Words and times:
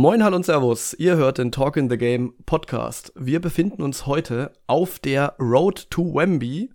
Moin, 0.00 0.22
hallo 0.22 0.36
und 0.36 0.44
Servus. 0.44 0.94
Ihr 0.94 1.16
hört 1.16 1.38
den 1.38 1.50
Talk 1.50 1.76
in 1.76 1.90
the 1.90 1.98
Game 1.98 2.32
Podcast. 2.46 3.12
Wir 3.16 3.40
befinden 3.40 3.82
uns 3.82 4.06
heute 4.06 4.52
auf 4.68 5.00
der 5.00 5.34
Road 5.40 5.90
to 5.90 6.14
Wemby. 6.14 6.70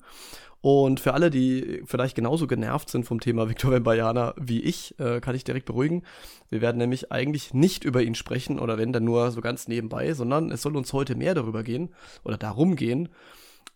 Und 0.60 1.00
für 1.00 1.14
alle, 1.14 1.30
die 1.30 1.84
vielleicht 1.86 2.18
genauso 2.18 2.48
genervt 2.48 2.90
sind 2.90 3.06
vom 3.06 3.22
Thema 3.22 3.48
Victor 3.48 3.72
Wembanyama 3.72 4.34
wie 4.38 4.60
ich, 4.60 5.00
äh, 5.00 5.22
kann 5.22 5.36
ich 5.36 5.46
direkt 5.46 5.68
beruhigen. 5.68 6.04
Wir 6.50 6.60
werden 6.60 6.80
nämlich 6.80 7.14
eigentlich 7.14 7.54
nicht 7.54 7.86
über 7.86 8.04
ihn 8.04 8.16
sprechen 8.16 8.60
oder 8.60 8.78
wenn 8.78 8.92
dann 8.92 9.06
nur 9.06 9.32
so 9.32 9.40
ganz 9.40 9.70
nebenbei, 9.70 10.14
sondern 10.14 10.52
es 10.52 10.62
soll 10.62 10.76
uns 10.76 10.92
heute 10.92 11.16
mehr 11.16 11.34
darüber 11.34 11.64
gehen 11.64 11.94
oder 12.26 12.36
darum 12.38 12.76
gehen, 12.76 13.08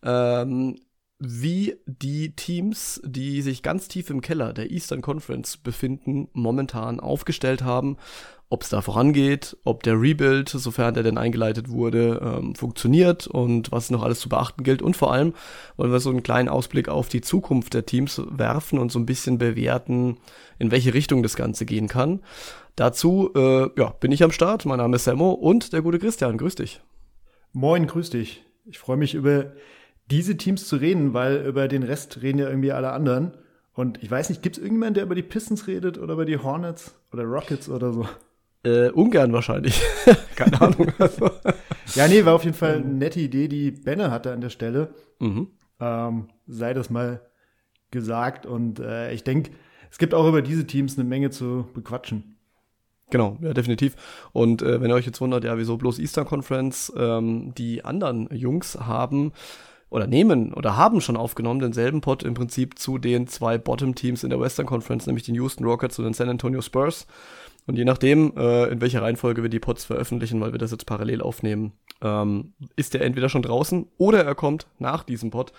ähm, 0.02 0.76
wie 1.20 1.74
die 1.86 2.36
Teams, 2.36 3.00
die 3.02 3.42
sich 3.42 3.62
ganz 3.62 3.88
tief 3.88 4.10
im 4.10 4.20
Keller 4.20 4.52
der 4.52 4.70
Eastern 4.70 5.00
Conference 5.00 5.56
befinden, 5.56 6.28
momentan 6.32 7.00
aufgestellt 7.00 7.62
haben 7.62 7.96
ob 8.50 8.62
es 8.62 8.70
da 8.70 8.80
vorangeht, 8.80 9.56
ob 9.64 9.82
der 9.82 10.00
Rebuild, 10.00 10.48
sofern 10.48 10.94
der 10.94 11.02
denn 11.02 11.18
eingeleitet 11.18 11.68
wurde, 11.68 12.20
ähm, 12.22 12.54
funktioniert 12.54 13.26
und 13.26 13.70
was 13.70 13.90
noch 13.90 14.02
alles 14.02 14.20
zu 14.20 14.28
beachten 14.30 14.64
gilt. 14.64 14.80
Und 14.80 14.96
vor 14.96 15.12
allem 15.12 15.34
wollen 15.76 15.92
wir 15.92 16.00
so 16.00 16.08
einen 16.08 16.22
kleinen 16.22 16.48
Ausblick 16.48 16.88
auf 16.88 17.08
die 17.08 17.20
Zukunft 17.20 17.74
der 17.74 17.84
Teams 17.84 18.22
werfen 18.30 18.78
und 18.78 18.90
so 18.90 18.98
ein 18.98 19.06
bisschen 19.06 19.36
bewerten, 19.36 20.16
in 20.58 20.70
welche 20.70 20.94
Richtung 20.94 21.22
das 21.22 21.36
Ganze 21.36 21.66
gehen 21.66 21.88
kann. 21.88 22.20
Dazu 22.74 23.30
äh, 23.34 23.68
ja, 23.78 23.90
bin 24.00 24.12
ich 24.12 24.22
am 24.22 24.32
Start. 24.32 24.64
Mein 24.64 24.78
Name 24.78 24.96
ist 24.96 25.04
Sammo 25.04 25.32
und 25.32 25.72
der 25.74 25.82
gute 25.82 25.98
Christian. 25.98 26.38
Grüß 26.38 26.54
dich. 26.54 26.80
Moin, 27.52 27.86
grüß 27.86 28.10
dich. 28.10 28.44
Ich 28.64 28.78
freue 28.78 28.96
mich 28.96 29.14
über 29.14 29.52
diese 30.10 30.38
Teams 30.38 30.66
zu 30.66 30.76
reden, 30.76 31.12
weil 31.12 31.44
über 31.44 31.68
den 31.68 31.82
Rest 31.82 32.22
reden 32.22 32.38
ja 32.38 32.48
irgendwie 32.48 32.72
alle 32.72 32.92
anderen. 32.92 33.32
Und 33.74 34.02
ich 34.02 34.10
weiß 34.10 34.30
nicht, 34.30 34.42
gibt 34.42 34.56
es 34.56 34.62
irgendjemanden, 34.62 34.94
der 34.94 35.04
über 35.04 35.14
die 35.14 35.22
Pistons 35.22 35.66
redet 35.66 35.98
oder 35.98 36.14
über 36.14 36.24
die 36.24 36.38
Hornets 36.38 36.94
oder 37.12 37.24
Rockets 37.24 37.68
oder 37.68 37.92
so? 37.92 38.06
Äh, 38.64 38.90
ungern 38.90 39.32
wahrscheinlich. 39.32 39.80
Keine 40.36 40.60
Ahnung. 40.60 40.92
Also. 40.98 41.30
ja, 41.94 42.08
nee, 42.08 42.24
war 42.24 42.34
auf 42.34 42.44
jeden 42.44 42.56
Fall 42.56 42.76
eine 42.76 42.86
nette 42.86 43.20
Idee, 43.20 43.48
die 43.48 43.70
Benne 43.70 44.10
hatte 44.10 44.32
an 44.32 44.40
der 44.40 44.50
Stelle. 44.50 44.94
Mhm. 45.20 45.48
Ähm, 45.80 46.28
sei 46.46 46.74
das 46.74 46.90
mal 46.90 47.22
gesagt. 47.90 48.46
Und 48.46 48.80
äh, 48.80 49.12
ich 49.12 49.24
denke, 49.24 49.52
es 49.90 49.98
gibt 49.98 50.14
auch 50.14 50.28
über 50.28 50.42
diese 50.42 50.66
Teams 50.66 50.98
eine 50.98 51.08
Menge 51.08 51.30
zu 51.30 51.68
bequatschen. 51.72 52.36
Genau, 53.10 53.38
ja, 53.40 53.54
definitiv. 53.54 53.96
Und 54.32 54.60
äh, 54.60 54.80
wenn 54.80 54.90
ihr 54.90 54.94
euch 54.94 55.06
jetzt 55.06 55.20
wundert, 55.20 55.44
ja, 55.44 55.56
wieso 55.56 55.78
bloß 55.78 55.98
Eastern 55.98 56.26
Conference, 56.26 56.92
ähm, 56.96 57.54
die 57.56 57.84
anderen 57.84 58.28
Jungs 58.34 58.78
haben 58.78 59.32
oder 59.88 60.06
nehmen 60.06 60.52
oder 60.52 60.76
haben 60.76 61.00
schon 61.00 61.16
aufgenommen 61.16 61.60
denselben 61.60 62.02
Pot 62.02 62.22
im 62.22 62.34
Prinzip 62.34 62.78
zu 62.78 62.98
den 62.98 63.26
zwei 63.26 63.56
Bottom-Teams 63.56 64.24
in 64.24 64.30
der 64.30 64.40
Western 64.40 64.66
Conference, 64.66 65.06
nämlich 65.06 65.24
den 65.24 65.34
Houston 65.36 65.64
Rockets 65.64 65.98
und 65.98 66.04
den 66.04 66.12
San 66.12 66.28
Antonio 66.28 66.60
Spurs. 66.60 67.06
Und 67.68 67.76
je 67.76 67.84
nachdem, 67.84 68.32
äh, 68.34 68.64
in 68.68 68.80
welcher 68.80 69.02
Reihenfolge 69.02 69.42
wir 69.42 69.50
die 69.50 69.60
Pods 69.60 69.84
veröffentlichen, 69.84 70.40
weil 70.40 70.52
wir 70.52 70.58
das 70.58 70.70
jetzt 70.70 70.86
parallel 70.86 71.20
aufnehmen, 71.20 71.72
ähm, 72.00 72.54
ist 72.76 72.94
der 72.94 73.02
entweder 73.02 73.28
schon 73.28 73.42
draußen 73.42 73.86
oder 73.98 74.24
er 74.24 74.34
kommt 74.34 74.66
nach 74.78 75.04
diesem 75.04 75.30
Pod. 75.30 75.52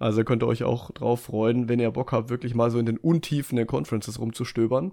Also 0.00 0.24
könnt 0.24 0.42
ihr 0.42 0.48
euch 0.48 0.64
auch 0.64 0.90
drauf 0.90 1.22
freuen, 1.22 1.68
wenn 1.68 1.78
ihr 1.78 1.92
Bock 1.92 2.10
habt, 2.10 2.28
wirklich 2.28 2.56
mal 2.56 2.72
so 2.72 2.80
in 2.80 2.86
den 2.86 2.98
Untiefen 2.98 3.54
der 3.54 3.66
Conferences 3.66 4.18
rumzustöbern. 4.18 4.90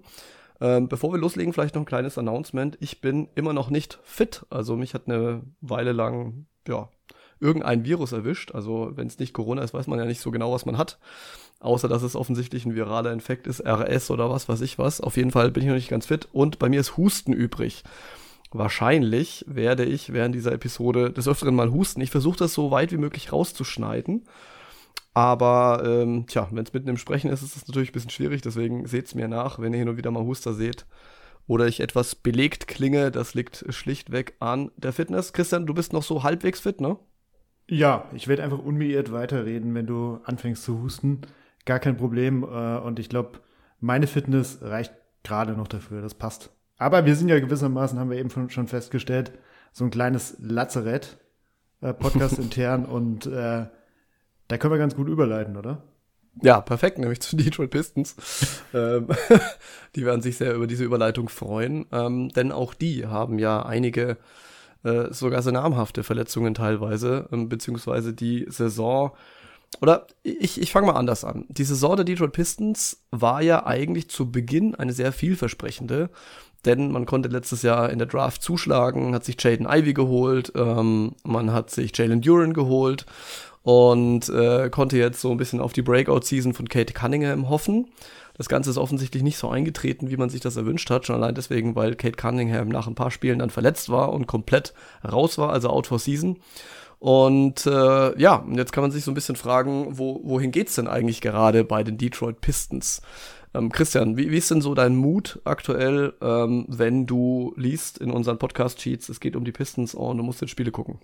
Ähm, 0.60 0.86
bevor 0.86 1.12
wir 1.12 1.18
loslegen, 1.18 1.52
vielleicht 1.52 1.74
noch 1.74 1.82
ein 1.82 1.86
kleines 1.86 2.16
Announcement. 2.16 2.78
Ich 2.80 3.00
bin 3.00 3.26
immer 3.34 3.52
noch 3.52 3.68
nicht 3.68 3.98
fit. 4.04 4.46
Also 4.48 4.76
mich 4.76 4.94
hat 4.94 5.08
eine 5.08 5.42
Weile 5.60 5.90
lang, 5.90 6.46
ja, 6.68 6.88
irgendein 7.40 7.84
Virus 7.84 8.12
erwischt. 8.12 8.52
Also 8.52 8.92
wenn 8.94 9.08
es 9.08 9.18
nicht 9.18 9.34
Corona 9.34 9.62
ist, 9.62 9.74
weiß 9.74 9.88
man 9.88 9.98
ja 9.98 10.04
nicht 10.04 10.20
so 10.20 10.30
genau, 10.30 10.52
was 10.52 10.64
man 10.64 10.78
hat. 10.78 11.00
Außer 11.62 11.88
dass 11.88 12.02
es 12.02 12.16
offensichtlich 12.16 12.66
ein 12.66 12.74
viraler 12.74 13.12
Infekt 13.12 13.46
ist, 13.46 13.64
RS 13.64 14.10
oder 14.10 14.28
was 14.30 14.48
weiß 14.48 14.60
ich 14.62 14.78
was. 14.78 15.00
Auf 15.00 15.16
jeden 15.16 15.30
Fall 15.30 15.50
bin 15.52 15.62
ich 15.62 15.68
noch 15.68 15.76
nicht 15.76 15.88
ganz 15.88 16.06
fit. 16.06 16.28
Und 16.32 16.58
bei 16.58 16.68
mir 16.68 16.80
ist 16.80 16.96
Husten 16.96 17.32
übrig. 17.32 17.84
Wahrscheinlich 18.50 19.44
werde 19.48 19.84
ich 19.84 20.12
während 20.12 20.34
dieser 20.34 20.52
Episode 20.52 21.10
des 21.10 21.28
Öfteren 21.28 21.54
mal 21.54 21.70
husten. 21.70 22.00
Ich 22.00 22.10
versuche 22.10 22.36
das 22.36 22.52
so 22.52 22.70
weit 22.70 22.90
wie 22.92 22.98
möglich 22.98 23.32
rauszuschneiden. 23.32 24.24
Aber 25.14 25.82
ähm, 25.86 26.26
tja, 26.26 26.48
wenn 26.50 26.64
es 26.64 26.72
mitten 26.72 26.88
im 26.88 26.96
Sprechen 26.96 27.30
ist, 27.30 27.42
ist 27.42 27.56
es 27.56 27.68
natürlich 27.68 27.90
ein 27.90 27.94
bisschen 27.94 28.10
schwierig. 28.10 28.42
Deswegen 28.42 28.86
seht 28.86 29.06
es 29.06 29.14
mir 29.14 29.28
nach, 29.28 29.58
wenn 29.58 29.72
ihr 29.72 29.78
hin 29.78 29.88
und 29.88 29.96
wieder 29.96 30.10
mal 30.10 30.24
Huster 30.24 30.52
seht. 30.52 30.84
Oder 31.46 31.66
ich 31.66 31.80
etwas 31.80 32.14
belegt 32.14 32.66
klinge. 32.66 33.10
Das 33.12 33.34
liegt 33.34 33.64
schlichtweg 33.68 34.34
an 34.40 34.70
der 34.76 34.92
Fitness. 34.92 35.32
Christian, 35.32 35.66
du 35.66 35.74
bist 35.74 35.92
noch 35.92 36.02
so 36.02 36.22
halbwegs 36.22 36.60
fit, 36.60 36.80
ne? 36.80 36.98
Ja, 37.68 38.04
ich 38.12 38.26
werde 38.26 38.42
einfach 38.42 38.58
unbeirrt 38.58 39.12
weiterreden, 39.12 39.74
wenn 39.74 39.86
du 39.86 40.18
anfängst 40.24 40.64
zu 40.64 40.82
husten. 40.82 41.22
Gar 41.64 41.78
kein 41.78 41.96
Problem. 41.96 42.42
Äh, 42.42 42.78
und 42.78 42.98
ich 42.98 43.08
glaube, 43.08 43.40
meine 43.80 44.06
Fitness 44.06 44.58
reicht 44.62 44.92
gerade 45.22 45.52
noch 45.52 45.68
dafür. 45.68 46.02
Das 46.02 46.14
passt. 46.14 46.50
Aber 46.78 47.06
wir 47.06 47.14
sind 47.14 47.28
ja 47.28 47.38
gewissermaßen, 47.38 47.98
haben 47.98 48.10
wir 48.10 48.18
eben 48.18 48.50
schon 48.50 48.66
festgestellt, 48.66 49.32
so 49.72 49.84
ein 49.84 49.90
kleines 49.90 50.36
Lazarett, 50.40 51.18
äh, 51.80 51.94
Podcast 51.94 52.38
intern. 52.38 52.84
Und 52.84 53.26
äh, 53.26 53.66
da 54.48 54.58
können 54.58 54.72
wir 54.72 54.78
ganz 54.78 54.96
gut 54.96 55.08
überleiten, 55.08 55.56
oder? 55.56 55.82
Ja, 56.40 56.60
perfekt, 56.60 56.98
nämlich 56.98 57.20
zu 57.20 57.36
Detroit 57.36 57.70
Pistons. 57.70 58.16
ähm, 58.74 59.08
die 59.96 60.04
werden 60.04 60.22
sich 60.22 60.38
sehr 60.38 60.54
über 60.54 60.66
diese 60.66 60.84
Überleitung 60.84 61.28
freuen, 61.28 61.86
ähm, 61.92 62.30
denn 62.30 62.52
auch 62.52 62.74
die 62.74 63.06
haben 63.06 63.38
ja 63.38 63.64
einige 63.64 64.16
äh, 64.82 65.12
sogar 65.12 65.42
sehr 65.42 65.52
namhafte 65.52 66.02
Verletzungen 66.02 66.54
teilweise, 66.54 67.28
ähm, 67.32 67.48
beziehungsweise 67.48 68.14
die 68.14 68.46
Saison 68.48 69.12
oder 69.80 70.06
ich, 70.22 70.60
ich 70.60 70.70
fange 70.70 70.88
mal 70.88 70.98
anders 70.98 71.24
an. 71.24 71.44
Die 71.48 71.64
Saison 71.64 71.96
der 71.96 72.04
Detroit 72.04 72.32
Pistons 72.32 73.02
war 73.10 73.42
ja 73.42 73.66
eigentlich 73.66 74.08
zu 74.08 74.30
Beginn 74.30 74.74
eine 74.74 74.92
sehr 74.92 75.12
vielversprechende, 75.12 76.10
denn 76.64 76.92
man 76.92 77.06
konnte 77.06 77.28
letztes 77.28 77.62
Jahr 77.62 77.90
in 77.90 77.98
der 77.98 78.06
Draft 78.06 78.42
zuschlagen, 78.42 79.14
hat 79.14 79.24
sich 79.24 79.42
Jaden 79.42 79.66
Ivy 79.68 79.94
geholt, 79.94 80.52
ähm, 80.54 81.14
man 81.24 81.52
hat 81.52 81.70
sich 81.70 81.96
Jalen 81.96 82.20
Duran 82.20 82.52
geholt 82.52 83.06
und 83.62 84.28
äh, 84.28 84.70
konnte 84.70 84.96
jetzt 84.96 85.20
so 85.20 85.30
ein 85.30 85.36
bisschen 85.36 85.60
auf 85.60 85.72
die 85.72 85.82
Breakout-Season 85.82 86.54
von 86.54 86.68
Kate 86.68 86.92
Cunningham 86.92 87.48
hoffen. 87.48 87.88
Das 88.34 88.48
Ganze 88.48 88.70
ist 88.70 88.78
offensichtlich 88.78 89.22
nicht 89.22 89.36
so 89.36 89.48
eingetreten, 89.48 90.10
wie 90.10 90.16
man 90.16 90.30
sich 90.30 90.40
das 90.40 90.56
erwünscht 90.56 90.88
hat, 90.90 91.06
schon 91.06 91.16
allein 91.16 91.34
deswegen, 91.34 91.76
weil 91.76 91.94
Kate 91.94 92.16
Cunningham 92.16 92.68
nach 92.68 92.86
ein 92.86 92.94
paar 92.94 93.10
Spielen 93.10 93.40
dann 93.40 93.50
verletzt 93.50 93.90
war 93.90 94.12
und 94.12 94.26
komplett 94.26 94.72
raus 95.04 95.38
war, 95.38 95.50
also 95.50 95.68
out 95.68 95.86
for 95.86 95.98
season. 95.98 96.38
Und 97.02 97.66
äh, 97.66 98.16
ja, 98.16 98.46
jetzt 98.52 98.72
kann 98.72 98.82
man 98.82 98.92
sich 98.92 99.02
so 99.02 99.10
ein 99.10 99.14
bisschen 99.14 99.34
fragen, 99.34 99.98
wo, 99.98 100.20
wohin 100.22 100.52
geht's 100.52 100.76
denn 100.76 100.86
eigentlich 100.86 101.20
gerade 101.20 101.64
bei 101.64 101.82
den 101.82 101.98
Detroit 101.98 102.40
Pistons? 102.40 103.02
Ähm, 103.54 103.72
Christian, 103.72 104.16
wie, 104.16 104.30
wie 104.30 104.36
ist 104.36 104.52
denn 104.52 104.60
so 104.60 104.72
dein 104.72 104.94
Mut 104.94 105.40
aktuell, 105.42 106.12
ähm, 106.22 106.64
wenn 106.68 107.06
du 107.06 107.54
liest 107.56 107.98
in 107.98 108.12
unseren 108.12 108.38
Podcast-Sheets, 108.38 109.08
es 109.08 109.18
geht 109.18 109.34
um 109.34 109.44
die 109.44 109.50
Pistons 109.50 109.96
und 109.96 110.16
du 110.16 110.22
musst 110.22 110.42
jetzt 110.42 110.50
Spiele 110.50 110.70
gucken? 110.70 111.00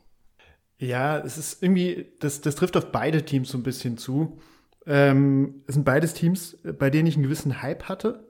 Ja, 0.78 1.18
es 1.18 1.36
ist 1.36 1.64
irgendwie, 1.64 2.06
das, 2.20 2.42
das 2.42 2.54
trifft 2.54 2.76
auf 2.76 2.92
beide 2.92 3.24
Teams 3.24 3.48
so 3.48 3.58
ein 3.58 3.64
bisschen 3.64 3.98
zu. 3.98 4.38
Ähm, 4.86 5.64
es 5.66 5.74
sind 5.74 5.82
beides 5.82 6.14
Teams, 6.14 6.58
bei 6.78 6.90
denen 6.90 7.08
ich 7.08 7.16
einen 7.16 7.24
gewissen 7.24 7.60
Hype 7.60 7.88
hatte. 7.88 8.24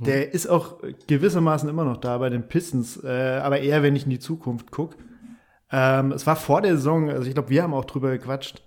Der 0.00 0.26
mhm. 0.26 0.32
ist 0.32 0.48
auch 0.48 0.78
gewissermaßen 1.06 1.68
immer 1.68 1.84
noch 1.84 1.98
da 1.98 2.18
bei 2.18 2.30
den 2.30 2.48
Pistons, 2.48 3.00
äh, 3.04 3.38
aber 3.40 3.60
eher, 3.60 3.84
wenn 3.84 3.94
ich 3.94 4.02
in 4.02 4.10
die 4.10 4.18
Zukunft 4.18 4.72
gucke. 4.72 4.96
Ähm, 5.76 6.12
es 6.12 6.24
war 6.24 6.36
vor 6.36 6.62
der 6.62 6.76
Saison, 6.76 7.10
also 7.10 7.26
ich 7.26 7.34
glaube, 7.34 7.50
wir 7.50 7.64
haben 7.64 7.74
auch 7.74 7.84
drüber 7.84 8.12
gequatscht. 8.12 8.62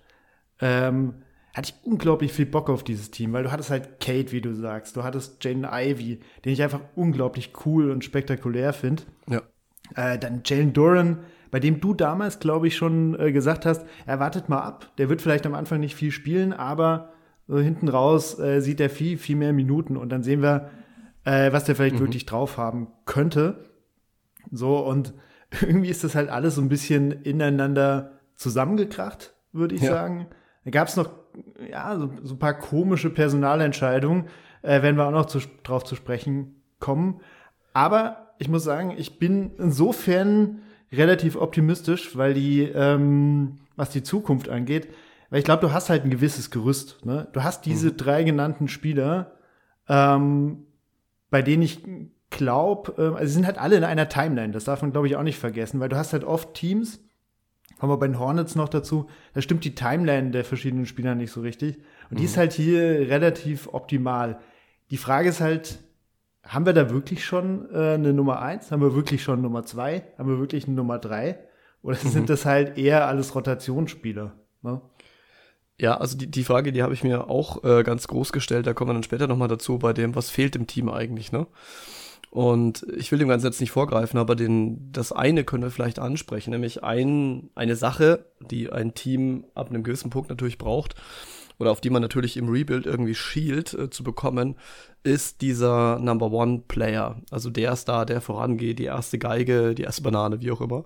Ähm, 0.60 1.14
hatte 1.54 1.72
ich 1.72 1.90
unglaublich 1.90 2.34
viel 2.34 2.44
Bock 2.44 2.68
auf 2.68 2.84
dieses 2.84 3.10
Team, 3.10 3.32
weil 3.32 3.44
du 3.44 3.50
hattest 3.50 3.70
halt 3.70 3.98
Kate, 3.98 4.30
wie 4.30 4.42
du 4.42 4.54
sagst, 4.54 4.94
du 4.94 5.04
hattest 5.04 5.42
Jaden 5.42 5.64
Ivy, 5.64 6.20
den 6.44 6.52
ich 6.52 6.62
einfach 6.62 6.80
unglaublich 6.96 7.52
cool 7.64 7.90
und 7.90 8.04
spektakulär 8.04 8.74
finde. 8.74 9.04
Ja. 9.26 9.40
Äh, 9.94 10.18
dann 10.18 10.42
Jalen 10.44 10.74
Duran, 10.74 11.20
bei 11.50 11.60
dem 11.60 11.80
du 11.80 11.94
damals, 11.94 12.40
glaube 12.40 12.66
ich, 12.66 12.76
schon 12.76 13.18
äh, 13.18 13.32
gesagt 13.32 13.64
hast, 13.64 13.86
er 14.04 14.20
wartet 14.20 14.50
mal 14.50 14.60
ab. 14.60 14.92
Der 14.98 15.08
wird 15.08 15.22
vielleicht 15.22 15.46
am 15.46 15.54
Anfang 15.54 15.80
nicht 15.80 15.94
viel 15.94 16.10
spielen, 16.10 16.52
aber 16.52 17.14
so 17.46 17.58
hinten 17.58 17.88
raus 17.88 18.38
äh, 18.38 18.60
sieht 18.60 18.80
er 18.80 18.90
viel, 18.90 19.16
viel 19.16 19.36
mehr 19.36 19.54
Minuten 19.54 19.96
und 19.96 20.10
dann 20.10 20.22
sehen 20.22 20.42
wir, 20.42 20.68
äh, 21.24 21.52
was 21.52 21.64
der 21.64 21.74
vielleicht 21.74 21.94
mhm. 21.94 22.00
wirklich 22.00 22.26
drauf 22.26 22.58
haben 22.58 22.88
könnte. 23.06 23.64
So, 24.50 24.76
und 24.76 25.14
irgendwie 25.60 25.88
ist 25.88 26.04
das 26.04 26.14
halt 26.14 26.28
alles 26.28 26.56
so 26.56 26.60
ein 26.60 26.68
bisschen 26.68 27.10
ineinander 27.10 28.12
zusammengekracht, 28.36 29.34
würde 29.52 29.74
ich 29.74 29.82
ja. 29.82 29.90
sagen. 29.90 30.26
Da 30.64 30.70
gab 30.70 30.88
es 30.88 30.96
noch 30.96 31.10
ja, 31.70 31.96
so, 31.98 32.10
so, 32.22 32.34
ein 32.34 32.38
paar 32.38 32.54
komische 32.54 33.10
Personalentscheidungen, 33.10 34.26
äh, 34.62 34.82
werden 34.82 34.96
wir 34.96 35.06
auch 35.06 35.12
noch 35.12 35.26
zu, 35.26 35.40
drauf 35.62 35.84
zu 35.84 35.94
sprechen 35.94 36.62
kommen. 36.80 37.20
Aber 37.72 38.34
ich 38.38 38.48
muss 38.48 38.64
sagen, 38.64 38.94
ich 38.96 39.18
bin 39.18 39.52
insofern 39.58 40.62
relativ 40.92 41.36
optimistisch, 41.36 42.16
weil 42.16 42.34
die, 42.34 42.62
ähm, 42.62 43.58
was 43.76 43.90
die 43.90 44.02
Zukunft 44.02 44.48
angeht, 44.48 44.88
weil 45.30 45.40
ich 45.40 45.44
glaube, 45.44 45.60
du 45.60 45.72
hast 45.72 45.90
halt 45.90 46.04
ein 46.04 46.10
gewisses 46.10 46.50
Gerüst. 46.50 47.04
Ne? 47.04 47.28
Du 47.32 47.42
hast 47.42 47.66
diese 47.66 47.90
mhm. 47.90 47.96
drei 47.96 48.22
genannten 48.24 48.68
Spieler, 48.68 49.32
ähm, 49.88 50.64
bei 51.30 51.42
denen 51.42 51.62
ich 51.62 51.82
glaube, 52.30 52.94
äh, 52.98 53.14
also 53.14 53.26
sie 53.26 53.34
sind 53.34 53.46
halt 53.46 53.58
alle 53.58 53.76
in 53.76 53.84
einer 53.84 54.08
Timeline. 54.08 54.52
Das 54.52 54.64
darf 54.64 54.82
man, 54.82 54.92
glaube 54.92 55.06
ich, 55.06 55.16
auch 55.16 55.22
nicht 55.22 55.38
vergessen, 55.38 55.80
weil 55.80 55.88
du 55.88 55.96
hast 55.96 56.12
halt 56.12 56.24
oft 56.24 56.54
Teams, 56.54 57.00
kommen 57.78 57.92
wir 57.92 57.98
bei 57.98 58.06
den 58.06 58.18
Hornets 58.18 58.54
noch 58.54 58.68
dazu, 58.68 59.08
da 59.34 59.40
stimmt 59.40 59.64
die 59.64 59.74
Timeline 59.74 60.30
der 60.30 60.44
verschiedenen 60.44 60.86
Spieler 60.86 61.14
nicht 61.14 61.32
so 61.32 61.40
richtig. 61.40 61.76
Und 62.10 62.12
mhm. 62.12 62.16
die 62.16 62.24
ist 62.24 62.36
halt 62.36 62.52
hier 62.52 62.82
relativ 63.08 63.68
optimal. 63.72 64.38
Die 64.90 64.96
Frage 64.96 65.28
ist 65.28 65.40
halt, 65.40 65.78
haben 66.42 66.66
wir 66.66 66.72
da 66.72 66.90
wirklich 66.90 67.24
schon 67.24 67.68
äh, 67.72 67.94
eine 67.94 68.12
Nummer 68.12 68.40
eins? 68.40 68.70
Haben 68.70 68.82
wir 68.82 68.94
wirklich 68.94 69.22
schon 69.22 69.42
Nummer 69.42 69.64
zwei? 69.64 70.04
Haben 70.16 70.30
wir 70.30 70.38
wirklich 70.38 70.66
eine 70.66 70.74
Nummer 70.74 70.98
drei? 70.98 71.38
Oder 71.82 71.98
mhm. 72.02 72.08
sind 72.08 72.30
das 72.30 72.46
halt 72.46 72.78
eher 72.78 73.06
alles 73.06 73.34
Rotationsspieler? 73.34 74.34
Ne? 74.62 74.80
Ja, 75.80 75.98
also 75.98 76.16
die, 76.16 76.26
die 76.28 76.44
Frage, 76.44 76.72
die 76.72 76.82
habe 76.82 76.94
ich 76.94 77.04
mir 77.04 77.28
auch 77.30 77.62
äh, 77.62 77.84
ganz 77.84 78.08
groß 78.08 78.32
gestellt, 78.32 78.66
da 78.66 78.74
kommen 78.74 78.90
wir 78.90 78.94
dann 78.94 79.04
später 79.04 79.28
nochmal 79.28 79.48
dazu, 79.48 79.78
bei 79.78 79.92
dem, 79.92 80.16
was 80.16 80.30
fehlt 80.30 80.56
im 80.56 80.66
Team 80.66 80.88
eigentlich, 80.88 81.30
ne? 81.30 81.46
Und 82.30 82.86
ich 82.96 83.10
will 83.10 83.18
dem 83.18 83.28
Ganzen 83.28 83.46
jetzt 83.46 83.60
nicht 83.60 83.70
vorgreifen, 83.70 84.18
aber 84.18 84.36
den, 84.36 84.92
das 84.92 85.12
eine 85.12 85.44
können 85.44 85.62
wir 85.62 85.70
vielleicht 85.70 85.98
ansprechen, 85.98 86.50
nämlich 86.50 86.84
ein, 86.84 87.50
eine 87.54 87.74
Sache, 87.74 88.26
die 88.50 88.70
ein 88.70 88.94
Team 88.94 89.44
ab 89.54 89.70
einem 89.70 89.82
gewissen 89.82 90.10
Punkt 90.10 90.28
natürlich 90.28 90.58
braucht, 90.58 90.94
oder 91.58 91.70
auf 91.70 91.80
die 91.80 91.90
man 91.90 92.02
natürlich 92.02 92.36
im 92.36 92.48
Rebuild 92.48 92.86
irgendwie 92.86 93.14
schielt 93.14 93.74
äh, 93.74 93.90
zu 93.90 94.04
bekommen, 94.04 94.56
ist 95.02 95.40
dieser 95.40 95.98
Number 95.98 96.30
One 96.30 96.62
Player. 96.68 97.20
Also 97.30 97.50
der 97.50 97.74
Star, 97.76 98.06
der 98.06 98.20
vorangeht, 98.20 98.78
die 98.78 98.84
erste 98.84 99.18
Geige, 99.18 99.74
die 99.74 99.82
erste 99.82 100.02
Banane, 100.02 100.40
wie 100.40 100.52
auch 100.52 100.60
immer. 100.60 100.84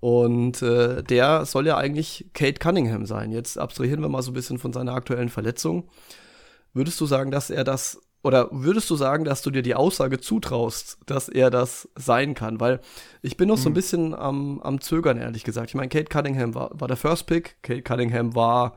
Und 0.00 0.62
äh, 0.62 1.02
der 1.02 1.44
soll 1.44 1.66
ja 1.66 1.76
eigentlich 1.76 2.26
Kate 2.32 2.58
Cunningham 2.58 3.06
sein. 3.06 3.30
Jetzt 3.30 3.58
abstrahieren 3.58 4.00
wir 4.00 4.08
mal 4.08 4.22
so 4.22 4.30
ein 4.30 4.34
bisschen 4.34 4.58
von 4.58 4.72
seiner 4.72 4.94
aktuellen 4.94 5.28
Verletzung. 5.28 5.88
Würdest 6.72 7.00
du 7.00 7.06
sagen, 7.06 7.30
dass 7.30 7.50
er 7.50 7.64
das 7.64 8.00
oder 8.22 8.48
würdest 8.52 8.88
du 8.88 8.96
sagen, 8.96 9.24
dass 9.24 9.42
du 9.42 9.50
dir 9.50 9.62
die 9.62 9.74
Aussage 9.74 10.20
zutraust, 10.20 10.98
dass 11.06 11.28
er 11.28 11.50
das 11.50 11.88
sein 11.96 12.34
kann? 12.34 12.60
Weil 12.60 12.80
ich 13.20 13.36
bin 13.36 13.48
noch 13.48 13.58
so 13.58 13.68
ein 13.68 13.72
mhm. 13.72 13.74
bisschen 13.74 14.14
am, 14.14 14.60
am 14.60 14.80
Zögern, 14.80 15.18
ehrlich 15.18 15.44
gesagt. 15.44 15.70
Ich 15.70 15.74
meine, 15.74 15.88
Kate 15.88 16.04
Cunningham 16.04 16.54
war, 16.54 16.70
war 16.72 16.88
der 16.88 16.96
First 16.96 17.26
Pick. 17.26 17.56
Kate 17.62 17.82
Cunningham 17.82 18.34
war 18.36 18.76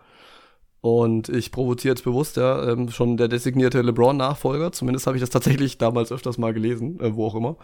und 0.81 1.29
ich 1.29 1.51
provoziere 1.51 1.93
jetzt 1.93 2.03
bewusst, 2.03 2.37
ja, 2.37 2.71
ähm, 2.71 2.89
schon 2.89 3.17
der 3.17 3.27
designierte 3.27 3.81
LeBron-Nachfolger. 3.81 4.71
Zumindest 4.71 5.07
habe 5.07 5.17
ich 5.17 5.21
das 5.21 5.31
tatsächlich 5.31 5.77
damals 5.77 6.11
öfters 6.11 6.37
mal 6.37 6.53
gelesen, 6.53 6.99
äh, 6.99 7.15
wo 7.15 7.25
auch 7.25 7.35
immer. 7.35 7.57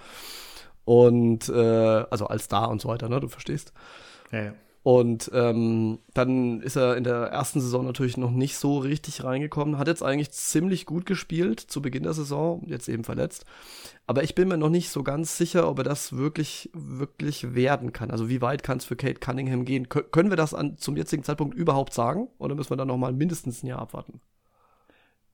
Und 0.86 1.48
äh, 1.50 2.06
also 2.10 2.28
als 2.28 2.46
Star 2.46 2.70
und 2.70 2.82
so 2.82 2.90
weiter, 2.90 3.10
ne? 3.10 3.20
Du 3.20 3.28
verstehst. 3.28 3.74
Ja, 4.32 4.46
ja. 4.46 4.54
Und 4.84 5.30
ähm, 5.34 6.00
dann 6.16 6.60
ist 6.62 6.76
er 6.76 6.98
in 6.98 7.04
der 7.04 7.28
ersten 7.28 7.62
Saison 7.62 7.86
natürlich 7.86 8.18
noch 8.18 8.32
nicht 8.32 8.58
so 8.58 8.80
richtig 8.80 9.24
reingekommen. 9.24 9.78
Hat 9.78 9.88
jetzt 9.88 10.02
eigentlich 10.02 10.32
ziemlich 10.32 10.88
gut 10.88 11.06
gespielt 11.06 11.60
zu 11.60 11.84
Beginn 11.84 12.02
der 12.02 12.14
Saison, 12.14 12.64
jetzt 12.66 12.90
eben 12.90 13.04
verletzt. 13.04 13.46
Aber 14.08 14.24
ich 14.24 14.34
bin 14.34 14.48
mir 14.48 14.58
noch 14.58 14.70
nicht 14.70 14.90
so 14.90 15.04
ganz 15.04 15.38
sicher, 15.38 15.70
ob 15.70 15.78
er 15.78 15.84
das 15.84 16.18
wirklich, 16.18 16.72
wirklich 16.74 17.54
werden 17.54 17.94
kann. 17.94 18.10
Also 18.10 18.28
wie 18.28 18.42
weit 18.42 18.64
kann 18.64 18.80
es 18.80 18.86
für 18.86 18.96
Kate 18.96 19.20
Cunningham 19.20 19.66
gehen? 19.66 19.88
Kön 19.88 20.06
können 20.12 20.32
wir 20.32 20.38
das 20.38 20.56
an, 20.56 20.78
zum 20.78 20.98
jetzigen 20.98 21.24
Zeitpunkt 21.24 21.56
überhaupt 21.56 21.94
sagen? 21.94 22.28
Oder 22.40 22.56
müssen 22.56 22.72
wir 22.72 22.78
dann 22.78 22.88
noch 22.88 22.98
mal 22.98 23.14
mindestens 23.14 23.62
ein 23.62 23.68
Jahr 23.68 23.80
abwarten? 23.80 24.20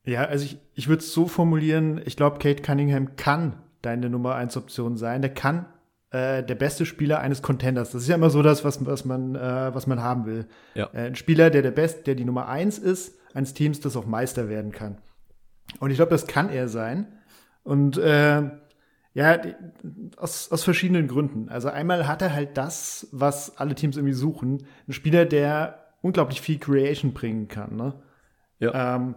Ja, 0.04 0.26
also 0.26 0.44
ich, 0.44 0.58
ich 0.74 0.90
würde 0.90 1.00
es 1.00 1.14
so 1.14 1.28
formulieren, 1.28 2.02
ich 2.06 2.18
glaube, 2.18 2.40
Kate 2.40 2.62
Cunningham 2.62 3.16
kann 3.16 3.62
deine 3.82 4.10
Nummer 4.10 4.36
1 4.36 4.58
Option 4.58 4.98
sein. 4.98 5.22
Der 5.22 5.34
kann 5.34 5.66
äh, 6.12 6.44
der 6.44 6.56
beste 6.56 6.86
Spieler 6.86 7.20
eines 7.20 7.42
Contenders. 7.42 7.92
Das 7.92 8.04
ist 8.04 8.08
ja 8.08 8.16
immer 8.16 8.30
so 8.30 8.42
das, 8.42 8.64
was, 8.64 8.86
was, 8.86 9.06
man, 9.06 9.36
äh, 9.36 9.74
was 9.74 9.88
man 9.88 10.02
haben 10.02 10.26
will. 10.26 10.48
Ja. 10.74 10.90
Äh, 10.94 11.08
ein 11.08 11.16
Spieler, 11.16 11.50
der 11.50 11.62
der 11.62 11.72
Best, 11.72 12.08
der 12.08 12.16
die 12.16 12.26
Nummer 12.26 12.48
eins 12.48 12.78
ist 12.78 13.18
eines 13.34 13.54
Teams, 13.54 13.80
das 13.82 13.98
auch 13.98 14.06
Meister 14.06 14.50
werden 14.50 14.72
kann. 14.72 14.98
Und 15.80 15.92
ich 15.92 15.98
glaube, 15.98 16.12
das 16.12 16.28
kann 16.28 16.50
er 16.50 16.70
sein. 16.70 17.08
Und 17.64 17.98
äh, 17.98 18.44
ja, 19.14 19.42
aus, 20.16 20.52
aus 20.52 20.64
verschiedenen 20.64 21.08
Gründen. 21.08 21.50
Also 21.50 21.70
einmal 21.70 22.08
hat 22.08 22.22
er 22.22 22.34
halt 22.34 22.56
das, 22.56 23.08
was 23.12 23.58
alle 23.58 23.76
Teams 23.76 23.98
irgendwie 23.98 24.14
suchen. 24.14 24.66
Ein 24.88 24.94
Spieler, 24.94 25.26
der 25.26 25.88
unglaublich 26.02 26.40
viel 26.40 26.60
Creation 26.60 27.14
bringen 27.14 27.48
kann. 27.48 27.76
Ne? 27.76 27.94
Ja. 28.60 28.96
Ähm, 28.96 29.16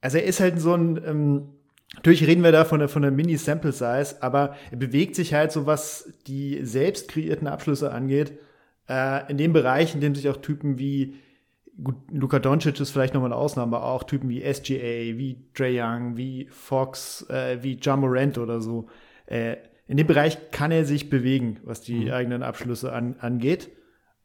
also 0.00 0.18
er 0.18 0.24
ist 0.24 0.40
halt 0.40 0.58
so 0.58 0.74
ein 0.74 1.00
ähm, 1.04 1.59
Natürlich 1.96 2.26
reden 2.26 2.44
wir 2.44 2.52
da 2.52 2.64
von 2.64 2.78
der, 2.78 2.88
von 2.88 3.02
der 3.02 3.10
Mini-Sample-Size, 3.10 4.22
aber 4.22 4.54
er 4.70 4.76
bewegt 4.76 5.16
sich 5.16 5.34
halt 5.34 5.50
so, 5.52 5.66
was 5.66 6.12
die 6.26 6.64
selbst 6.64 7.08
kreierten 7.08 7.48
Abschlüsse 7.48 7.92
angeht, 7.92 8.38
äh, 8.88 9.28
in 9.30 9.38
dem 9.38 9.52
Bereich, 9.52 9.94
in 9.94 10.00
dem 10.00 10.14
sich 10.14 10.28
auch 10.28 10.36
Typen 10.36 10.78
wie, 10.78 11.16
gut, 11.82 11.96
Luka 12.12 12.38
Doncic 12.38 12.78
ist 12.78 12.90
vielleicht 12.90 13.14
nochmal 13.14 13.32
eine 13.32 13.40
Ausnahme, 13.40 13.76
aber 13.76 13.86
auch 13.86 14.04
Typen 14.04 14.28
wie 14.28 14.40
SGA, 14.40 15.18
wie 15.18 15.44
Trey 15.52 15.80
Young, 15.80 16.16
wie 16.16 16.48
Fox, 16.50 17.28
äh, 17.28 17.58
wie 17.62 17.74
John 17.74 18.00
Morant 18.00 18.38
oder 18.38 18.60
so, 18.60 18.88
äh, 19.26 19.56
in 19.88 19.96
dem 19.96 20.06
Bereich 20.06 20.52
kann 20.52 20.70
er 20.70 20.84
sich 20.84 21.10
bewegen, 21.10 21.58
was 21.64 21.80
die 21.80 22.04
mhm. 22.04 22.12
eigenen 22.12 22.42
Abschlüsse 22.44 22.92
an, 22.92 23.16
angeht. 23.18 23.70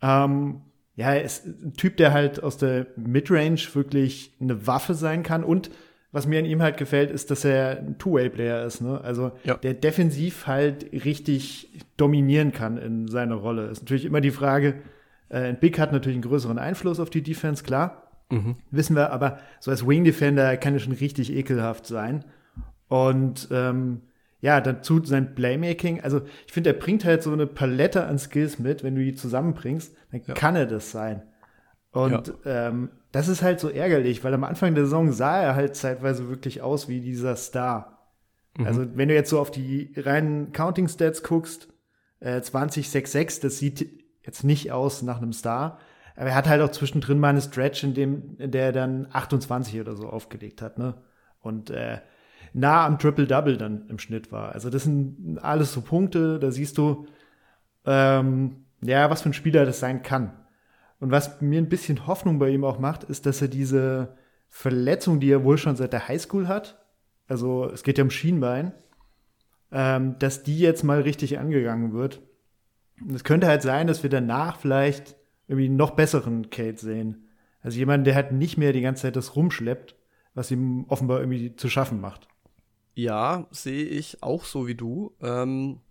Ähm, 0.02 0.62
ja, 0.96 1.14
er 1.14 1.24
ist 1.24 1.48
ein 1.48 1.74
Typ, 1.74 1.98
der 1.98 2.14
halt 2.14 2.44
aus 2.44 2.58
der 2.58 2.88
Midrange 2.96 3.60
wirklich 3.74 4.34
eine 4.40 4.68
Waffe 4.68 4.94
sein 4.94 5.24
kann 5.24 5.44
und 5.44 5.72
was 6.16 6.28
mir 6.28 6.40
an 6.40 6.46
ihm 6.46 6.62
halt 6.62 6.78
gefällt, 6.78 7.12
ist, 7.12 7.30
dass 7.30 7.44
er 7.44 7.78
ein 7.78 7.98
Two-Way-Player 7.98 8.66
ist. 8.66 8.80
Ne? 8.80 9.02
Also 9.04 9.34
ja. 9.44 9.56
der 9.56 9.74
defensiv 9.74 10.48
halt 10.48 10.90
richtig 10.94 11.84
dominieren 11.98 12.54
kann 12.54 12.78
in 12.78 13.10
seiner 13.10 13.36
Rolle. 13.36 13.66
Ist 13.66 13.82
natürlich 13.82 14.06
immer 14.06 14.22
die 14.22 14.32
Frage, 14.32 14.76
äh, 15.28 15.40
ein 15.40 15.60
Big 15.60 15.78
hat 15.78 15.92
natürlich 15.92 16.16
einen 16.16 16.24
größeren 16.24 16.58
Einfluss 16.58 17.02
auf 17.02 17.10
die 17.10 17.22
Defense, 17.22 17.66
klar. 17.66 18.12
Mhm. 18.30 18.56
Wissen 18.72 18.96
wir, 18.96 19.12
aber 19.12 19.40
so 19.60 19.72
als 19.72 19.86
Wing-Defender 19.86 20.56
kann 20.56 20.74
er 20.74 20.80
schon 20.80 20.94
richtig 20.94 21.34
ekelhaft 21.34 21.86
sein. 21.86 22.24
Und 22.88 23.50
ähm, 23.52 24.04
ja, 24.40 24.62
dazu 24.62 25.04
sein 25.04 25.36
Playmaking. 25.36 26.00
Also 26.00 26.22
ich 26.48 26.54
finde, 26.54 26.70
er 26.70 26.80
bringt 26.80 27.04
halt 27.04 27.24
so 27.24 27.34
eine 27.34 27.46
Palette 27.46 28.06
an 28.06 28.20
Skills 28.20 28.58
mit. 28.58 28.86
Wenn 28.86 28.96
du 28.96 29.04
die 29.04 29.16
zusammenbringst, 29.16 29.94
dann 30.14 30.22
ja. 30.26 30.34
kann 30.34 30.56
er 30.56 30.66
das 30.66 30.92
sein. 30.92 31.24
Und 31.92 32.34
ja. 32.46 32.70
ähm, 32.70 32.90
das 33.16 33.30
ist 33.30 33.42
halt 33.42 33.62
so 33.62 33.70
ärgerlich, 33.70 34.26
weil 34.26 34.34
am 34.34 34.44
Anfang 34.44 34.76
der 34.76 34.84
Saison 34.84 35.14
sah 35.14 35.42
er 35.42 35.56
halt 35.56 35.78
zeitweise 35.78 36.28
wirklich 36.28 36.62
aus 36.62 36.90
wie 36.90 37.00
dieser 37.00 37.38
Star. 37.38 38.12
Mhm. 38.58 38.68
Also 38.68 38.86
wenn 38.98 39.08
du 39.08 39.14
jetzt 39.14 39.30
so 39.30 39.40
auf 39.40 39.52
die 39.52 39.94
reinen 39.96 40.52
Counting 40.52 40.90
Stats 40.90 41.24
guckst, 41.24 41.70
äh, 42.20 42.42
20, 42.42 42.90
6, 42.90 43.12
6, 43.14 43.40
das 43.40 43.58
sieht 43.58 43.90
jetzt 44.22 44.44
nicht 44.44 44.74
aus 44.74 45.02
nach 45.02 45.22
einem 45.22 45.32
Star. 45.32 45.80
Aber 46.18 46.32
er 46.32 46.36
hat 46.36 46.50
halt 46.50 46.62
auch 46.62 46.72
zwischendrin 46.72 47.18
mal 47.18 47.30
eine 47.30 47.42
Stretch, 47.42 47.86
in 47.86 47.94
dem 47.94 48.36
in 48.38 48.52
der 48.52 48.66
er 48.66 48.72
dann 48.74 49.08
28 49.14 49.80
oder 49.80 49.96
so 49.96 50.10
aufgelegt 50.10 50.62
hat, 50.62 50.78
ne? 50.78 50.96
Und 51.40 51.70
äh, 51.70 52.00
nah 52.52 52.86
am 52.86 53.00
Triple-Double 53.00 53.56
dann 53.56 53.88
im 53.88 53.98
Schnitt 53.98 54.34
war. 54.34 54.52
Also 54.52 54.70
das 54.70 54.84
sind 54.84 55.40
alles 55.42 55.72
so 55.72 55.80
Punkte, 55.80 56.38
da 56.38 56.52
siehst 56.52 56.78
du, 56.78 57.06
ähm, 57.86 58.66
ja, 58.82 59.10
was 59.10 59.22
für 59.22 59.30
ein 59.30 59.34
Spieler 59.34 59.66
das 59.66 59.80
sein 59.80 60.04
kann. 60.04 60.34
Und 61.00 61.12
was 61.12 61.42
mir 61.42 61.60
ein 61.60 61.70
bisschen 61.70 62.08
Hoffnung 62.08 62.40
bei 62.40 62.50
ihm 62.50 62.64
auch 62.64 62.80
macht, 62.80 63.04
ist, 63.04 63.26
dass 63.26 63.42
er 63.42 63.48
diese 63.48 64.16
Verletzung, 64.50 65.20
die 65.20 65.32
er 65.32 65.44
wohl 65.44 65.58
schon 65.58 65.76
seit 65.76 65.94
der 65.94 66.08
Highschool 66.08 66.48
hat, 66.48 66.82
also 67.28 67.70
es 67.70 67.84
geht 67.84 67.98
ja 67.98 68.04
um 68.04 68.10
Schienbein, 68.10 68.74
ähm, 69.72 70.18
dass 70.20 70.44
die 70.44 70.60
jetzt 70.60 70.84
mal 70.84 71.02
richtig 71.02 71.40
angegangen 71.40 71.94
wird. 71.94 72.22
Und 73.02 73.14
es 73.14 73.24
könnte 73.24 73.48
halt 73.48 73.62
sein, 73.62 73.88
dass 73.88 74.04
wir 74.04 74.10
danach 74.10 74.58
vielleicht 74.58 75.16
irgendwie 75.48 75.66
einen 75.66 75.76
noch 75.76 75.92
besseren 75.92 76.50
Kate 76.50 76.80
sehen. 76.80 77.28
Also 77.62 77.78
jemand, 77.78 78.06
der 78.06 78.16
halt 78.16 78.32
nicht 78.32 78.58
mehr 78.58 78.74
die 78.74 78.82
ganze 78.82 79.04
Zeit 79.04 79.16
das 79.16 79.36
rumschleppt, 79.36 79.96
was 80.34 80.52
ihm 80.52 80.86
offenbar 80.88 81.20
irgendwie 81.20 81.56
zu 81.56 81.70
schaffen 81.70 82.00
macht. 82.00 82.28
Ja, 82.94 83.48
sehe 83.52 83.84
ich 83.84 84.24
auch 84.24 84.46
so 84.46 84.68
wie 84.68 84.76
du. 84.76 85.16
Ähm, 85.22 85.82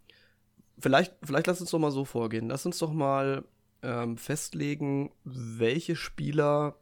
vielleicht, 0.78 1.14
vielleicht 1.22 1.46
lass 1.46 1.60
uns 1.60 1.70
doch 1.70 1.78
mal 1.78 1.90
so 1.90 2.04
vorgehen. 2.04 2.48
Lass 2.48 2.64
uns 2.64 2.78
doch 2.78 2.92
mal 2.92 3.44
ähm, 3.84 4.16
festlegen, 4.16 5.10
welche 5.24 5.96
Spieler, 5.96 6.76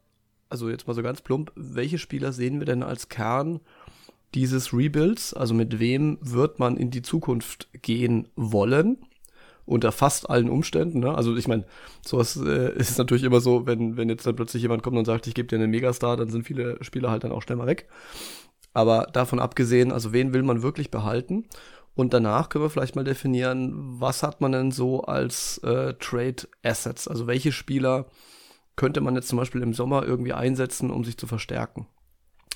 also 0.49 0.69
jetzt 0.69 0.87
mal 0.87 0.93
so 0.93 1.03
ganz 1.03 1.21
plump, 1.21 1.51
welche 1.55 1.97
Spieler 1.97 2.33
sehen 2.33 2.59
wir 2.59 2.65
denn 2.65 2.83
als 2.83 3.09
Kern 3.09 3.59
dieses 4.33 4.73
Rebuilds? 4.73 5.33
Also 5.33 5.53
mit 5.53 5.79
wem 5.79 6.17
wird 6.21 6.59
man 6.59 6.77
in 6.77 6.89
die 6.89 7.01
Zukunft 7.01 7.69
gehen 7.81 8.29
wollen? 8.35 8.97
unter 9.65 9.91
fast 9.91 10.29
allen 10.29 10.49
Umständen. 10.49 10.99
Ne? 10.99 11.15
Also 11.15 11.35
ich 11.35 11.47
meine, 11.47 11.65
sowas 12.05 12.35
äh, 12.35 12.75
ist 12.77 12.97
natürlich 12.97 13.23
immer 13.23 13.39
so, 13.39 13.65
wenn, 13.65 13.97
wenn 13.97 14.09
jetzt 14.09 14.27
dann 14.27 14.35
plötzlich 14.35 14.61
jemand 14.61 14.83
kommt 14.83 14.97
und 14.97 15.05
sagt, 15.05 15.27
ich 15.27 15.33
gebe 15.33 15.47
dir 15.47 15.55
einen 15.55 15.71
Megastar, 15.71 16.17
dann 16.17 16.29
sind 16.29 16.45
viele 16.45 16.83
Spieler 16.83 17.11
halt 17.11 17.23
dann 17.23 17.31
auch 17.31 17.41
schnell 17.41 17.57
mal 17.57 17.67
weg. 17.67 17.87
Aber 18.73 19.07
davon 19.13 19.39
abgesehen, 19.39 19.91
also 19.91 20.13
wen 20.13 20.33
will 20.33 20.43
man 20.43 20.63
wirklich 20.63 20.89
behalten? 20.91 21.45
Und 21.95 22.13
danach 22.13 22.49
können 22.49 22.65
wir 22.65 22.69
vielleicht 22.69 22.95
mal 22.95 23.03
definieren, 23.03 23.71
was 23.99 24.23
hat 24.23 24.41
man 24.41 24.51
denn 24.51 24.71
so 24.71 25.01
als 25.03 25.59
äh, 25.59 25.93
Trade 25.95 26.47
Assets? 26.63 27.07
Also 27.07 27.27
welche 27.27 27.51
Spieler 27.51 28.07
könnte 28.75 29.01
man 29.01 29.15
jetzt 29.15 29.27
zum 29.27 29.37
Beispiel 29.37 29.61
im 29.61 29.73
Sommer 29.73 30.03
irgendwie 30.03 30.33
einsetzen, 30.33 30.89
um 30.89 31.03
sich 31.03 31.17
zu 31.17 31.27
verstärken? 31.27 31.87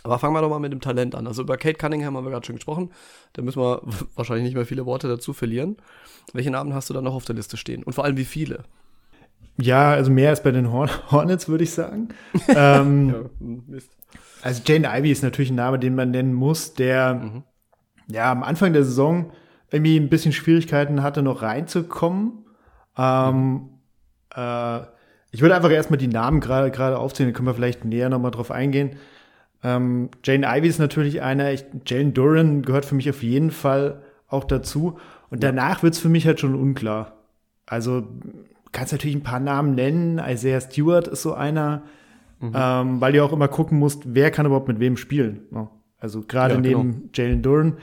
Aber 0.03 0.17
fangen 0.17 0.34
wir 0.34 0.41
doch 0.41 0.50
mal 0.50 0.60
mit 0.60 0.72
dem 0.72 0.82
Talent 0.82 1.13
an. 1.13 1.27
Also 1.27 1.44
über 1.44 1.58
Kate 1.58 1.77
Cunningham 1.77 2.15
haben 2.15 2.24
wir 2.24 2.32
gerade 2.32 2.46
schon 2.46 2.56
gesprochen. 2.56 2.91
Da 3.34 3.44
müssen 3.44 3.62
wir 3.62 3.82
wahrscheinlich 4.15 4.46
nicht 4.46 4.56
mehr 4.56 4.65
viele 4.65 4.86
Worte 4.86 5.08
dazu 5.08 5.34
verlieren. 5.34 5.77
Welche 6.34 6.50
Namen 6.50 6.74
hast 6.74 6.89
du 6.89 6.94
da 6.94 7.01
noch 7.01 7.13
auf 7.13 7.25
der 7.25 7.36
Liste 7.36 7.58
stehen? 7.58 7.84
Und 7.84 7.94
vor 7.94 8.06
allem 8.06 8.17
wie 8.17 8.25
viele? 8.25 8.63
Ja, 9.60 9.91
also 9.91 10.10
mehr 10.10 10.29
als 10.29 10.41
bei 10.41 10.51
den 10.51 10.72
Horn 10.72 10.89
Hornets, 11.12 11.48
würde 11.48 11.63
ich 11.63 11.72
sagen. 11.72 12.10
ähm, 12.48 13.29
ja. 13.39 13.79
Also 14.41 14.62
Jane 14.65 14.88
Ivy 14.88 15.12
ist 15.12 15.24
natürlich 15.24 15.51
ein 15.51 15.56
Name, 15.56 15.77
den 15.77 15.94
man 15.94 16.10
nennen 16.10 16.34
muss, 16.34 16.74
der 16.74 17.13
mhm 17.13 17.44
ja, 18.07 18.31
am 18.31 18.43
Anfang 18.43 18.73
der 18.73 18.83
Saison 18.83 19.31
irgendwie 19.71 19.97
ein 19.97 20.09
bisschen 20.09 20.31
Schwierigkeiten 20.31 21.03
hatte, 21.03 21.21
noch 21.21 21.41
reinzukommen. 21.41 22.45
Ähm, 22.97 23.69
äh, 24.35 24.79
ich 25.31 25.41
würde 25.41 25.55
einfach 25.55 25.71
erstmal 25.71 25.97
die 25.97 26.07
Namen 26.07 26.39
gerade 26.39 26.71
gerade 26.71 26.97
aufzählen, 26.97 27.29
dann 27.29 27.35
können 27.35 27.47
wir 27.47 27.53
vielleicht 27.53 27.85
näher 27.85 28.09
nochmal 28.09 28.31
drauf 28.31 28.51
eingehen. 28.51 28.95
Ähm, 29.63 30.09
Jane 30.23 30.47
Ivy 30.47 30.67
ist 30.67 30.79
natürlich 30.79 31.21
einer, 31.21 31.51
ich, 31.51 31.65
Jalen 31.85 32.13
Duran 32.13 32.61
gehört 32.61 32.85
für 32.85 32.95
mich 32.95 33.09
auf 33.09 33.23
jeden 33.23 33.51
Fall 33.51 34.01
auch 34.27 34.43
dazu. 34.43 34.97
Und 35.29 35.43
danach 35.43 35.83
wird's 35.83 35.99
für 35.99 36.09
mich 36.09 36.25
halt 36.25 36.39
schon 36.39 36.55
unklar. 36.55 37.13
Also 37.65 38.07
kannst 38.71 38.93
natürlich 38.93 39.15
ein 39.15 39.23
paar 39.23 39.39
Namen 39.39 39.75
nennen. 39.75 40.21
Isaiah 40.25 40.61
Stewart 40.61 41.07
ist 41.07 41.21
so 41.21 41.33
einer, 41.33 41.83
mhm. 42.39 42.51
ähm, 42.53 43.01
weil 43.01 43.13
du 43.13 43.23
auch 43.23 43.33
immer 43.33 43.47
gucken 43.47 43.79
musst, 43.79 44.03
wer 44.05 44.31
kann 44.31 44.45
überhaupt 44.45 44.67
mit 44.67 44.79
wem 44.79 44.95
spielen. 44.95 45.41
Ne? 45.51 45.67
Also 45.99 46.21
gerade 46.21 46.55
ja, 46.55 46.59
neben 46.59 46.91
genau. 46.91 47.09
Jalen 47.13 47.41
Duran. 47.41 47.77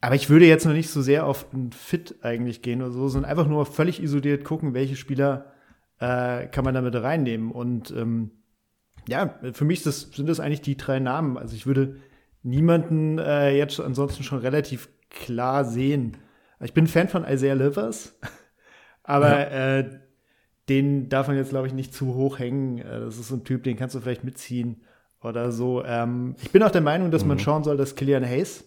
Aber 0.00 0.14
ich 0.14 0.30
würde 0.30 0.46
jetzt 0.46 0.64
noch 0.64 0.72
nicht 0.72 0.90
so 0.90 1.02
sehr 1.02 1.26
auf 1.26 1.52
ein 1.52 1.72
Fit 1.72 2.16
eigentlich 2.22 2.62
gehen 2.62 2.82
oder 2.82 2.90
so, 2.90 3.08
sondern 3.08 3.30
einfach 3.30 3.46
nur 3.46 3.66
völlig 3.66 4.02
isoliert 4.02 4.44
gucken, 4.44 4.72
welche 4.72 4.96
Spieler 4.96 5.52
äh, 5.98 6.46
kann 6.46 6.64
man 6.64 6.74
damit 6.74 6.94
reinnehmen. 6.94 7.50
Und 7.50 7.90
ähm, 7.90 8.30
ja, 9.08 9.38
für 9.52 9.64
mich 9.64 9.82
das, 9.82 10.02
sind 10.12 10.28
das 10.28 10.40
eigentlich 10.40 10.62
die 10.62 10.76
drei 10.76 11.00
Namen. 11.00 11.36
Also 11.36 11.54
ich 11.54 11.66
würde 11.66 11.96
niemanden 12.42 13.18
äh, 13.18 13.56
jetzt 13.56 13.78
ansonsten 13.80 14.22
schon 14.22 14.38
relativ 14.38 14.88
klar 15.10 15.64
sehen. 15.64 16.16
Ich 16.60 16.72
bin 16.72 16.86
Fan 16.86 17.08
von 17.08 17.24
Isaiah 17.24 17.54
Livers, 17.54 18.18
aber 19.02 19.30
ja. 19.30 19.78
äh, 19.78 20.00
den 20.68 21.08
darf 21.08 21.26
man 21.26 21.36
jetzt, 21.36 21.50
glaube 21.50 21.66
ich, 21.66 21.74
nicht 21.74 21.92
zu 21.92 22.14
hoch 22.14 22.38
hängen. 22.38 22.78
Äh, 22.78 23.00
das 23.00 23.18
ist 23.18 23.28
so 23.28 23.36
ein 23.36 23.44
Typ, 23.44 23.64
den 23.64 23.76
kannst 23.76 23.94
du 23.94 24.00
vielleicht 24.00 24.24
mitziehen 24.24 24.82
oder 25.22 25.52
so. 25.52 25.84
Ähm, 25.84 26.34
ich 26.42 26.50
bin 26.50 26.62
auch 26.62 26.70
der 26.70 26.80
Meinung, 26.80 27.10
dass 27.10 27.22
mhm. 27.22 27.28
man 27.28 27.38
schauen 27.38 27.64
soll, 27.64 27.76
dass 27.76 27.96
Killian 27.96 28.24
Hayes 28.24 28.64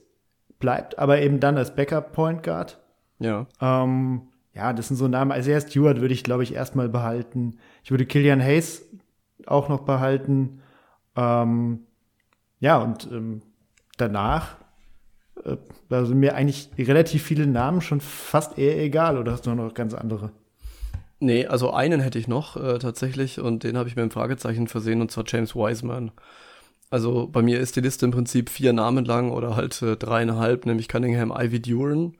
bleibt, 0.59 0.99
aber 0.99 1.21
eben 1.21 1.39
dann 1.39 1.57
als 1.57 1.75
Backup 1.75 2.13
Point 2.13 2.43
Guard. 2.43 2.79
Ja. 3.19 3.47
Ähm, 3.61 4.23
ja, 4.53 4.73
das 4.73 4.87
sind 4.87 4.97
so 4.97 5.07
Namen. 5.07 5.31
Also 5.31 5.51
erst 5.51 5.71
Stewart 5.71 6.01
würde 6.01 6.13
ich, 6.13 6.23
glaube 6.23 6.43
ich, 6.43 6.53
erstmal 6.53 6.89
behalten. 6.89 7.57
Ich 7.83 7.91
würde 7.91 8.05
Killian 8.05 8.41
Hayes 8.41 8.87
auch 9.45 9.67
noch 9.67 9.81
behalten. 9.81 10.61
Ähm, 11.15 11.81
ja, 12.59 12.77
und 12.77 13.09
ähm, 13.11 13.41
danach 13.97 14.57
äh, 15.43 15.57
da 15.89 16.05
sind 16.05 16.19
mir 16.19 16.35
eigentlich 16.35 16.69
relativ 16.77 17.23
viele 17.23 17.47
Namen 17.47 17.81
schon 17.81 18.01
fast 18.01 18.57
eher 18.57 18.81
egal, 18.81 19.17
oder 19.17 19.33
hast 19.33 19.45
du 19.45 19.53
noch 19.53 19.73
ganz 19.73 19.93
andere? 19.93 20.31
Nee, 21.19 21.45
also 21.45 21.71
einen 21.71 22.01
hätte 22.01 22.19
ich 22.19 22.27
noch 22.27 22.57
äh, 22.57 22.79
tatsächlich 22.79 23.39
und 23.39 23.63
den 23.63 23.77
habe 23.77 23.87
ich 23.87 23.95
mir 23.95 24.03
im 24.03 24.11
Fragezeichen 24.11 24.67
versehen 24.67 25.01
und 25.01 25.11
zwar 25.11 25.23
James 25.25 25.55
Wiseman. 25.55 26.11
Also 26.93 27.25
bei 27.25 27.41
mir 27.41 27.59
ist 27.59 27.75
die 27.75 27.81
Liste 27.81 28.05
im 28.05 28.11
Prinzip 28.11 28.51
vier 28.51 28.71
Namen 28.71 29.03
lang 29.03 29.31
oder 29.31 29.55
halt 29.55 29.81
äh, 29.81 29.97
dreieinhalb, 29.97 30.67
nämlich 30.67 30.87
Cunningham, 30.87 31.33
Ivy 31.35 31.59
Duran 31.59 32.13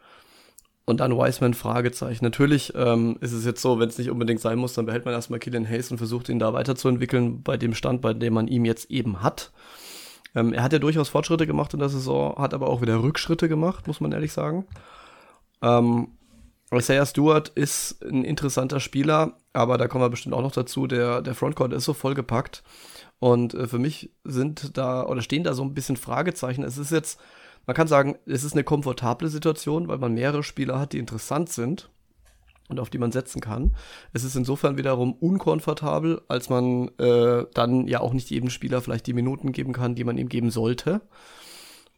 und 0.86 1.00
dann 1.00 1.16
Wiseman 1.16 1.54
Fragezeichen. 1.54 2.26
Natürlich 2.26 2.74
ähm, 2.76 3.18
ist 3.22 3.34
es 3.34 3.46
jetzt 3.46 3.62
so, 3.62 3.78
wenn 3.78 3.90
es 3.90 4.00
nicht 4.00 4.10
unbedingt 4.10 4.42
sein 4.42 4.58
muss, 4.58 4.74
dann 4.74 4.88
behält 4.88 5.06
man 5.06 5.14
erstmal 5.14 5.38
Killian 5.38 5.70
Hayes 5.70 5.92
und 5.92 6.00
versucht 6.00 6.28
ihn 6.28 6.40
da 6.40 6.54
weiterzuentwickeln 6.54 7.44
bei 7.44 7.56
dem 7.56 7.76
Stand, 7.76 8.02
bei 8.02 8.16
dem 8.16 8.34
man 8.34 8.48
ihm 8.48 8.66
jetzt 8.66 8.90
eben 8.90 9.22
hat. 9.22 9.52
Ähm, 10.34 10.54
er 10.54 10.64
hat 10.64 10.74
ja 10.74 10.80
durchaus 10.80 11.08
Fortschritte 11.08 11.46
gemacht 11.46 11.76
in 11.76 11.80
der 11.80 11.90
Saison, 11.90 12.36
hat 12.40 12.56
aber 12.56 12.68
auch 12.68 12.82
wieder 12.82 13.04
Rückschritte 13.04 13.48
gemacht, 13.48 13.86
muss 13.86 14.02
man 14.02 14.12
ehrlich 14.12 14.34
sagen. 14.34 14.66
Ähm, 15.62 16.08
Isaiah 16.74 17.06
Stewart 17.06 17.50
ist 17.50 18.04
ein 18.04 18.24
interessanter 18.24 18.80
Spieler, 18.80 19.38
aber 19.54 19.78
da 19.78 19.88
kommen 19.88 20.04
wir 20.04 20.10
bestimmt 20.10 20.34
auch 20.34 20.42
noch 20.42 20.52
dazu. 20.52 20.88
Der, 20.88 21.22
der 21.22 21.36
Frontcourt 21.36 21.74
ist 21.74 21.86
so 21.86 21.94
vollgepackt. 21.94 22.64
Und 23.20 23.54
äh, 23.54 23.68
für 23.68 23.80
mich 23.80 24.12
sind 24.24 24.78
da 24.78 25.06
oder 25.06 25.22
stehen 25.22 25.44
da 25.44 25.54
so 25.54 25.64
ein 25.64 25.74
bisschen 25.74 25.98
Fragezeichen. 25.98 26.64
Es 26.64 26.78
ist 26.78 26.92
jetzt, 26.92 27.20
man 27.66 27.76
kann 27.76 27.88
sagen, 27.88 28.18
es 28.26 28.44
ist 28.44 28.54
eine 28.54 28.64
komfortable 28.64 29.30
Situation, 29.30 29.88
weil 29.88 29.98
man 29.98 30.14
mehrere 30.14 30.44
Spieler 30.44 30.80
hat, 30.80 30.94
die 30.94 31.00
interessant 31.00 31.50
sind 31.50 31.90
und 32.70 32.80
auf 32.80 32.90
die 32.90 32.98
man 32.98 33.12
setzen 33.12 33.42
kann. 33.42 33.76
Es 34.14 34.24
ist 34.24 34.36
insofern 34.36 34.78
wiederum 34.78 35.14
unkomfortabel, 35.14 36.22
als 36.28 36.50
man 36.50 36.90
äh, 36.98 37.46
dann 37.54 37.88
ja 37.88 38.02
auch 38.02 38.14
nicht 38.14 38.30
jedem 38.30 38.50
Spieler 38.50 38.82
vielleicht 38.82 39.08
die 39.08 39.14
Minuten 39.14 39.52
geben 39.52 39.74
kann, 39.74 39.96
die 39.96 40.04
man 40.04 40.18
ihm 40.18 40.30
geben 40.30 40.52
sollte. 40.52 41.02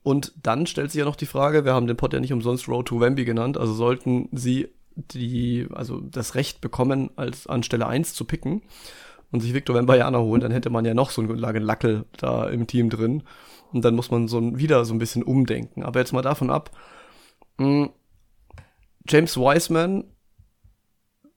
Und 0.03 0.33
dann 0.43 0.67
stellt 0.67 0.91
sich 0.91 0.99
ja 0.99 1.05
noch 1.05 1.15
die 1.15 1.25
Frage, 1.25 1.65
wir 1.65 1.73
haben 1.73 1.87
den 1.87 1.97
Pod 1.97 2.13
ja 2.13 2.19
nicht 2.19 2.33
umsonst 2.33 2.67
Road 2.67 2.87
to 2.87 2.99
Wemby 2.99 3.25
genannt, 3.25 3.57
also 3.57 3.73
sollten 3.73 4.29
sie 4.31 4.69
die, 4.95 5.67
also 5.73 5.99
das 5.99 6.35
Recht 6.35 6.61
bekommen, 6.61 7.09
als 7.15 7.47
an 7.47 7.63
Stelle 7.63 7.87
1 7.87 8.13
zu 8.13 8.25
picken, 8.25 8.61
und 9.31 9.41
sich 9.41 9.53
Victor 9.53 9.75
Wembanyama 9.75 10.19
holen, 10.19 10.41
dann 10.41 10.51
hätte 10.51 10.69
man 10.69 10.85
ja 10.85 10.93
noch 10.93 11.09
so 11.09 11.21
einen 11.21 11.37
Lackel 11.37 12.05
da 12.17 12.47
im 12.47 12.67
Team 12.67 12.89
drin. 12.89 13.23
Und 13.73 13.83
dann 13.83 13.95
muss 13.95 14.11
man 14.11 14.27
so 14.27 14.37
ein, 14.37 14.57
wieder 14.57 14.85
so 14.85 14.93
ein 14.93 14.99
bisschen 14.99 15.23
umdenken. 15.23 15.83
Aber 15.83 15.99
jetzt 15.99 16.13
mal 16.13 16.21
davon 16.21 16.49
ab. 16.49 16.71
Mh, 17.57 17.65
hm, 17.65 17.89
James 19.07 19.37
Wiseman, 19.37 20.05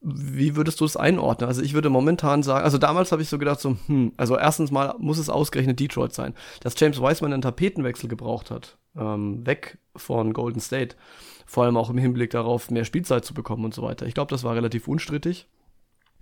wie 0.01 0.55
würdest 0.55 0.79
du 0.79 0.85
das 0.85 0.95
einordnen? 0.95 1.47
Also 1.47 1.61
ich 1.61 1.73
würde 1.73 1.89
momentan 1.89 2.41
sagen, 2.41 2.63
also 2.63 2.77
damals 2.77 3.11
habe 3.11 3.21
ich 3.21 3.29
so 3.29 3.37
gedacht, 3.37 3.59
so, 3.59 3.75
hm, 3.87 4.13
also 4.17 4.37
erstens 4.37 4.71
mal 4.71 4.95
muss 4.97 5.17
es 5.17 5.29
ausgerechnet 5.29 5.79
Detroit 5.79 6.13
sein. 6.13 6.33
Dass 6.61 6.79
James 6.79 7.01
Wiseman 7.01 7.33
einen 7.33 7.41
Tapetenwechsel 7.41 8.07
gebraucht 8.07 8.49
hat, 8.49 8.77
ähm, 8.95 9.45
weg 9.45 9.77
von 9.95 10.33
Golden 10.33 10.61
State, 10.61 10.95
vor 11.45 11.65
allem 11.65 11.77
auch 11.77 11.89
im 11.89 11.97
Hinblick 11.97 12.29
darauf, 12.29 12.71
mehr 12.71 12.85
Spielzeit 12.85 13.25
zu 13.25 13.33
bekommen 13.33 13.65
und 13.65 13.73
so 13.73 13.81
weiter. 13.81 14.05
Ich 14.05 14.13
glaube, 14.13 14.29
das 14.29 14.43
war 14.43 14.55
relativ 14.55 14.87
unstrittig. 14.87 15.47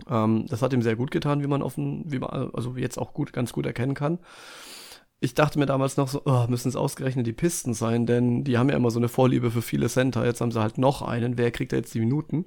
Ähm, 0.10 0.46
das 0.48 0.62
hat 0.62 0.74
ihm 0.74 0.82
sehr 0.82 0.96
gut 0.96 1.12
getan, 1.12 1.42
wie 1.42 1.48
man 1.48 1.62
offen, 1.62 2.04
wie 2.06 2.20
man, 2.20 2.52
also 2.54 2.76
jetzt 2.76 2.98
auch 2.98 3.14
gut, 3.14 3.34
ganz 3.34 3.54
gut 3.54 3.66
erkennen 3.66 3.94
kann. 3.94 4.20
Ich 5.20 5.34
dachte 5.34 5.58
mir 5.58 5.66
damals 5.66 5.98
noch 5.98 6.08
so, 6.08 6.22
oh, 6.26 6.46
müssen 6.48 6.70
es 6.70 6.76
ausgerechnet 6.76 7.26
die 7.26 7.34
Pisten 7.34 7.74
sein, 7.74 8.06
denn 8.06 8.44
die 8.44 8.58
haben 8.58 8.70
ja 8.70 8.76
immer 8.76 8.92
so 8.92 9.00
eine 9.00 9.10
Vorliebe 9.10 9.50
für 9.50 9.64
viele 9.64 9.90
Center. 9.90 10.26
Jetzt 10.26 10.42
haben 10.42 10.52
sie 10.52 10.62
halt 10.62 10.78
noch 10.78 11.02
einen. 11.02 11.38
Wer 11.38 11.52
kriegt 11.52 11.72
da 11.72 11.78
jetzt 11.78 11.94
die 11.96 12.00
Minuten? 12.00 12.46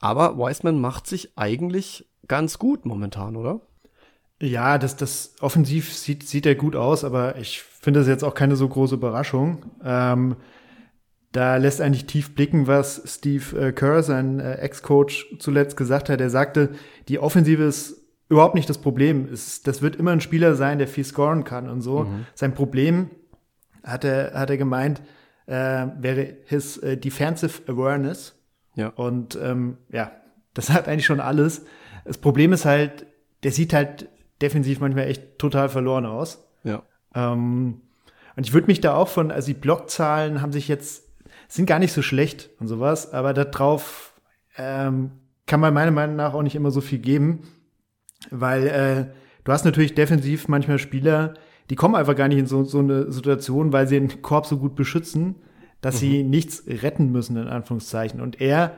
Aber 0.00 0.38
Wiseman 0.38 0.80
macht 0.80 1.06
sich 1.06 1.36
eigentlich 1.36 2.08
ganz 2.28 2.58
gut 2.58 2.86
momentan, 2.86 3.36
oder? 3.36 3.60
Ja, 4.40 4.78
das, 4.78 4.96
das 4.96 5.34
offensiv 5.40 5.94
sieht, 5.94 6.26
sieht 6.26 6.46
er 6.46 6.54
gut 6.54 6.76
aus, 6.76 7.04
aber 7.04 7.36
ich 7.36 7.62
finde 7.62 8.00
das 8.00 8.08
jetzt 8.08 8.24
auch 8.24 8.34
keine 8.34 8.56
so 8.56 8.68
große 8.68 8.94
Überraschung. 8.94 9.64
Ähm, 9.82 10.36
da 11.36 11.56
lässt 11.56 11.80
eigentlich 11.80 12.06
tief 12.06 12.34
blicken, 12.34 12.66
was 12.66 13.02
Steve 13.04 13.68
äh, 13.68 13.72
Kerr, 13.72 14.02
sein 14.02 14.40
äh, 14.40 14.54
Ex-Coach, 14.54 15.36
zuletzt 15.38 15.76
gesagt 15.76 16.08
hat. 16.08 16.20
Er 16.20 16.30
sagte, 16.30 16.70
die 17.08 17.18
Offensive 17.18 17.62
ist 17.62 18.02
überhaupt 18.28 18.54
nicht 18.54 18.70
das 18.70 18.78
Problem. 18.78 19.28
Das 19.30 19.82
wird 19.82 19.96
immer 19.96 20.12
ein 20.12 20.22
Spieler 20.22 20.54
sein, 20.54 20.78
der 20.78 20.88
viel 20.88 21.04
scoren 21.04 21.44
kann 21.44 21.68
und 21.68 21.82
so. 21.82 22.04
Mhm. 22.04 22.26
Sein 22.34 22.54
Problem, 22.54 23.10
hat 23.84 24.04
er, 24.04 24.32
hat 24.32 24.48
er 24.48 24.56
gemeint, 24.56 25.02
äh, 25.46 25.86
wäre 25.98 26.38
his 26.46 26.78
äh, 26.78 26.96
Defensive 26.96 27.70
Awareness. 27.70 28.34
Ja. 28.74 28.88
Und 28.88 29.38
ähm, 29.40 29.76
ja, 29.92 30.12
das 30.54 30.70
hat 30.70 30.88
eigentlich 30.88 31.06
schon 31.06 31.20
alles. 31.20 31.66
Das 32.04 32.18
Problem 32.18 32.52
ist 32.54 32.64
halt, 32.64 33.06
der 33.42 33.52
sieht 33.52 33.74
halt 33.74 34.08
defensiv 34.40 34.80
manchmal 34.80 35.06
echt 35.06 35.38
total 35.38 35.68
verloren 35.68 36.06
aus. 36.06 36.46
Ja. 36.64 36.82
Ähm, 37.14 37.82
und 38.36 38.46
ich 38.46 38.52
würde 38.52 38.66
mich 38.66 38.80
da 38.80 38.94
auch 38.94 39.08
von, 39.08 39.30
also 39.30 39.46
die 39.46 39.54
Blockzahlen 39.54 40.42
haben 40.42 40.52
sich 40.52 40.68
jetzt 40.68 41.05
sind 41.48 41.66
gar 41.66 41.78
nicht 41.78 41.92
so 41.92 42.02
schlecht 42.02 42.50
und 42.60 42.68
sowas, 42.68 43.12
aber 43.12 43.32
darauf 43.32 44.14
ähm, 44.56 45.10
kann 45.46 45.60
man 45.60 45.74
meiner 45.74 45.90
Meinung 45.90 46.16
nach 46.16 46.34
auch 46.34 46.42
nicht 46.42 46.56
immer 46.56 46.70
so 46.70 46.80
viel 46.80 46.98
geben, 46.98 47.42
weil 48.30 48.66
äh, 48.66 49.14
du 49.44 49.52
hast 49.52 49.64
natürlich 49.64 49.94
defensiv 49.94 50.48
manchmal 50.48 50.78
Spieler, 50.78 51.34
die 51.70 51.76
kommen 51.76 51.94
einfach 51.94 52.16
gar 52.16 52.28
nicht 52.28 52.38
in 52.38 52.46
so, 52.46 52.64
so 52.64 52.78
eine 52.78 53.10
Situation, 53.12 53.72
weil 53.72 53.86
sie 53.86 53.98
den 53.98 54.22
Korb 54.22 54.46
so 54.46 54.58
gut 54.58 54.74
beschützen, 54.74 55.36
dass 55.80 55.96
mhm. 55.96 55.98
sie 55.98 56.22
nichts 56.22 56.64
retten 56.66 57.12
müssen, 57.12 57.36
in 57.36 57.48
Anführungszeichen. 57.48 58.20
Und 58.20 58.40
er, 58.40 58.72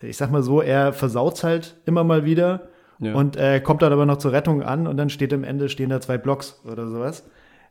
ich 0.00 0.16
sag 0.16 0.30
mal 0.30 0.42
so, 0.42 0.60
er 0.60 0.92
versaut 0.92 1.42
halt 1.42 1.80
immer 1.86 2.04
mal 2.04 2.24
wieder 2.24 2.68
ja. 2.98 3.14
und 3.14 3.36
äh, 3.36 3.60
kommt 3.60 3.82
dann 3.82 3.92
aber 3.92 4.06
noch 4.06 4.18
zur 4.18 4.32
Rettung 4.32 4.62
an 4.62 4.86
und 4.86 4.96
dann 4.96 5.10
steht 5.10 5.32
am 5.32 5.44
Ende 5.44 5.68
stehen 5.68 5.90
da 5.90 6.00
zwei 6.00 6.18
Blocks 6.18 6.60
oder 6.64 6.88
sowas 6.88 7.24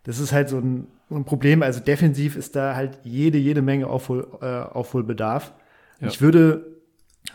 das 0.05 0.19
ist 0.19 0.31
halt 0.31 0.49
so 0.49 0.57
ein, 0.57 0.87
ein, 1.09 1.25
Problem. 1.25 1.61
Also 1.61 1.81
defensiv 1.81 2.35
ist 2.35 2.55
da 2.55 2.75
halt 2.75 2.99
jede, 3.03 3.37
jede 3.37 3.61
Menge 3.61 3.87
Aufhol, 3.87 4.27
äh, 4.41 4.45
Aufholbedarf. 4.45 5.53
Ja. 5.99 6.07
Ich 6.07 6.21
würde, 6.21 6.65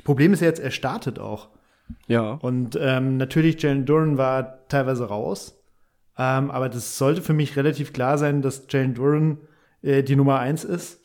Problem 0.04 0.32
ist 0.32 0.40
jetzt, 0.40 0.60
er 0.60 0.70
startet 0.70 1.18
auch. 1.18 1.48
Ja. 2.06 2.32
Und 2.32 2.78
ähm, 2.80 3.16
natürlich, 3.16 3.60
Jalen 3.60 3.84
Duran 3.84 4.16
war 4.16 4.66
teilweise 4.68 5.04
raus. 5.04 5.60
Ähm, 6.16 6.50
aber 6.50 6.68
das 6.68 6.96
sollte 6.96 7.22
für 7.22 7.32
mich 7.32 7.56
relativ 7.56 7.92
klar 7.92 8.18
sein, 8.18 8.40
dass 8.40 8.66
Jalen 8.70 8.94
Duran 8.94 9.38
äh, 9.82 10.04
die 10.04 10.16
Nummer 10.16 10.38
eins 10.38 10.64
ist. 10.64 11.00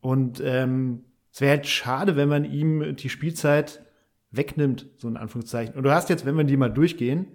Und 0.00 0.42
ähm, 0.44 1.04
es 1.32 1.40
wäre 1.40 1.52
halt 1.52 1.66
schade, 1.66 2.16
wenn 2.16 2.28
man 2.28 2.44
ihm 2.44 2.96
die 2.96 3.08
Spielzeit 3.08 3.84
wegnimmt, 4.32 4.86
so 4.96 5.06
in 5.06 5.16
Anführungszeichen. 5.16 5.76
Und 5.76 5.84
du 5.84 5.92
hast 5.92 6.10
jetzt, 6.10 6.26
wenn 6.26 6.36
wir 6.36 6.44
die 6.44 6.56
mal 6.56 6.68
durchgehen, 6.68 7.28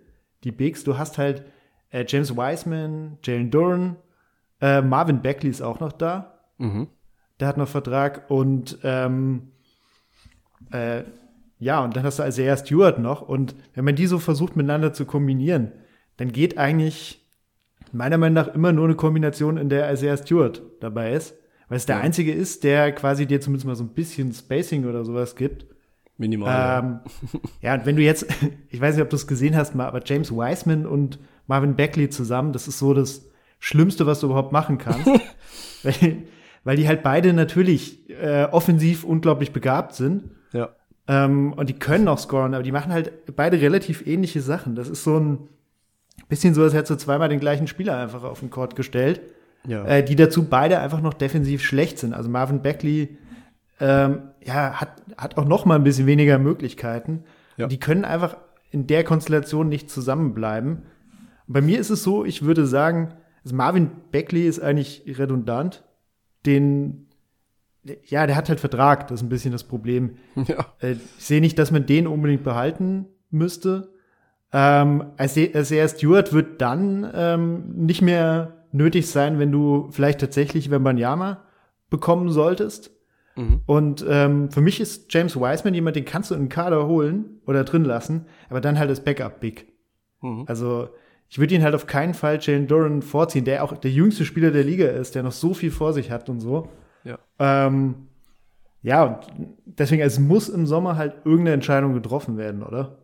die 0.44 0.52
Bigs, 0.52 0.84
du 0.84 0.98
hast 0.98 1.18
halt 1.18 1.46
äh, 1.92 2.06
James 2.08 2.36
Wiseman, 2.36 3.18
Jalen 3.24 3.52
Duran, 3.52 3.96
äh, 4.60 4.82
Marvin 4.82 5.22
Beckley 5.22 5.50
ist 5.50 5.62
auch 5.62 5.80
noch 5.80 5.92
da. 5.92 6.40
Mhm. 6.58 6.88
Der 7.40 7.48
hat 7.48 7.58
noch 7.58 7.68
Vertrag 7.68 8.30
und 8.30 8.80
ähm, 8.84 9.52
äh, 10.72 11.04
ja, 11.60 11.84
und 11.84 11.96
dann 11.96 12.04
hast 12.04 12.18
du 12.18 12.24
Isaiah 12.24 12.58
Stewart 12.58 12.98
noch. 12.98 13.22
Und 13.22 13.56
wenn 13.76 13.86
man 13.86 13.96
die 13.96 14.08
so 14.08 14.18
versucht 14.18 14.56
miteinander 14.56 14.94
zu 14.94 15.06
kombinieren, 15.06 15.72
dann 16.18 16.32
geht 16.32 16.58
eigentlich 16.58 17.24
meiner 17.92 18.18
Meinung 18.18 18.34
nach 18.34 18.54
immer 18.54 18.72
nur 18.72 18.86
eine 18.86 18.96
Kombination, 18.96 19.58
in 19.58 19.70
der 19.70 19.92
Isaiah 19.92 20.18
Stewart 20.18 20.62
dabei 20.80 21.14
ist. 21.14 21.36
Weil 21.70 21.78
es 21.78 21.86
der 21.86 21.98
ja. 21.98 22.02
einzige 22.02 22.34
ist, 22.34 22.64
der 22.64 22.92
quasi 22.92 23.26
dir 23.26 23.42
zumindest 23.42 23.68
mal 23.68 23.76
so 23.76 23.84
ein 23.84 23.94
bisschen 23.94 24.34
Spacing 24.34 24.86
oder 24.86 25.06
sowas 25.06 25.36
gibt. 25.36 25.66
Minimal. 26.18 26.84
Ähm, 26.84 27.00
ja, 27.62 27.76
und 27.76 27.86
wenn 27.86 27.96
du 27.96 28.02
jetzt, 28.02 28.26
ich 28.70 28.82
weiß 28.82 28.96
nicht, 28.96 29.04
ob 29.04 29.10
du 29.10 29.16
es 29.16 29.28
gesehen 29.28 29.56
hast, 29.56 29.76
mal, 29.76 29.88
aber 29.88 30.02
James 30.04 30.32
Wiseman 30.32 30.86
und 30.86 31.20
Marvin 31.52 31.76
Beckley 31.76 32.10
zusammen, 32.10 32.54
das 32.54 32.70
ist 32.70 32.80
so 32.80 32.94
das 32.94 33.30
Schlimmste, 33.60 34.06
was 34.06 34.22
du 34.22 34.28
überhaupt 34.28 34.54
machen 34.54 34.78
kannst. 34.78 35.06
weil, 35.84 36.24
weil 36.64 36.78
die 36.78 36.88
halt 36.88 37.04
beide 37.04 37.34
natürlich 37.34 38.10
äh, 38.10 38.46
offensiv 38.46 39.04
unglaublich 39.04 39.52
begabt 39.52 39.94
sind. 39.94 40.32
Ja. 40.54 40.70
Ähm, 41.10 41.52
und 41.52 41.68
die 41.68 41.78
können 41.78 42.08
auch 42.08 42.20
scoren, 42.20 42.54
aber 42.54 42.64
die 42.64 42.72
machen 42.72 42.94
halt 42.94 43.36
beide 43.36 43.60
relativ 43.60 44.08
ähnliche 44.08 44.40
Sachen. 44.40 44.76
Das 44.76 44.88
ist 44.88 45.04
so 45.04 45.20
ein 45.20 45.50
bisschen 46.30 46.54
so, 46.54 46.64
als 46.64 46.74
hättest 46.74 46.92
du 46.92 46.96
zweimal 46.96 47.28
den 47.28 47.42
gleichen 47.42 47.68
Spieler 47.68 47.98
einfach 47.98 48.24
auf 48.24 48.40
den 48.40 48.50
Court 48.50 48.78
gestellt, 48.78 49.20
Ja. 49.68 49.84
äh, 49.84 50.06
die 50.06 50.16
dazu 50.16 50.46
beide 50.48 50.80
einfach 50.80 51.02
noch 51.02 51.14
defensiv 51.14 51.62
schlecht 51.64 52.00
sind. 52.00 52.14
Also 52.14 52.30
Marvin 52.30 52.62
Beckley 52.62 53.18
ähm, 53.82 54.22
ja, 54.42 54.80
hat, 54.80 55.02
hat 55.18 55.38
auch 55.38 55.44
noch 55.44 55.66
mal 55.66 55.76
ein 55.76 55.84
bisschen 55.84 56.08
weniger 56.08 56.38
Möglichkeiten. 56.38 57.26
Ja. 57.58 57.68
Die 57.68 57.78
können 57.80 58.06
einfach 58.06 58.38
in 58.70 58.88
der 58.88 59.04
Konstellation 59.04 59.68
nicht 59.68 59.90
zusammenbleiben. 59.90 60.84
Bei 61.48 61.62
mir 61.62 61.80
ist 61.80 61.90
es 61.90 62.04
so, 62.04 62.26
ich 62.26 62.44
würde 62.44 62.66
sagen, 62.66 63.14
also 63.44 63.56
Marvin 63.56 63.90
Beckley 64.12 64.48
ist 64.48 64.60
eigentlich 64.60 65.04
redundant. 65.18 65.84
Den, 66.46 67.08
ja, 68.06 68.26
der 68.28 68.36
hat 68.36 68.50
halt 68.50 68.60
Vertrag, 68.60 69.08
das 69.08 69.20
ist 69.20 69.26
ein 69.26 69.30
bisschen 69.30 69.52
das 69.52 69.64
Problem. 69.64 70.18
ja. 70.48 70.66
Äh, 70.80 70.94
ich 70.94 71.00
sehe 71.18 71.42
nicht, 71.42 71.58
dass 71.60 71.72
man 71.72 71.86
den 71.86 72.08
unbedingt 72.08 72.44
behalten 72.44 73.08
müsste. 73.30 73.94
Ähm, 74.54 75.06
Isaiah 75.20 75.88
Stewart 75.88 76.34
wird 76.34 76.62
dann 76.62 77.10
ähm, 77.14 77.86
nicht 77.86 78.02
mehr 78.02 78.66
nötig 78.72 79.10
sein, 79.10 79.40
wenn 79.40 79.52
du 79.52 79.88
vielleicht 79.92 80.20
tatsächlich 80.20 80.70
Wembanyama 80.70 81.44
bekommen 81.90 82.30
solltest. 82.30 82.92
Mhm. 83.36 83.62
Und 83.66 84.06
ähm, 84.08 84.52
für 84.52 84.62
mich 84.62 84.80
ist 84.80 85.14
James 85.14 85.36
Wiseman 85.36 85.74
jemand, 85.74 85.96
den 85.96 86.06
kannst 86.06 86.32
du 86.32 86.36
in 86.36 86.44
den 86.44 86.50
Kader 86.50 86.88
holen 86.88 87.42
oder 87.46 87.64
drin 87.64 87.86
lassen, 87.86 88.26
aber 88.50 88.62
dann 88.62 88.78
halt 88.78 88.90
als 88.90 89.04
Backup-Big. 89.04 89.72
Mhm. 90.22 90.46
Also 90.48 90.90
ich 91.32 91.40
würde 91.40 91.56
ihn 91.56 91.64
halt 91.64 91.76
auf 91.76 91.88
keinen 91.88 92.14
Fall 92.14 92.40
Jalen 92.42 92.68
Duran 92.68 93.02
vorziehen, 93.02 93.46
der 93.46 93.64
auch 93.64 93.72
der 93.78 93.90
jüngste 93.90 94.26
Spieler 94.26 94.52
der 94.52 94.66
Liga 94.66 94.88
ist, 94.88 95.16
der 95.16 95.24
noch 95.24 95.32
so 95.32 95.54
viel 95.54 95.72
vor 95.72 95.94
sich 95.94 96.12
hat 96.12 96.28
und 96.28 96.42
so. 96.42 96.68
Ja. 97.06 97.20
Ähm, 97.40 98.10
ja, 98.84 99.06
und 99.06 99.54
deswegen, 99.66 100.02
es 100.02 100.20
muss 100.20 100.50
im 100.50 100.66
Sommer 100.68 100.98
halt 100.98 101.14
irgendeine 101.24 101.54
Entscheidung 101.54 101.94
getroffen 101.94 102.38
werden, 102.38 102.64
oder? 102.64 102.98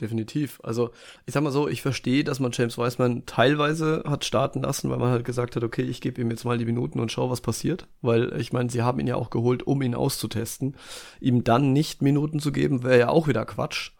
Definitiv. 0.00 0.60
Also, 0.62 0.90
ich 1.24 1.34
sag 1.34 1.42
mal 1.42 1.50
so, 1.50 1.66
ich 1.66 1.82
verstehe, 1.82 2.22
dass 2.22 2.38
man 2.38 2.52
James 2.52 2.78
Wiseman 2.78 3.26
teilweise 3.26 4.04
hat 4.06 4.24
starten 4.24 4.62
lassen, 4.62 4.88
weil 4.88 4.98
man 4.98 5.10
halt 5.10 5.24
gesagt 5.24 5.56
hat, 5.56 5.64
okay, 5.64 5.82
ich 5.82 6.00
gebe 6.00 6.20
ihm 6.20 6.30
jetzt 6.30 6.44
mal 6.44 6.58
die 6.58 6.66
Minuten 6.66 7.00
und 7.00 7.10
schau, 7.10 7.30
was 7.30 7.40
passiert. 7.40 7.88
Weil 8.00 8.38
ich 8.38 8.52
meine, 8.52 8.70
sie 8.70 8.82
haben 8.82 9.00
ihn 9.00 9.08
ja 9.08 9.16
auch 9.16 9.30
geholt, 9.30 9.66
um 9.66 9.82
ihn 9.82 9.96
auszutesten. 9.96 10.76
Ihm 11.18 11.42
dann 11.42 11.72
nicht 11.72 12.00
Minuten 12.00 12.38
zu 12.38 12.52
geben, 12.52 12.84
wäre 12.84 12.98
ja 12.98 13.08
auch 13.08 13.26
wieder 13.26 13.44
Quatsch. 13.44 13.90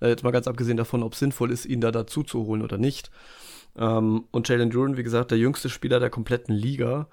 Äh, 0.00 0.08
jetzt 0.08 0.24
mal 0.24 0.30
ganz 0.30 0.46
abgesehen 0.46 0.76
davon, 0.76 1.02
ob 1.02 1.12
es 1.12 1.18
sinnvoll 1.18 1.50
ist, 1.50 1.66
ihn 1.66 1.80
da 1.80 1.90
dazu 1.90 2.22
zu 2.22 2.46
holen 2.46 2.62
oder 2.62 2.78
nicht. 2.78 3.10
Ähm, 3.76 4.24
und 4.30 4.48
Jalen 4.48 4.70
Duran, 4.70 4.96
wie 4.96 5.02
gesagt, 5.02 5.30
der 5.30 5.38
jüngste 5.38 5.68
Spieler 5.68 6.00
der 6.00 6.10
kompletten 6.10 6.54
Liga, 6.54 7.08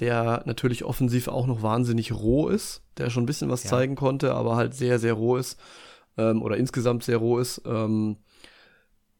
der 0.00 0.42
natürlich 0.46 0.84
offensiv 0.84 1.28
auch 1.28 1.46
noch 1.46 1.62
wahnsinnig 1.62 2.12
roh 2.12 2.48
ist, 2.48 2.82
der 2.98 3.10
schon 3.10 3.24
ein 3.24 3.26
bisschen 3.26 3.50
was 3.50 3.64
Ja. 3.64 3.70
zeigen 3.70 3.96
konnte, 3.96 4.34
aber 4.34 4.56
halt 4.56 4.74
sehr, 4.74 4.98
sehr 4.98 5.14
roh 5.14 5.36
ist 5.36 5.58
ähm, 6.16 6.42
oder 6.42 6.56
insgesamt 6.56 7.02
sehr 7.04 7.16
roh 7.18 7.38
ist, 7.38 7.62
ähm, 7.66 8.16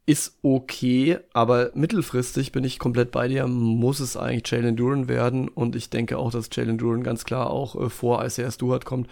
ist 0.06 0.38
okay, 0.42 1.18
aber 1.34 1.70
mittelfristig 1.74 2.50
bin 2.52 2.64
ich 2.64 2.78
komplett 2.78 3.10
bei 3.10 3.28
dir, 3.28 3.46
muss 3.46 4.00
es 4.00 4.16
eigentlich 4.16 4.50
Jalen 4.50 4.74
Duran 4.76 5.06
werden 5.06 5.48
und 5.48 5.76
ich 5.76 5.90
denke 5.90 6.16
auch, 6.16 6.30
dass 6.30 6.48
Jalen 6.50 6.78
Duran 6.78 7.02
ganz 7.02 7.24
klar 7.24 7.50
auch 7.50 7.74
äh, 7.78 7.90
vor 7.90 8.24
Isaiah 8.24 8.50
Stewart 8.50 8.86
kommt, 8.86 9.08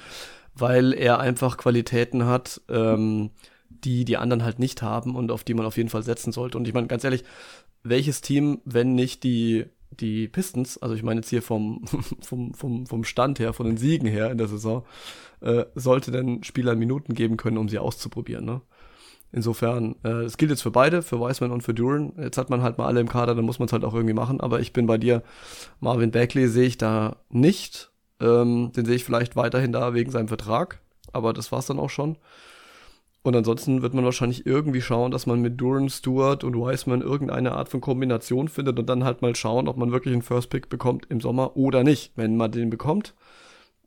weil 0.55 0.95
er 0.95 1.19
einfach 1.21 1.59
Qualitäten 1.59 2.25
hat, 2.25 2.63
ähm, 2.71 3.31
die 3.69 4.05
die 4.05 4.17
anderen 4.17 4.45
halt 4.45 4.59
nicht 4.59 4.83
haben 4.83 5.17
und 5.17 5.31
auf 5.31 5.45
die 5.45 5.55
man 5.55 5.67
auf 5.67 5.77
jeden 5.77 5.89
Fall 5.89 6.03
setzen 6.03 6.33
sollte. 6.33 6.59
Und 6.59 6.67
ich 6.69 6.75
meine, 6.75 6.87
ganz 6.87 7.05
ehrlich, 7.05 7.25
welches 7.83 8.21
Team, 8.21 8.61
wenn 8.65 8.95
nicht 8.95 9.23
die, 9.23 9.67
die 9.91 10.29
Pistons, 10.29 10.79
also 10.79 10.95
ich 10.95 11.03
meine 11.03 11.21
jetzt 11.21 11.31
hier 11.31 11.43
vom, 11.43 11.85
vom, 12.21 12.55
vom, 12.55 12.87
vom 12.87 13.05
Stand 13.05 13.39
her, 13.39 13.53
von 13.53 13.67
den 13.67 13.77
Siegen 13.77 14.09
her 14.09 14.31
in 14.31 14.39
der 14.39 14.49
Saison, 14.49 14.85
äh, 15.41 15.65
sollte 15.75 16.11
denn 16.11 16.43
Spielern 16.43 16.79
Minuten 16.79 17.15
geben 17.15 17.37
können, 17.37 17.59
um 17.59 17.69
sie 17.69 17.79
auszuprobieren, 17.79 18.45
ne? 18.45 18.63
Insofern, 19.33 19.97
äh, 20.03 20.23
das 20.23 20.37
gilt 20.37 20.51
jetzt 20.51 20.63
für 20.63 20.71
beide, 20.71 21.03
für 21.03 21.21
Wiseman 21.21 21.51
und 21.51 21.63
für 21.63 21.75
Duran. 21.75 22.13
Jetzt 22.17 22.39
hat 22.39 22.49
man 22.49 22.63
halt 22.63 22.79
mal 22.79 22.87
alle 22.87 23.01
im 23.01 23.09
Kader, 23.09 23.35
dann 23.35 23.45
muss 23.45 23.59
man 23.59 23.67
es 23.67 23.73
halt 23.73 23.85
auch 23.85 23.93
irgendwie 23.93 24.15
machen. 24.15 24.41
Aber 24.41 24.61
ich 24.61 24.73
bin 24.73 24.87
bei 24.87 24.99
dir. 24.99 25.23
Marvin 25.81 26.11
Bagley 26.11 26.49
sehe 26.49 26.67
ich 26.67 26.79
da 26.79 27.17
nicht. 27.29 27.91
Ähm, 28.21 28.73
den 28.75 28.87
sehe 28.87 28.95
ich 28.95 29.05
vielleicht 29.05 29.37
weiterhin 29.37 29.73
da 29.73 29.95
wegen 29.95 30.11
seinem 30.11 30.29
Vertrag. 30.29 30.81
Aber 31.13 31.33
das 31.33 31.53
war's 31.53 31.67
dann 31.67 31.79
auch 31.79 31.91
schon. 31.91 32.17
Und 33.27 33.35
ansonsten 33.35 33.83
wird 33.83 33.93
man 33.93 34.05
wahrscheinlich 34.05 34.47
irgendwie 34.47 34.81
schauen, 34.81 35.11
dass 35.11 35.27
man 35.27 35.41
mit 35.41 35.61
Duran, 35.61 35.89
Stewart 35.89 36.45
und 36.45 36.55
Wiseman 36.55 37.01
irgendeine 37.01 37.57
Art 37.57 37.69
von 37.69 37.81
Kombination 37.81 38.47
findet 38.47 38.79
und 38.79 38.89
dann 38.89 39.03
halt 39.03 39.21
mal 39.21 39.35
schauen, 39.35 39.67
ob 39.67 39.77
man 39.77 39.91
wirklich 39.91 40.13
einen 40.13 40.23
First 40.23 40.49
Pick 40.49 40.69
bekommt 40.69 41.07
im 41.09 41.21
Sommer 41.21 41.57
oder 41.57 41.83
nicht. 41.83 42.13
Wenn 42.15 42.37
man 42.37 42.53
den 42.53 42.71
bekommt, 42.71 43.15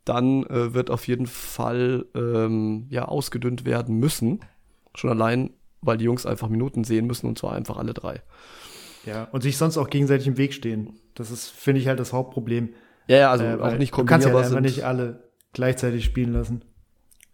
dann 0.03 0.43
äh, 0.47 0.73
wird 0.73 0.89
auf 0.89 1.07
jeden 1.07 1.25
Fall 1.25 2.05
ähm, 2.15 2.87
ja 2.89 3.05
ausgedünnt 3.05 3.63
werden 3.63 3.95
müssen. 3.97 4.41
Schon 4.93 5.09
allein, 5.09 5.51
weil 5.79 5.95
die 5.95 6.03
Jungs 6.03 6.25
einfach 6.25 6.49
Minuten 6.49 6.83
sehen 6.83 7.07
müssen 7.07 7.27
und 7.27 7.37
zwar 7.39 7.53
einfach 7.53 7.77
alle 7.77 7.93
drei. 7.93 8.21
Ja, 9.05 9.29
und 9.31 9.41
sich 9.41 9.55
sonst 9.55 9.77
auch 9.77 9.89
gegenseitig 9.89 10.27
im 10.27 10.37
Weg 10.37 10.53
stehen. 10.53 10.99
Das 11.15 11.31
ist, 11.31 11.47
finde 11.47 11.79
ich, 11.79 11.87
halt 11.87 12.01
das 12.01 12.11
Hauptproblem. 12.11 12.73
Ja, 13.07 13.15
ja 13.15 13.31
also 13.31 13.45
Äh, 13.45 13.55
auch 13.61 13.77
nicht 13.77 13.97
Du 13.97 14.03
kannst 14.03 14.27
ja 14.27 14.33
kombinierbar 14.33 14.41
einfach 14.41 14.53
sind. 14.55 14.63
nicht 14.63 14.83
alle 14.83 15.29
gleichzeitig 15.53 16.03
spielen 16.03 16.33
lassen. 16.33 16.65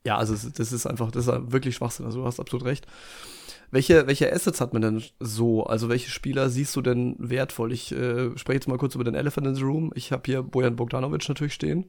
Ja, 0.06 0.18
also 0.18 0.36
das 0.36 0.72
ist 0.72 0.86
einfach, 0.86 1.12
das 1.12 1.28
ist 1.28 1.52
wirklich 1.52 1.76
Schwachsinn. 1.76 2.06
Also 2.06 2.22
du 2.22 2.26
hast 2.26 2.40
absolut 2.40 2.66
recht. 2.66 2.86
Welche, 3.72 4.06
welche 4.06 4.32
Assets 4.32 4.62
hat 4.62 4.72
man 4.72 4.84
denn 4.84 5.04
so? 5.20 5.66
Also 5.66 5.90
welche 5.90 6.12
Spieler 6.12 6.50
siehst 6.50 6.76
du 6.76 6.82
denn 6.82 7.16
wertvoll? 7.18 7.74
Ich 7.74 7.92
äh, 7.92 8.38
spreche 8.38 8.58
jetzt 8.58 8.68
mal 8.68 8.78
kurz 8.78 8.94
über 8.94 9.04
den 9.04 9.16
Elephant 9.16 9.48
in 9.48 9.56
the 9.56 9.64
Room. 9.64 9.92
Ich 9.96 10.12
habe 10.12 10.22
hier 10.26 10.44
Bojan 10.44 10.76
Bogdanovic 10.76 11.28
natürlich 11.28 11.56
stehen. 11.56 11.86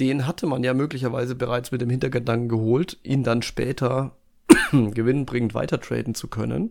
Den 0.00 0.26
hatte 0.26 0.46
man 0.46 0.64
ja 0.64 0.72
möglicherweise 0.72 1.34
bereits 1.34 1.72
mit 1.72 1.82
dem 1.82 1.90
Hintergedanken 1.90 2.48
geholt, 2.48 2.98
ihn 3.02 3.22
dann 3.22 3.42
später 3.42 4.16
gewinnbringend 4.72 5.54
weitertraden 5.54 6.14
zu 6.14 6.28
können. 6.28 6.70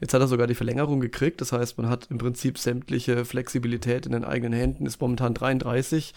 Jetzt 0.00 0.12
hat 0.12 0.20
er 0.20 0.28
sogar 0.28 0.46
die 0.46 0.54
Verlängerung 0.54 1.00
gekriegt. 1.00 1.40
Das 1.40 1.52
heißt, 1.52 1.78
man 1.78 1.88
hat 1.88 2.08
im 2.10 2.18
Prinzip 2.18 2.58
sämtliche 2.58 3.24
Flexibilität 3.24 4.04
in 4.04 4.12
den 4.12 4.24
eigenen 4.24 4.52
Händen, 4.52 4.84
ist 4.84 5.00
momentan 5.00 5.32
33. 5.32 6.12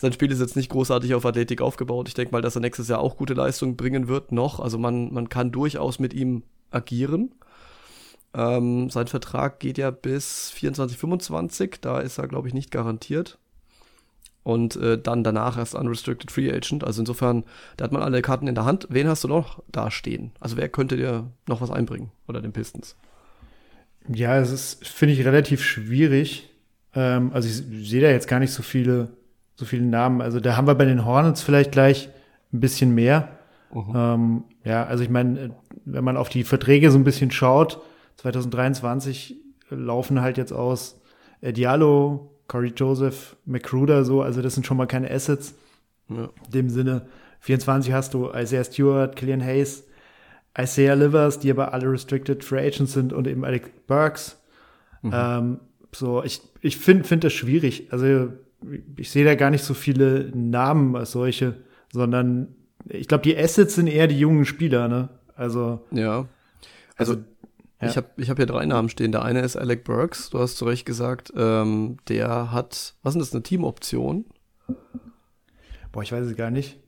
Sein 0.00 0.12
Spiel 0.12 0.30
ist 0.30 0.40
jetzt 0.40 0.54
nicht 0.54 0.70
großartig 0.70 1.12
auf 1.14 1.26
Athletik 1.26 1.60
aufgebaut. 1.60 2.06
Ich 2.06 2.14
denke 2.14 2.30
mal, 2.30 2.40
dass 2.40 2.54
er 2.54 2.60
nächstes 2.60 2.86
Jahr 2.86 3.00
auch 3.00 3.16
gute 3.16 3.34
Leistung 3.34 3.76
bringen 3.76 4.06
wird 4.06 4.30
noch. 4.30 4.60
Also 4.60 4.78
man, 4.78 5.12
man 5.12 5.28
kann 5.28 5.50
durchaus 5.50 5.98
mit 5.98 6.14
ihm 6.14 6.44
agieren. 6.70 7.32
Ähm, 8.32 8.90
sein 8.90 9.08
Vertrag 9.08 9.58
geht 9.58 9.76
ja 9.76 9.90
bis 9.90 10.50
24, 10.50 10.96
25. 10.96 11.80
Da 11.80 11.98
ist 11.98 12.16
er, 12.18 12.28
glaube 12.28 12.46
ich, 12.46 12.54
nicht 12.54 12.70
garantiert. 12.70 13.38
Und 14.44 14.76
äh, 14.76 15.02
dann 15.02 15.24
danach 15.24 15.58
erst 15.58 15.74
Unrestricted 15.74 16.30
Free 16.30 16.52
Agent. 16.52 16.84
Also 16.84 17.02
insofern, 17.02 17.42
da 17.76 17.84
hat 17.84 17.92
man 17.92 18.02
alle 18.02 18.22
Karten 18.22 18.46
in 18.46 18.54
der 18.54 18.64
Hand. 18.64 18.86
Wen 18.90 19.08
hast 19.08 19.24
du 19.24 19.28
noch 19.28 19.64
da 19.66 19.90
stehen? 19.90 20.30
Also 20.38 20.56
wer 20.56 20.68
könnte 20.68 20.96
dir 20.96 21.28
noch 21.48 21.60
was 21.60 21.72
einbringen? 21.72 22.12
Oder 22.28 22.40
den 22.40 22.52
Pistons? 22.52 22.94
Ja, 24.06 24.38
es 24.38 24.52
ist, 24.52 24.86
finde 24.86 25.14
ich, 25.14 25.24
relativ 25.24 25.60
schwierig. 25.60 26.50
Ähm, 26.94 27.32
also 27.32 27.48
ich 27.48 27.88
sehe 27.88 28.00
da 28.00 28.10
jetzt 28.10 28.28
gar 28.28 28.38
nicht 28.38 28.52
so 28.52 28.62
viele, 28.62 29.08
so 29.58 29.64
viele 29.64 29.84
Namen. 29.84 30.22
Also 30.22 30.38
da 30.38 30.56
haben 30.56 30.68
wir 30.68 30.76
bei 30.76 30.84
den 30.84 31.04
Hornets 31.04 31.42
vielleicht 31.42 31.72
gleich 31.72 32.08
ein 32.52 32.60
bisschen 32.60 32.94
mehr. 32.94 33.28
Ähm, 33.74 34.44
ja, 34.64 34.84
also 34.84 35.02
ich 35.02 35.10
meine, 35.10 35.50
wenn 35.84 36.04
man 36.04 36.16
auf 36.16 36.28
die 36.28 36.44
Verträge 36.44 36.92
so 36.92 36.98
ein 36.98 37.04
bisschen 37.04 37.32
schaut, 37.32 37.82
2023 38.18 39.36
laufen 39.70 40.20
halt 40.20 40.38
jetzt 40.38 40.52
aus 40.52 41.00
Diallo, 41.42 42.38
Corey 42.46 42.72
Joseph, 42.74 43.36
McCruder 43.46 44.04
so, 44.04 44.22
also 44.22 44.42
das 44.42 44.54
sind 44.54 44.64
schon 44.64 44.76
mal 44.76 44.86
keine 44.86 45.10
Assets. 45.10 45.56
Ja. 46.08 46.28
In 46.46 46.50
dem 46.52 46.70
Sinne, 46.70 47.06
24 47.40 47.92
hast 47.92 48.14
du 48.14 48.30
Isaiah 48.32 48.64
Stewart, 48.64 49.16
Killian 49.16 49.44
Hayes, 49.44 49.88
Isaiah 50.56 50.94
Livers, 50.94 51.40
die 51.40 51.50
aber 51.50 51.74
alle 51.74 51.90
Restricted 51.90 52.44
Free 52.44 52.64
Agents 52.64 52.92
sind 52.92 53.12
und 53.12 53.26
eben 53.26 53.44
Alex 53.44 53.68
Burks. 53.88 54.40
Ähm, 55.02 55.60
so, 55.92 56.22
ich, 56.22 56.42
ich 56.60 56.76
finde 56.78 57.04
find 57.04 57.24
das 57.24 57.32
schwierig. 57.32 57.88
Also 57.92 58.32
ich 58.96 59.10
sehe 59.10 59.24
da 59.24 59.34
gar 59.34 59.50
nicht 59.50 59.64
so 59.64 59.74
viele 59.74 60.30
Namen 60.34 60.96
als 60.96 61.12
solche, 61.12 61.56
sondern 61.92 62.54
ich 62.88 63.08
glaube, 63.08 63.22
die 63.22 63.36
Assets 63.36 63.74
sind 63.74 63.86
eher 63.86 64.06
die 64.06 64.18
jungen 64.18 64.44
Spieler, 64.44 64.88
ne? 64.88 65.08
Also, 65.36 65.80
Ja. 65.90 66.26
Also, 66.96 67.14
ja. 67.80 67.88
ich 67.88 67.96
habe 67.96 68.08
ich 68.16 68.28
hab 68.28 68.38
hier 68.38 68.46
drei 68.46 68.66
Namen 68.66 68.88
stehen. 68.88 69.12
Der 69.12 69.22
eine 69.22 69.40
ist 69.40 69.56
Alec 69.56 69.84
Burks, 69.84 70.30
du 70.30 70.40
hast 70.40 70.56
zu 70.56 70.64
Recht 70.64 70.84
gesagt. 70.84 71.32
Ähm, 71.36 71.98
der 72.08 72.50
hat, 72.50 72.94
was 73.02 73.14
ist 73.14 73.20
das, 73.20 73.32
eine 73.32 73.42
Teamoption? 73.42 74.24
boah, 75.92 76.02
ich 76.02 76.12
weiß 76.12 76.26
es 76.26 76.36
gar 76.36 76.50
nicht. 76.50 76.78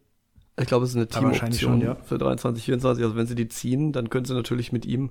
Ich 0.59 0.67
glaube, 0.67 0.85
es 0.85 0.91
ist 0.91 0.97
eine 0.97 1.09
Teamoption 1.09 1.81
ja. 1.81 1.95
für 1.95 2.19
23, 2.19 2.65
24. 2.65 3.05
Also 3.05 3.17
wenn 3.17 3.27
sie 3.27 3.35
die 3.35 3.49
ziehen, 3.49 3.93
dann 3.93 4.11
können 4.11 4.25
sie 4.25 4.35
natürlich 4.35 4.73
mit 4.73 4.85
ihm 4.85 5.11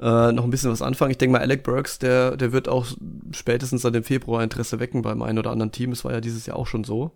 äh, 0.00 0.32
noch 0.32 0.44
ein 0.44 0.50
bisschen 0.50 0.70
was 0.70 0.82
anfangen. 0.82 1.12
Ich 1.12 1.18
denke 1.18 1.32
mal, 1.32 1.42
Alec 1.42 1.62
Burks, 1.62 1.98
der, 1.98 2.36
der 2.36 2.52
wird 2.52 2.68
auch 2.68 2.86
spätestens 3.32 3.82
seit 3.82 3.94
dem 3.94 4.04
Februar 4.04 4.42
Interesse 4.42 4.80
wecken 4.80 5.02
beim 5.02 5.22
einen 5.22 5.38
oder 5.38 5.50
anderen 5.50 5.72
Team. 5.72 5.92
Es 5.92 6.04
war 6.04 6.12
ja 6.12 6.20
dieses 6.20 6.46
Jahr 6.46 6.56
auch 6.56 6.66
schon 6.66 6.84
so. 6.84 7.12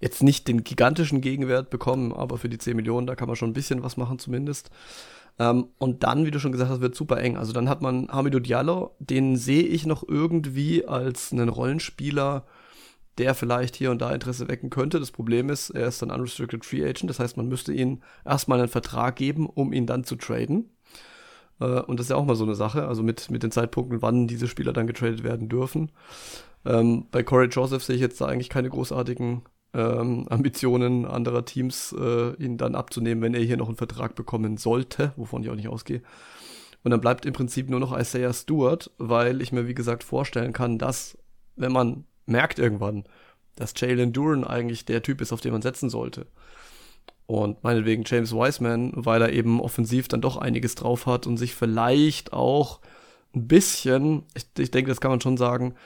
Jetzt 0.00 0.22
nicht 0.22 0.48
den 0.48 0.64
gigantischen 0.64 1.20
Gegenwert 1.20 1.70
bekommen, 1.70 2.12
aber 2.12 2.38
für 2.38 2.48
die 2.48 2.58
10 2.58 2.76
Millionen, 2.76 3.06
da 3.06 3.14
kann 3.14 3.28
man 3.28 3.36
schon 3.36 3.50
ein 3.50 3.54
bisschen 3.54 3.82
was 3.82 3.96
machen 3.96 4.18
zumindest. 4.18 4.70
Ähm, 5.38 5.68
und 5.78 6.02
dann, 6.02 6.26
wie 6.26 6.30
du 6.30 6.40
schon 6.40 6.52
gesagt 6.52 6.70
hast, 6.70 6.80
wird 6.80 6.94
super 6.94 7.18
eng. 7.18 7.36
Also 7.36 7.52
dann 7.52 7.68
hat 7.68 7.82
man 7.82 8.08
Hamidou 8.08 8.40
Diallo, 8.40 8.94
den 8.98 9.36
sehe 9.36 9.62
ich 9.62 9.86
noch 9.86 10.02
irgendwie 10.06 10.86
als 10.86 11.32
einen 11.32 11.48
Rollenspieler, 11.48 12.44
der 13.18 13.34
vielleicht 13.34 13.76
hier 13.76 13.90
und 13.90 14.00
da 14.00 14.12
Interesse 14.12 14.48
wecken 14.48 14.70
könnte. 14.70 15.00
Das 15.00 15.10
Problem 15.10 15.50
ist, 15.50 15.70
er 15.70 15.88
ist 15.88 16.00
dann 16.00 16.10
Unrestricted 16.10 16.64
Free 16.64 16.82
Agent. 16.82 17.10
Das 17.10 17.18
heißt, 17.18 17.36
man 17.36 17.48
müsste 17.48 17.72
ihm 17.72 18.02
erstmal 18.24 18.58
einen 18.58 18.68
Vertrag 18.68 19.16
geben, 19.16 19.46
um 19.46 19.72
ihn 19.72 19.86
dann 19.86 20.04
zu 20.04 20.16
traden. 20.16 20.70
Äh, 21.60 21.80
und 21.82 21.98
das 21.98 22.06
ist 22.06 22.10
ja 22.10 22.16
auch 22.16 22.24
mal 22.24 22.36
so 22.36 22.44
eine 22.44 22.54
Sache, 22.54 22.86
also 22.86 23.02
mit, 23.02 23.30
mit 23.30 23.42
den 23.42 23.50
Zeitpunkten, 23.50 24.02
wann 24.02 24.26
diese 24.26 24.48
Spieler 24.48 24.72
dann 24.72 24.86
getradet 24.86 25.22
werden 25.22 25.48
dürfen. 25.48 25.90
Ähm, 26.64 27.06
bei 27.10 27.22
Corey 27.22 27.48
Joseph 27.48 27.84
sehe 27.84 27.96
ich 27.96 28.02
jetzt 28.02 28.20
da 28.20 28.26
eigentlich 28.26 28.48
keine 28.48 28.70
großartigen 28.70 29.42
ähm, 29.72 30.26
Ambitionen 30.28 31.06
anderer 31.06 31.44
Teams, 31.44 31.94
äh, 31.98 32.34
ihn 32.42 32.58
dann 32.58 32.74
abzunehmen, 32.74 33.22
wenn 33.22 33.34
er 33.34 33.42
hier 33.42 33.56
noch 33.56 33.68
einen 33.68 33.76
Vertrag 33.76 34.14
bekommen 34.14 34.56
sollte, 34.56 35.12
wovon 35.16 35.42
ich 35.42 35.50
auch 35.50 35.54
nicht 35.54 35.68
ausgehe. 35.68 36.02
Und 36.82 36.90
dann 36.90 37.00
bleibt 37.00 37.26
im 37.26 37.34
Prinzip 37.34 37.68
nur 37.68 37.80
noch 37.80 37.96
Isaiah 37.96 38.32
Stewart, 38.32 38.90
weil 38.98 39.42
ich 39.42 39.52
mir, 39.52 39.68
wie 39.68 39.74
gesagt, 39.74 40.02
vorstellen 40.02 40.52
kann, 40.52 40.78
dass, 40.78 41.18
wenn 41.56 41.72
man 41.72 42.04
merkt 42.26 42.58
irgendwann, 42.58 43.04
dass 43.56 43.74
Jalen 43.76 44.12
Duran 44.12 44.44
eigentlich 44.44 44.86
der 44.86 45.02
Typ 45.02 45.20
ist, 45.20 45.32
auf 45.32 45.42
den 45.42 45.52
man 45.52 45.62
setzen 45.62 45.90
sollte. 45.90 46.26
Und 47.30 47.62
meinetwegen 47.62 48.02
James 48.04 48.32
Wiseman, 48.32 48.90
weil 48.96 49.22
er 49.22 49.32
eben 49.32 49.60
offensiv 49.60 50.08
dann 50.08 50.20
doch 50.20 50.36
einiges 50.36 50.74
drauf 50.74 51.06
hat 51.06 51.28
und 51.28 51.36
sich 51.36 51.54
vielleicht 51.54 52.32
auch 52.32 52.80
ein 53.36 53.46
bisschen, 53.46 54.24
ich, 54.34 54.46
ich 54.58 54.72
denke, 54.72 54.88
das 54.88 55.00
kann 55.00 55.12
man 55.12 55.20
schon 55.20 55.36
sagen, 55.36 55.76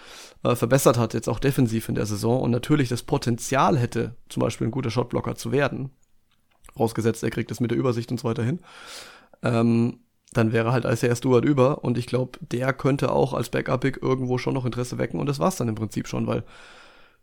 äh, 0.42 0.56
verbessert 0.56 0.96
hat, 0.96 1.12
jetzt 1.12 1.28
auch 1.28 1.38
defensiv 1.38 1.90
in 1.90 1.96
der 1.96 2.06
Saison 2.06 2.40
und 2.40 2.50
natürlich 2.50 2.88
das 2.88 3.02
Potenzial 3.02 3.76
hätte, 3.76 4.16
zum 4.30 4.40
Beispiel 4.40 4.66
ein 4.66 4.70
guter 4.70 4.88
Shotblocker 4.88 5.34
zu 5.34 5.52
werden, 5.52 5.90
vorausgesetzt, 6.72 7.22
er 7.22 7.28
kriegt 7.28 7.50
es 7.50 7.60
mit 7.60 7.70
der 7.70 7.76
Übersicht 7.76 8.10
und 8.10 8.18
so 8.18 8.26
weiter 8.26 8.42
hin, 8.42 8.60
ähm, 9.42 9.98
dann 10.32 10.50
wäre 10.50 10.72
halt 10.72 10.86
Isaiah 10.86 11.14
Stewart 11.14 11.44
über 11.44 11.84
und 11.84 11.98
ich 11.98 12.06
glaube, 12.06 12.38
der 12.40 12.72
könnte 12.72 13.12
auch 13.12 13.34
als 13.34 13.50
Backup-Pick 13.50 13.98
irgendwo 14.00 14.38
schon 14.38 14.54
noch 14.54 14.64
Interesse 14.64 14.96
wecken 14.96 15.20
und 15.20 15.26
das 15.26 15.40
war's 15.40 15.56
dann 15.56 15.68
im 15.68 15.74
Prinzip 15.74 16.08
schon, 16.08 16.26
weil 16.26 16.42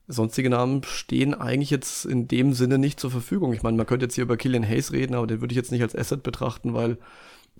sonstige 0.08 0.50
Namen 0.50 0.84
stehen 0.84 1.34
eigentlich 1.34 1.70
jetzt 1.70 2.06
in 2.06 2.28
dem 2.28 2.54
Sinne 2.54 2.78
nicht 2.78 3.00
zur 3.00 3.12
Verfügung. 3.12 3.54
Ich 3.54 3.64
meine, 3.64 3.78
man 3.78 3.86
könnte 3.86 4.06
jetzt 4.06 4.16
hier 4.16 4.24
über 4.24 4.38
Killian 4.38 4.68
Hayes 4.68 4.92
reden, 4.92 5.16
aber 5.16 5.28
den 5.28 5.42
würde 5.42 5.54
ich 5.54 5.58
jetzt 5.58 5.72
nicht 5.72 5.82
als 5.82 5.96
Asset 5.96 6.24
betrachten, 6.24 6.74
weil 6.74 6.98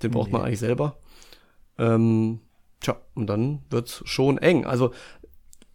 den 0.02 0.12
braucht 0.12 0.28
nee. 0.28 0.34
man 0.34 0.42
eigentlich 0.44 0.60
selber. 0.60 0.98
Ähm, 1.78 2.40
tja, 2.80 2.98
und 3.14 3.28
dann 3.28 3.64
wird's 3.70 4.02
schon 4.06 4.38
eng. 4.38 4.66
Also, 4.66 4.92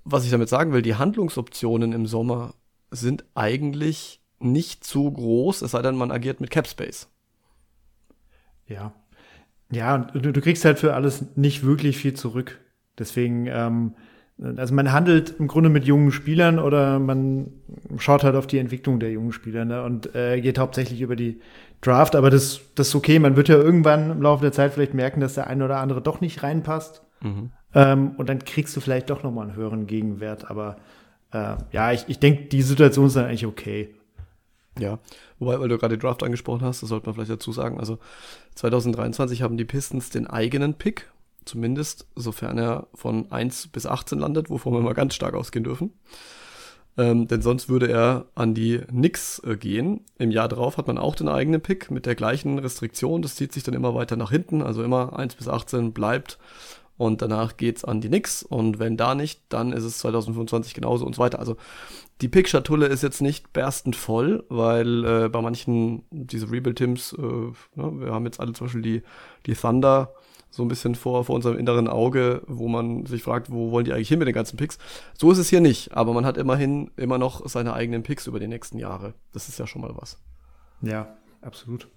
was 0.04 0.24
ich 0.24 0.30
damit 0.30 0.48
sagen 0.48 0.72
will, 0.72 0.82
die 0.82 0.96
Handlungsoptionen 0.96 1.92
im 1.92 2.06
Sommer 2.06 2.54
sind 2.90 3.24
eigentlich 3.34 4.20
nicht 4.38 4.84
zu 4.84 5.10
groß, 5.10 5.62
es 5.62 5.70
sei 5.70 5.82
denn, 5.82 5.96
man 5.96 6.10
agiert 6.10 6.40
mit 6.40 6.50
Capspace. 6.50 7.08
Ja. 8.66 8.92
Ja, 9.70 9.96
und 9.96 10.24
du, 10.24 10.32
du 10.32 10.40
kriegst 10.40 10.64
halt 10.64 10.78
für 10.78 10.94
alles 10.94 11.24
nicht 11.36 11.64
wirklich 11.64 11.96
viel 11.96 12.14
zurück. 12.14 12.60
Deswegen, 12.98 13.46
ähm, 13.46 13.94
also 14.38 14.74
man 14.74 14.92
handelt 14.92 15.34
im 15.38 15.48
Grunde 15.48 15.70
mit 15.70 15.84
jungen 15.84 16.12
Spielern 16.12 16.58
oder 16.58 16.98
man 16.98 17.52
schaut 17.96 18.22
halt 18.22 18.36
auf 18.36 18.46
die 18.46 18.58
Entwicklung 18.58 19.00
der 19.00 19.10
jungen 19.10 19.32
Spieler 19.32 19.64
ne? 19.64 19.82
und 19.82 20.14
äh, 20.14 20.40
geht 20.40 20.58
hauptsächlich 20.58 21.00
über 21.00 21.16
die 21.16 21.40
Draft, 21.80 22.14
aber 22.14 22.30
das, 22.30 22.60
das 22.74 22.88
ist 22.88 22.94
okay. 22.94 23.18
Man 23.18 23.36
wird 23.36 23.48
ja 23.48 23.56
irgendwann 23.56 24.10
im 24.10 24.22
Laufe 24.22 24.42
der 24.42 24.52
Zeit 24.52 24.74
vielleicht 24.74 24.94
merken, 24.94 25.20
dass 25.20 25.34
der 25.34 25.46
eine 25.46 25.64
oder 25.64 25.78
andere 25.78 26.02
doch 26.02 26.20
nicht 26.20 26.42
reinpasst. 26.42 27.02
Mhm. 27.22 27.50
Ähm, 27.74 28.10
und 28.16 28.28
dann 28.28 28.44
kriegst 28.44 28.76
du 28.76 28.80
vielleicht 28.80 29.10
doch 29.10 29.22
nochmal 29.22 29.46
einen 29.46 29.56
höheren 29.56 29.86
Gegenwert. 29.86 30.50
Aber 30.50 30.76
äh, 31.32 31.56
ja, 31.72 31.92
ich, 31.92 32.04
ich 32.08 32.18
denke, 32.18 32.44
die 32.44 32.62
Situation 32.62 33.06
ist 33.06 33.16
dann 33.16 33.26
eigentlich 33.26 33.46
okay. 33.46 33.94
Ja, 34.78 34.98
wobei, 35.38 35.58
weil 35.58 35.68
du 35.68 35.78
gerade 35.78 35.96
Draft 35.96 36.22
angesprochen 36.22 36.62
hast, 36.62 36.82
das 36.82 36.90
sollte 36.90 37.06
man 37.06 37.14
vielleicht 37.14 37.30
dazu 37.30 37.52
sagen. 37.52 37.78
Also 37.78 37.98
2023 38.56 39.42
haben 39.42 39.56
die 39.56 39.64
Pistons 39.64 40.10
den 40.10 40.26
eigenen 40.26 40.74
Pick 40.74 41.10
Zumindest, 41.46 42.06
sofern 42.16 42.58
er 42.58 42.88
von 42.92 43.32
1 43.32 43.68
bis 43.68 43.86
18 43.86 44.18
landet, 44.18 44.50
wovon 44.50 44.74
wir 44.74 44.80
mal 44.80 44.94
ganz 44.94 45.14
stark 45.14 45.34
ausgehen 45.34 45.64
dürfen. 45.64 45.92
Ähm, 46.98 47.28
denn 47.28 47.42
sonst 47.42 47.68
würde 47.68 47.88
er 47.88 48.26
an 48.34 48.54
die 48.54 48.78
Knicks 48.78 49.40
äh, 49.44 49.56
gehen. 49.56 50.00
Im 50.18 50.30
Jahr 50.30 50.48
drauf 50.48 50.76
hat 50.76 50.86
man 50.86 50.98
auch 50.98 51.14
den 51.14 51.28
eigenen 51.28 51.60
Pick 51.60 51.90
mit 51.90 52.06
der 52.06 52.14
gleichen 52.14 52.58
Restriktion. 52.58 53.22
Das 53.22 53.36
zieht 53.36 53.52
sich 53.52 53.62
dann 53.62 53.74
immer 53.74 53.94
weiter 53.94 54.16
nach 54.16 54.30
hinten. 54.30 54.62
Also 54.62 54.82
immer 54.82 55.18
1 55.18 55.34
bis 55.34 55.46
18 55.46 55.92
bleibt. 55.92 56.38
Und 56.98 57.20
danach 57.20 57.56
geht's 57.56 57.84
an 57.84 58.00
die 58.00 58.08
Knicks. 58.08 58.42
Und 58.42 58.78
wenn 58.78 58.96
da 58.96 59.14
nicht, 59.14 59.42
dann 59.50 59.72
ist 59.72 59.84
es 59.84 59.98
2025 59.98 60.74
genauso 60.74 61.04
und 61.04 61.14
so 61.14 61.22
weiter. 61.22 61.38
Also 61.38 61.56
die 62.22 62.28
Pick-Schatulle 62.28 62.86
ist 62.86 63.02
jetzt 63.02 63.20
nicht 63.20 63.52
berstend 63.52 63.96
voll, 63.96 64.44
weil 64.48 65.04
äh, 65.04 65.28
bei 65.28 65.42
manchen, 65.42 66.04
diese 66.10 66.50
Rebuild-Teams, 66.50 67.14
äh, 67.18 67.80
ja, 67.80 68.00
wir 68.00 68.12
haben 68.12 68.24
jetzt 68.24 68.40
alle 68.40 68.52
zum 68.52 68.66
Beispiel 68.66 68.82
die, 68.82 69.02
die 69.44 69.54
Thunder, 69.54 70.14
so 70.50 70.62
ein 70.62 70.68
bisschen 70.68 70.94
vor, 70.94 71.24
vor 71.24 71.34
unserem 71.34 71.58
inneren 71.58 71.86
Auge, 71.86 72.42
wo 72.46 72.68
man 72.68 73.04
sich 73.04 73.22
fragt, 73.22 73.52
wo 73.52 73.72
wollen 73.72 73.84
die 73.84 73.92
eigentlich 73.92 74.08
hin 74.08 74.18
mit 74.18 74.26
den 74.26 74.34
ganzen 74.34 74.56
Picks. 74.56 74.78
So 75.18 75.30
ist 75.30 75.38
es 75.38 75.50
hier 75.50 75.60
nicht, 75.60 75.94
aber 75.94 76.14
man 76.14 76.24
hat 76.24 76.38
immerhin 76.38 76.90
immer 76.96 77.18
noch 77.18 77.46
seine 77.46 77.74
eigenen 77.74 78.02
Picks 78.02 78.26
über 78.26 78.40
die 78.40 78.48
nächsten 78.48 78.78
Jahre. 78.78 79.12
Das 79.32 79.48
ist 79.48 79.58
ja 79.58 79.66
schon 79.66 79.82
mal 79.82 79.94
was. 79.96 80.18
Ja, 80.80 81.14
absolut. 81.42 81.88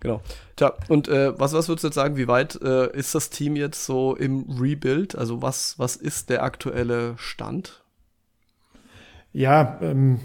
Genau. 0.00 0.22
Tja, 0.56 0.72
und 0.88 1.08
äh, 1.08 1.38
was, 1.38 1.52
was 1.52 1.68
würdest 1.68 1.84
du 1.84 1.88
jetzt 1.88 1.94
sagen, 1.94 2.16
wie 2.16 2.26
weit 2.26 2.60
äh, 2.62 2.90
ist 2.96 3.14
das 3.14 3.30
Team 3.30 3.54
jetzt 3.54 3.84
so 3.84 4.16
im 4.16 4.46
Rebuild? 4.58 5.16
Also 5.16 5.42
was, 5.42 5.78
was 5.78 5.96
ist 5.96 6.30
der 6.30 6.42
aktuelle 6.42 7.14
Stand? 7.18 7.82
Ja, 9.32 9.78
ähm, 9.82 10.20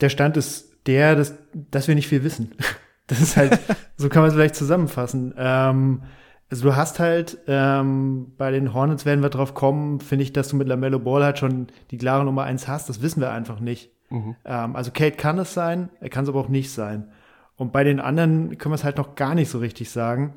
der 0.00 0.10
Stand 0.10 0.36
ist 0.36 0.70
der, 0.86 1.16
dass, 1.16 1.34
dass 1.70 1.88
wir 1.88 1.94
nicht 1.94 2.08
viel 2.08 2.22
wissen. 2.24 2.52
Das 3.08 3.20
ist 3.20 3.36
halt, 3.36 3.60
so 3.96 4.08
kann 4.08 4.22
man 4.22 4.30
es 4.30 4.34
vielleicht 4.34 4.56
zusammenfassen. 4.56 5.32
Ähm, 5.38 6.02
also 6.50 6.64
du 6.64 6.74
hast 6.74 6.98
halt 6.98 7.38
ähm, 7.46 8.32
bei 8.36 8.50
den 8.50 8.74
Hornets 8.74 9.06
werden 9.06 9.22
wir 9.22 9.30
drauf 9.30 9.54
kommen, 9.54 10.00
finde 10.00 10.24
ich, 10.24 10.32
dass 10.32 10.48
du 10.48 10.56
mit 10.56 10.66
Lamello 10.66 10.98
Ball 10.98 11.22
halt 11.22 11.38
schon 11.38 11.68
die 11.92 11.98
klare 11.98 12.24
Nummer 12.24 12.42
eins 12.42 12.66
hast. 12.66 12.88
Das 12.88 13.02
wissen 13.02 13.20
wir 13.20 13.30
einfach 13.30 13.60
nicht. 13.60 13.92
Mhm. 14.10 14.34
Ähm, 14.44 14.74
also 14.74 14.90
Kate 14.90 15.16
kann 15.16 15.38
es 15.38 15.54
sein, 15.54 15.88
er 16.00 16.08
kann 16.08 16.24
es 16.24 16.28
aber 16.28 16.40
auch 16.40 16.48
nicht 16.48 16.72
sein. 16.72 17.12
Und 17.56 17.72
bei 17.72 17.84
den 17.84 18.00
anderen 18.00 18.58
können 18.58 18.72
wir 18.72 18.76
es 18.76 18.84
halt 18.84 18.98
noch 18.98 19.14
gar 19.14 19.34
nicht 19.34 19.50
so 19.50 19.58
richtig 19.58 19.90
sagen. 19.90 20.34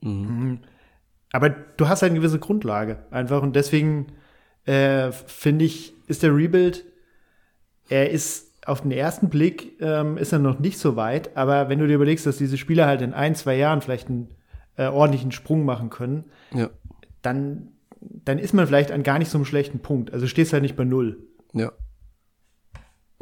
Mhm. 0.00 0.10
mhm. 0.10 0.58
Aber 1.32 1.48
du 1.48 1.88
hast 1.88 2.02
halt 2.02 2.10
eine 2.10 2.18
gewisse 2.18 2.40
Grundlage 2.40 3.04
einfach 3.12 3.40
und 3.42 3.54
deswegen 3.54 4.08
äh, 4.64 5.12
finde 5.12 5.64
ich, 5.64 5.94
ist 6.08 6.24
der 6.24 6.34
Rebuild, 6.34 6.84
er 7.88 8.10
ist 8.10 8.50
auf 8.66 8.82
den 8.82 8.90
ersten 8.90 9.28
Blick 9.28 9.80
ähm, 9.80 10.18
ist 10.18 10.32
er 10.32 10.38
noch 10.38 10.58
nicht 10.58 10.78
so 10.78 10.96
weit, 10.96 11.36
aber 11.36 11.68
wenn 11.68 11.78
du 11.78 11.86
dir 11.86 11.94
überlegst, 11.94 12.26
dass 12.26 12.36
diese 12.36 12.58
Spieler 12.58 12.86
halt 12.86 13.00
in 13.00 13.14
ein, 13.14 13.36
zwei 13.36 13.56
Jahren 13.56 13.80
vielleicht 13.80 14.08
ein 14.08 14.28
äh, 14.76 14.86
ordentlichen 14.86 15.32
Sprung 15.32 15.64
machen 15.64 15.90
können, 15.90 16.24
ja. 16.52 16.68
dann, 17.22 17.68
dann 18.00 18.38
ist 18.38 18.52
man 18.52 18.66
vielleicht 18.66 18.92
an 18.92 19.02
gar 19.02 19.18
nicht 19.18 19.30
so 19.30 19.38
einem 19.38 19.44
schlechten 19.44 19.80
Punkt. 19.80 20.12
Also 20.12 20.26
stehst 20.26 20.52
halt 20.52 20.62
nicht 20.62 20.76
bei 20.76 20.84
null. 20.84 21.18
Ja. 21.52 21.72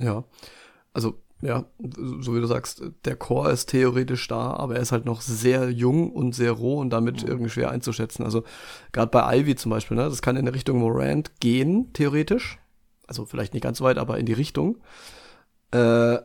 Ja. 0.00 0.24
Also, 0.92 1.20
ja, 1.40 1.66
so 1.79 2.35
wie 2.35 2.40
du 2.40 2.46
sagst, 2.46 2.83
der 3.05 3.16
Core 3.16 3.53
ist 3.53 3.66
theoretisch 3.66 4.27
da, 4.27 4.55
aber 4.55 4.77
er 4.77 4.83
ist 4.83 4.92
halt 4.92 5.05
noch 5.05 5.20
sehr 5.20 5.70
jung 5.70 6.11
und 6.11 6.35
sehr 6.35 6.53
roh 6.53 6.81
und 6.81 6.90
damit 6.90 7.22
mhm. 7.22 7.29
irgendwie 7.29 7.51
schwer 7.51 7.70
einzuschätzen. 7.70 8.24
Also, 8.24 8.42
gerade 8.92 9.11
bei 9.11 9.38
Ivy 9.38 9.55
zum 9.55 9.70
Beispiel, 9.70 9.96
ne, 9.96 10.05
das 10.05 10.22
kann 10.22 10.37
in 10.37 10.46
der 10.46 10.55
Richtung 10.55 10.79
Morant 10.79 11.40
gehen, 11.40 11.92
theoretisch. 11.92 12.59
Also, 13.07 13.24
vielleicht 13.24 13.55
nicht 13.55 13.62
ganz 13.62 13.81
weit, 13.81 13.98
aber 13.98 14.18
in 14.18 14.27
die 14.27 14.33
Richtung. 14.33 14.79
Äh, 15.70 16.18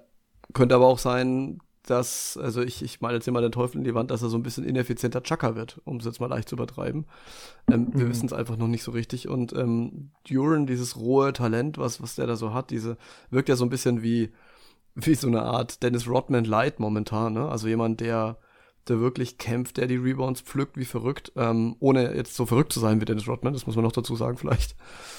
könnte 0.54 0.76
aber 0.76 0.88
auch 0.88 1.00
sein, 1.00 1.60
dass, 1.84 2.38
also 2.38 2.62
ich, 2.62 2.82
ich 2.82 3.02
meine 3.02 3.16
jetzt 3.16 3.28
immer 3.28 3.42
den 3.42 3.52
Teufel 3.52 3.78
in 3.78 3.84
die 3.84 3.94
Wand, 3.94 4.10
dass 4.10 4.22
er 4.22 4.30
so 4.30 4.38
ein 4.38 4.44
bisschen 4.44 4.64
ineffizienter 4.64 5.22
Chucker 5.22 5.56
wird, 5.56 5.82
um 5.84 5.98
es 5.98 6.06
jetzt 6.06 6.22
mal 6.22 6.28
leicht 6.28 6.48
zu 6.48 6.56
übertreiben. 6.56 7.06
Ähm, 7.70 7.92
mhm. 7.94 8.00
Wir 8.00 8.10
wissen 8.10 8.26
es 8.26 8.34
einfach 8.34 8.58
noch 8.58 8.68
nicht 8.68 8.84
so 8.84 8.92
richtig. 8.92 9.28
Und 9.28 9.54
ähm, 9.54 10.12
Duran, 10.28 10.66
dieses 10.66 10.96
rohe 10.96 11.34
Talent, 11.34 11.78
was, 11.78 12.02
was 12.02 12.16
der 12.16 12.26
da 12.26 12.36
so 12.36 12.54
hat, 12.54 12.72
diese, 12.72 12.98
wirkt 13.30 13.50
ja 13.50 13.58
so 13.58 13.66
ein 13.66 13.70
bisschen 13.70 14.02
wie, 14.02 14.32
wie 15.06 15.16
so 15.16 15.28
eine 15.28 15.44
Art 15.44 15.84
Dennis 15.84 16.08
Rodman 16.08 16.46
Light 16.46 16.80
momentan, 16.80 17.34
ne? 17.34 17.50
Also 17.50 17.68
jemand, 17.68 18.02
der, 18.02 18.38
der 18.88 19.00
wirklich 19.00 19.38
kämpft, 19.38 19.78
der 19.78 19.88
die 19.88 19.98
Rebounds 19.98 20.42
pflückt 20.42 20.78
wie 20.78 20.86
verrückt, 20.86 21.32
ähm, 21.36 21.76
ohne 21.80 22.16
jetzt 22.16 22.36
so 22.36 22.46
verrückt 22.46 22.74
zu 22.74 22.80
sein 22.80 23.02
wie 23.02 23.06
Dennis 23.06 23.28
Rodman, 23.28 23.54
das 23.54 23.66
muss 23.66 23.76
man 23.76 23.84
noch 23.84 23.92
dazu 23.92 24.16
sagen 24.16 24.38
vielleicht. 24.38 24.76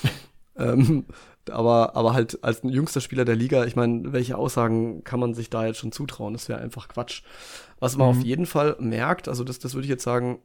ähm, 0.56 1.06
aber, 1.50 1.96
aber 1.96 2.14
halt 2.14 2.42
als 2.42 2.60
jüngster 2.62 3.00
Spieler 3.00 3.24
der 3.24 3.37
Liga, 3.37 3.64
ich 3.64 3.76
meine, 3.76 4.12
welche 4.12 4.38
Aussagen 4.38 5.04
kann 5.04 5.20
man 5.20 5.34
sich 5.34 5.50
da 5.50 5.66
jetzt 5.66 5.78
schon 5.78 5.92
zutrauen? 5.92 6.32
Das 6.32 6.48
wäre 6.48 6.60
einfach 6.60 6.88
Quatsch. 6.88 7.22
Was 7.80 7.96
man 7.96 8.10
mhm. 8.12 8.18
auf 8.18 8.24
jeden 8.24 8.46
Fall 8.46 8.76
merkt, 8.78 9.28
also 9.28 9.44
das, 9.44 9.58
das 9.58 9.74
würde 9.74 9.84
ich 9.84 9.90
jetzt 9.90 10.04
sagen, 10.04 10.40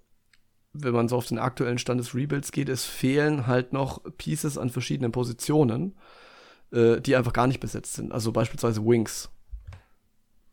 wenn 0.73 0.93
man 0.93 1.07
so 1.07 1.15
auf 1.15 1.25
den 1.25 1.39
aktuellen 1.39 1.77
Stand 1.77 1.99
des 1.99 2.13
Rebuilds 2.13 2.51
geht, 2.51 2.69
es 2.69 2.85
fehlen 2.85 3.47
halt 3.47 3.73
noch 3.73 4.01
Pieces 4.17 4.57
an 4.57 4.69
verschiedenen 4.69 5.11
Positionen, 5.11 5.95
äh, 6.71 7.01
die 7.01 7.15
einfach 7.15 7.33
gar 7.33 7.47
nicht 7.47 7.59
besetzt 7.59 7.93
sind. 7.93 8.11
Also 8.11 8.31
beispielsweise 8.31 8.85
Wings. 8.85 9.29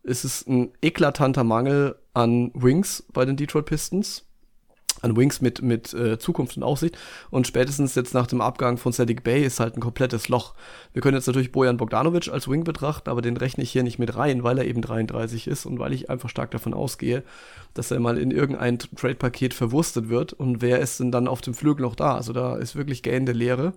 Es 0.02 0.24
ist 0.24 0.46
ein 0.48 0.72
eklatanter 0.83 1.44
Mangel 1.44 1.96
an 2.14 2.52
Wings 2.55 3.05
bei 3.12 3.24
den 3.24 3.37
Detroit 3.37 3.66
Pistons. 3.66 4.22
an 5.02 5.14
Wings 5.14 5.42
mit, 5.42 5.61
mit 5.61 5.92
äh, 5.92 6.18
Zukunft 6.18 6.57
und 6.57 6.62
Aussicht. 6.62 6.96
Und 7.31 7.46
spätestens 7.46 7.94
jetzt 7.96 8.14
nach 8.14 8.26
dem 8.26 8.40
Abgang 8.40 8.79
von 8.79 8.92
Sadiq 8.92 9.22
Bay 9.22 9.44
ist 9.44 9.61
halt 9.61 9.76
ein 9.76 9.81
komplettes 9.81 10.29
Loch. 10.29 10.55
Wir 10.94 11.02
können 11.02 11.16
jetzt 11.16 11.26
natürlich 11.26 11.52
Bojan 11.52 11.76
Bogdanovic 11.76 12.29
als 12.29 12.48
Wing 12.48 12.64
betrachten, 12.64 13.11
aber 13.11 13.20
den 13.20 13.37
rechne 13.37 13.62
ich 13.62 13.70
hier 13.70 13.83
nicht 13.83 13.98
mit 13.98 14.16
rein, 14.16 14.42
weil 14.42 14.57
er 14.57 14.64
eben 14.64 14.81
33 14.81 15.48
ist 15.48 15.66
und 15.66 15.79
weil 15.79 15.92
ich 15.92 16.09
einfach 16.09 16.31
stark 16.31 16.50
davon 16.50 16.72
ausgehe, 16.72 17.24
dass 17.74 17.90
er 17.90 18.00
mal 18.00 18.16
in 18.16 18.31
irgendein 18.31 18.79
Trade-Paket 18.79 19.52
verwurstet 19.52 20.09
wird. 20.09 20.33
Und 20.33 20.62
wer 20.62 20.81
ist 20.81 20.98
denn 20.98 21.12
dann 21.12 21.29
auf 21.29 21.42
dem 21.42 21.52
Flügel 21.52 21.83
noch 21.83 21.94
da? 21.94 22.14
Also 22.14 22.33
da 22.33 22.57
ist 22.57 22.74
wirklich 22.74 23.02
gähnende 23.02 23.33
Leere. 23.33 23.74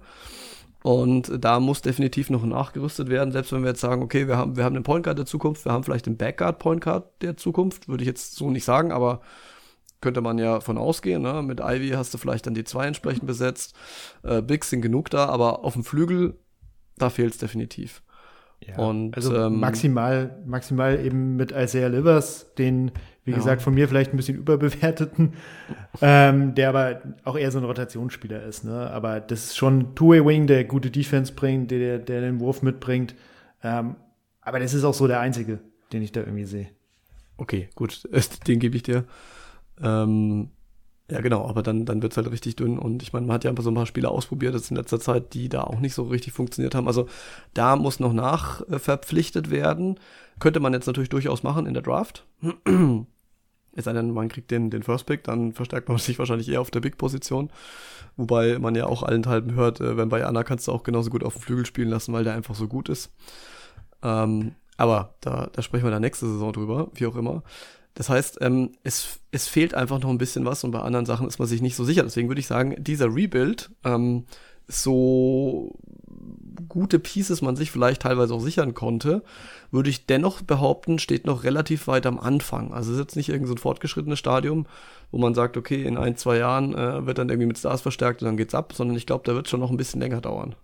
Und 0.89 1.31
da 1.37 1.59
muss 1.59 1.83
definitiv 1.83 2.31
noch 2.31 2.43
nachgerüstet 2.43 3.09
werden, 3.09 3.31
selbst 3.31 3.53
wenn 3.53 3.61
wir 3.61 3.69
jetzt 3.69 3.79
sagen, 3.79 4.01
okay, 4.01 4.27
wir 4.27 4.37
haben, 4.37 4.57
wir 4.57 4.63
haben 4.63 4.73
den 4.73 4.81
Point 4.81 5.03
Guard 5.03 5.19
der 5.19 5.27
Zukunft, 5.27 5.63
wir 5.63 5.71
haben 5.71 5.83
vielleicht 5.83 6.07
den 6.07 6.17
Backguard 6.17 6.57
Point 6.57 6.81
Guard 6.81 7.21
der 7.21 7.37
Zukunft, 7.37 7.87
würde 7.87 8.01
ich 8.01 8.07
jetzt 8.07 8.33
so 8.33 8.49
nicht 8.49 8.63
sagen, 8.63 8.91
aber 8.91 9.21
könnte 10.01 10.21
man 10.21 10.39
ja 10.39 10.61
von 10.61 10.79
ausgehen. 10.79 11.21
Ne? 11.21 11.43
Mit 11.43 11.59
Ivy 11.59 11.89
hast 11.89 12.11
du 12.15 12.17
vielleicht 12.17 12.47
dann 12.47 12.55
die 12.55 12.63
zwei 12.63 12.87
entsprechend 12.87 13.27
besetzt. 13.27 13.75
Äh, 14.23 14.41
Bigs 14.41 14.71
sind 14.71 14.81
genug 14.81 15.11
da, 15.11 15.27
aber 15.27 15.63
auf 15.63 15.73
dem 15.73 15.83
Flügel, 15.83 16.39
da 16.97 17.11
fehlt 17.11 17.33
es 17.33 17.37
definitiv. 17.37 18.01
Ja, 18.65 18.79
und, 18.79 19.15
also 19.15 19.35
ähm, 19.35 19.59
maximal, 19.59 20.41
maximal 20.47 20.99
eben 21.05 21.35
mit 21.35 21.51
Isaiah 21.51 21.89
Livers, 21.89 22.51
den, 22.57 22.91
wie 23.29 23.33
ja. 23.33 23.37
gesagt, 23.37 23.61
von 23.61 23.73
mir 23.73 23.87
vielleicht 23.87 24.11
ein 24.11 24.17
bisschen 24.17 24.37
überbewerteten, 24.37 25.33
ähm, 26.01 26.55
der 26.55 26.69
aber 26.69 27.01
auch 27.23 27.37
eher 27.37 27.51
so 27.51 27.59
ein 27.59 27.63
Rotationsspieler 27.63 28.43
ist. 28.43 28.65
Ne? 28.65 28.89
Aber 28.89 29.19
das 29.19 29.45
ist 29.45 29.57
schon 29.57 29.95
Two-Way-Wing, 29.95 30.47
der 30.47 30.65
gute 30.65 30.89
Defense 30.89 31.33
bringt, 31.33 31.69
der, 31.71 31.99
der 31.99 32.21
den 32.21 32.39
Wurf 32.39 32.61
mitbringt. 32.61 33.15
Ähm, 33.63 33.95
aber 34.41 34.59
das 34.59 34.73
ist 34.73 34.83
auch 34.83 34.93
so 34.93 35.07
der 35.07 35.19
einzige, 35.19 35.59
den 35.93 36.01
ich 36.01 36.11
da 36.11 36.21
irgendwie 36.21 36.45
sehe. 36.45 36.69
Okay, 37.37 37.69
gut, 37.75 38.03
den 38.47 38.59
gebe 38.59 38.75
ich 38.75 38.83
dir. 38.83 39.05
Ähm, 39.81 40.49
ja, 41.11 41.21
genau, 41.21 41.47
aber 41.47 41.63
dann, 41.63 41.85
dann 41.85 42.03
wird 42.03 42.13
es 42.13 42.17
halt 42.17 42.29
richtig 42.29 42.55
dünn. 42.55 42.77
Und 42.77 43.01
ich 43.01 43.13
meine, 43.13 43.25
man 43.25 43.33
hat 43.33 43.43
ja 43.43 43.53
so 43.59 43.71
ein 43.71 43.75
paar 43.75 43.87
Spiele 43.87 44.09
ausprobiert 44.09 44.53
jetzt 44.53 44.69
in 44.69 44.77
letzter 44.77 44.99
Zeit, 44.99 45.33
die 45.33 45.49
da 45.49 45.63
auch 45.63 45.79
nicht 45.79 45.95
so 45.95 46.03
richtig 46.03 46.33
funktioniert 46.33 46.75
haben. 46.75 46.87
Also 46.87 47.07
da 47.53 47.75
muss 47.75 47.99
noch 47.99 48.13
nachverpflichtet 48.13 49.49
werden. 49.49 49.99
Könnte 50.39 50.59
man 50.59 50.73
jetzt 50.73 50.85
natürlich 50.85 51.09
durchaus 51.09 51.41
machen 51.41 51.65
in 51.65 51.73
der 51.73 51.83
Draft. 51.83 52.25
Es 53.75 53.85
sei 53.85 53.93
denn, 53.93 54.11
man 54.11 54.29
kriegt 54.29 54.51
den, 54.51 54.69
den 54.69 54.83
First 54.83 55.05
Pick, 55.05 55.23
dann 55.23 55.53
verstärkt 55.53 55.89
man 55.89 55.97
sich 55.99 56.19
wahrscheinlich 56.19 56.49
eher 56.49 56.61
auf 56.61 56.71
der 56.71 56.81
Big-Position. 56.81 57.49
Wobei 58.17 58.59
man 58.59 58.75
ja 58.75 58.85
auch 58.85 59.03
allenthalben 59.03 59.53
hört, 59.55 59.79
äh, 59.79 59.97
wenn 59.97 60.09
bei 60.09 60.25
Anna 60.25 60.43
kannst 60.43 60.67
du 60.67 60.71
auch 60.71 60.83
genauso 60.83 61.09
gut 61.09 61.23
auf 61.23 61.33
dem 61.33 61.41
Flügel 61.41 61.65
spielen 61.65 61.89
lassen, 61.89 62.13
weil 62.13 62.23
der 62.23 62.33
einfach 62.33 62.55
so 62.55 62.67
gut 62.67 62.89
ist. 62.89 63.11
Ähm, 64.03 64.55
aber 64.77 65.15
da, 65.21 65.49
da 65.51 65.61
sprechen 65.61 65.85
wir 65.85 65.91
dann 65.91 66.01
nächste 66.01 66.25
Saison 66.25 66.53
drüber, 66.53 66.89
wie 66.93 67.05
auch 67.05 67.15
immer. 67.15 67.43
Das 67.95 68.09
heißt, 68.09 68.37
ähm, 68.41 68.71
es, 68.83 69.19
es 69.31 69.47
fehlt 69.47 69.73
einfach 69.73 69.99
noch 69.99 70.09
ein 70.09 70.17
bisschen 70.17 70.45
was 70.45 70.63
und 70.63 70.71
bei 70.71 70.79
anderen 70.79 71.05
Sachen 71.05 71.27
ist 71.27 71.39
man 71.39 71.47
sich 71.47 71.61
nicht 71.61 71.75
so 71.75 71.83
sicher. 71.83 72.03
Deswegen 72.03 72.29
würde 72.29 72.39
ich 72.39 72.47
sagen, 72.47 72.81
dieser 72.81 73.13
Rebuild, 73.13 73.71
ähm, 73.83 74.25
so 74.67 75.77
gute 76.67 76.99
Pieces 76.99 77.41
man 77.41 77.55
sich 77.55 77.71
vielleicht 77.71 78.01
teilweise 78.01 78.33
auch 78.33 78.41
sichern 78.41 78.73
konnte, 78.73 79.23
würde 79.71 79.89
ich 79.89 80.05
dennoch 80.05 80.41
behaupten, 80.41 80.99
steht 80.99 81.25
noch 81.25 81.43
relativ 81.43 81.87
weit 81.87 82.05
am 82.05 82.19
Anfang. 82.19 82.73
Also 82.73 82.91
es 82.91 82.97
ist 82.97 83.03
jetzt 83.03 83.15
nicht 83.15 83.29
irgendein 83.29 83.55
so 83.55 83.61
fortgeschrittenes 83.61 84.19
Stadium, 84.19 84.65
wo 85.11 85.17
man 85.17 85.33
sagt, 85.33 85.57
okay, 85.57 85.83
in 85.83 85.97
ein, 85.97 86.15
zwei 86.15 86.37
Jahren 86.37 86.73
äh, 86.73 87.05
wird 87.05 87.17
dann 87.17 87.29
irgendwie 87.29 87.47
mit 87.47 87.57
Stars 87.57 87.81
verstärkt 87.81 88.21
und 88.21 88.25
dann 88.25 88.37
geht's 88.37 88.55
ab, 88.55 88.73
sondern 88.73 88.97
ich 88.97 89.05
glaube, 89.05 89.23
da 89.25 89.33
wird 89.33 89.47
schon 89.47 89.59
noch 89.59 89.71
ein 89.71 89.77
bisschen 89.77 90.01
länger 90.01 90.21
dauern. 90.21 90.55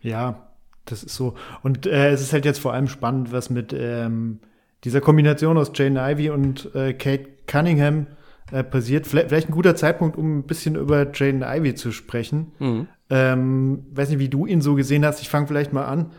Ja, 0.00 0.46
das 0.84 1.04
ist 1.04 1.14
so. 1.14 1.34
Und 1.62 1.86
äh, 1.86 2.10
es 2.10 2.20
ist 2.20 2.32
halt 2.32 2.44
jetzt 2.44 2.60
vor 2.60 2.72
allem 2.72 2.88
spannend, 2.88 3.32
was 3.32 3.50
mit 3.50 3.72
ähm, 3.72 4.40
dieser 4.84 5.00
Kombination 5.00 5.58
aus 5.58 5.72
Jane 5.74 6.00
Ivy 6.12 6.30
und 6.30 6.74
äh, 6.74 6.94
Kate 6.94 7.28
Cunningham 7.46 8.06
äh, 8.52 8.64
passiert. 8.64 9.06
Vielleicht, 9.06 9.28
vielleicht, 9.28 9.48
ein 9.48 9.52
guter 9.52 9.76
Zeitpunkt, 9.76 10.16
um 10.16 10.38
ein 10.38 10.42
bisschen 10.44 10.76
über 10.76 11.06
Jane 11.12 11.44
Ivy 11.46 11.74
zu 11.74 11.92
sprechen. 11.92 12.52
Mhm. 12.58 12.88
Ähm, 13.08 13.86
weiß 13.92 14.10
nicht, 14.10 14.18
wie 14.18 14.28
du 14.28 14.46
ihn 14.46 14.60
so 14.60 14.74
gesehen 14.74 15.04
hast. 15.04 15.20
Ich 15.20 15.28
fange 15.28 15.46
vielleicht 15.46 15.72
mal 15.72 15.84
an. 15.84 16.12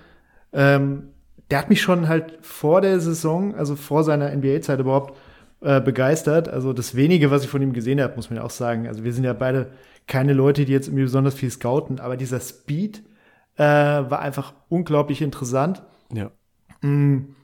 Ähm, 0.53 1.09
der 1.49 1.59
hat 1.59 1.69
mich 1.69 1.81
schon 1.81 2.07
halt 2.07 2.37
vor 2.41 2.81
der 2.81 2.99
Saison, 2.99 3.55
also 3.55 3.75
vor 3.75 4.03
seiner 4.03 4.31
NBA-Zeit 4.35 4.79
überhaupt, 4.79 5.17
äh, 5.61 5.81
begeistert. 5.81 6.49
Also 6.49 6.73
das 6.73 6.95
wenige, 6.95 7.31
was 7.31 7.43
ich 7.43 7.49
von 7.49 7.61
ihm 7.61 7.73
gesehen 7.73 8.01
habe, 8.01 8.15
muss 8.15 8.29
man 8.29 8.37
ja 8.37 8.43
auch 8.43 8.49
sagen. 8.49 8.87
Also 8.87 9.03
wir 9.03 9.13
sind 9.13 9.23
ja 9.23 9.33
beide 9.33 9.71
keine 10.07 10.33
Leute, 10.33 10.65
die 10.65 10.71
jetzt 10.71 10.87
irgendwie 10.87 11.03
besonders 11.03 11.35
viel 11.35 11.51
scouten, 11.51 11.99
aber 11.99 12.17
dieser 12.17 12.39
Speed 12.39 13.03
äh, 13.57 13.63
war 13.63 14.19
einfach 14.19 14.53
unglaublich 14.69 15.21
interessant. 15.21 15.83
Ja. 16.13 16.31
Mm 16.81 17.35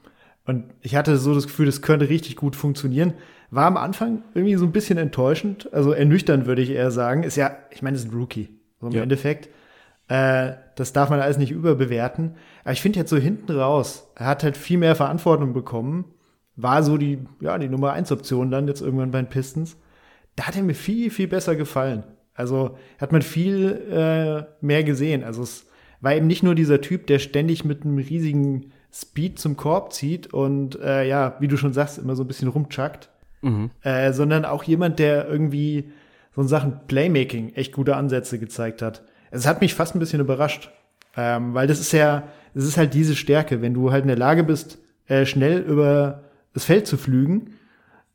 und 0.48 0.64
ich 0.80 0.96
hatte 0.96 1.18
so 1.18 1.34
das 1.34 1.46
Gefühl, 1.46 1.66
das 1.66 1.82
könnte 1.82 2.08
richtig 2.08 2.34
gut 2.34 2.56
funktionieren. 2.56 3.12
War 3.50 3.66
am 3.66 3.76
Anfang 3.76 4.22
irgendwie 4.34 4.56
so 4.56 4.66
ein 4.66 4.72
bisschen 4.72 4.98
enttäuschend, 4.98 5.72
also 5.72 5.92
ernüchternd 5.92 6.46
würde 6.46 6.62
ich 6.62 6.70
eher 6.70 6.90
sagen. 6.90 7.22
Ist 7.22 7.36
ja, 7.36 7.56
ich 7.70 7.82
meine, 7.82 7.96
ist 7.96 8.06
ein 8.06 8.14
Rookie, 8.14 8.48
so 8.80 8.88
im 8.88 8.92
ja. 8.92 9.02
Endeffekt. 9.02 9.48
Äh, 10.08 10.52
das 10.76 10.92
darf 10.92 11.10
man 11.10 11.20
alles 11.20 11.38
nicht 11.38 11.50
überbewerten. 11.50 12.34
Aber 12.64 12.72
ich 12.72 12.82
finde 12.82 12.98
jetzt 12.98 13.10
so 13.10 13.16
hinten 13.16 13.52
raus, 13.52 14.10
er 14.14 14.26
hat 14.26 14.42
halt 14.42 14.56
viel 14.56 14.78
mehr 14.78 14.96
Verantwortung 14.96 15.52
bekommen. 15.52 16.06
War 16.56 16.82
so 16.82 16.98
die, 16.98 17.20
ja, 17.40 17.56
die 17.58 17.68
Nummer 17.68 17.92
eins 17.92 18.12
Option 18.12 18.50
dann 18.50 18.68
jetzt 18.68 18.80
irgendwann 18.80 19.12
bei 19.12 19.22
den 19.22 19.28
Pistons. 19.28 19.76
Da 20.36 20.46
hat 20.46 20.56
er 20.56 20.62
mir 20.62 20.74
viel, 20.74 21.10
viel 21.10 21.28
besser 21.28 21.56
gefallen. 21.56 22.04
Also 22.34 22.76
hat 23.00 23.12
man 23.12 23.22
viel 23.22 23.72
äh, 23.90 24.44
mehr 24.64 24.84
gesehen. 24.84 25.24
Also 25.24 25.42
es 25.42 25.66
war 26.00 26.14
eben 26.14 26.26
nicht 26.26 26.42
nur 26.42 26.54
dieser 26.54 26.80
Typ, 26.80 27.06
der 27.06 27.18
ständig 27.18 27.64
mit 27.64 27.84
einem 27.84 27.98
riesigen 27.98 28.72
Speed 28.92 29.38
zum 29.38 29.56
Korb 29.56 29.92
zieht 29.92 30.32
und 30.32 30.80
äh, 30.80 31.06
ja, 31.06 31.36
wie 31.40 31.48
du 31.48 31.56
schon 31.56 31.72
sagst, 31.72 31.98
immer 31.98 32.16
so 32.16 32.24
ein 32.24 32.28
bisschen 32.28 32.48
rumchuckt, 32.48 33.10
mhm. 33.42 33.70
äh, 33.82 34.12
sondern 34.12 34.44
auch 34.44 34.62
jemand, 34.64 34.98
der 34.98 35.28
irgendwie 35.28 35.90
so 36.34 36.42
in 36.42 36.48
Sachen 36.48 36.80
Playmaking 36.86 37.54
echt 37.54 37.72
gute 37.72 37.96
Ansätze 37.96 38.38
gezeigt 38.38 38.82
hat. 38.82 39.02
Es 39.30 39.46
hat 39.46 39.60
mich 39.60 39.74
fast 39.74 39.94
ein 39.94 39.98
bisschen 39.98 40.20
überrascht, 40.20 40.70
ähm, 41.16 41.54
weil 41.54 41.66
das 41.66 41.80
ist 41.80 41.92
ja, 41.92 42.24
das 42.54 42.64
ist 42.64 42.76
halt 42.76 42.94
diese 42.94 43.16
Stärke, 43.16 43.60
wenn 43.60 43.74
du 43.74 43.92
halt 43.92 44.02
in 44.02 44.08
der 44.08 44.18
Lage 44.18 44.44
bist, 44.44 44.78
äh, 45.06 45.26
schnell 45.26 45.60
über 45.60 46.24
das 46.54 46.64
Feld 46.64 46.86
zu 46.86 46.96
flügen 46.96 47.54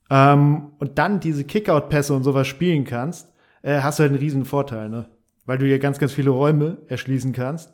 ähm, 0.10 0.72
und 0.80 0.98
dann 1.00 1.20
diese 1.20 1.44
Kickout-Pässe 1.44 2.14
und 2.14 2.24
sowas 2.24 2.48
spielen 2.48 2.84
kannst, 2.84 3.32
äh, 3.62 3.80
hast 3.82 4.00
du 4.00 4.04
halt 4.04 4.12
einen 4.12 4.20
riesen 4.20 4.46
Vorteil, 4.46 4.90
ne? 4.90 5.10
Weil 5.46 5.58
du 5.58 5.68
ja 5.68 5.78
ganz, 5.78 6.00
ganz 6.00 6.14
viele 6.14 6.30
Räume 6.30 6.78
erschließen 6.88 7.34
kannst. 7.34 7.74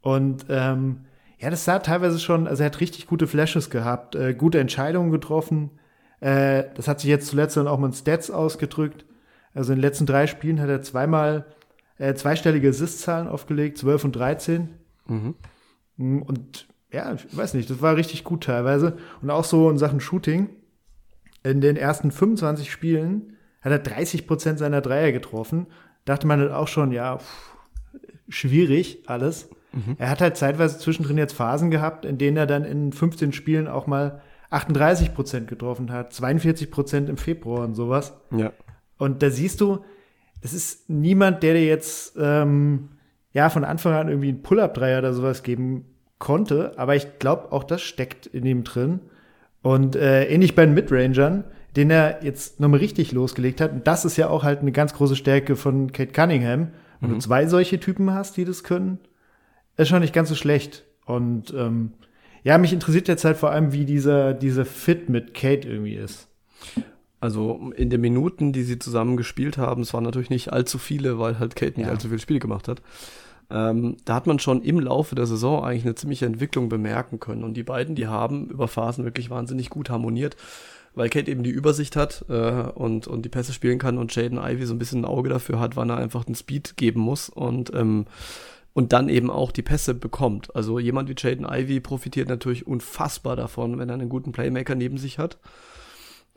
Und 0.00 0.46
ähm, 0.48 1.06
ja, 1.38 1.50
das 1.50 1.64
sah 1.64 1.78
teilweise 1.80 2.18
schon, 2.18 2.46
also 2.46 2.62
er 2.62 2.66
hat 2.66 2.80
richtig 2.80 3.06
gute 3.06 3.26
Flashes 3.26 3.68
gehabt, 3.68 4.14
äh, 4.14 4.34
gute 4.34 4.60
Entscheidungen 4.60 5.10
getroffen. 5.10 5.72
Äh, 6.20 6.64
das 6.74 6.88
hat 6.88 7.00
sich 7.00 7.10
jetzt 7.10 7.28
zuletzt 7.28 7.56
dann 7.56 7.68
auch 7.68 7.78
mal 7.78 7.88
in 7.88 7.92
Stats 7.92 8.30
ausgedrückt. 8.30 9.04
Also 9.54 9.72
in 9.72 9.78
den 9.78 9.82
letzten 9.82 10.06
drei 10.06 10.26
Spielen 10.26 10.60
hat 10.60 10.68
er 10.68 10.82
zweimal 10.82 11.46
äh, 11.98 12.14
zweistellige 12.14 12.68
Assist-Zahlen 12.68 13.28
aufgelegt, 13.28 13.78
12 13.78 14.04
und 14.04 14.16
13. 14.16 14.68
Mhm. 15.06 15.34
Mm, 15.96 16.22
und 16.22 16.68
ja, 16.92 17.14
ich 17.14 17.36
weiß 17.36 17.54
nicht, 17.54 17.68
das 17.70 17.82
war 17.82 17.96
richtig 17.96 18.24
gut 18.24 18.44
teilweise. 18.44 18.96
Und 19.22 19.30
auch 19.30 19.44
so 19.44 19.70
in 19.70 19.78
Sachen 19.78 20.00
Shooting. 20.00 20.50
In 21.42 21.60
den 21.60 21.76
ersten 21.76 22.10
25 22.10 22.70
Spielen 22.70 23.36
hat 23.60 23.72
er 23.72 23.78
30 23.78 24.26
Prozent 24.26 24.58
seiner 24.58 24.80
Dreier 24.80 25.12
getroffen. 25.12 25.66
Dachte 26.04 26.26
man 26.26 26.40
dann 26.40 26.52
auch 26.52 26.68
schon, 26.68 26.92
ja, 26.92 27.18
pff, 27.18 27.56
schwierig 28.28 29.04
alles. 29.06 29.48
Mhm. 29.72 29.96
Er 29.98 30.10
hat 30.10 30.20
halt 30.20 30.36
zeitweise 30.36 30.78
zwischendrin 30.78 31.18
jetzt 31.18 31.34
Phasen 31.34 31.70
gehabt, 31.70 32.04
in 32.04 32.18
denen 32.18 32.36
er 32.36 32.46
dann 32.46 32.64
in 32.64 32.92
15 32.92 33.32
Spielen 33.32 33.68
auch 33.68 33.86
mal 33.86 34.22
38 34.56 35.14
Prozent 35.14 35.48
getroffen 35.48 35.92
hat, 35.92 36.12
42 36.12 36.70
Prozent 36.70 37.08
im 37.08 37.16
Februar 37.16 37.64
und 37.64 37.74
sowas. 37.74 38.14
Ja. 38.30 38.52
Und 38.98 39.22
da 39.22 39.30
siehst 39.30 39.60
du, 39.60 39.84
es 40.40 40.54
ist 40.54 40.88
niemand, 40.88 41.42
der 41.42 41.54
dir 41.54 41.66
jetzt 41.66 42.16
ähm, 42.18 42.88
ja 43.32 43.50
von 43.50 43.64
Anfang 43.64 43.92
an 43.94 44.08
irgendwie 44.08 44.30
einen 44.30 44.42
Pull-up-Dreier 44.42 45.00
oder 45.00 45.12
sowas 45.12 45.42
geben 45.42 45.84
konnte, 46.18 46.72
aber 46.78 46.96
ich 46.96 47.18
glaube, 47.18 47.52
auch 47.52 47.64
das 47.64 47.82
steckt 47.82 48.26
in 48.26 48.46
ihm 48.46 48.64
drin. 48.64 49.00
Und 49.62 49.96
äh, 49.96 50.24
ähnlich 50.24 50.54
bei 50.54 50.64
den 50.64 50.74
Midrangern, 50.74 51.44
den 51.76 51.90
er 51.90 52.24
jetzt 52.24 52.60
nochmal 52.60 52.80
richtig 52.80 53.12
losgelegt 53.12 53.60
hat. 53.60 53.72
Und 53.72 53.86
das 53.86 54.04
ist 54.04 54.16
ja 54.16 54.28
auch 54.28 54.42
halt 54.42 54.60
eine 54.60 54.72
ganz 54.72 54.94
große 54.94 55.16
Stärke 55.16 55.56
von 55.56 55.92
Kate 55.92 56.12
Cunningham. 56.12 56.68
Wenn 57.00 57.10
mhm. 57.10 57.14
du 57.14 57.20
zwei 57.20 57.46
solche 57.46 57.78
Typen 57.78 58.12
hast, 58.12 58.36
die 58.36 58.44
das 58.44 58.64
können, 58.64 59.00
ist 59.76 59.88
schon 59.88 60.00
nicht 60.00 60.14
ganz 60.14 60.30
so 60.30 60.34
schlecht. 60.34 60.84
Und 61.04 61.52
ähm, 61.52 61.92
ja, 62.46 62.58
mich 62.58 62.72
interessiert 62.72 63.08
jetzt 63.08 63.24
halt 63.24 63.36
vor 63.36 63.50
allem, 63.50 63.72
wie 63.72 63.84
dieser, 63.84 64.32
dieser 64.32 64.64
Fit 64.64 65.08
mit 65.08 65.34
Kate 65.34 65.66
irgendwie 65.66 65.96
ist. 65.96 66.28
Also 67.18 67.72
in 67.74 67.90
den 67.90 68.00
Minuten, 68.00 68.52
die 68.52 68.62
sie 68.62 68.78
zusammen 68.78 69.16
gespielt 69.16 69.58
haben, 69.58 69.82
es 69.82 69.92
waren 69.92 70.04
natürlich 70.04 70.30
nicht 70.30 70.52
allzu 70.52 70.78
viele, 70.78 71.18
weil 71.18 71.40
halt 71.40 71.56
Kate 71.56 71.76
nicht 71.76 71.88
ja. 71.88 71.92
allzu 71.92 72.06
viele 72.06 72.20
Spiele 72.20 72.38
gemacht 72.38 72.68
hat. 72.68 72.82
Ähm, 73.50 73.96
da 74.04 74.14
hat 74.14 74.28
man 74.28 74.38
schon 74.38 74.62
im 74.62 74.78
Laufe 74.78 75.16
der 75.16 75.26
Saison 75.26 75.64
eigentlich 75.64 75.84
eine 75.84 75.96
ziemliche 75.96 76.26
Entwicklung 76.26 76.68
bemerken 76.68 77.18
können. 77.18 77.42
Und 77.42 77.54
die 77.54 77.64
beiden, 77.64 77.96
die 77.96 78.06
haben 78.06 78.48
über 78.48 78.68
Phasen 78.68 79.04
wirklich 79.04 79.28
wahnsinnig 79.28 79.68
gut 79.68 79.90
harmoniert, 79.90 80.36
weil 80.94 81.08
Kate 81.08 81.28
eben 81.28 81.42
die 81.42 81.50
Übersicht 81.50 81.96
hat 81.96 82.26
äh, 82.28 82.70
und, 82.76 83.08
und 83.08 83.24
die 83.24 83.28
Pässe 83.28 83.54
spielen 83.54 83.80
kann 83.80 83.98
und 83.98 84.14
Jaden 84.14 84.38
Ivy 84.38 84.66
so 84.66 84.74
ein 84.74 84.78
bisschen 84.78 85.00
ein 85.00 85.04
Auge 85.04 85.30
dafür 85.30 85.58
hat, 85.58 85.74
wann 85.74 85.90
er 85.90 85.96
einfach 85.96 86.22
den 86.22 86.36
Speed 86.36 86.76
geben 86.76 87.00
muss. 87.00 87.28
Und 87.28 87.74
ähm, 87.74 88.06
und 88.76 88.92
dann 88.92 89.08
eben 89.08 89.30
auch 89.30 89.52
die 89.52 89.62
Pässe 89.62 89.94
bekommt. 89.94 90.54
Also 90.54 90.78
jemand 90.78 91.08
wie 91.08 91.14
Jaden 91.16 91.46
Ivy 91.50 91.80
profitiert 91.80 92.28
natürlich 92.28 92.66
unfassbar 92.66 93.34
davon, 93.34 93.78
wenn 93.78 93.88
er 93.88 93.94
einen 93.94 94.10
guten 94.10 94.32
Playmaker 94.32 94.74
neben 94.74 94.98
sich 94.98 95.18
hat. 95.18 95.38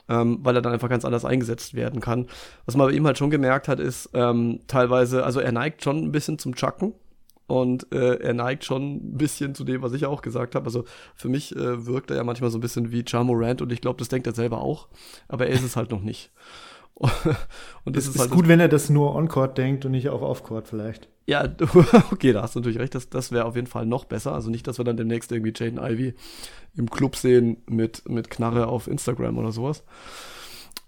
ähm, 0.09 0.39
weil 0.41 0.55
er 0.55 0.61
dann 0.61 0.73
einfach 0.73 0.89
ganz 0.89 1.05
anders 1.05 1.23
eingesetzt 1.25 1.75
werden 1.75 2.01
kann. 2.01 2.27
Was 2.65 2.75
man 2.75 2.87
bei 2.87 2.93
ihm 2.93 3.05
halt 3.05 3.17
schon 3.17 3.29
gemerkt 3.29 3.67
hat, 3.67 3.79
ist 3.79 4.09
ähm, 4.13 4.59
teilweise, 4.67 5.23
also 5.23 5.39
er 5.39 5.51
neigt 5.51 5.83
schon 5.83 5.97
ein 6.03 6.11
bisschen 6.11 6.39
zum 6.39 6.55
Chucken 6.55 6.93
und 7.47 7.91
äh, 7.93 8.15
er 8.15 8.33
neigt 8.33 8.65
schon 8.65 8.95
ein 8.95 9.17
bisschen 9.17 9.55
zu 9.55 9.63
dem, 9.63 9.81
was 9.81 9.93
ich 9.93 10.05
auch 10.05 10.21
gesagt 10.21 10.55
habe. 10.55 10.65
Also 10.65 10.85
für 11.15 11.29
mich 11.29 11.55
äh, 11.55 11.85
wirkt 11.85 12.09
er 12.09 12.17
ja 12.17 12.23
manchmal 12.23 12.49
so 12.49 12.57
ein 12.57 12.61
bisschen 12.61 12.91
wie 12.91 13.05
Charmorant 13.07 13.61
und 13.61 13.71
ich 13.71 13.81
glaube, 13.81 13.99
das 13.99 14.09
denkt 14.09 14.27
er 14.27 14.33
selber 14.33 14.61
auch, 14.61 14.87
aber 15.27 15.47
er 15.47 15.53
ist 15.53 15.63
es 15.63 15.75
halt 15.75 15.91
noch 15.91 16.01
nicht. 16.01 16.31
und 17.85 17.95
das 17.95 18.03
es 18.03 18.09
ist, 18.09 18.15
ist 18.15 18.21
halt 18.21 18.31
gut, 18.31 18.47
wenn 18.47 18.59
er 18.59 18.67
das 18.67 18.89
nur 18.89 19.15
on-court 19.15 19.57
denkt 19.57 19.85
und 19.85 19.91
nicht 19.91 20.09
auch 20.09 20.21
off-court 20.21 20.67
vielleicht. 20.67 21.07
Ja, 21.25 21.47
okay, 22.11 22.33
da 22.33 22.41
hast 22.41 22.55
du 22.55 22.59
natürlich 22.59 22.79
recht. 22.79 22.95
Das, 22.95 23.09
das 23.09 23.31
wäre 23.31 23.45
auf 23.45 23.55
jeden 23.55 23.67
Fall 23.67 23.85
noch 23.85 24.05
besser. 24.05 24.33
Also 24.33 24.49
nicht, 24.49 24.67
dass 24.67 24.79
wir 24.79 24.85
dann 24.85 24.97
demnächst 24.97 25.31
irgendwie 25.31 25.53
Jaden 25.55 25.79
Ivy 25.79 26.15
im 26.75 26.89
Club 26.89 27.15
sehen 27.15 27.57
mit, 27.67 28.07
mit 28.09 28.29
Knarre 28.29 28.67
auf 28.67 28.87
Instagram 28.87 29.37
oder 29.37 29.51
sowas. 29.51 29.83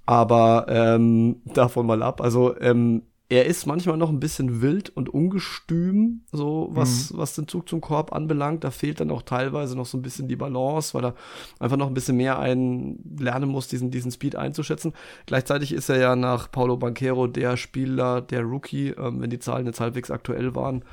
Aber 0.06 0.66
ähm, 0.68 1.42
davon 1.46 1.86
mal 1.86 2.02
ab. 2.02 2.22
Also 2.22 2.60
ähm, 2.60 3.04
er 3.32 3.46
ist 3.46 3.66
manchmal 3.66 3.96
noch 3.96 4.10
ein 4.10 4.20
bisschen 4.20 4.62
wild 4.62 4.90
und 4.90 5.08
ungestüm, 5.08 6.26
so 6.34 6.68
was, 6.72 7.14
mhm. 7.14 7.18
was 7.18 7.34
den 7.34 7.48
Zug 7.48 7.70
zum 7.70 7.80
Korb 7.80 8.12
anbelangt. 8.12 8.66
Da 8.66 8.72
fehlt 8.72 9.00
dann 9.00 9.10
auch 9.10 9.22
teilweise 9.22 9.78
noch 9.78 9.86
so 9.86 9.98
ein 9.98 10.02
bisschen 10.02 10.28
die 10.28 10.36
Balance, 10.36 10.94
weil 10.94 11.06
er 11.06 11.16
einfach 11.58 11.78
noch 11.78 11.88
ein 11.88 11.94
bisschen 11.94 12.18
mehr 12.18 12.40
einen 12.40 13.16
lernen 13.18 13.50
muss, 13.50 13.70
diesen, 13.70 13.90
diesen 13.90 14.12
Speed 14.12 14.36
einzuschätzen. 14.36 14.92
Gleichzeitig 15.28 15.72
ist 15.72 15.88
er 15.88 15.98
ja 15.98 16.18
nach 16.18 16.52
Paulo 16.52 16.76
Banquero 16.76 17.28
der 17.28 17.56
Spieler, 17.56 18.20
der 18.20 18.42
Rookie, 18.42 18.90
ähm, 18.90 19.22
wenn 19.22 19.30
die 19.30 19.40
Zahlen 19.40 19.66
jetzt 19.66 19.80
halbwegs 19.80 20.12
aktuell 20.12 20.54
waren, 20.54 20.84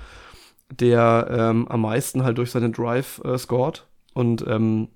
der 0.71 1.27
ähm, 1.33 1.67
am 1.67 1.81
meisten 1.81 2.23
halt 2.23 2.39
durch 2.39 2.53
seinen 2.53 2.73
Drive 2.73 3.21
äh, 3.25 3.37
scored. 3.37 3.89
Und 4.15 4.47
ähm, 4.47 4.87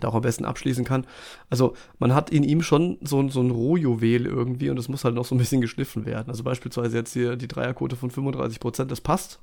da 0.00 0.08
auch 0.08 0.14
am 0.14 0.22
besten 0.22 0.44
abschließen 0.44 0.84
kann. 0.84 1.06
Also 1.50 1.74
man 1.98 2.14
hat 2.14 2.30
in 2.30 2.44
ihm 2.44 2.62
schon 2.62 2.98
so, 3.00 3.28
so 3.28 3.40
ein 3.40 3.50
Rohjuwel 3.50 4.26
irgendwie 4.26 4.70
und 4.70 4.78
es 4.78 4.88
muss 4.88 5.04
halt 5.04 5.14
noch 5.14 5.24
so 5.24 5.34
ein 5.34 5.38
bisschen 5.38 5.60
geschliffen 5.60 6.06
werden. 6.06 6.28
Also 6.28 6.44
beispielsweise 6.44 6.96
jetzt 6.96 7.12
hier 7.12 7.36
die 7.36 7.48
Dreierquote 7.48 7.96
von 7.96 8.10
35 8.10 8.60
Prozent, 8.60 8.90
das 8.90 9.00
passt, 9.00 9.40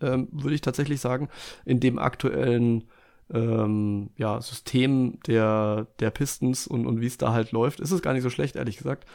ähm, 0.00 0.28
würde 0.32 0.54
ich 0.54 0.60
tatsächlich 0.60 1.00
sagen, 1.00 1.28
in 1.64 1.80
dem 1.80 1.98
aktuellen 1.98 2.84
ähm, 3.32 4.10
ja, 4.16 4.40
System 4.40 5.18
der, 5.26 5.86
der 6.00 6.10
Pistons 6.10 6.66
und, 6.66 6.86
und 6.86 7.00
wie 7.00 7.06
es 7.06 7.18
da 7.18 7.32
halt 7.32 7.52
läuft, 7.52 7.80
ist 7.80 7.90
es 7.90 8.02
gar 8.02 8.12
nicht 8.12 8.22
so 8.22 8.30
schlecht, 8.30 8.56
ehrlich 8.56 8.76
gesagt. 8.76 9.06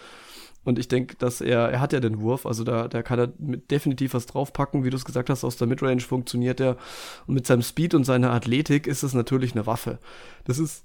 Und 0.67 0.77
ich 0.77 0.89
denke, 0.89 1.15
dass 1.15 1.39
er, 1.39 1.69
er 1.69 1.80
hat 1.80 1.93
ja 1.93 2.01
den 2.01 2.19
Wurf, 2.19 2.45
also 2.45 2.65
da, 2.65 2.89
da 2.89 3.01
kann 3.01 3.19
er 3.19 3.27
definitiv 3.38 4.13
was 4.13 4.25
draufpacken, 4.25 4.84
wie 4.84 4.89
du 4.89 4.97
es 4.97 5.06
gesagt 5.06 5.30
hast, 5.30 5.45
aus 5.45 5.56
der 5.56 5.65
Midrange 5.65 6.01
funktioniert 6.01 6.60
er. 6.60 6.75
Und 7.25 7.36
mit 7.36 7.47
seinem 7.47 7.62
Speed 7.62 7.93
und 7.93 8.03
seiner 8.03 8.34
Athletik 8.34 8.86
ist 8.86 9.01
es 9.01 9.13
natürlich 9.13 9.53
eine 9.53 9.65
Waffe. 9.65 9.97
Das 10.43 10.60
ist, 10.60 10.84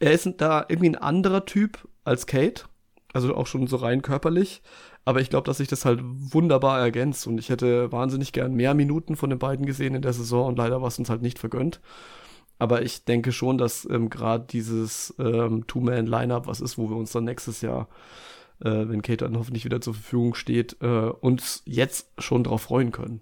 er 0.00 0.10
ist 0.10 0.28
da 0.38 0.66
irgendwie 0.68 0.88
ein 0.88 0.96
anderer 0.96 1.44
Typ 1.44 1.86
als 2.02 2.26
Kate, 2.26 2.64
also 3.12 3.36
auch 3.36 3.46
schon 3.46 3.68
so 3.68 3.76
rein 3.76 4.02
körperlich. 4.02 4.62
Aber 5.04 5.20
ich 5.20 5.30
glaube, 5.30 5.46
dass 5.46 5.58
sich 5.58 5.68
das 5.68 5.84
halt 5.84 6.00
wunderbar 6.02 6.80
ergänzt 6.80 7.28
und 7.28 7.38
ich 7.38 7.50
hätte 7.50 7.92
wahnsinnig 7.92 8.32
gern 8.32 8.54
mehr 8.54 8.74
Minuten 8.74 9.14
von 9.14 9.30
den 9.30 9.38
beiden 9.38 9.64
gesehen 9.64 9.94
in 9.94 10.02
der 10.02 10.12
Saison 10.12 10.48
und 10.48 10.58
leider 10.58 10.82
war 10.82 10.88
es 10.88 10.98
uns 10.98 11.08
halt 11.08 11.22
nicht 11.22 11.38
vergönnt. 11.38 11.80
Aber 12.58 12.82
ich 12.82 13.04
denke 13.04 13.30
schon, 13.30 13.58
dass 13.58 13.88
ähm, 13.88 14.10
gerade 14.10 14.46
dieses 14.50 15.14
ähm, 15.20 15.68
Two-Man-Lineup 15.68 16.48
was 16.48 16.60
ist, 16.60 16.78
wo 16.78 16.90
wir 16.90 16.96
uns 16.96 17.12
dann 17.12 17.24
nächstes 17.24 17.60
Jahr 17.60 17.86
äh, 18.60 18.88
wenn 18.88 19.02
Kate 19.02 19.24
dann 19.24 19.38
hoffentlich 19.38 19.64
wieder 19.64 19.80
zur 19.80 19.94
Verfügung 19.94 20.34
steht, 20.34 20.76
äh, 20.80 20.86
uns 20.86 21.62
jetzt 21.64 22.08
schon 22.18 22.44
drauf 22.44 22.62
freuen 22.62 22.92
können. 22.92 23.20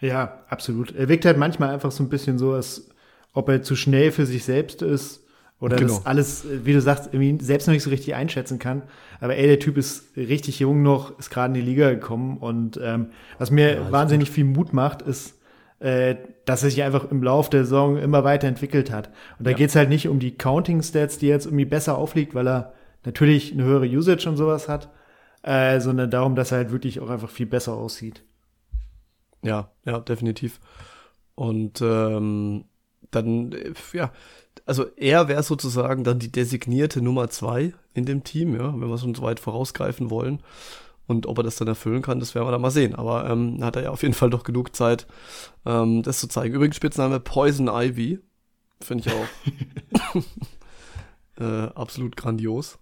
Ja, 0.00 0.44
absolut. 0.48 0.94
Er 0.94 1.08
wirkt 1.08 1.24
halt 1.24 1.36
manchmal 1.36 1.70
einfach 1.70 1.90
so 1.90 2.02
ein 2.02 2.08
bisschen 2.08 2.38
so, 2.38 2.52
als 2.52 2.88
ob 3.32 3.48
er 3.48 3.62
zu 3.62 3.76
schnell 3.76 4.12
für 4.12 4.26
sich 4.26 4.44
selbst 4.44 4.82
ist 4.82 5.24
oder 5.60 5.76
genau. 5.76 5.94
das 5.94 6.06
alles, 6.06 6.46
wie 6.64 6.72
du 6.72 6.80
sagst, 6.80 7.10
irgendwie 7.12 7.44
selbst 7.44 7.66
noch 7.66 7.74
nicht 7.74 7.82
so 7.82 7.90
richtig 7.90 8.14
einschätzen 8.14 8.58
kann. 8.58 8.82
Aber 9.20 9.36
ey, 9.36 9.46
der 9.46 9.58
Typ 9.58 9.76
ist 9.76 10.16
richtig 10.16 10.58
jung 10.58 10.82
noch, 10.82 11.18
ist 11.18 11.30
gerade 11.30 11.48
in 11.48 11.54
die 11.54 11.70
Liga 11.70 11.90
gekommen 11.90 12.38
und 12.38 12.80
ähm, 12.82 13.08
was 13.38 13.50
mir 13.50 13.74
ja, 13.74 13.92
wahnsinnig 13.92 14.28
gut. 14.28 14.34
viel 14.34 14.44
Mut 14.44 14.72
macht, 14.72 15.02
ist, 15.02 15.38
äh, 15.80 16.16
dass 16.46 16.62
er 16.62 16.70
sich 16.70 16.82
einfach 16.82 17.10
im 17.10 17.22
Lauf 17.22 17.50
der 17.50 17.64
Saison 17.64 17.98
immer 17.98 18.24
weiterentwickelt 18.24 18.90
hat. 18.90 19.08
Und 19.38 19.46
da 19.46 19.50
ja. 19.50 19.56
geht's 19.56 19.76
halt 19.76 19.90
nicht 19.90 20.08
um 20.08 20.18
die 20.18 20.32
Counting-Stats, 20.36 21.18
die 21.18 21.26
jetzt 21.26 21.44
irgendwie 21.44 21.66
besser 21.66 21.98
aufliegt, 21.98 22.34
weil 22.34 22.48
er 22.48 22.72
natürlich 23.04 23.52
eine 23.52 23.64
höhere 23.64 23.86
Usage 23.86 24.28
und 24.28 24.36
sowas 24.36 24.68
hat, 24.68 24.90
äh, 25.42 25.80
sondern 25.80 26.10
darum, 26.10 26.34
dass 26.34 26.52
er 26.52 26.58
halt 26.58 26.70
wirklich 26.70 27.00
auch 27.00 27.10
einfach 27.10 27.30
viel 27.30 27.46
besser 27.46 27.74
aussieht. 27.74 28.24
Ja, 29.42 29.70
ja, 29.84 30.00
definitiv. 30.00 30.60
Und 31.34 31.80
ähm, 31.80 32.64
dann, 33.10 33.52
äh, 33.52 33.72
ja, 33.92 34.12
also 34.66 34.86
er 34.96 35.28
wäre 35.28 35.42
sozusagen 35.42 36.04
dann 36.04 36.18
die 36.18 36.30
designierte 36.30 37.00
Nummer 37.00 37.30
zwei 37.30 37.72
in 37.94 38.04
dem 38.04 38.24
Team, 38.24 38.54
ja, 38.54 38.72
wenn 38.78 38.88
wir 38.88 38.98
schon 38.98 39.14
so 39.14 39.22
weit 39.22 39.40
vorausgreifen 39.40 40.10
wollen. 40.10 40.42
Und 41.06 41.26
ob 41.26 41.38
er 41.38 41.42
das 41.42 41.56
dann 41.56 41.66
erfüllen 41.66 42.02
kann, 42.02 42.20
das 42.20 42.34
werden 42.36 42.46
wir 42.46 42.52
dann 42.52 42.60
mal 42.60 42.70
sehen. 42.70 42.94
Aber 42.94 43.28
ähm, 43.28 43.64
hat 43.64 43.74
er 43.74 43.82
ja 43.82 43.90
auf 43.90 44.02
jeden 44.02 44.14
Fall 44.14 44.30
doch 44.30 44.44
genug 44.44 44.76
Zeit, 44.76 45.08
ähm, 45.66 46.02
das 46.04 46.20
zu 46.20 46.28
zeigen. 46.28 46.54
Übrigens 46.54 46.76
Spitzname 46.76 47.18
Poison 47.18 47.68
Ivy. 47.68 48.20
Finde 48.80 49.04
ich 49.04 49.12
auch 49.12 50.14
äh, 51.40 51.68
absolut 51.74 52.16
grandios. 52.16 52.78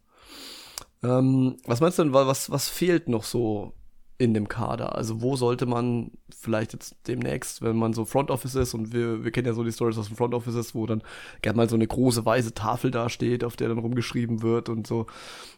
Ähm, 1.02 1.56
was 1.64 1.80
meinst 1.80 1.98
du 1.98 2.04
denn, 2.04 2.12
was, 2.12 2.50
was 2.50 2.68
fehlt 2.68 3.08
noch 3.08 3.24
so 3.24 3.72
in 4.20 4.34
dem 4.34 4.48
Kader? 4.48 4.96
Also 4.96 5.22
wo 5.22 5.36
sollte 5.36 5.64
man 5.64 6.10
vielleicht 6.36 6.72
jetzt 6.72 6.96
demnächst, 7.06 7.62
wenn 7.62 7.76
man 7.76 7.92
so 7.92 8.04
Front 8.04 8.32
Office 8.32 8.56
ist 8.56 8.74
und 8.74 8.92
wir, 8.92 9.22
wir 9.22 9.30
kennen 9.30 9.46
ja 9.46 9.52
so 9.52 9.62
die 9.62 9.70
Stories 9.70 9.96
aus 9.96 10.08
dem 10.08 10.16
Front 10.16 10.34
Office 10.34 10.56
ist, 10.56 10.74
wo 10.74 10.86
dann 10.86 11.02
gerne 11.40 11.56
mal 11.56 11.68
so 11.68 11.76
eine 11.76 11.86
große 11.86 12.24
weiße 12.24 12.52
Tafel 12.52 12.90
dasteht, 12.90 13.44
auf 13.44 13.54
der 13.54 13.68
dann 13.68 13.78
rumgeschrieben 13.78 14.42
wird 14.42 14.68
und 14.68 14.88
so 14.88 15.06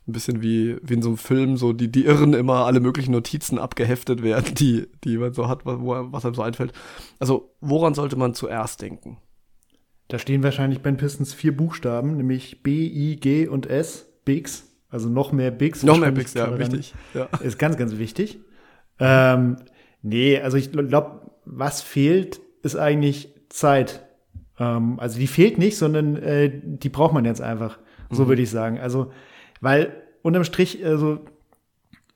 ein 0.07 0.13
bisschen 0.13 0.43
wie, 0.43 0.77
wie 0.83 0.95
in 0.95 1.03
so 1.03 1.09
einem 1.09 1.17
Film, 1.17 1.57
so 1.57 1.73
die, 1.73 1.91
die 1.91 2.05
Irren 2.05 2.35
immer 2.35 2.67
alle 2.67 2.81
möglichen 2.81 3.13
Notizen 3.13 3.59
abgeheftet 3.59 4.23
werden, 4.23 4.55
die, 4.55 4.89
die 5.05 5.17
man 5.17 5.33
so 5.33 5.49
hat, 5.49 5.65
wo, 5.65 6.13
was 6.13 6.27
einem 6.27 6.35
so 6.35 6.43
einfällt. 6.43 6.73
Also 7.19 7.55
woran 7.61 7.95
sollte 7.95 8.17
man 8.17 8.35
zuerst 8.35 8.83
denken? 8.83 9.17
Da 10.09 10.19
stehen 10.19 10.43
wahrscheinlich 10.43 10.83
bei 10.83 10.91
den 10.91 10.97
Pistons 10.97 11.33
vier 11.33 11.57
Buchstaben, 11.57 12.17
nämlich 12.17 12.63
B, 12.63 12.87
I, 12.87 13.17
G 13.17 13.47
und 13.47 13.67
S, 13.67 14.07
Bigs. 14.25 14.70
Also 14.91 15.09
noch 15.09 15.33
mehr 15.33 15.51
Bigs. 15.51 15.83
Noch 15.83 15.99
mehr 15.99 16.11
Bigs, 16.11 16.35
ja, 16.35 16.59
wichtig. 16.59 16.95
Ja. 17.15 17.29
Ist 17.43 17.59
ganz, 17.59 17.77
ganz 17.77 17.97
wichtig. 17.99 18.41
Ähm, 18.99 19.57
nee, 20.03 20.41
also 20.41 20.57
ich 20.57 20.73
glaube, 20.73 21.31
was 21.45 21.81
fehlt, 21.81 22.41
ist 22.63 22.77
eigentlich 22.77 23.33
Zeit. 23.49 24.05
Ähm, 24.59 24.99
also 24.99 25.19
die 25.19 25.27
fehlt 25.27 25.59
nicht, 25.59 25.77
sondern 25.77 26.17
äh, 26.17 26.51
die 26.63 26.89
braucht 26.89 27.15
man 27.15 27.25
jetzt 27.25 27.41
einfach. 27.41 27.79
So 28.11 28.25
mhm. 28.25 28.29
würde 28.29 28.43
ich 28.43 28.51
sagen. 28.51 28.79
Also, 28.79 29.13
weil 29.61 29.93
unterm 30.23 30.45
Strich, 30.45 30.85
also 30.85 31.21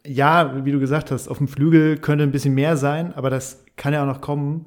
ja, 0.07 0.65
wie 0.65 0.73
du 0.73 0.81
gesagt 0.81 1.11
hast, 1.11 1.29
auf 1.29 1.39
dem 1.39 1.49
Flügel 1.49 1.97
könnte 1.97 2.25
ein 2.25 2.33
bisschen 2.33 2.55
mehr 2.55 2.77
sein, 2.77 3.15
aber 3.15 3.31
das 3.31 3.65
kann 3.77 3.95
ja 3.95 4.03
auch 4.03 4.07
noch 4.07 4.21
kommen. 4.21 4.67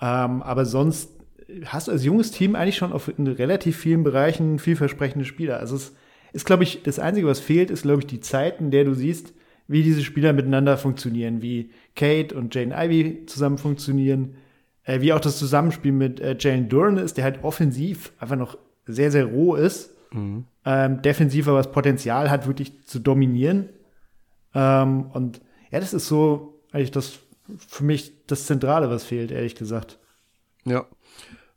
Ähm, 0.00 0.42
aber 0.42 0.64
sonst 0.64 1.10
hast 1.66 1.88
du 1.88 1.92
als 1.92 2.04
junges 2.04 2.30
Team 2.30 2.54
eigentlich 2.54 2.76
schon 2.76 2.92
auf 2.92 3.10
in 3.18 3.26
relativ 3.26 3.76
vielen 3.76 4.04
Bereichen 4.04 4.58
vielversprechende 4.58 5.24
Spieler. 5.24 5.58
Also 5.58 5.76
es 5.76 5.94
ist, 6.32 6.46
glaube 6.46 6.62
ich, 6.62 6.82
das 6.82 6.98
Einzige, 6.98 7.26
was 7.26 7.40
fehlt, 7.40 7.70
ist, 7.70 7.82
glaube 7.82 8.00
ich, 8.00 8.06
die 8.06 8.20
Zeit, 8.20 8.60
in 8.60 8.70
der 8.70 8.84
du 8.84 8.94
siehst, 8.94 9.32
wie 9.68 9.82
diese 9.82 10.02
Spieler 10.02 10.32
miteinander 10.32 10.76
funktionieren, 10.76 11.42
wie 11.42 11.70
Kate 11.94 12.34
und 12.34 12.54
Jane 12.54 12.74
Ivy 12.74 13.26
zusammen 13.26 13.58
funktionieren, 13.58 14.34
äh, 14.84 15.00
wie 15.00 15.12
auch 15.12 15.20
das 15.20 15.38
Zusammenspiel 15.38 15.92
mit 15.92 16.20
äh, 16.20 16.36
Jane 16.38 16.64
Duran 16.64 16.96
ist, 16.96 17.16
der 17.16 17.24
halt 17.24 17.44
offensiv 17.44 18.12
einfach 18.18 18.36
noch 18.36 18.58
sehr, 18.86 19.10
sehr 19.10 19.26
roh 19.26 19.54
ist, 19.54 19.94
mhm. 20.12 20.44
ähm, 20.64 21.02
defensiv 21.02 21.46
aber 21.46 21.58
das 21.58 21.70
Potenzial 21.70 22.30
hat, 22.30 22.46
wirklich 22.46 22.84
zu 22.84 22.98
dominieren. 22.98 23.68
Ähm, 24.54 25.06
und 25.12 25.40
ja, 25.70 25.78
das 25.78 25.94
ist 25.94 26.08
so 26.08 26.60
eigentlich 26.72 26.90
das 26.90 27.20
für 27.58 27.84
mich 27.84 28.12
das 28.26 28.46
Zentrale, 28.46 28.90
was 28.90 29.04
fehlt, 29.04 29.30
ehrlich 29.30 29.54
gesagt. 29.54 29.98
Ja. 30.64 30.86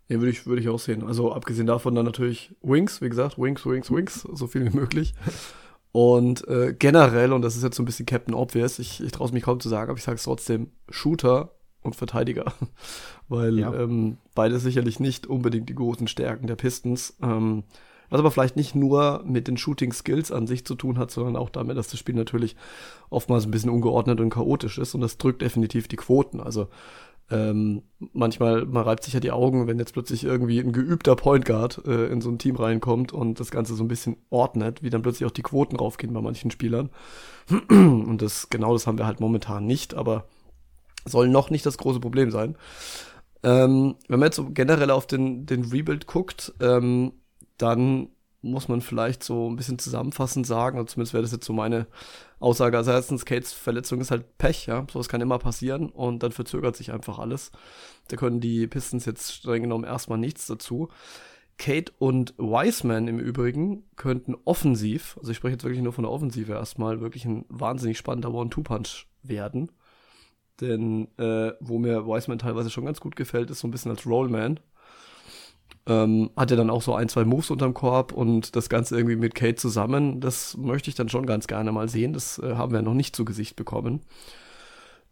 Ja, 0.10 0.20
würde 0.20 0.32
ich, 0.32 0.46
würde 0.46 0.62
ich 0.62 0.70
auch 0.70 0.80
sehen. 0.80 1.04
Also 1.04 1.32
abgesehen 1.32 1.68
davon 1.68 1.96
dann 1.96 2.06
natürlich 2.06 2.54
Wings, 2.62 3.02
wie 3.02 3.10
gesagt, 3.10 3.38
Wings, 3.38 3.66
Wings, 3.66 3.90
Wings, 3.90 4.28
so 4.34 4.48
viel 4.48 4.66
wie 4.66 4.76
möglich. 4.76 5.14
Und 5.92 6.48
äh, 6.48 6.74
generell, 6.78 7.32
und 7.34 7.42
das 7.42 7.56
ist 7.56 7.64
jetzt 7.64 7.78
so 7.78 7.84
ein 7.84 7.86
bisschen 7.86 8.06
Captain 8.06 8.34
Obvious, 8.34 8.80
ich, 8.80 9.02
ich 9.02 9.12
traue 9.12 9.28
es 9.28 9.34
mich 9.34 9.44
kaum 9.44 9.60
zu 9.60 9.70
sagen, 9.70 9.90
aber 9.90 9.98
ich 9.98 10.04
sage 10.04 10.16
es 10.16 10.24
trotzdem, 10.24 10.72
Shooter 10.90 11.52
und 11.82 11.96
Verteidiger. 11.96 12.54
Weil 13.28 13.60
ja. 13.60 13.74
ähm, 13.74 14.18
beide 14.36 14.60
sicherlich 14.60 15.00
nicht 15.00 15.28
unbedingt 15.28 15.70
die 15.70 15.76
großen 15.76 16.08
Stärken 16.08 16.48
der 16.48 16.56
Pistons. 16.56 17.16
Ähm, 17.22 17.64
was 18.10 18.20
aber 18.20 18.32
vielleicht 18.32 18.56
nicht 18.56 18.76
nur 18.76 19.24
mit 19.26 19.48
den 19.48 19.58
Shooting 19.58 19.92
Skills 19.92 20.32
an 20.32 20.46
sich 20.46 20.66
zu 20.66 20.76
tun 20.76 21.00
hat, 21.00 21.10
sondern 21.10 21.36
auch 21.36 21.50
damit, 21.50 21.78
dass 21.78 21.88
das 21.88 22.00
Spiel 22.00 22.16
natürlich 22.16 22.56
oftmals 23.10 23.46
ein 23.46 23.52
bisschen 23.52 23.72
ungeordnet 23.72 24.20
und 24.20 24.30
chaotisch 24.30 24.78
ist 24.78 24.94
und 24.94 25.02
das 25.02 25.18
drückt 25.18 25.42
definitiv 25.42 25.88
die 25.88 25.96
Quoten. 25.96 26.40
Also 26.40 26.68
ähm, 27.32 27.84
manchmal, 28.12 28.66
man 28.66 28.84
reibt 28.84 29.04
sich 29.04 29.14
ja 29.14 29.20
die 29.20 29.32
Augen, 29.32 29.68
wenn 29.68 29.80
jetzt 29.80 29.94
plötzlich 29.94 30.24
irgendwie 30.24 30.60
ein 30.60 30.74
geübter 30.74 31.16
Point 31.16 31.46
Guard 31.46 31.82
äh, 31.86 32.08
in 32.08 32.22
so 32.22 32.30
ein 32.30 32.38
Team 32.38 32.56
reinkommt 32.56 33.14
und 33.14 33.40
das 33.40 33.50
Ganze 33.50 33.76
so 33.76 33.84
ein 33.84 33.88
bisschen 33.88 34.18
ordnet, 34.30 34.84
wie 34.84 34.90
dann 34.90 35.02
plötzlich 35.02 35.26
auch 35.26 35.34
die 35.34 35.42
Quoten 35.42 35.76
raufgehen 35.76 36.14
bei 36.14 36.22
manchen 36.22 36.52
Spielern. 36.52 36.90
Und 37.70 38.22
das, 38.22 38.50
genau 38.50 38.72
das 38.72 38.88
haben 38.88 38.98
wir 38.98 39.06
halt 39.06 39.20
momentan 39.20 39.66
nicht, 39.66 39.96
aber 39.96 40.28
soll 41.06 41.28
noch 41.28 41.50
nicht 41.50 41.66
das 41.66 41.78
große 41.78 42.00
Problem 42.00 42.32
sein. 42.32 42.56
Ähm, 43.44 43.96
wenn 44.08 44.20
man 44.20 44.28
jetzt 44.28 44.38
so 44.38 44.50
generell 44.50 44.92
auf 44.92 45.08
den, 45.08 45.46
den 45.46 45.66
Rebuild 45.66 46.08
guckt, 46.08 46.54
ähm, 46.62 47.12
dann 47.58 48.08
muss 48.44 48.68
man 48.68 48.82
vielleicht 48.82 49.24
so 49.24 49.50
ein 49.50 49.56
bisschen 49.56 49.80
zusammenfassend 49.80 50.46
sagen, 50.46 50.78
oder 50.78 50.88
zumindest 50.88 51.14
wäre 51.14 51.24
das 51.24 51.32
jetzt 51.32 51.46
so 51.46 51.54
meine 51.54 51.88
Aussage. 52.40 52.78
Also 52.78 52.92
erstens, 52.92 53.26
Kates 53.26 53.54
Verletzung 53.54 54.02
ist 54.02 54.12
halt 54.12 54.38
Pech, 54.38 54.68
ja, 54.68 54.86
sowas 54.92 55.10
kann 55.10 55.22
immer 55.22 55.40
passieren 55.40 55.90
und 55.90 56.22
dann 56.22 56.32
verzögert 56.32 56.76
sich 56.76 56.92
einfach 56.92 57.20
alles. 57.20 57.52
Da 58.10 58.18
können 58.18 58.42
die 58.42 58.68
Pistons 58.68 59.06
jetzt 59.06 59.34
streng 59.34 59.64
genommen 59.64 59.86
erstmal 59.86 60.18
nichts 60.18 60.46
dazu. 60.46 60.90
Kate 61.58 61.94
und 62.00 62.34
Wiseman 62.38 63.08
im 63.08 63.20
Übrigen 63.20 63.84
könnten 63.96 64.36
offensiv, 64.44 65.18
also 65.20 65.32
ich 65.32 65.38
spreche 65.38 65.54
jetzt 65.54 65.64
wirklich 65.64 65.84
nur 65.84 65.94
von 65.94 66.04
der 66.04 66.12
Offensive 66.12 66.52
erstmal, 66.52 67.00
wirklich 67.00 67.26
ein 67.26 67.46
wahnsinnig 67.48 67.98
spannender 67.98 68.34
One-Two-Punch 68.34 69.08
werden. 69.22 69.72
Denn 70.62 71.08
äh, 71.18 71.54
wo 71.60 71.80
mir 71.80 72.06
Wiseman 72.06 72.40
teilweise 72.40 72.70
schon 72.70 72.86
ganz 72.86 73.00
gut 73.00 73.16
gefällt, 73.16 73.50
ist 73.50 73.60
so 73.60 73.68
ein 73.68 73.72
bisschen 73.72 73.92
als 73.92 74.06
Rollman. 74.06 74.60
Ähm, 75.86 76.30
hat 76.38 76.52
er 76.52 76.58
dann 76.58 76.70
auch 76.70 76.82
so 76.82 76.96
ein, 76.96 77.10
zwei 77.10 77.26
Moves 77.26 77.50
unterm 77.50 77.74
Korb 77.74 78.14
und 78.14 78.56
das 78.56 78.70
Ganze 78.70 78.96
irgendwie 78.96 79.18
mit 79.18 79.36
Kate 79.36 79.56
zusammen. 79.56 80.22
Das 80.22 80.56
möchte 80.56 80.90
ich 80.90 80.96
dann 80.96 81.10
schon 81.10 81.26
ganz 81.26 81.48
gerne 81.48 81.72
mal 81.72 81.90
sehen. 81.90 82.14
Das 82.14 82.40
äh, 82.40 82.56
haben 82.56 82.72
wir 82.72 82.82
noch 82.82 82.94
nicht 82.94 83.16
zu 83.16 83.26
Gesicht 83.26 83.56
bekommen. 83.56 84.02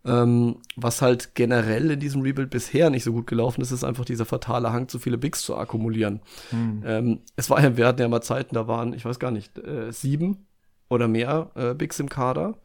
Ähm, 0.03 0.57
was 0.75 1.01
halt 1.01 1.35
generell 1.35 1.91
in 1.91 1.99
diesem 1.99 2.21
Rebuild 2.21 2.49
bisher 2.49 2.89
nicht 2.89 3.03
so 3.03 3.13
gut 3.13 3.27
gelaufen 3.27 3.61
ist, 3.61 3.71
ist 3.71 3.83
einfach 3.83 4.05
dieser 4.05 4.25
fatale 4.25 4.73
Hang, 4.73 4.87
zu 4.87 4.97
viele 4.97 5.17
Bigs 5.17 5.41
zu 5.43 5.55
akkumulieren. 5.55 6.21
Hm. 6.49 6.83
Ähm, 6.85 7.19
es 7.35 7.49
war 7.49 7.61
ja, 7.61 7.77
wir 7.77 7.85
hatten 7.85 8.01
ja 8.01 8.07
mal 8.07 8.21
Zeiten, 8.21 8.55
da 8.55 8.67
waren, 8.67 8.93
ich 8.93 9.05
weiß 9.05 9.19
gar 9.19 9.31
nicht, 9.31 9.59
äh, 9.59 9.91
sieben 9.91 10.47
oder 10.89 11.07
mehr 11.07 11.51
äh, 11.55 11.73
Bigs 11.75 11.99
im 11.99 12.09
Kader. 12.09 12.55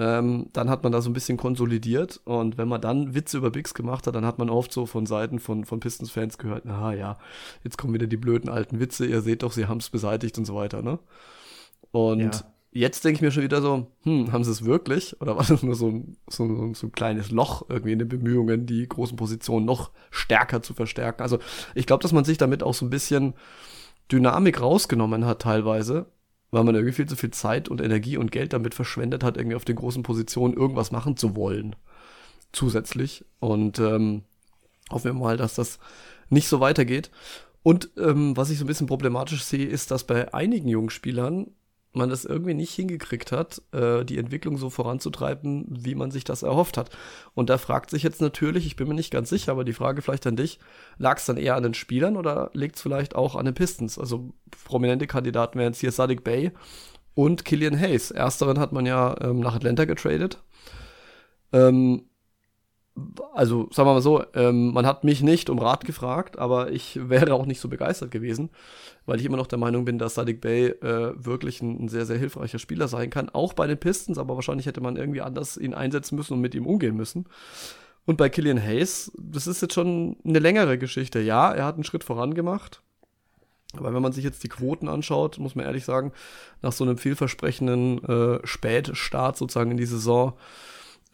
Ähm, 0.00 0.46
dann 0.54 0.70
hat 0.70 0.82
man 0.82 0.92
da 0.92 1.02
so 1.02 1.10
ein 1.10 1.12
bisschen 1.12 1.36
konsolidiert 1.36 2.22
und 2.24 2.56
wenn 2.56 2.68
man 2.68 2.80
dann 2.80 3.14
Witze 3.14 3.36
über 3.36 3.50
Bigs 3.50 3.74
gemacht 3.74 4.06
hat, 4.06 4.14
dann 4.14 4.24
hat 4.24 4.38
man 4.38 4.48
oft 4.48 4.72
so 4.72 4.86
von 4.86 5.04
Seiten 5.04 5.38
von, 5.38 5.66
von 5.66 5.78
Pistons-Fans 5.78 6.38
gehört, 6.38 6.64
na 6.64 6.94
ja, 6.94 7.18
jetzt 7.64 7.76
kommen 7.76 7.92
wieder 7.92 8.06
die 8.06 8.16
blöden 8.16 8.48
alten 8.48 8.80
Witze, 8.80 9.04
ihr 9.04 9.20
seht 9.20 9.42
doch, 9.42 9.52
sie 9.52 9.66
haben 9.66 9.76
es 9.76 9.90
beseitigt 9.90 10.38
und 10.38 10.46
so 10.46 10.54
weiter, 10.54 10.80
ne? 10.80 11.00
Und 11.90 12.20
ja. 12.20 12.30
jetzt 12.70 13.04
denke 13.04 13.16
ich 13.16 13.20
mir 13.20 13.30
schon 13.30 13.42
wieder 13.42 13.60
so, 13.60 13.88
hm, 14.04 14.32
haben 14.32 14.42
sie 14.42 14.52
es 14.52 14.64
wirklich? 14.64 15.20
Oder 15.20 15.36
war 15.36 15.44
das 15.44 15.62
nur 15.62 15.74
so 15.74 15.88
ein, 15.88 16.16
so, 16.30 16.48
so, 16.48 16.72
so 16.72 16.86
ein 16.86 16.92
kleines 16.92 17.30
Loch 17.30 17.66
irgendwie 17.68 17.92
in 17.92 17.98
den 17.98 18.08
Bemühungen, 18.08 18.64
die 18.64 18.88
großen 18.88 19.18
Positionen 19.18 19.66
noch 19.66 19.90
stärker 20.10 20.62
zu 20.62 20.72
verstärken? 20.72 21.20
Also 21.20 21.40
ich 21.74 21.84
glaube, 21.84 22.02
dass 22.02 22.12
man 22.12 22.24
sich 22.24 22.38
damit 22.38 22.62
auch 22.62 22.72
so 22.72 22.86
ein 22.86 22.90
bisschen 22.90 23.34
Dynamik 24.10 24.62
rausgenommen 24.62 25.26
hat 25.26 25.42
teilweise 25.42 26.06
weil 26.50 26.64
man 26.64 26.74
irgendwie 26.74 26.94
viel 26.94 27.08
zu 27.08 27.16
viel 27.16 27.30
Zeit 27.30 27.68
und 27.68 27.80
Energie 27.80 28.16
und 28.16 28.32
Geld 28.32 28.52
damit 28.52 28.74
verschwendet 28.74 29.22
hat, 29.22 29.36
irgendwie 29.36 29.56
auf 29.56 29.64
den 29.64 29.76
großen 29.76 30.02
Positionen 30.02 30.54
irgendwas 30.54 30.90
machen 30.90 31.16
zu 31.16 31.36
wollen. 31.36 31.76
Zusätzlich. 32.52 33.24
Und 33.38 33.78
ähm, 33.78 34.22
hoffen 34.90 35.04
wir 35.04 35.12
mal, 35.12 35.36
dass 35.36 35.54
das 35.54 35.78
nicht 36.28 36.48
so 36.48 36.60
weitergeht. 36.60 37.10
Und 37.62 37.90
ähm, 37.96 38.36
was 38.36 38.50
ich 38.50 38.58
so 38.58 38.64
ein 38.64 38.68
bisschen 38.68 38.86
problematisch 38.86 39.44
sehe, 39.44 39.66
ist, 39.66 39.90
dass 39.90 40.04
bei 40.04 40.32
einigen 40.32 40.68
jungen 40.68 40.90
Spielern 40.90 41.48
man 41.92 42.08
das 42.08 42.24
irgendwie 42.24 42.54
nicht 42.54 42.72
hingekriegt 42.72 43.32
hat, 43.32 43.62
äh, 43.72 44.04
die 44.04 44.18
Entwicklung 44.18 44.58
so 44.58 44.70
voranzutreiben, 44.70 45.66
wie 45.68 45.94
man 45.94 46.10
sich 46.10 46.24
das 46.24 46.42
erhofft 46.42 46.76
hat. 46.76 46.90
Und 47.34 47.50
da 47.50 47.58
fragt 47.58 47.90
sich 47.90 48.02
jetzt 48.02 48.20
natürlich, 48.20 48.66
ich 48.66 48.76
bin 48.76 48.88
mir 48.88 48.94
nicht 48.94 49.10
ganz 49.10 49.28
sicher, 49.28 49.52
aber 49.52 49.64
die 49.64 49.72
Frage 49.72 50.02
vielleicht 50.02 50.26
an 50.26 50.36
dich, 50.36 50.60
lag 50.98 51.18
es 51.18 51.26
dann 51.26 51.36
eher 51.36 51.56
an 51.56 51.64
den 51.64 51.74
Spielern 51.74 52.16
oder 52.16 52.50
liegt 52.54 52.76
es 52.76 52.82
vielleicht 52.82 53.16
auch 53.16 53.34
an 53.34 53.44
den 53.44 53.54
Pistons? 53.54 53.98
Also 53.98 54.32
prominente 54.64 55.06
Kandidaten 55.06 55.58
wären 55.58 55.72
jetzt 55.72 55.80
hier 55.80 55.92
Sadiq 55.92 56.22
Bay 56.22 56.52
und 57.14 57.44
Killian 57.44 57.78
Hayes. 57.78 58.12
Ersteren 58.12 58.58
hat 58.58 58.72
man 58.72 58.86
ja 58.86 59.16
ähm, 59.20 59.40
nach 59.40 59.56
Atlanta 59.56 59.84
getradet. 59.84 60.42
Ähm, 61.52 62.04
also 63.34 63.68
sagen 63.72 63.88
wir 63.88 63.94
mal 63.94 64.02
so, 64.02 64.24
ähm, 64.34 64.72
man 64.72 64.86
hat 64.86 65.04
mich 65.04 65.22
nicht 65.22 65.48
um 65.48 65.58
Rat 65.58 65.84
gefragt, 65.84 66.38
aber 66.38 66.72
ich 66.72 66.98
wäre 67.08 67.34
auch 67.34 67.46
nicht 67.46 67.60
so 67.60 67.68
begeistert 67.68 68.10
gewesen, 68.10 68.50
weil 69.06 69.18
ich 69.20 69.24
immer 69.24 69.36
noch 69.36 69.46
der 69.46 69.58
Meinung 69.58 69.84
bin, 69.84 69.98
dass 69.98 70.14
Sadiq 70.14 70.40
Bay 70.40 70.66
äh, 70.66 71.12
wirklich 71.16 71.62
ein, 71.62 71.84
ein, 71.84 71.88
sehr, 71.88 72.06
sehr 72.06 72.18
hilfreicher 72.18 72.58
Spieler 72.58 72.88
sein 72.88 73.10
kann, 73.10 73.30
auch 73.30 73.52
bei 73.52 73.66
den 73.66 73.78
Pistons, 73.78 74.18
aber 74.18 74.34
wahrscheinlich 74.34 74.66
hätte 74.66 74.80
man 74.80 74.96
irgendwie 74.96 75.22
anders 75.22 75.56
ihn 75.56 75.74
einsetzen 75.74 76.16
müssen 76.16 76.34
und 76.34 76.40
mit 76.40 76.54
ihm 76.54 76.66
umgehen 76.66 76.96
müssen. 76.96 77.26
Und 78.06 78.16
bei 78.16 78.28
Killian 78.28 78.62
Hayes, 78.62 79.12
das 79.18 79.46
ist 79.46 79.62
jetzt 79.62 79.74
schon 79.74 80.16
eine 80.24 80.38
längere 80.38 80.78
Geschichte. 80.78 81.20
Ja, 81.20 81.52
er 81.52 81.64
hat 81.64 81.74
einen 81.74 81.84
Schritt 81.84 82.02
voran 82.02 82.34
gemacht. 82.34 82.82
Aber 83.76 83.94
wenn 83.94 84.02
man 84.02 84.12
sich 84.12 84.24
jetzt 84.24 84.42
die 84.42 84.48
Quoten 84.48 84.88
anschaut, 84.88 85.38
muss 85.38 85.54
man 85.54 85.64
ehrlich 85.64 85.84
sagen, 85.84 86.12
nach 86.60 86.72
so 86.72 86.82
einem 86.82 86.98
vielversprechenden 86.98 88.02
äh, 88.04 88.40
Spätstart 88.44 89.36
sozusagen 89.36 89.70
in 89.70 89.76
die 89.76 89.86
Saison, 89.86 90.32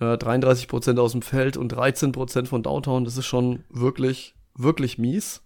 33% 0.00 0.96
äh, 0.96 1.00
aus 1.00 1.12
dem 1.12 1.22
Feld 1.22 1.56
und 1.56 1.72
13% 1.72 2.46
von 2.46 2.62
Downtown. 2.62 3.04
Das 3.04 3.16
ist 3.16 3.26
schon 3.26 3.64
wirklich, 3.70 4.34
wirklich 4.54 4.98
mies. 4.98 5.42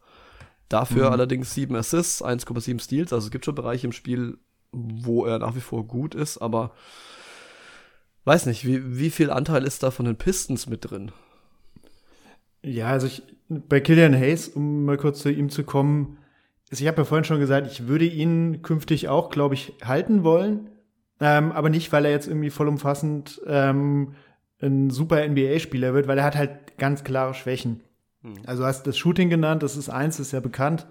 Dafür 0.69 1.07
mhm. 1.07 1.13
allerdings 1.13 1.55
7 1.55 1.75
Assists, 1.77 2.25
1,7 2.25 2.81
Steals. 2.81 3.13
Also 3.13 3.27
es 3.27 3.31
gibt 3.31 3.45
schon 3.45 3.55
Bereiche 3.55 3.87
im 3.87 3.93
Spiel, 3.93 4.39
wo 4.73 5.25
er 5.25 5.39
nach 5.39 5.57
wie 5.57 5.61
vor 5.61 5.87
gut 5.87 6.15
ist, 6.15 6.39
aber 6.39 6.73
weiß 8.25 8.47
nicht, 8.47 8.67
wie, 8.67 8.99
wie 8.99 9.11
viel 9.11 9.31
Anteil 9.31 9.65
ist 9.65 9.83
da 9.83 9.91
von 9.91 10.07
den 10.07 10.17
Pistons 10.17 10.69
mit 10.69 10.91
drin? 10.91 11.11
Ja, 12.63 12.89
also 12.89 13.07
ich, 13.07 13.23
bei 13.49 13.81
Killian 13.81 14.15
Hayes, 14.15 14.49
um 14.49 14.85
mal 14.85 14.97
kurz 14.97 15.21
zu 15.21 15.31
ihm 15.31 15.51
zu 15.51 15.65
kommen, 15.65 16.19
ich 16.71 16.87
habe 16.87 16.99
ja 16.99 17.05
vorhin 17.05 17.25
schon 17.25 17.41
gesagt, 17.41 17.67
ich 17.67 17.89
würde 17.89 18.05
ihn 18.05 18.63
künftig 18.63 19.09
auch, 19.09 19.31
glaube 19.31 19.55
ich, 19.55 19.73
halten 19.85 20.23
wollen. 20.23 20.71
Ähm, 21.21 21.51
aber 21.53 21.69
nicht, 21.69 21.93
weil 21.93 22.05
er 22.05 22.13
jetzt 22.13 22.29
irgendwie 22.29 22.51
vollumfassend 22.51 23.43
ähm, 23.47 24.15
ein 24.63 24.91
super 24.91 25.27
NBA-Spieler 25.27 25.95
wird, 25.95 26.07
weil 26.07 26.19
er 26.19 26.25
hat 26.25 26.37
halt 26.37 26.79
ganz 26.79 27.05
klare 27.05 27.35
Schwächen. 27.35 27.83
Mhm. 28.23 28.35
Also 28.47 28.65
hast 28.65 28.87
das 28.87 28.99
Shooting 28.99 29.31
genannt, 29.31 29.63
das 29.63 29.77
ist 29.77 29.89
eins, 29.89 30.19
das 30.19 30.29
ist 30.29 30.33
ja 30.33 30.41
bekannt. 30.41 30.87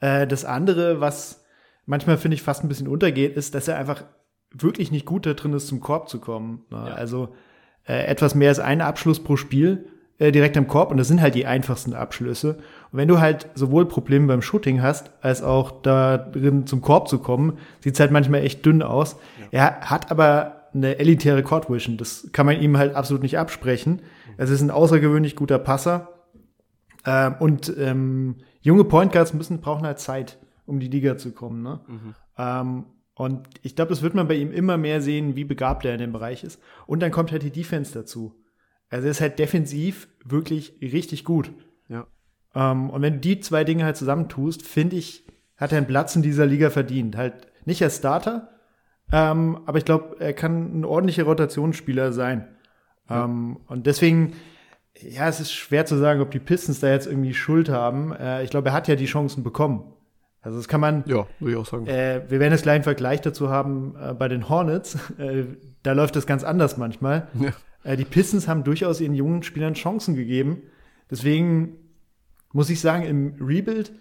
Äh, 0.00 0.26
das 0.26 0.44
andere, 0.44 1.00
was 1.00 1.44
manchmal 1.86 2.18
finde 2.18 2.34
ich 2.34 2.42
fast 2.42 2.64
ein 2.64 2.68
bisschen 2.68 2.88
untergeht, 2.88 3.36
ist, 3.36 3.54
dass 3.54 3.68
er 3.68 3.76
einfach 3.76 4.04
wirklich 4.52 4.90
nicht 4.90 5.06
gut 5.06 5.26
da 5.26 5.34
drin 5.34 5.52
ist, 5.52 5.68
zum 5.68 5.80
Korb 5.80 6.08
zu 6.08 6.20
kommen. 6.20 6.64
Ne? 6.70 6.84
Ja. 6.88 6.94
Also 6.94 7.34
äh, 7.86 8.06
etwas 8.06 8.34
mehr 8.34 8.48
als 8.48 8.58
ein 8.58 8.80
Abschluss 8.80 9.22
pro 9.22 9.36
Spiel 9.36 9.88
äh, 10.18 10.32
direkt 10.32 10.56
am 10.56 10.66
Korb 10.66 10.90
und 10.90 10.96
das 10.96 11.08
sind 11.08 11.20
halt 11.20 11.34
die 11.34 11.46
einfachsten 11.46 11.94
Abschlüsse. 11.94 12.58
Und 12.90 12.98
wenn 12.98 13.08
du 13.08 13.20
halt 13.20 13.48
sowohl 13.54 13.86
Probleme 13.86 14.26
beim 14.26 14.42
Shooting 14.42 14.82
hast, 14.82 15.10
als 15.20 15.42
auch 15.42 15.82
da 15.82 16.18
drin 16.18 16.66
zum 16.66 16.80
Korb 16.80 17.08
zu 17.08 17.18
kommen, 17.18 17.58
sieht's 17.80 18.00
halt 18.00 18.10
manchmal 18.10 18.42
echt 18.42 18.64
dünn 18.64 18.82
aus. 18.82 19.16
Ja. 19.38 19.46
Er 19.50 19.80
hat 19.90 20.10
aber 20.10 20.55
eine 20.76 20.98
elitäre 20.98 21.42
Court 21.42 21.70
Vision. 21.70 21.96
Das 21.96 22.28
kann 22.32 22.46
man 22.46 22.60
ihm 22.60 22.76
halt 22.76 22.94
absolut 22.94 23.22
nicht 23.22 23.38
absprechen. 23.38 24.02
Es 24.36 24.50
ist 24.50 24.60
ein 24.60 24.70
außergewöhnlich 24.70 25.36
guter 25.36 25.58
Passer. 25.58 26.24
Ähm, 27.04 27.36
und 27.38 27.72
ähm, 27.78 28.36
junge 28.60 28.84
Point 28.84 29.12
Guards 29.12 29.32
müssen, 29.32 29.60
brauchen 29.60 29.86
halt 29.86 29.98
Zeit, 29.98 30.38
um 30.66 30.80
die 30.80 30.88
Liga 30.88 31.16
zu 31.16 31.32
kommen. 31.32 31.62
Ne? 31.62 31.80
Mhm. 31.86 32.14
Ähm, 32.36 32.84
und 33.14 33.48
ich 33.62 33.74
glaube, 33.76 33.88
das 33.88 34.02
wird 34.02 34.14
man 34.14 34.28
bei 34.28 34.34
ihm 34.34 34.52
immer 34.52 34.76
mehr 34.76 35.00
sehen, 35.00 35.36
wie 35.36 35.44
begabt 35.44 35.84
er 35.84 35.94
in 35.94 36.00
dem 36.00 36.12
Bereich 36.12 36.44
ist. 36.44 36.60
Und 36.86 37.00
dann 37.00 37.10
kommt 37.10 37.32
halt 37.32 37.42
die 37.42 37.50
Defense 37.50 37.94
dazu. 37.94 38.34
Also 38.90 39.06
er 39.06 39.10
ist 39.10 39.20
halt 39.20 39.38
defensiv 39.38 40.08
wirklich 40.24 40.78
richtig 40.82 41.24
gut. 41.24 41.50
Ja. 41.88 42.06
Ähm, 42.54 42.90
und 42.90 43.02
wenn 43.02 43.14
du 43.14 43.20
die 43.20 43.40
zwei 43.40 43.64
Dinge 43.64 43.84
halt 43.84 43.96
zusammentust, 43.96 44.62
finde 44.62 44.96
ich, 44.96 45.26
hat 45.56 45.72
er 45.72 45.78
einen 45.78 45.86
Platz 45.86 46.14
in 46.14 46.22
dieser 46.22 46.44
Liga 46.44 46.68
verdient. 46.68 47.16
Halt 47.16 47.46
nicht 47.64 47.82
als 47.82 47.96
Starter, 47.96 48.50
ähm, 49.12 49.58
aber 49.66 49.78
ich 49.78 49.84
glaube, 49.84 50.16
er 50.18 50.32
kann 50.32 50.80
ein 50.80 50.84
ordentlicher 50.84 51.24
Rotationsspieler 51.24 52.12
sein. 52.12 52.48
Ja. 53.08 53.24
Ähm, 53.24 53.58
und 53.66 53.86
deswegen, 53.86 54.32
ja, 55.00 55.28
es 55.28 55.40
ist 55.40 55.52
schwer 55.52 55.86
zu 55.86 55.96
sagen, 55.96 56.20
ob 56.20 56.30
die 56.30 56.38
Pistons 56.38 56.80
da 56.80 56.88
jetzt 56.90 57.06
irgendwie 57.06 57.34
Schuld 57.34 57.68
haben. 57.68 58.12
Äh, 58.12 58.42
ich 58.42 58.50
glaube, 58.50 58.70
er 58.70 58.74
hat 58.74 58.88
ja 58.88 58.96
die 58.96 59.06
Chancen 59.06 59.42
bekommen. 59.42 59.92
Also 60.42 60.58
das 60.58 60.68
kann 60.68 60.80
man. 60.80 61.04
Ja, 61.06 61.26
würde 61.40 61.52
ich 61.52 61.56
auch 61.58 61.66
sagen. 61.66 61.86
Äh, 61.86 62.22
wir 62.28 62.40
werden 62.40 62.52
jetzt 62.52 62.62
gleich 62.62 62.76
einen 62.76 62.84
Vergleich 62.84 63.20
dazu 63.20 63.48
haben 63.48 63.96
äh, 64.00 64.14
bei 64.14 64.28
den 64.28 64.48
Hornets. 64.48 64.98
Äh, 65.18 65.44
da 65.82 65.92
läuft 65.92 66.16
das 66.16 66.26
ganz 66.26 66.42
anders 66.42 66.76
manchmal. 66.76 67.28
Ja. 67.34 67.52
Äh, 67.84 67.96
die 67.96 68.04
Pistons 68.04 68.48
haben 68.48 68.64
durchaus 68.64 69.00
ihren 69.00 69.14
jungen 69.14 69.44
Spielern 69.44 69.74
Chancen 69.74 70.16
gegeben. 70.16 70.62
Deswegen 71.10 71.76
muss 72.52 72.70
ich 72.70 72.80
sagen, 72.80 73.04
im 73.04 73.36
Rebuild 73.40 73.92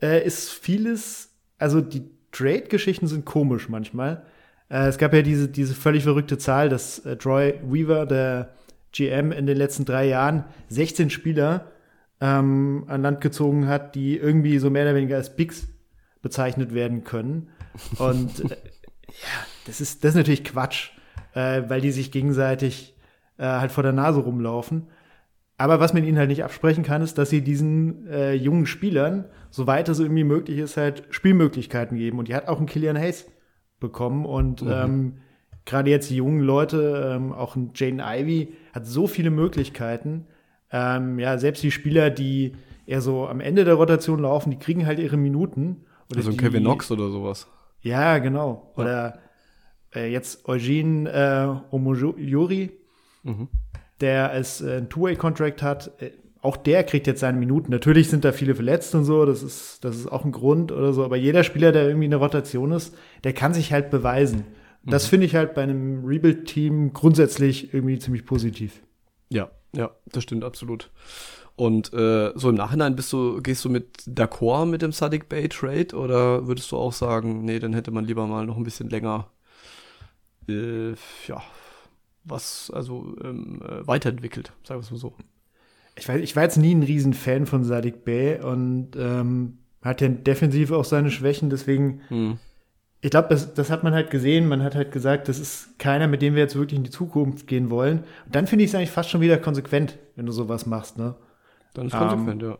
äh, 0.00 0.24
ist 0.24 0.50
vieles, 0.50 1.34
also 1.58 1.80
die 1.80 2.10
Trade-Geschichten 2.32 3.06
sind 3.06 3.24
komisch 3.24 3.68
manchmal. 3.68 4.24
Äh, 4.68 4.88
es 4.88 4.98
gab 4.98 5.14
ja 5.14 5.22
diese, 5.22 5.48
diese 5.48 5.74
völlig 5.74 6.02
verrückte 6.04 6.38
Zahl, 6.38 6.68
dass 6.68 6.98
äh, 7.00 7.16
Troy 7.16 7.54
Weaver, 7.62 8.06
der 8.06 8.50
GM, 8.92 9.32
in 9.32 9.46
den 9.46 9.56
letzten 9.56 9.84
drei 9.84 10.06
Jahren 10.06 10.44
16 10.68 11.10
Spieler 11.10 11.72
ähm, 12.20 12.84
an 12.88 13.02
Land 13.02 13.20
gezogen 13.20 13.66
hat, 13.68 13.94
die 13.94 14.16
irgendwie 14.16 14.58
so 14.58 14.70
mehr 14.70 14.84
oder 14.84 14.94
weniger 14.94 15.16
als 15.16 15.36
Bigs 15.36 15.68
bezeichnet 16.22 16.74
werden 16.74 17.04
können. 17.04 17.48
Und 17.98 18.40
äh, 18.40 18.48
ja, 19.08 19.46
das 19.66 19.80
ist, 19.80 20.04
das 20.04 20.10
ist 20.10 20.16
natürlich 20.16 20.44
Quatsch, 20.44 20.90
äh, 21.34 21.62
weil 21.68 21.80
die 21.80 21.92
sich 21.92 22.10
gegenseitig 22.10 22.96
äh, 23.38 23.44
halt 23.44 23.72
vor 23.72 23.82
der 23.82 23.92
Nase 23.92 24.20
rumlaufen. 24.20 24.88
Aber 25.58 25.78
was 25.80 25.92
man 25.94 26.04
ihnen 26.04 26.18
halt 26.18 26.28
nicht 26.28 26.44
absprechen 26.44 26.82
kann, 26.82 27.02
ist, 27.02 27.18
dass 27.18 27.30
sie 27.30 27.42
diesen 27.42 28.06
äh, 28.08 28.32
jungen 28.32 28.66
Spielern, 28.66 29.26
soweit 29.50 29.88
es 29.88 30.00
irgendwie 30.00 30.24
möglich 30.24 30.58
ist, 30.58 30.76
halt 30.76 31.04
Spielmöglichkeiten 31.10 31.96
geben. 31.96 32.18
Und 32.18 32.28
die 32.28 32.34
hat 32.34 32.48
auch 32.48 32.58
ein 32.58 32.66
Killian 32.66 32.98
Hayes 32.98 33.26
bekommen. 33.78 34.24
Und 34.26 34.62
mhm. 34.62 34.70
ähm, 34.72 35.12
gerade 35.64 35.90
jetzt 35.90 36.10
die 36.10 36.16
jungen 36.16 36.40
Leute, 36.40 37.12
ähm, 37.14 37.32
auch 37.32 37.54
ein 37.54 37.70
Jaden 37.74 38.00
Ivy, 38.00 38.54
hat 38.72 38.86
so 38.86 39.06
viele 39.06 39.30
Möglichkeiten. 39.30 40.26
Ähm, 40.72 41.18
ja, 41.18 41.38
selbst 41.38 41.62
die 41.62 41.70
Spieler, 41.70 42.10
die 42.10 42.56
eher 42.86 43.00
so 43.02 43.28
am 43.28 43.40
Ende 43.40 43.64
der 43.64 43.74
Rotation 43.74 44.20
laufen, 44.20 44.50
die 44.50 44.58
kriegen 44.58 44.86
halt 44.86 44.98
ihre 44.98 45.16
Minuten. 45.18 45.84
Oder 46.10 46.18
also 46.18 46.30
ein 46.30 46.36
die- 46.38 46.44
Kevin 46.44 46.62
Knox 46.64 46.90
oder 46.90 47.10
sowas. 47.10 47.46
Ja, 47.82 48.18
genau. 48.18 48.72
Oder 48.76 49.18
äh, 49.94 50.10
jetzt 50.10 50.48
Eugene 50.48 51.10
äh, 51.10 51.74
Omojori, 51.74 52.70
Mhm. 53.24 53.48
Der 54.02 54.30
als 54.30 54.60
äh, 54.60 54.78
ein 54.78 54.88
Two-Way-Contract 54.88 55.62
hat. 55.62 55.92
Äh, 56.00 56.10
auch 56.42 56.56
der 56.56 56.82
kriegt 56.82 57.06
jetzt 57.06 57.20
seine 57.20 57.38
Minuten. 57.38 57.70
Natürlich 57.70 58.10
sind 58.10 58.24
da 58.24 58.32
viele 58.32 58.56
verletzt 58.56 58.94
und 58.96 59.04
so, 59.04 59.24
das 59.24 59.42
ist, 59.44 59.84
das 59.84 59.96
ist 59.96 60.10
auch 60.10 60.24
ein 60.24 60.32
Grund 60.32 60.72
oder 60.72 60.92
so. 60.92 61.04
Aber 61.04 61.16
jeder 61.16 61.44
Spieler, 61.44 61.70
der 61.70 61.86
irgendwie 61.86 62.06
in 62.06 62.10
der 62.10 62.20
Rotation 62.20 62.72
ist, 62.72 62.94
der 63.22 63.32
kann 63.32 63.54
sich 63.54 63.72
halt 63.72 63.90
beweisen. 63.90 64.44
Das 64.84 65.06
finde 65.06 65.26
ich 65.26 65.36
halt 65.36 65.54
bei 65.54 65.62
einem 65.62 66.04
Rebuild-Team 66.04 66.92
grundsätzlich 66.92 67.72
irgendwie 67.72 68.00
ziemlich 68.00 68.26
positiv. 68.26 68.82
Ja, 69.28 69.50
ja, 69.74 69.92
das 70.06 70.24
stimmt 70.24 70.42
absolut. 70.42 70.90
Und 71.54 71.92
äh, 71.92 72.32
so 72.34 72.48
im 72.48 72.56
Nachhinein 72.56 72.96
bist 72.96 73.12
du, 73.12 73.40
gehst 73.40 73.64
du 73.64 73.68
mit 73.68 73.98
d'accord 74.08 74.66
mit 74.66 74.82
dem 74.82 74.90
Sadiq 74.90 75.28
Bay 75.28 75.48
Trade 75.48 75.94
oder 75.94 76.48
würdest 76.48 76.72
du 76.72 76.76
auch 76.76 76.92
sagen, 76.92 77.44
nee, 77.44 77.60
dann 77.60 77.74
hätte 77.74 77.92
man 77.92 78.04
lieber 78.04 78.26
mal 78.26 78.46
noch 78.46 78.56
ein 78.56 78.64
bisschen 78.64 78.88
länger, 78.90 79.28
äh, 80.48 80.94
ja, 81.28 81.42
was, 82.24 82.70
also 82.72 83.16
ähm, 83.22 83.60
äh, 83.66 83.86
weiterentwickelt, 83.86 84.52
sagen 84.64 84.80
wir 84.80 84.84
es 84.84 84.90
mal 84.90 84.98
so. 84.98 85.14
Ich, 85.96 86.08
weiß, 86.08 86.20
ich 86.22 86.36
war 86.36 86.42
jetzt 86.44 86.56
nie 86.56 86.74
ein 86.74 86.82
Riesenfan 86.82 87.46
von 87.46 87.64
Sadik 87.64 88.04
Bey 88.04 88.40
und 88.40 88.90
ähm, 88.96 89.58
hat 89.82 90.00
ja 90.00 90.08
defensiv 90.08 90.70
auch 90.72 90.84
seine 90.84 91.10
Schwächen, 91.10 91.50
deswegen 91.50 92.00
Hm. 92.08 92.38
ich 93.00 93.10
glaube, 93.10 93.28
das, 93.30 93.52
das 93.54 93.68
hat 93.70 93.82
man 93.82 93.92
halt 93.94 94.10
gesehen. 94.10 94.48
Man 94.48 94.62
hat 94.62 94.74
halt 94.74 94.92
gesagt, 94.92 95.28
das 95.28 95.38
ist 95.40 95.78
keiner, 95.78 96.06
mit 96.06 96.22
dem 96.22 96.34
wir 96.34 96.42
jetzt 96.42 96.54
wirklich 96.56 96.78
in 96.78 96.84
die 96.84 96.90
Zukunft 96.90 97.46
gehen 97.48 97.68
wollen. 97.70 98.04
Und 98.26 98.34
dann 98.34 98.46
finde 98.46 98.64
ich 98.64 98.70
es 98.70 98.74
eigentlich 98.76 98.92
fast 98.92 99.10
schon 99.10 99.20
wieder 99.20 99.38
konsequent, 99.38 99.98
wenn 100.16 100.26
du 100.26 100.32
sowas 100.32 100.66
machst, 100.66 100.98
ne? 100.98 101.16
Dann 101.74 101.86
ist 101.88 101.94
Ähm, 101.94 101.98
konsequent, 102.00 102.42
ja. 102.42 102.58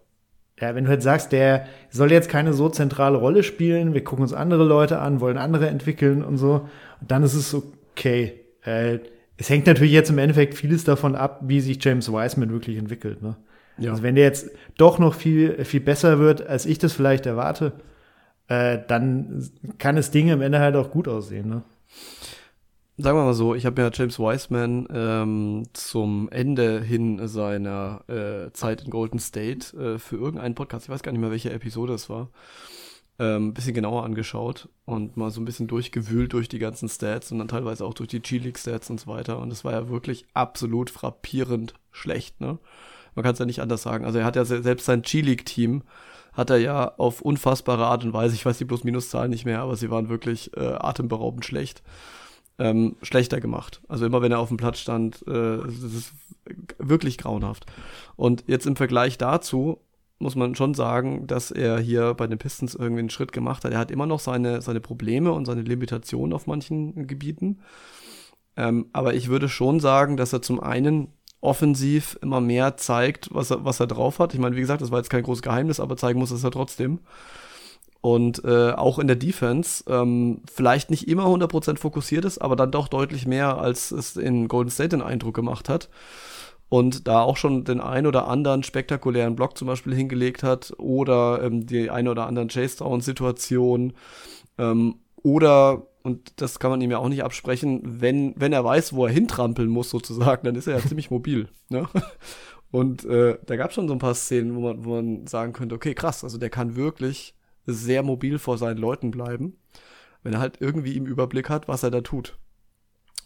Ja, 0.61 0.75
wenn 0.75 0.85
du 0.85 0.91
halt 0.91 1.03
sagst, 1.03 1.33
der 1.33 1.67
soll 1.91 2.13
jetzt 2.13 2.29
keine 2.29 2.53
so 2.53 2.69
zentrale 2.69 3.17
Rolle 3.19 3.43
spielen, 3.43 3.95
wir 3.95 4.05
gucken 4.05 4.23
uns 4.23 4.33
andere 4.33 4.65
Leute 4.65 4.99
an, 4.99 5.21
wollen 5.21 5.39
andere 5.39 5.69
entwickeln 5.69 6.23
und 6.23 6.37
so, 6.37 6.69
und 7.01 7.11
dann 7.11 7.23
ist 7.23 7.35
es 7.35 7.55
okay. 7.55 8.41
Äh, 8.63 8.99
es 9.37 9.49
hängt 9.51 9.67
natürlich 9.67 9.93
jetzt 9.93 10.11
im 10.11 10.19
Endeffekt 10.19 10.55
vieles 10.55 10.85
davon 10.85 11.15
ab, 11.15 11.41
wie 11.43 11.61
sich 11.61 11.83
James 11.83 12.11
Wiseman 12.11 12.51
wirklich 12.51 12.77
entwickelt, 12.77 13.23
ne? 13.23 13.37
Ja. 13.79 13.93
Also 13.93 14.03
wenn 14.03 14.15
der 14.15 14.25
jetzt 14.25 14.51
doch 14.77 14.99
noch 14.99 15.15
viel, 15.15 15.65
viel 15.65 15.81
besser 15.81 16.19
wird, 16.19 16.47
als 16.47 16.67
ich 16.67 16.79
das 16.79 16.93
vielleicht 16.93 17.27
erwarte, 17.27 17.73
äh, 18.49 18.79
dann 18.87 19.51
kann 19.79 19.97
das 19.97 20.11
Ding 20.11 20.31
am 20.31 20.43
Ende 20.43 20.61
halt 20.61 20.77
auch 20.77 20.91
gut 20.91 21.09
aussehen, 21.09 21.49
ne? 21.49 21.63
Sagen 22.99 23.17
wir 23.17 23.25
mal 23.25 23.33
so, 23.33 23.55
ich 23.55 23.65
habe 23.65 23.81
ja 23.81 23.91
James 23.93 24.19
Wiseman 24.19 24.87
ähm, 24.93 25.63
zum 25.73 26.29
Ende 26.31 26.83
hin 26.83 27.27
seiner 27.27 28.03
äh, 28.07 28.53
Zeit 28.53 28.83
in 28.83 28.91
Golden 28.91 29.19
State 29.19 29.75
äh, 29.77 29.99
für 29.99 30.17
irgendeinen 30.17 30.55
Podcast, 30.55 30.85
ich 30.85 30.91
weiß 30.91 31.03
gar 31.03 31.11
nicht 31.11 31.21
mehr, 31.21 31.31
welche 31.31 31.53
Episode 31.53 31.95
es 31.95 32.11
war, 32.11 32.29
ähm, 33.23 33.49
ein 33.49 33.55
bisschen 33.55 33.75
genauer 33.75 34.05
angeschaut 34.05 34.69
und 34.85 35.17
mal 35.17 35.31
so 35.31 35.41
ein 35.41 35.45
bisschen 35.45 35.69
durchgewühlt 35.69 36.33
durch 36.33 36.49
die 36.49 36.59
ganzen 36.59 36.89
Stats 36.89 37.31
und 37.31 37.39
dann 37.39 37.49
teilweise 37.49 37.85
auch 37.85 37.95
durch 37.95 38.09
die 38.09 38.21
G-League-Stats 38.21 38.91
und 38.91 38.99
so 38.99 39.07
weiter. 39.07 39.39
Und 39.39 39.53
es 39.53 39.65
war 39.65 39.73
ja 39.73 39.89
wirklich 39.89 40.27
absolut 40.35 40.91
frappierend 40.91 41.75
schlecht, 41.93 42.41
ne? 42.41 42.59
Man 43.15 43.23
kann 43.23 43.35
es 43.35 43.39
ja 43.39 43.45
nicht 43.45 43.61
anders 43.61 43.83
sagen. 43.83 44.05
Also 44.07 44.19
er 44.19 44.25
hat 44.25 44.37
ja 44.37 44.45
se- 44.45 44.63
selbst 44.63 44.87
sein 44.87 45.03
G-League-Team 45.03 45.83
hat 46.33 46.51
er 46.51 46.57
ja 46.57 46.95
auf 46.97 47.21
unfassbare 47.21 47.85
Art 47.87 48.05
und 48.05 48.15
Weise, 48.15 48.35
ich 48.35 48.45
weiß 48.45 48.59
die 48.59 48.65
Plus-Minus-Zahlen 48.65 49.31
nicht 49.31 49.45
mehr, 49.45 49.61
aber 49.61 49.77
sie 49.77 49.91
waren 49.91 50.09
wirklich 50.09 50.57
äh, 50.57 50.61
atemberaubend 50.61 51.45
schlecht 51.45 51.83
ähm, 52.59 52.97
schlechter 53.03 53.41
gemacht. 53.41 53.83
Also 53.89 54.07
immer 54.07 54.23
wenn 54.23 54.33
er 54.33 54.39
auf 54.39 54.49
dem 54.49 54.57
Platz 54.57 54.79
stand, 54.79 55.25
äh, 55.27 55.57
es 55.67 55.83
ist 55.83 56.13
wirklich 56.79 57.19
grauenhaft. 57.19 57.67
Und 58.17 58.45
jetzt 58.47 58.67
im 58.67 58.77
Vergleich 58.77 59.19
dazu 59.19 59.79
muss 60.23 60.37
man 60.37 60.55
schon 60.55 60.75
sagen, 60.75 61.27
dass 61.27 61.51
er 61.51 61.79
hier 61.79 62.15
bei 62.15 62.27
den 62.27 62.39
Pistons 62.39 62.75
irgendwie 62.75 63.01
einen 63.01 63.11
Schritt 63.11 63.33
gemacht 63.33 63.65
hat. 63.65 63.73
Er 63.73 63.79
hat 63.79 63.91
immer 63.91 64.07
noch 64.07 64.21
seine, 64.21 64.63
seine 64.63 64.81
Probleme 64.81 65.33
und 65.33 65.45
seine 65.45 65.63
Limitationen 65.63 66.33
auf 66.33 66.47
manchen 66.47 67.07
Gebieten. 67.07 67.61
Ähm, 68.57 68.87
aber 68.93 69.15
ich 69.15 69.29
würde 69.29 69.49
schon 69.49 69.81
sagen, 69.81 70.17
dass 70.17 70.33
er 70.33 70.43
zum 70.43 70.61
einen 70.61 71.09
offensiv 71.41 72.19
immer 72.23 72.41
mehr 72.41 72.77
zeigt, 72.77 73.29
was 73.33 73.51
er, 73.51 73.65
was 73.65 73.81
er 73.81 73.89
drauf 73.89 74.19
hat. 74.19 74.33
Ich 74.33 74.41
meine, 74.41 74.57
wie 74.57 74.61
gesagt, 74.61 74.81
das 74.81 74.91
war 74.91 74.99
jetzt 74.99 75.11
kein 75.11 75.25
großes 75.25 75.43
Geheimnis, 75.43 75.81
aber 75.81 75.97
zeigen 75.97 76.19
muss 76.19 76.31
es 76.31 76.45
er 76.45 76.51
trotzdem. 76.51 77.01
Und 78.01 78.45
äh, 78.45 78.73
auch 78.73 78.99
in 78.99 79.07
der 79.07 79.17
Defense 79.17 79.85
ähm, 79.89 80.43
vielleicht 80.53 80.91
nicht 80.91 81.09
immer 81.09 81.27
100% 81.27 81.79
fokussiert 81.79 82.25
ist, 82.25 82.39
aber 82.39 82.57
dann 82.57 82.73
doch 82.73 82.89
deutlich 82.89 83.27
mehr, 83.27 83.59
als 83.59 83.93
es 83.93 84.17
in 84.17 84.49
Golden 84.49 84.71
State 84.71 84.91
den 84.91 85.03
Eindruck 85.03 85.35
gemacht 85.35 85.69
hat. 85.69 85.89
Und 86.73 87.07
da 87.07 87.21
auch 87.21 87.37
schon 87.37 87.65
den 87.65 87.83
ein 87.83 88.07
oder 88.07 88.29
anderen 88.29 88.63
spektakulären 88.63 89.37
Block 89.37 89.59
zum 89.59 89.69
Beispiel 89.69 89.95
hingelegt 89.95 90.43
hat 90.43 90.73
oder 90.79 91.43
ähm, 91.43 91.67
die 91.67 91.91
eine 91.91 92.11
oder 92.11 92.27
anderen 92.27 92.49
Chase-Down-Situation 92.49 93.93
ähm, 94.57 94.95
oder, 95.17 95.87
und 96.03 96.41
das 96.41 96.61
kann 96.61 96.71
man 96.71 96.81
ihm 96.81 96.91
ja 96.91 96.97
auch 96.97 97.11
nicht 97.11 97.25
absprechen, 97.25 97.83
wenn, 98.01 98.33
wenn 98.39 98.55
er 98.55 98.65
weiß, 98.65 98.95
wo 98.95 99.05
er 99.05 99.13
hintrampeln 99.13 99.69
muss 99.69 99.91
sozusagen, 99.91 100.47
dann 100.47 100.55
ist 100.55 100.67
er 100.67 100.79
ja 100.79 100.87
ziemlich 100.87 101.11
mobil. 101.11 101.51
Ne? 101.69 101.87
Und 102.71 103.05
äh, 103.05 103.37
da 103.45 103.57
gab 103.57 103.69
es 103.69 103.75
schon 103.75 103.87
so 103.87 103.93
ein 103.93 103.99
paar 103.99 104.15
Szenen, 104.15 104.57
wo 104.57 104.61
man, 104.61 104.87
wo 104.87 104.95
man 104.95 105.27
sagen 105.27 105.53
könnte, 105.53 105.75
okay, 105.75 105.93
krass, 105.93 106.25
also 106.25 106.39
der 106.39 106.49
kann 106.49 106.75
wirklich 106.75 107.35
sehr 107.67 108.03
mobil 108.03 108.39
vor 108.39 108.57
seinen 108.57 108.79
Leuten 108.79 109.11
bleiben, 109.11 109.59
wenn 110.23 110.33
er 110.33 110.41
halt 110.41 110.63
irgendwie 110.63 110.97
im 110.97 111.05
Überblick 111.05 111.51
hat, 111.51 111.69
was 111.69 111.83
er 111.83 111.91
da 111.91 112.01
tut. 112.01 112.39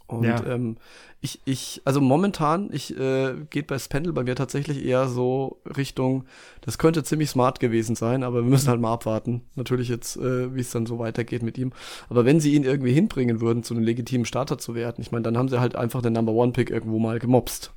Und 0.07 0.25
Ja. 0.25 0.45
ähm, 0.47 0.77
ich, 1.21 1.41
ich, 1.45 1.83
also 1.85 2.01
momentan, 2.01 2.69
ich 2.73 2.97
äh, 2.97 3.35
geht 3.51 3.67
bei 3.67 3.79
Spendel 3.79 4.13
bei 4.13 4.23
mir 4.23 4.37
tatsächlich 4.37 4.85
eher 4.85 5.09
so 5.09 5.61
Richtung, 5.77 6.25
das 6.61 6.79
könnte 6.79 7.03
ziemlich 7.03 7.31
smart 7.31 7.59
gewesen 7.59 7.97
sein, 7.97 8.23
aber 8.23 8.43
wir 8.45 8.51
müssen 8.51 8.69
halt 8.69 8.81
mal 8.81 8.93
abwarten. 8.93 9.43
Natürlich 9.57 9.89
jetzt, 9.89 10.17
äh, 10.17 10.55
wie 10.55 10.61
es 10.61 10.71
dann 10.71 10.87
so 10.87 10.99
weitergeht 11.01 11.43
mit 11.43 11.59
ihm. 11.59 11.73
Aber 12.09 12.25
wenn 12.25 12.39
sie 12.39 12.55
ihn 12.55 12.63
irgendwie 12.63 12.93
hinbringen 12.93 13.41
würden, 13.41 13.65
zu 13.65 13.75
einem 13.75 13.83
legitimen 13.83 14.27
Starter 14.27 14.59
zu 14.59 14.75
werden, 14.77 15.01
ich 15.01 15.11
meine, 15.11 15.23
dann 15.23 15.37
haben 15.37 15.49
sie 15.49 15.59
halt 15.59 15.75
einfach 15.75 16.03
den 16.03 16.13
Number 16.13 16.33
One 16.33 16.53
Pick 16.53 16.71
irgendwo 16.71 16.99
mal 17.01 17.19
gemobst. 17.19 17.73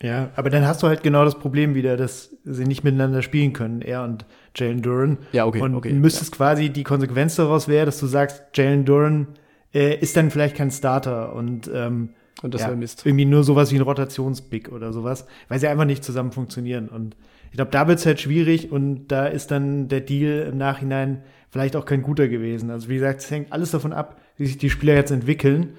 Ja, 0.00 0.30
aber 0.36 0.48
dann 0.48 0.64
hast 0.64 0.82
du 0.82 0.86
halt 0.86 1.02
genau 1.02 1.24
das 1.24 1.40
Problem 1.40 1.74
wieder, 1.74 1.96
dass 1.96 2.30
sie 2.44 2.64
nicht 2.66 2.84
miteinander 2.84 3.20
spielen 3.22 3.52
können, 3.52 3.82
er 3.82 4.04
und 4.04 4.26
Jalen 4.54 4.80
Duran. 4.82 5.18
Ja, 5.32 5.44
okay, 5.44 5.60
Und 5.60 5.74
okay, 5.74 5.92
müsstest 5.92 6.30
quasi 6.32 6.70
die 6.70 6.84
Konsequenz 6.84 7.34
daraus 7.34 7.66
wäre, 7.66 7.86
dass 7.86 7.98
du 7.98 8.06
sagst, 8.06 8.44
Jalen 8.54 8.84
Duran 8.84 9.26
äh, 9.74 9.96
ist 9.98 10.16
dann 10.16 10.30
vielleicht 10.30 10.56
kein 10.56 10.70
Starter 10.70 11.34
und 11.34 11.70
ähm, 11.72 12.10
Und 12.42 12.54
das 12.54 12.62
ja, 12.62 12.74
Mist. 12.74 13.04
irgendwie 13.04 13.24
nur 13.24 13.44
sowas 13.44 13.72
wie 13.72 13.76
ein 13.76 13.82
Rotationspick 13.82 14.70
oder 14.72 14.92
sowas, 14.92 15.26
weil 15.48 15.58
sie 15.58 15.68
einfach 15.68 15.84
nicht 15.84 16.04
zusammen 16.04 16.32
funktionieren. 16.32 16.88
Und 16.88 17.16
ich 17.50 17.56
glaube, 17.56 17.70
da 17.70 17.88
wird's 17.88 18.06
halt 18.06 18.20
schwierig 18.20 18.70
und 18.70 19.08
da 19.08 19.26
ist 19.26 19.50
dann 19.50 19.88
der 19.88 20.00
Deal 20.00 20.46
im 20.50 20.58
Nachhinein 20.58 21.22
vielleicht 21.50 21.76
auch 21.76 21.84
kein 21.86 22.02
guter 22.02 22.28
gewesen. 22.28 22.70
Also 22.70 22.88
wie 22.88 22.94
gesagt, 22.96 23.20
es 23.20 23.30
hängt 23.30 23.52
alles 23.52 23.70
davon 23.70 23.92
ab, 23.92 24.20
wie 24.36 24.46
sich 24.46 24.58
die 24.58 24.70
Spieler 24.70 24.94
jetzt 24.94 25.10
entwickeln. 25.10 25.74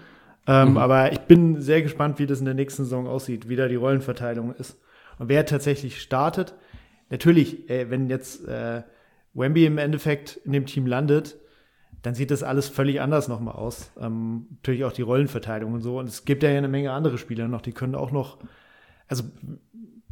Ähm, 0.47 0.71
Mhm. 0.71 0.77
Aber 0.77 1.11
ich 1.11 1.19
bin 1.19 1.61
sehr 1.61 1.81
gespannt, 1.83 2.17
wie 2.17 2.25
das 2.25 2.39
in 2.39 2.45
der 2.45 2.55
nächsten 2.55 2.83
Saison 2.83 3.05
aussieht, 3.07 3.47
wie 3.49 3.55
da 3.55 3.67
die 3.67 3.75
Rollenverteilung 3.75 4.53
ist. 4.55 4.77
Und 5.19 5.29
wer 5.29 5.45
tatsächlich 5.45 6.01
startet, 6.01 6.55
natürlich, 7.11 7.69
äh, 7.69 7.89
wenn 7.91 8.09
jetzt 8.09 8.47
äh, 8.47 8.81
Wemby 9.35 9.65
im 9.65 9.77
Endeffekt 9.77 10.39
in 10.45 10.53
dem 10.53 10.65
Team 10.65 10.87
landet, 10.87 11.37
dann 12.01 12.15
sieht 12.15 12.31
das 12.31 12.43
alles 12.43 12.67
völlig 12.67 13.01
anders 13.01 13.27
nochmal 13.27 13.55
aus. 13.55 13.91
Ähm, 13.99 14.47
natürlich 14.51 14.83
auch 14.85 14.93
die 14.93 15.01
Rollenverteilung 15.01 15.73
und 15.73 15.81
so. 15.81 15.99
Und 15.99 16.07
es 16.07 16.25
gibt 16.25 16.43
ja 16.43 16.49
eine 16.49 16.67
Menge 16.67 16.91
andere 16.91 17.17
Spieler 17.17 17.47
noch, 17.47 17.61
die 17.61 17.73
können 17.73 17.95
auch 17.95 18.11
noch, 18.11 18.37
also 19.07 19.23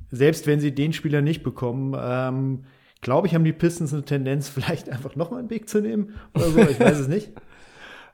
selbst 0.09 0.47
wenn 0.47 0.59
sie 0.59 0.73
den 0.73 0.93
Spieler 0.93 1.21
nicht 1.21 1.43
bekommen, 1.43 1.95
ähm, 1.99 2.65
glaube 3.01 3.27
ich, 3.27 3.35
haben 3.35 3.43
die 3.43 3.53
Pistons 3.53 3.93
eine 3.93 4.03
Tendenz, 4.03 4.49
vielleicht 4.49 4.89
einfach 4.89 5.15
nochmal 5.15 5.39
einen 5.39 5.49
Weg 5.49 5.69
zu 5.69 5.81
nehmen 5.81 6.15
oder 6.33 6.49
so. 6.49 6.59
Ich 6.59 6.79
weiß 6.79 6.99
es 6.99 7.07
nicht. 7.07 7.31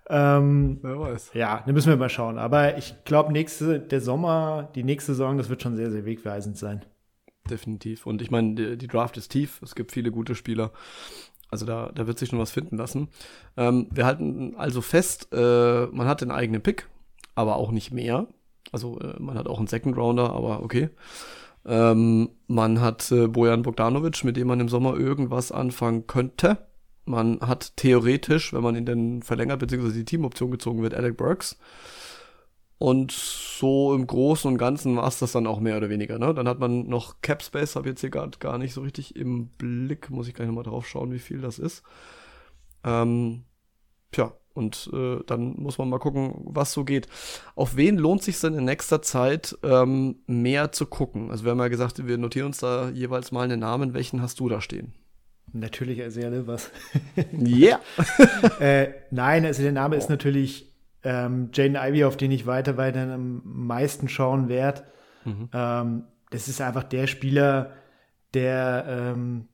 Ähm, 0.09 0.79
Wer 0.81 0.99
weiß. 0.99 1.31
ja, 1.33 1.63
da 1.65 1.71
müssen 1.71 1.87
wir 1.87 1.95
mal 1.95 2.09
schauen. 2.09 2.37
Aber 2.37 2.77
ich 2.77 2.93
glaube, 3.05 3.31
nächste, 3.31 3.79
der 3.79 4.01
Sommer, 4.01 4.69
die 4.75 4.83
nächste 4.83 5.13
Saison, 5.13 5.37
das 5.37 5.47
wird 5.47 5.63
schon 5.63 5.77
sehr, 5.77 5.91
sehr 5.91 6.03
wegweisend 6.03 6.57
sein. 6.57 6.83
Definitiv. 7.49 8.05
Und 8.05 8.21
ich 8.21 8.29
meine, 8.29 8.53
die, 8.55 8.77
die 8.77 8.87
Draft 8.87 9.15
ist 9.15 9.29
tief. 9.29 9.61
Es 9.61 9.75
gibt 9.75 9.93
viele 9.93 10.11
gute 10.11 10.35
Spieler. 10.35 10.71
Also 11.49 11.65
da, 11.65 11.91
da 11.93 12.07
wird 12.07 12.17
sich 12.17 12.29
schon 12.29 12.39
was 12.39 12.51
finden 12.51 12.77
lassen. 12.77 13.09
Ähm, 13.57 13.87
wir 13.91 14.05
halten 14.05 14.55
also 14.57 14.81
fest, 14.81 15.27
äh, 15.31 15.85
man 15.87 16.07
hat 16.07 16.21
den 16.21 16.31
eigenen 16.31 16.61
Pick, 16.61 16.87
aber 17.35 17.57
auch 17.57 17.71
nicht 17.71 17.91
mehr. 17.91 18.27
Also 18.71 18.99
äh, 18.99 19.19
man 19.19 19.37
hat 19.37 19.47
auch 19.47 19.59
einen 19.59 19.67
Second 19.67 19.95
Rounder, 19.97 20.31
aber 20.31 20.63
okay. 20.63 20.89
Ähm, 21.65 22.29
man 22.47 22.81
hat 22.81 23.11
äh, 23.11 23.27
Bojan 23.27 23.61
Bogdanovic, 23.61 24.23
mit 24.23 24.35
dem 24.35 24.47
man 24.47 24.59
im 24.59 24.69
Sommer 24.69 24.97
irgendwas 24.97 25.51
anfangen 25.51 26.07
könnte. 26.07 26.57
Man 27.05 27.39
hat 27.41 27.77
theoretisch, 27.77 28.53
wenn 28.53 28.63
man 28.63 28.75
ihn 28.75 28.85
denn 28.85 29.21
verlängert, 29.23 29.59
beziehungsweise 29.59 29.95
die 29.95 30.05
Teamoption 30.05 30.51
gezogen 30.51 30.81
wird, 30.81 30.93
Alec 30.93 31.17
Burks. 31.17 31.57
Und 32.83 33.13
so 33.13 33.95
im 33.95 34.05
Großen 34.05 34.51
und 34.51 34.57
Ganzen 34.57 34.97
war 34.97 35.07
es 35.07 35.17
das 35.17 35.31
dann 35.31 35.47
auch 35.47 35.61
mehr 35.61 35.77
oder 35.77 35.87
weniger. 35.87 36.19
Ne? 36.19 36.33
Dann 36.33 36.49
hat 36.49 36.59
man 36.59 36.85
noch 36.89 37.21
Cap 37.21 37.41
Space, 37.41 37.77
habe 37.77 37.87
jetzt 37.87 38.01
hier 38.01 38.09
gerade 38.09 38.37
gar 38.39 38.57
nicht 38.57 38.73
so 38.73 38.81
richtig 38.81 39.15
im 39.15 39.47
Blick, 39.57 40.09
muss 40.09 40.27
ich 40.27 40.33
gleich 40.33 40.47
nochmal 40.47 40.65
drauf 40.65 40.85
schauen, 40.85 41.13
wie 41.13 41.19
viel 41.19 41.39
das 41.39 41.59
ist. 41.59 41.81
Ähm, 42.83 43.45
tja, 44.11 44.33
und 44.53 44.89
äh, 44.91 45.19
dann 45.27 45.53
muss 45.61 45.77
man 45.77 45.87
mal 45.87 45.99
gucken, 45.99 46.33
was 46.43 46.73
so 46.73 46.83
geht. 46.83 47.07
Auf 47.55 47.77
wen 47.77 47.97
lohnt 47.97 48.21
sich 48.21 48.37
denn 48.41 48.53
in 48.53 48.65
nächster 48.65 49.01
Zeit 49.01 49.57
ähm, 49.63 50.17
mehr 50.27 50.73
zu 50.73 50.85
gucken? 50.85 51.31
Also 51.31 51.45
wir 51.45 51.51
haben 51.51 51.59
ja 51.59 51.69
gesagt, 51.69 52.05
wir 52.05 52.17
notieren 52.17 52.47
uns 52.47 52.57
da 52.57 52.89
jeweils 52.89 53.31
mal 53.31 53.43
einen 53.43 53.61
Namen. 53.61 53.93
Welchen 53.93 54.21
hast 54.21 54.41
du 54.41 54.49
da 54.49 54.59
stehen? 54.59 54.91
Natürlich 55.53 55.99
Isaiah 55.99 56.31
Livers. 56.31 56.69
Yeah. 57.31 57.79
äh, 58.59 58.89
nein, 59.09 59.45
also 59.45 59.63
der 59.63 59.71
Name 59.71 59.95
ist 59.95 60.09
natürlich 60.09 60.72
ähm, 61.03 61.49
Jaden 61.53 61.75
Ivy, 61.75 62.05
auf 62.05 62.17
den 62.17 62.31
ich 62.31 62.45
weiter, 62.45 62.77
weiter 62.77 63.01
am 63.13 63.41
meisten 63.43 64.07
schauen 64.07 64.49
werde. 64.49 64.83
Mhm. 65.25 65.49
Ähm, 65.53 66.03
das 66.29 66.47
ist 66.47 66.61
einfach 66.61 66.83
der 66.83 67.07
Spieler, 67.07 67.73
der 68.33 68.85
ähm, 68.87 69.47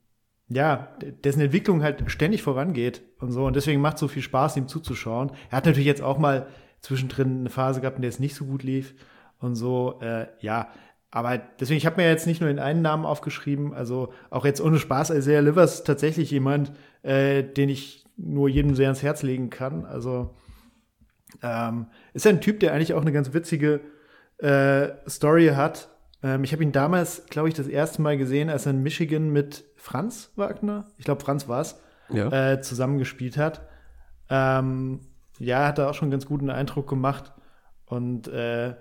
ja, 0.49 0.89
dessen 1.23 1.41
Entwicklung 1.41 1.83
halt 1.83 2.09
ständig 2.11 2.41
vorangeht 2.41 3.01
und 3.19 3.31
so. 3.31 3.45
Und 3.45 3.55
deswegen 3.55 3.81
macht 3.81 3.95
es 3.95 3.99
so 3.99 4.07
viel 4.07 4.23
Spaß, 4.23 4.57
ihm 4.57 4.67
zuzuschauen. 4.67 5.31
Er 5.51 5.57
hat 5.57 5.65
natürlich 5.65 5.85
jetzt 5.85 6.01
auch 6.01 6.17
mal 6.17 6.47
zwischendrin 6.81 7.41
eine 7.41 7.49
Phase 7.49 7.81
gehabt, 7.81 7.97
in 7.97 8.01
der 8.01 8.09
es 8.09 8.19
nicht 8.19 8.35
so 8.35 8.45
gut 8.45 8.63
lief 8.63 8.95
und 9.39 9.55
so. 9.55 9.99
Äh, 10.01 10.27
ja, 10.39 10.69
aber 11.11 11.37
deswegen, 11.37 11.77
ich 11.77 11.85
habe 11.85 12.01
mir 12.01 12.07
jetzt 12.07 12.27
nicht 12.27 12.41
nur 12.41 12.49
den 12.49 12.59
einen 12.59 12.81
Namen 12.81 13.05
aufgeschrieben, 13.05 13.73
also 13.73 14.13
auch 14.29 14.45
jetzt 14.45 14.61
ohne 14.61 14.79
Spaß, 14.79 15.09
Isaiah 15.11 15.41
Livers 15.41 15.83
tatsächlich 15.83 16.31
jemand, 16.31 16.71
äh, 17.03 17.43
den 17.43 17.69
ich 17.69 18.05
nur 18.15 18.49
jedem 18.49 18.75
sehr 18.75 18.87
ans 18.87 19.03
Herz 19.03 19.23
legen 19.23 19.49
kann. 19.49 19.85
Also 19.85 20.35
ähm, 21.41 21.87
ist 22.13 22.27
ein 22.27 22.41
Typ, 22.41 22.59
der 22.59 22.73
eigentlich 22.73 22.93
auch 22.93 23.01
eine 23.01 23.11
ganz 23.11 23.33
witzige 23.33 23.81
äh, 24.37 24.89
Story 25.07 25.49
hat. 25.55 25.89
Ähm, 26.23 26.43
ich 26.43 26.53
habe 26.53 26.63
ihn 26.63 26.71
damals, 26.71 27.25
glaube 27.29 27.49
ich, 27.49 27.53
das 27.53 27.67
erste 27.67 28.01
Mal 28.01 28.17
gesehen, 28.17 28.49
als 28.49 28.65
er 28.65 28.71
in 28.71 28.83
Michigan 28.83 29.29
mit 29.29 29.65
Franz 29.75 30.31
Wagner, 30.35 30.87
ich 30.97 31.05
glaube 31.05 31.21
Franz 31.21 31.47
war 31.47 31.61
es, 31.61 31.79
ja. 32.09 32.53
äh, 32.53 32.61
zusammengespielt 32.61 33.37
hat. 33.37 33.61
Ähm, 34.29 35.01
ja, 35.39 35.67
hat 35.67 35.77
da 35.77 35.89
auch 35.89 35.93
schon 35.93 36.07
einen 36.07 36.11
ganz 36.11 36.25
guten 36.25 36.49
Eindruck 36.49 36.87
gemacht. 36.87 37.33
Und 37.85 38.27
äh, 38.27 38.75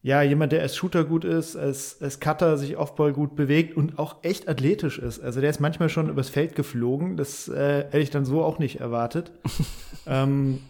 ja, 0.00 0.22
jemand, 0.22 0.52
der 0.52 0.62
als 0.62 0.76
Shooter 0.76 1.04
gut 1.04 1.24
ist, 1.24 1.56
als, 1.56 2.00
als 2.02 2.18
Cutter 2.18 2.58
sich 2.58 2.76
Offball 2.76 3.12
gut 3.12 3.36
bewegt 3.36 3.76
und 3.76 3.98
auch 3.98 4.24
echt 4.24 4.48
athletisch 4.48 4.98
ist. 4.98 5.20
Also 5.20 5.40
der 5.40 5.50
ist 5.50 5.60
manchmal 5.60 5.88
schon 5.88 6.08
übers 6.08 6.28
Feld 6.28 6.56
geflogen. 6.56 7.16
Das 7.16 7.48
äh, 7.48 7.84
hätte 7.84 7.98
ich 7.98 8.10
dann 8.10 8.24
so 8.24 8.42
auch 8.42 8.58
nicht 8.58 8.80
erwartet. 8.80 9.32
ähm, 10.06 10.60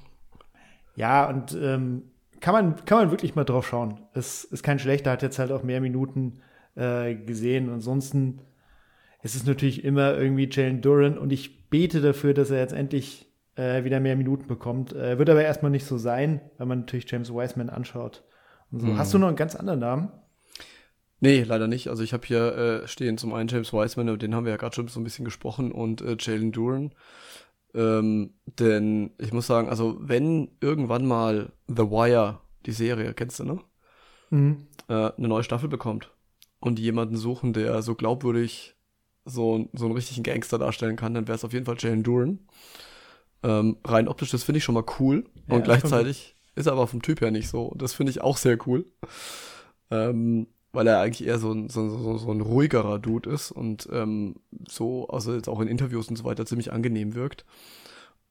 ja, 0.94 1.28
und 1.28 1.56
ähm, 1.60 2.02
kann, 2.40 2.52
man, 2.54 2.84
kann 2.84 2.98
man 2.98 3.10
wirklich 3.10 3.34
mal 3.34 3.44
drauf 3.44 3.66
schauen. 3.66 4.00
Es 4.14 4.44
ist 4.44 4.62
kein 4.62 4.78
schlechter, 4.78 5.10
hat 5.10 5.22
jetzt 5.22 5.38
halt 5.38 5.52
auch 5.52 5.62
mehr 5.62 5.80
Minuten 5.80 6.40
äh, 6.74 7.14
gesehen. 7.14 7.70
Ansonsten 7.70 8.40
ist 9.22 9.34
es 9.34 9.46
natürlich 9.46 9.84
immer 9.84 10.16
irgendwie 10.16 10.48
Jalen 10.50 10.80
Duran 10.80 11.18
und 11.18 11.32
ich 11.32 11.68
bete 11.70 12.00
dafür, 12.00 12.34
dass 12.34 12.50
er 12.50 12.58
jetzt 12.58 12.74
endlich 12.74 13.32
äh, 13.56 13.84
wieder 13.84 14.00
mehr 14.00 14.16
Minuten 14.16 14.46
bekommt. 14.46 14.92
Äh, 14.92 15.18
wird 15.18 15.30
aber 15.30 15.42
erstmal 15.42 15.70
nicht 15.70 15.86
so 15.86 15.98
sein, 15.98 16.40
wenn 16.58 16.68
man 16.68 16.80
natürlich 16.80 17.10
James 17.10 17.32
Wiseman 17.32 17.70
anschaut. 17.70 18.24
So. 18.70 18.86
Mhm. 18.86 18.98
Hast 18.98 19.14
du 19.14 19.18
noch 19.18 19.28
einen 19.28 19.36
ganz 19.36 19.54
anderen 19.54 19.80
Namen? 19.80 20.12
Nee, 21.20 21.44
leider 21.44 21.68
nicht. 21.68 21.88
Also 21.88 22.02
ich 22.02 22.12
habe 22.12 22.26
hier 22.26 22.82
äh, 22.82 22.88
stehen 22.88 23.16
zum 23.16 23.32
einen 23.32 23.48
James 23.48 23.72
Wiseman, 23.72 24.08
über 24.08 24.18
den 24.18 24.34
haben 24.34 24.44
wir 24.44 24.50
ja 24.50 24.56
gerade 24.56 24.74
schon 24.74 24.88
so 24.88 24.98
ein 24.98 25.04
bisschen 25.04 25.24
gesprochen, 25.24 25.70
und 25.70 26.00
äh, 26.02 26.16
Jalen 26.18 26.50
Duran. 26.50 26.92
Ähm, 27.74 28.34
denn 28.58 29.12
ich 29.18 29.32
muss 29.32 29.46
sagen, 29.46 29.68
also 29.68 29.96
wenn 30.00 30.50
irgendwann 30.60 31.06
mal 31.06 31.52
The 31.68 31.90
Wire, 31.90 32.40
die 32.66 32.72
Serie, 32.72 33.14
kennst 33.14 33.40
du, 33.40 33.44
ne? 33.44 33.60
Mhm. 34.30 34.66
Äh, 34.88 35.12
eine 35.16 35.28
neue 35.28 35.44
Staffel 35.44 35.68
bekommt 35.68 36.10
und 36.60 36.78
jemanden 36.78 37.16
suchen, 37.16 37.52
der 37.52 37.82
so 37.82 37.94
glaubwürdig 37.94 38.76
so, 39.24 39.68
so 39.72 39.84
einen 39.86 39.94
richtigen 39.94 40.22
Gangster 40.22 40.58
darstellen 40.58 40.96
kann, 40.96 41.14
dann 41.14 41.28
wäre 41.28 41.36
es 41.36 41.44
auf 41.44 41.52
jeden 41.52 41.64
Fall 41.64 41.76
Jalen 41.78 42.02
Duran. 42.02 42.40
Ähm, 43.42 43.76
rein 43.84 44.08
optisch, 44.08 44.30
das 44.30 44.44
finde 44.44 44.58
ich 44.58 44.64
schon 44.64 44.74
mal 44.74 44.84
cool. 44.98 45.24
Ja, 45.48 45.56
und 45.56 45.64
gleichzeitig 45.64 46.36
ist 46.54 46.66
er 46.66 46.72
aber 46.72 46.86
vom 46.86 47.02
Typ 47.02 47.20
her 47.20 47.30
nicht 47.30 47.48
so. 47.48 47.72
Das 47.76 47.92
finde 47.92 48.10
ich 48.10 48.20
auch 48.20 48.36
sehr 48.36 48.58
cool. 48.66 48.86
Ähm, 49.90 50.46
weil 50.72 50.86
er 50.86 51.00
eigentlich 51.00 51.26
eher 51.26 51.38
so 51.38 51.52
ein, 51.52 51.68
so, 51.68 51.88
so, 51.90 52.18
so 52.18 52.30
ein 52.30 52.40
ruhigerer 52.40 52.98
Dude 52.98 53.30
ist 53.30 53.50
und 53.50 53.88
ähm, 53.92 54.36
so, 54.68 55.06
also 55.08 55.34
jetzt 55.34 55.48
auch 55.48 55.60
in 55.60 55.68
Interviews 55.68 56.08
und 56.08 56.16
so 56.16 56.24
weiter, 56.24 56.46
ziemlich 56.46 56.72
angenehm 56.72 57.14
wirkt. 57.14 57.44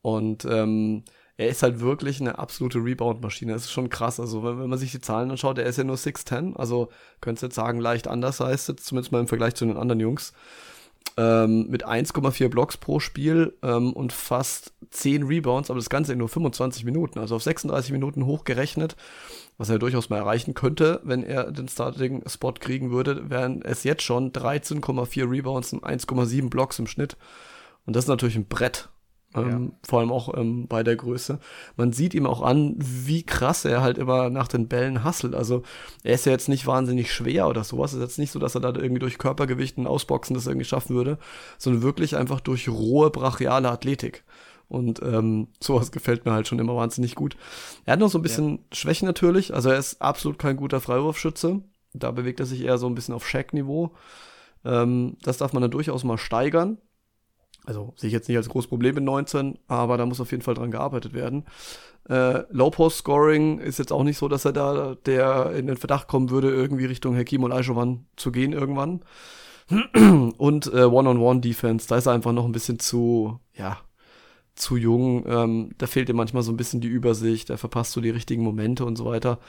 Und 0.01 0.45
ähm, 0.45 1.03
er 1.37 1.49
ist 1.49 1.63
halt 1.63 1.79
wirklich 1.79 2.19
eine 2.19 2.39
absolute 2.39 2.79
Rebound-Maschine. 2.79 3.53
Das 3.53 3.63
ist 3.63 3.71
schon 3.71 3.89
krass. 3.89 4.19
Also, 4.19 4.43
wenn, 4.43 4.59
wenn, 4.59 4.69
man 4.69 4.79
sich 4.79 4.91
die 4.91 5.01
Zahlen 5.01 5.31
anschaut, 5.31 5.57
er 5.57 5.65
ist 5.65 5.77
ja 5.77 5.83
nur 5.83 5.95
6'10, 5.95 6.55
also 6.55 6.89
könntest 7.19 7.43
du 7.43 7.47
jetzt 7.47 7.55
sagen, 7.55 7.79
leicht 7.79 8.07
anders 8.07 8.39
heißt 8.39 8.69
es, 8.69 8.83
zumindest 8.83 9.11
mal 9.11 9.19
im 9.19 9.27
Vergleich 9.27 9.55
zu 9.55 9.65
den 9.65 9.77
anderen 9.77 9.99
Jungs 9.99 10.33
ähm, 11.17 11.67
mit 11.69 11.85
1,4 11.85 12.49
Blocks 12.49 12.77
pro 12.77 12.99
Spiel 12.99 13.57
ähm, 13.63 13.93
und 13.93 14.13
fast 14.13 14.73
10 14.91 15.23
Rebounds, 15.23 15.69
aber 15.69 15.79
das 15.79 15.89
Ganze 15.89 16.13
in 16.13 16.19
nur 16.19 16.29
25 16.29 16.85
Minuten, 16.85 17.19
also 17.19 17.35
auf 17.35 17.43
36 17.43 17.91
Minuten 17.91 18.25
hochgerechnet, 18.25 18.95
was 19.61 19.69
er 19.69 19.77
durchaus 19.77 20.09
mal 20.09 20.17
erreichen 20.17 20.55
könnte, 20.55 21.01
wenn 21.03 21.21
er 21.21 21.51
den 21.51 21.67
Starting-Spot 21.67 22.53
kriegen 22.53 22.89
würde, 22.89 23.29
wären 23.29 23.61
es 23.61 23.83
jetzt 23.83 24.01
schon 24.01 24.31
13,4 24.31 25.29
Rebounds 25.29 25.71
und 25.71 25.83
1,7 25.83 26.49
Blocks 26.49 26.79
im 26.79 26.87
Schnitt. 26.87 27.15
Und 27.85 27.95
das 27.95 28.05
ist 28.05 28.09
natürlich 28.09 28.35
ein 28.35 28.47
Brett. 28.47 28.89
Ähm, 29.35 29.49
ja. 29.49 29.79
Vor 29.87 29.99
allem 29.99 30.11
auch 30.11 30.35
ähm, 30.35 30.67
bei 30.67 30.81
der 30.81 30.95
Größe. 30.95 31.37
Man 31.77 31.93
sieht 31.93 32.15
ihm 32.15 32.25
auch 32.25 32.41
an, 32.41 32.73
wie 32.79 33.21
krass 33.21 33.63
er 33.63 33.83
halt 33.83 33.99
immer 33.99 34.31
nach 34.31 34.47
den 34.47 34.67
Bällen 34.67 35.03
hasselt. 35.03 35.35
Also 35.35 35.61
er 36.01 36.15
ist 36.15 36.25
ja 36.25 36.31
jetzt 36.31 36.49
nicht 36.49 36.65
wahnsinnig 36.65 37.13
schwer 37.13 37.47
oder 37.47 37.63
sowas. 37.63 37.91
Es 37.91 37.97
ist 37.97 38.03
jetzt 38.03 38.17
nicht 38.19 38.31
so, 38.31 38.39
dass 38.39 38.55
er 38.55 38.61
da 38.61 38.69
irgendwie 38.69 38.99
durch 38.99 39.19
Körpergewicht 39.19 39.77
und 39.77 39.85
Ausboxen 39.85 40.33
das 40.33 40.47
irgendwie 40.47 40.65
schaffen 40.65 40.95
würde, 40.95 41.19
sondern 41.59 41.83
wirklich 41.83 42.17
einfach 42.17 42.39
durch 42.39 42.67
rohe, 42.67 43.11
brachiale 43.11 43.69
Athletik. 43.69 44.23
Und 44.71 45.01
ähm, 45.03 45.49
sowas 45.59 45.91
gefällt 45.91 46.25
mir 46.25 46.31
halt 46.31 46.47
schon 46.47 46.59
immer 46.59 46.77
wahnsinnig 46.77 47.15
gut. 47.15 47.35
Er 47.85 47.93
hat 47.93 47.99
noch 47.99 48.09
so 48.09 48.17
ein 48.17 48.21
bisschen 48.21 48.51
ja. 48.51 48.59
Schwächen 48.71 49.05
natürlich. 49.05 49.53
Also 49.53 49.69
er 49.69 49.77
ist 49.77 50.01
absolut 50.01 50.39
kein 50.39 50.55
guter 50.55 50.79
Freiwurfschütze. 50.79 51.59
Da 51.93 52.11
bewegt 52.11 52.39
er 52.39 52.45
sich 52.45 52.61
eher 52.61 52.77
so 52.77 52.87
ein 52.87 52.95
bisschen 52.95 53.13
auf 53.13 53.27
Shaq-Niveau. 53.27 53.91
Ähm, 54.63 55.17
das 55.23 55.37
darf 55.37 55.51
man 55.51 55.61
dann 55.61 55.71
durchaus 55.71 56.05
mal 56.05 56.17
steigern. 56.17 56.77
Also 57.65 57.93
sehe 57.97 58.07
ich 58.07 58.13
jetzt 58.13 58.29
nicht 58.29 58.37
als 58.37 58.47
großes 58.47 58.69
Problem 58.69 58.95
in 58.95 59.03
19, 59.03 59.59
aber 59.67 59.97
da 59.97 60.05
muss 60.05 60.21
auf 60.21 60.31
jeden 60.31 60.41
Fall 60.41 60.53
dran 60.53 60.71
gearbeitet 60.71 61.13
werden. 61.13 61.45
Äh, 62.09 62.43
Low-Post-Scoring 62.49 63.59
ist 63.59 63.77
jetzt 63.77 63.91
auch 63.91 64.03
nicht 64.03 64.17
so, 64.17 64.29
dass 64.29 64.45
er 64.45 64.53
da 64.53 64.95
der 65.05 65.51
in 65.51 65.67
den 65.67 65.77
Verdacht 65.77 66.07
kommen 66.07 66.29
würde, 66.29 66.49
irgendwie 66.49 66.85
Richtung 66.85 67.15
Hakim 67.15 67.43
und 67.43 67.51
Aishovan 67.51 68.05
zu 68.15 68.31
gehen 68.31 68.53
irgendwann. 68.53 69.03
Und 70.37 70.73
äh, 70.73 70.83
One-on-One-Defense, 70.83 71.87
da 71.87 71.97
ist 71.97 72.05
er 72.05 72.13
einfach 72.13 72.33
noch 72.33 72.45
ein 72.45 72.51
bisschen 72.51 72.79
zu, 72.79 73.39
ja, 73.53 73.77
zu 74.55 74.77
jung. 74.77 75.25
Ähm, 75.27 75.71
da 75.77 75.87
fehlt 75.87 76.09
ihm 76.09 76.15
manchmal 76.15 76.43
so 76.43 76.51
ein 76.51 76.57
bisschen 76.57 76.81
die 76.81 76.87
Übersicht, 76.87 77.49
er 77.49 77.57
verpasst 77.57 77.93
so 77.93 78.01
die 78.01 78.09
richtigen 78.09 78.43
Momente 78.43 78.85
und 78.85 78.95
so 78.95 79.05
weiter. 79.05 79.39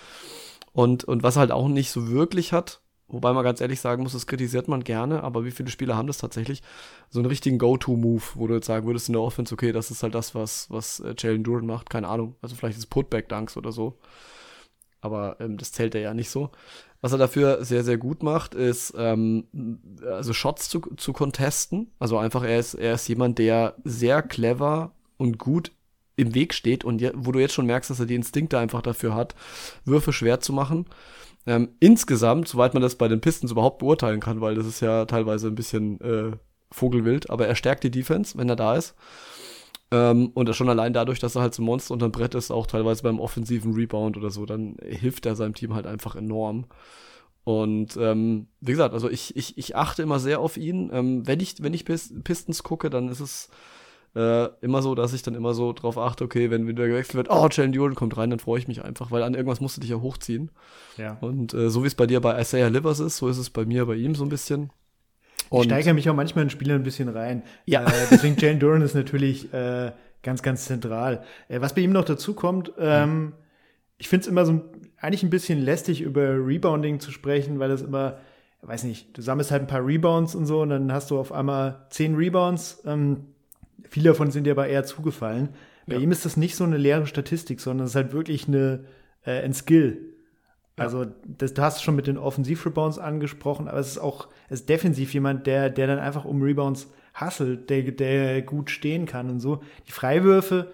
Und, 0.73 1.05
und 1.05 1.23
was 1.23 1.37
er 1.37 1.41
halt 1.41 1.53
auch 1.53 1.69
nicht 1.69 1.91
so 1.91 2.09
wirklich 2.09 2.53
hat, 2.53 2.83
Wobei 3.13 3.35
man 3.35 3.45
ganz 3.45 3.61
ehrlich 3.61 3.79
sagen 3.79 4.03
muss, 4.03 4.13
das 4.13 4.27
kritisiert 4.27 4.69
man 4.69 4.83
gerne, 4.83 5.23
aber 5.23 5.45
wie 5.45 5.51
viele 5.51 5.69
Spieler 5.69 5.97
haben 5.97 6.07
das 6.07 6.17
tatsächlich? 6.17 6.63
So 7.11 7.19
einen 7.19 7.29
richtigen 7.29 7.59
Go-To-Move, 7.59 8.23
wo 8.37 8.47
du 8.47 8.55
jetzt 8.55 8.67
sagen 8.67 8.87
würdest 8.87 9.09
in 9.09 9.13
der 9.13 9.21
Offense, 9.21 9.53
okay, 9.53 9.71
das 9.71 9.91
ist 9.91 10.03
halt 10.03 10.15
das, 10.15 10.35
was, 10.35 10.71
was 10.71 11.01
äh, 11.01 11.15
Jalen 11.17 11.45
Duran 11.45 11.67
macht, 11.67 11.91
keine 11.91 12.09
Ahnung. 12.09 12.37
Also 12.41 12.57
vielleicht 12.57 12.79
ist 12.79 12.87
Putback-Dunks 12.87 13.59
oder 13.59 13.71
so. 13.71 13.99
Aber 15.03 15.37
ähm, 15.41 15.59
das 15.59 15.73
zählt 15.73 15.95
er 15.95 16.01
ja 16.01 16.15
nicht 16.15 16.31
so. 16.31 16.51
Was 17.03 17.13
er 17.13 17.19
dafür 17.19 17.65
sehr, 17.65 17.83
sehr 17.83 17.99
gut 17.99 18.23
macht, 18.23 18.55
ist, 18.55 18.95
ähm, 18.97 19.45
also 20.07 20.33
Shots 20.33 20.71
zu, 20.71 20.81
zu 20.97 21.13
contesten. 21.13 21.91
Also 21.99 22.17
einfach, 22.17 22.45
er 22.45 22.59
ist, 22.59 22.75
er 22.75 22.95
ist 22.95 23.09
jemand, 23.09 23.39
der 23.39 23.75
sehr 23.85 24.23
clever 24.23 24.93
und 25.19 25.39
gut 25.39 25.73
im 26.17 26.35
Weg 26.35 26.55
steht 26.55 26.85
und 26.85 27.01
je, 27.01 27.11
wo 27.15 27.33
du 27.33 27.41
jetzt 27.41 27.55
schon 27.55 27.67
merkst, 27.67 27.91
dass 27.91 28.01
er 28.01 28.07
die 28.07 28.15
Instinkte 28.15 28.59
einfach 28.59 28.83
dafür 28.83 29.15
hat, 29.15 29.35
Würfe 29.85 30.13
schwer 30.13 30.41
zu 30.41 30.53
machen. 30.53 30.87
Ähm, 31.45 31.71
insgesamt, 31.81 32.47
soweit 32.47 32.75
man 32.75 32.83
das 32.83 32.95
bei 32.95 33.09
den 33.09 33.21
Pistons 33.21 33.51
überhaupt 33.51 33.79
beurteilen 33.81 34.21
kann, 34.21 34.41
weil 34.41 34.55
das 34.55 34.67
ist 34.67 34.81
ja 34.81 35.07
teilweise 35.07 35.49
ein 35.49 35.57
bisschen 35.57 36.01
äh, 36.01 36.37
Vogelwild, 36.71 37.31
aber 37.31 37.49
er 37.49 37.57
stärkt 37.57 37.83
die 37.83 37.91
Defense, 37.91 38.39
wenn 38.39 38.49
er 38.49 38.57
da 38.57 38.77
ist. 38.77 38.95
Ähm, 39.93 40.31
und 40.33 40.55
schon 40.57 40.71
allein 40.71 40.95
dadurch, 40.95 41.19
dass 41.19 41.37
er 41.37 41.43
halt 41.43 41.55
so 41.55 41.63
ein 41.63 41.67
Monster 41.67 41.93
unterm 41.93 42.13
Brett 42.13 42.35
ist, 42.35 42.51
auch 42.51 42.67
teilweise 42.67 43.03
beim 43.03 43.21
offensiven 43.21 43.75
Rebound 43.75 44.17
oder 44.17 44.31
so, 44.31 44.47
dann 44.47 44.77
hilft 44.83 45.27
er 45.27 45.37
seinem 45.37 45.55
Team 45.55 45.75
halt 45.75 45.87
einfach 45.87 46.17
enorm. 46.17 46.65
Und 47.45 47.97
ähm, 47.99 48.47
wie 48.61 48.73
gesagt, 48.73 48.95
also 48.95 49.11
ich, 49.11 49.37
ich, 49.37 49.59
ich 49.59 49.77
achte 49.77 50.03
immer 50.03 50.19
sehr 50.19 50.41
auf 50.41 50.57
ihn. 50.57 50.91
Ähm, 50.93 51.27
wenn 51.27 51.41
ich, 51.41 51.63
wenn 51.63 51.75
ich 51.75 51.85
Pistons 51.85 52.63
gucke, 52.63 52.89
dann 52.89 53.09
ist 53.09 53.21
es 53.21 53.51
äh, 54.15 54.49
immer 54.63 54.81
so, 54.81 54.95
dass 54.95 55.13
ich 55.13 55.23
dann 55.23 55.35
immer 55.35 55.53
so 55.53 55.75
drauf 55.75 55.99
achte, 55.99 56.25
okay, 56.25 56.51
wenn 56.51 56.67
wieder 56.67 56.87
gewechselt 56.87 57.17
wird, 57.17 57.31
oh, 57.31 57.49
Jalen 57.51 57.73
Duran 57.73 57.95
kommt 57.95 58.17
rein, 58.17 58.31
dann 58.31 58.39
freue 58.39 58.61
ich 58.61 58.69
mich 58.69 58.83
einfach, 58.83 59.11
weil 59.11 59.23
an 59.23 59.35
irgendwas 59.35 59.61
musst 59.61 59.77
du 59.77 59.81
dich 59.81 59.91
ja 59.91 60.01
hochziehen. 60.01 60.51
Ja. 60.97 61.19
Und 61.21 61.53
äh, 61.53 61.69
so 61.69 61.83
wie 61.83 61.89
es 61.89 61.95
bei 61.95 62.07
dir 62.07 62.21
bei 62.21 62.41
Isaiah 62.41 62.69
Livers 62.69 63.01
ist, 63.01 63.19
so 63.19 63.29
ist 63.29 63.39
es 63.39 63.51
bei 63.51 63.67
mir 63.67 63.85
bei 63.87 63.97
ihm 63.97 64.15
so 64.15 64.25
ein 64.25 64.31
bisschen. 64.31 64.71
Und 65.53 65.63
ich 65.63 65.67
steigere 65.67 65.95
mich 65.95 66.09
auch 66.09 66.15
manchmal 66.15 66.45
in 66.45 66.51
Spieler 66.51 66.75
ein 66.75 66.83
bisschen 66.83 67.09
rein. 67.09 67.43
Ja. 67.67 67.85
Äh, 67.85 67.91
deswegen 68.11 68.37
Jalen 68.39 68.59
Duran 68.59 68.83
ist 68.83 68.95
natürlich 68.95 69.53
äh, 69.53 69.93
ganz, 70.23 70.43
ganz 70.43 70.65
zentral. 70.65 71.25
Äh, 71.49 71.61
was 71.61 71.75
bei 71.75 71.83
ihm 71.83 71.93
noch 71.93 72.05
dazu 72.05 72.35
kommt, 72.35 72.73
ähm, 72.79 73.35
ich 73.99 74.09
finde 74.09 74.23
es 74.23 74.29
immer 74.29 74.45
so 74.45 74.63
eigentlich 74.99 75.23
ein 75.23 75.31
bisschen 75.31 75.61
lästig, 75.61 76.01
über 76.01 76.35
Rebounding 76.47 77.01
zu 77.01 77.11
sprechen, 77.11 77.59
weil 77.59 77.69
das 77.69 77.83
immer, 77.83 78.19
weiß 78.63 78.85
nicht, 78.85 79.17
du 79.17 79.23
sammelst 79.23 79.51
halt 79.51 79.63
ein 79.63 79.69
paar 79.69 79.85
Rebounds 79.87 80.35
und 80.35 80.47
so 80.47 80.63
und 80.63 80.71
dann 80.71 80.93
hast 80.93 81.11
du 81.11 81.19
auf 81.19 81.33
einmal 81.33 81.87
zehn 81.91 82.15
Rebounds. 82.15 82.83
Ähm, 82.85 83.27
Viele 83.93 84.09
davon 84.09 84.31
sind 84.31 84.45
dir 84.45 84.53
aber 84.53 84.69
eher 84.69 84.85
zugefallen. 84.85 85.51
Bei 85.87 85.97
ja. 85.97 86.01
ihm 86.01 86.13
ist 86.13 86.25
das 86.25 86.39
nicht 86.39 86.57
so 86.57 86.65
eine 86.65 86.79
leere 86.79 87.07
Statistik, 87.07 87.61
sondern 87.61 87.85
es 87.85 87.93
ist 87.93 87.97
halt 87.97 88.15
wirklich 88.15 88.49
eine, 88.49 88.85
äh, 89.25 89.43
ein 89.43 89.53
Skill. 89.53 90.12
Also, 90.77 91.07
das, 91.27 91.55
du 91.55 91.63
hast 91.63 91.83
schon 91.83 91.97
mit 91.97 92.07
den 92.07 92.19
Offensiv-Rebounds 92.19 92.99
angesprochen, 92.99 93.69
aber 93.69 93.79
es 93.79 93.89
ist 93.89 93.99
auch, 93.99 94.29
es 94.49 94.61
ist 94.61 94.69
defensiv 94.69 95.13
jemand, 95.13 95.47
der, 95.47 95.71
der 95.71 95.87
dann 95.87 95.99
einfach 95.99 96.25
um 96.25 96.43
Rebounds 96.43 96.91
hasselt, 97.15 97.69
der, 97.71 97.83
der 97.83 98.43
gut 98.43 98.71
stehen 98.71 99.07
kann 99.07 99.29
und 99.29 99.41
so. 99.41 99.63
Die 99.87 99.93
Freiwürfe 99.93 100.73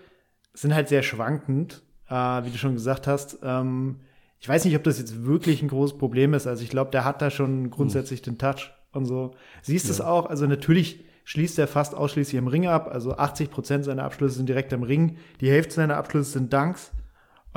sind 0.54 0.74
halt 0.74 0.88
sehr 0.88 1.02
schwankend, 1.02 1.82
äh, 2.08 2.14
wie 2.14 2.50
du 2.50 2.58
schon 2.58 2.74
gesagt 2.74 3.06
hast. 3.06 3.38
Ähm, 3.42 4.00
ich 4.40 4.48
weiß 4.48 4.64
nicht, 4.64 4.76
ob 4.76 4.84
das 4.84 4.98
jetzt 4.98 5.24
wirklich 5.24 5.62
ein 5.62 5.68
großes 5.68 5.98
Problem 5.98 6.34
ist. 6.34 6.46
Also 6.46 6.62
ich 6.62 6.70
glaube, 6.70 6.90
der 6.90 7.04
hat 7.04 7.22
da 7.22 7.30
schon 7.30 7.70
grundsätzlich 7.70 8.20
hm. 8.20 8.24
den 8.24 8.38
Touch 8.38 8.72
und 8.92 9.06
so. 9.06 9.34
Siehst 9.62 9.86
ja. 9.86 9.92
es 9.92 10.00
auch, 10.00 10.26
also 10.26 10.46
natürlich 10.46 11.04
schließt 11.24 11.58
er 11.58 11.66
fast 11.66 11.94
ausschließlich 11.94 12.38
im 12.38 12.46
Ring 12.46 12.66
ab. 12.66 12.88
Also 12.90 13.16
80 13.16 13.50
Prozent 13.50 13.84
seiner 13.84 14.04
Abschlüsse 14.04 14.36
sind 14.36 14.48
direkt 14.48 14.72
am 14.72 14.82
Ring. 14.82 15.18
Die 15.40 15.50
Hälfte 15.50 15.74
seiner 15.74 15.96
Abschlüsse 15.96 16.32
sind 16.32 16.52
Dunks. 16.52 16.92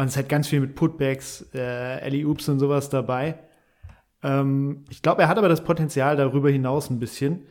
Und 0.02 0.08
es 0.08 0.18
hat 0.18 0.30
ganz 0.30 0.48
viel 0.48 0.62
mit 0.62 0.74
Putbacks, 0.74 1.46
äh, 1.54 1.60
Alley 1.60 2.26
Oops 2.26 2.50
und 2.50 2.58
sowas 2.58 2.90
dabei. 2.90 3.36
Ähm, 4.24 4.84
ich 4.90 5.04
glaube, 5.04 5.22
er 5.22 5.28
hat 5.28 5.38
aber 5.38 5.48
das 5.48 5.64
Potenzial, 5.64 6.18
darüber 6.18 6.50
hinaus 6.50 6.90
ein 6.90 6.98
bisschen 6.98 7.44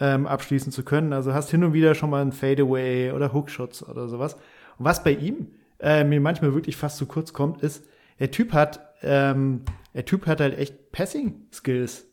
ähm, 0.00 0.26
abschließen 0.26 0.72
zu 0.72 0.84
können. 0.84 1.12
Also 1.12 1.34
hast 1.34 1.50
hin 1.50 1.62
und 1.64 1.74
wieder 1.74 1.94
schon 1.94 2.08
mal 2.08 2.22
ein 2.22 2.32
Fadeaway 2.32 3.12
oder 3.12 3.34
Hookshots 3.34 3.86
oder 3.86 4.08
sowas. 4.08 4.36
Und 4.78 4.86
was 4.86 5.04
bei 5.04 5.10
ihm 5.10 5.48
äh, 5.80 6.02
mir 6.02 6.18
manchmal 6.18 6.54
wirklich 6.54 6.76
fast 6.76 6.96
zu 6.96 7.04
kurz 7.04 7.34
kommt, 7.34 7.62
ist, 7.62 7.84
der 8.18 8.30
Typ 8.30 8.54
hat, 8.54 8.80
ähm, 9.02 9.66
der 9.92 10.06
Typ 10.06 10.26
hat 10.26 10.40
halt 10.40 10.58
echt 10.58 10.92
Passing-Skills. 10.92 12.06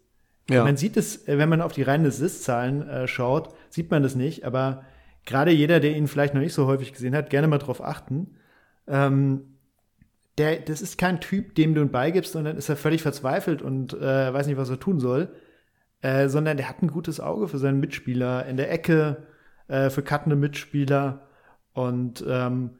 Ja. 0.49 0.65
Man 0.65 0.75
sieht 0.75 0.97
es, 0.97 1.25
äh, 1.29 1.37
wenn 1.37 1.47
man 1.47 1.61
auf 1.61 1.71
die 1.71 1.83
reinen 1.83 2.05
Assist-Zahlen 2.05 2.85
äh, 2.85 3.07
schaut, 3.07 3.55
sieht 3.69 3.91
man 3.91 4.03
das 4.03 4.15
nicht, 4.15 4.43
aber 4.43 4.83
gerade 5.25 5.51
jeder, 5.51 5.79
der 5.79 5.95
ihn 5.95 6.09
vielleicht 6.09 6.33
noch 6.33 6.41
nicht 6.41 6.53
so 6.53 6.67
häufig 6.67 6.91
gesehen 6.91 7.15
hat, 7.15 7.29
gerne 7.29 7.47
mal 7.47 7.59
drauf 7.59 7.81
achten. 7.81 8.35
Ähm, 8.87 9.54
der, 10.37 10.57
das 10.57 10.81
ist 10.81 10.97
kein 10.97 11.21
Typ, 11.21 11.55
dem 11.55 11.73
du 11.73 11.81
einen 11.81 11.91
Ball 11.91 12.11
gibst 12.11 12.35
und 12.35 12.43
dann 12.45 12.57
ist 12.57 12.69
er 12.69 12.75
völlig 12.75 13.01
verzweifelt 13.01 13.61
und 13.61 13.93
äh, 13.93 14.33
weiß 14.33 14.47
nicht, 14.47 14.57
was 14.57 14.69
er 14.69 14.79
tun 14.79 14.99
soll, 14.99 15.33
äh, 16.01 16.27
sondern 16.27 16.57
der 16.57 16.67
hat 16.67 16.81
ein 16.81 16.91
gutes 16.91 17.19
Auge 17.19 17.47
für 17.47 17.57
seinen 17.57 17.79
Mitspieler 17.79 18.45
in 18.45 18.57
der 18.57 18.71
Ecke, 18.71 19.27
äh, 19.67 19.89
für 19.89 20.03
cuttende 20.03 20.35
Mitspieler 20.35 21.27
und 21.73 22.23
ähm, 22.27 22.71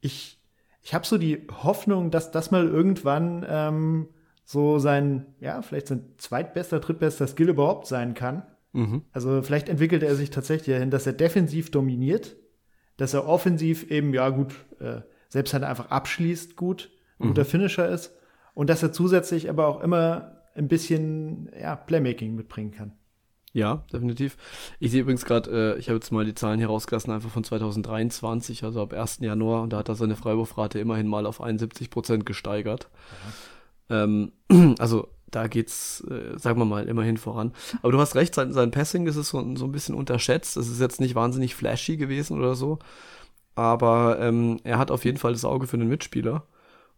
ich, 0.00 0.40
ich 0.82 0.94
habe 0.94 1.06
so 1.06 1.18
die 1.18 1.46
Hoffnung, 1.62 2.10
dass 2.10 2.30
das 2.30 2.50
mal 2.50 2.66
irgendwann 2.66 3.44
ähm, 3.48 4.08
so 4.44 4.78
sein, 4.78 5.26
ja, 5.40 5.62
vielleicht 5.62 5.88
sein 5.88 6.14
zweitbester, 6.18 6.80
drittbester 6.80 7.26
Skill 7.26 7.48
überhaupt 7.48 7.86
sein 7.86 8.14
kann. 8.14 8.42
Mhm. 8.72 9.02
Also 9.12 9.42
vielleicht 9.42 9.68
entwickelt 9.68 10.02
er 10.02 10.14
sich 10.14 10.30
tatsächlich 10.30 10.76
dahin, 10.76 10.90
dass 10.90 11.06
er 11.06 11.14
defensiv 11.14 11.70
dominiert, 11.70 12.36
dass 12.96 13.14
er 13.14 13.26
offensiv 13.26 13.90
eben, 13.90 14.12
ja 14.12 14.28
gut, 14.28 14.54
äh, 14.80 15.00
selbst 15.28 15.54
halt 15.54 15.64
einfach 15.64 15.90
abschließt 15.90 16.54
gut, 16.54 16.90
ein 17.18 17.28
guter 17.28 17.42
mhm. 17.42 17.48
Finisher 17.48 17.88
ist 17.88 18.12
und 18.54 18.70
dass 18.70 18.82
er 18.82 18.92
zusätzlich 18.92 19.48
aber 19.48 19.66
auch 19.66 19.80
immer 19.80 20.42
ein 20.54 20.68
bisschen 20.68 21.50
ja, 21.60 21.76
Playmaking 21.76 22.34
mitbringen 22.34 22.70
kann. 22.70 22.92
Ja, 23.52 23.84
definitiv. 23.92 24.36
Ich 24.80 24.90
sehe 24.90 25.02
übrigens 25.02 25.24
gerade, 25.24 25.76
äh, 25.76 25.78
ich 25.78 25.88
habe 25.88 25.96
jetzt 25.96 26.10
mal 26.10 26.24
die 26.24 26.34
Zahlen 26.34 26.58
hier 26.58 26.66
rausgelassen, 26.66 27.12
einfach 27.12 27.30
von 27.30 27.44
2023, 27.44 28.64
also 28.64 28.82
ab 28.82 28.92
1. 28.92 29.20
Januar, 29.20 29.62
und 29.62 29.72
da 29.72 29.78
hat 29.78 29.88
er 29.88 29.94
seine 29.94 30.16
Freiwurfrate 30.16 30.80
immerhin 30.80 31.06
mal 31.06 31.24
auf 31.24 31.40
71 31.40 31.88
Prozent 31.88 32.26
gesteigert. 32.26 32.90
Ähm, 33.88 34.32
also 34.78 35.08
da 35.30 35.46
geht's, 35.46 36.00
äh, 36.10 36.36
sagen 36.36 36.58
wir 36.58 36.64
mal, 36.64 36.88
immerhin 36.88 37.16
voran. 37.16 37.52
Aber 37.82 37.92
du 37.92 38.00
hast 38.00 38.16
recht, 38.16 38.34
sein, 38.34 38.52
sein 38.52 38.72
Passing, 38.72 39.06
ist 39.06 39.14
so, 39.14 39.22
so 39.56 39.64
ein 39.64 39.72
bisschen 39.72 39.94
unterschätzt. 39.94 40.56
Das 40.56 40.68
ist 40.68 40.80
jetzt 40.80 41.00
nicht 41.00 41.14
wahnsinnig 41.14 41.54
flashy 41.54 41.96
gewesen 41.96 42.38
oder 42.38 42.56
so. 42.56 42.80
Aber 43.54 44.18
ähm, 44.20 44.58
er 44.64 44.78
hat 44.78 44.90
auf 44.90 45.04
jeden 45.04 45.18
Fall 45.18 45.32
das 45.32 45.44
Auge 45.44 45.68
für 45.68 45.78
den 45.78 45.88
Mitspieler. 45.88 46.44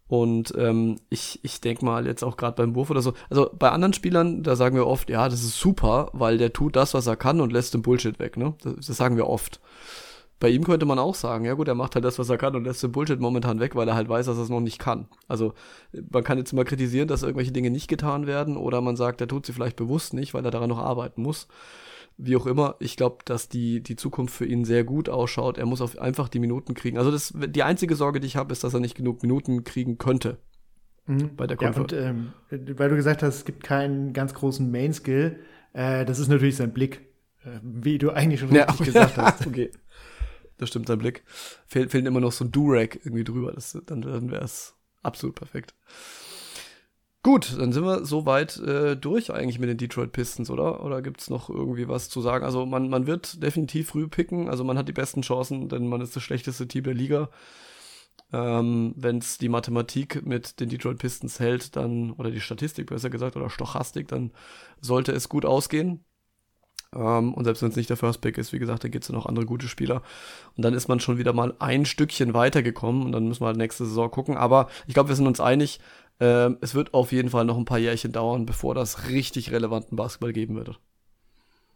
Und 0.09 0.55
ähm, 0.57 1.01
ich, 1.09 1.41
ich 1.43 1.61
denke 1.61 1.85
mal 1.85 2.07
jetzt 2.07 2.23
auch 2.23 2.37
gerade 2.37 2.57
beim 2.57 2.75
Wurf 2.75 2.91
oder 2.91 3.03
so, 3.03 3.15
also 3.29 3.51
bei 3.59 3.71
anderen 3.71 3.93
Spielern, 3.93 4.43
da 4.43 4.55
sagen 4.55 4.77
wir 4.77 4.87
oft, 4.87 5.11
ja, 5.11 5.29
das 5.29 5.43
ist 5.43 5.59
super, 5.59 6.11
weil 6.13 6.39
der 6.39 6.53
tut 6.53 6.77
das, 6.77 6.95
was 6.95 7.07
er 7.09 7.17
kann 7.17 7.41
und 7.41 7.53
lässt 7.53 7.75
den 7.75 7.83
Bullshit 7.83 8.19
weg, 8.19 8.37
ne? 8.37 8.55
Das, 8.63 8.87
das 8.87 8.97
sagen 8.97 9.17
wir 9.17 9.27
oft. 9.27 9.61
Bei 10.39 10.51
ihm 10.51 10.65
könnte 10.65 10.87
man 10.87 10.99
auch 10.99 11.15
sagen, 11.15 11.47
ja 11.47 11.55
gut, 11.55 11.67
er 11.67 11.75
macht 11.75 11.95
halt 11.95 12.05
das, 12.05 12.19
was 12.19 12.29
er 12.29 12.37
kann 12.37 12.55
und 12.55 12.65
lässt 12.65 12.83
den 12.83 12.93
Bullshit 12.93 13.19
momentan 13.19 13.59
weg, 13.59 13.75
weil 13.75 13.89
er 13.89 13.95
halt 13.95 14.09
weiß, 14.09 14.27
dass 14.27 14.37
er 14.37 14.45
es 14.45 14.51
noch 14.51 14.61
nicht 14.61 14.79
kann. 14.79 15.09
Also 15.29 15.55
man 16.11 16.23
kann 16.23 16.39
jetzt 16.39 16.53
mal 16.53 16.65
kritisieren, 16.65 17.09
dass 17.09 17.23
irgendwelche 17.23 17.53
Dinge 17.53 17.71
nicht 17.71 17.89
getan 17.89 18.27
werden 18.27 18.57
oder 18.57 18.83
man 18.83 18.97
sagt, 18.97 19.21
er 19.23 19.29
tut 19.29 19.47
sie 19.47 19.55
vielleicht 19.55 19.77
bewusst 19.77 20.13
nicht, 20.13 20.35
weil 20.35 20.45
er 20.45 20.51
daran 20.51 20.69
noch 20.69 20.79
arbeiten 20.79 21.23
muss 21.23 21.49
wie 22.19 22.37
auch 22.37 22.47
immer, 22.47 22.77
ich 22.79 22.97
glaube, 22.97 23.19
dass 23.25 23.49
die, 23.49 23.83
die 23.83 23.97
Zukunft 23.97 24.35
für 24.35 24.47
ihn 24.47 24.65
sehr 24.65 24.85
gut 24.85 25.09
ausschaut. 25.09 25.59
Er 25.59 25.67
muss 25.67 25.81
auf 25.81 25.99
einfach 25.99 26.29
die 26.29 26.39
Minuten 26.39 26.75
kriegen. 26.75 26.99
Also 26.99 27.11
das, 27.11 27.35
die 27.37 27.63
einzige 27.63 27.95
Sorge, 27.95 28.21
die 28.21 28.27
ich 28.27 28.37
habe, 28.37 28.53
ist, 28.53 28.65
dass 28.65 28.75
er 28.75 28.81
nicht 28.81 28.97
genug 28.97 29.23
Minuten 29.23 29.65
kriegen 29.65 29.99
könnte. 29.99 30.39
Mhm. 31.07 31.37
Bei 31.37 31.47
der 31.47 31.59
ja, 31.61 31.71
und 31.71 31.93
ähm, 31.93 32.33
weil 32.51 32.89
du 32.89 32.97
gesagt 32.97 33.23
hast, 33.23 33.37
es 33.37 33.45
gibt 33.45 33.63
keinen 33.63 34.13
ganz 34.13 34.35
großen 34.35 34.71
Main-Skill, 34.71 35.39
äh, 35.73 36.05
das 36.05 36.19
ist 36.19 36.29
natürlich 36.29 36.57
sein 36.57 36.73
Blick, 36.73 37.03
äh, 37.45 37.61
wie 37.63 37.99
du 37.99 38.11
eigentlich 38.11 38.41
schon 38.41 38.49
richtig 38.49 38.79
ja, 38.79 38.85
gesagt 38.85 39.17
hast. 39.19 39.47
okay. 39.47 39.71
Das 40.59 40.71
stimmt, 40.71 40.89
sein 40.89 40.99
Blick. 40.99 41.23
Fehl, 41.67 41.89
fehlt 41.91 42.07
immer 42.07 42.21
noch 42.21 42.33
so 42.33 42.45
ein 42.45 42.51
Durag 42.51 42.97
irgendwie 43.05 43.25
drüber. 43.25 43.53
Das, 43.53 43.79
dann 43.87 44.01
dann 44.01 44.31
wäre 44.31 44.43
es 44.43 44.75
absolut 45.03 45.37
perfekt. 45.37 45.75
Gut, 47.27 47.57
dann 47.59 47.73
sind 47.73 47.85
wir 47.85 48.05
soweit 48.05 48.57
äh, 48.59 48.97
durch 48.97 49.33
eigentlich 49.33 49.59
mit 49.59 49.69
den 49.69 49.79
Detroit 49.79 50.13
Pistons, 50.13 50.49
oder? 50.49 50.85
Oder 50.85 51.03
gibt 51.03 51.21
es 51.21 51.29
noch 51.29 51.51
irgendwie 51.51 51.89
was 51.89 52.09
zu 52.09 52.21
sagen? 52.21 52.45
Also 52.45 52.67
man, 52.67 52.89
man 52.89 53.09
wird 53.09 53.43
definitiv 53.43 53.89
früh 53.89 54.07
picken, 54.07 54.49
also 54.49 54.63
man 54.63 54.79
hat 54.79 54.87
die 54.87 54.93
besten 54.93 55.23
Chancen, 55.23 55.69
denn 55.69 55.89
man 55.89 56.01
ist 56.01 56.15
das 56.15 56.23
schlechteste 56.23 56.69
Team 56.69 56.85
der 56.85 56.95
Liga. 56.95 57.29
Ähm, 58.33 58.95
Wenn 58.97 59.19
es 59.19 59.39
die 59.39 59.49
Mathematik 59.49 60.25
mit 60.25 60.61
den 60.61 60.69
Detroit 60.69 60.99
Pistons 60.99 61.41
hält, 61.41 61.75
dann, 61.75 62.13
oder 62.13 62.31
die 62.31 62.41
Statistik 62.41 62.87
besser 62.87 63.11
gesagt, 63.11 63.35
oder 63.35 63.51
Stochastik, 63.51 64.07
dann 64.07 64.31
sollte 64.81 65.11
es 65.11 65.29
gut 65.29 65.45
ausgehen. 65.45 66.05
Ähm, 66.97 67.35
und 67.35 67.45
selbst 67.45 67.63
wenn 67.63 67.71
es 67.71 67.77
nicht 67.77 67.91
der 67.91 67.97
First 67.97 68.21
Pick 68.21 68.39
ist, 68.39 68.53
wie 68.53 68.59
gesagt, 68.59 68.85
dann 68.85 68.91
gibt 68.91 69.05
es 69.05 69.09
ja 69.09 69.15
noch 69.15 69.27
andere 69.27 69.47
gute 69.47 69.69
Spieler. 69.69 70.03
Und 70.57 70.65
dann 70.65 70.75
ist 70.75 70.89
man 70.89 71.01
schon 71.01 71.19
wieder 71.19 71.33
mal 71.33 71.55
ein 71.59 71.85
Stückchen 71.85 72.35
weitergekommen 72.35 73.05
und 73.05 73.13
dann 73.13 73.29
müssen 73.29 73.43
wir 73.43 73.49
halt 73.49 73.57
nächste 73.57 73.85
Saison 73.85 74.11
gucken. 74.11 74.37
Aber 74.37 74.69
ich 74.87 74.95
glaube, 74.95 75.09
wir 75.09 75.17
sind 75.17 75.27
uns 75.27 75.41
einig, 75.41 75.81
ähm, 76.21 76.59
es 76.61 76.75
wird 76.75 76.95
auf 76.95 77.13
jeden 77.13 77.31
Fall 77.31 77.45
noch 77.45 77.59
ein 77.59 77.65
paar 77.65 77.79
Jährchen 77.79 78.13
dauern, 78.13 78.47
bevor 78.47 78.75
das 78.75 79.09
richtig 79.09 79.53
relevanten 79.53 79.97
Basketball 79.97 80.33
geben 80.33 80.57
wird. 80.57 80.79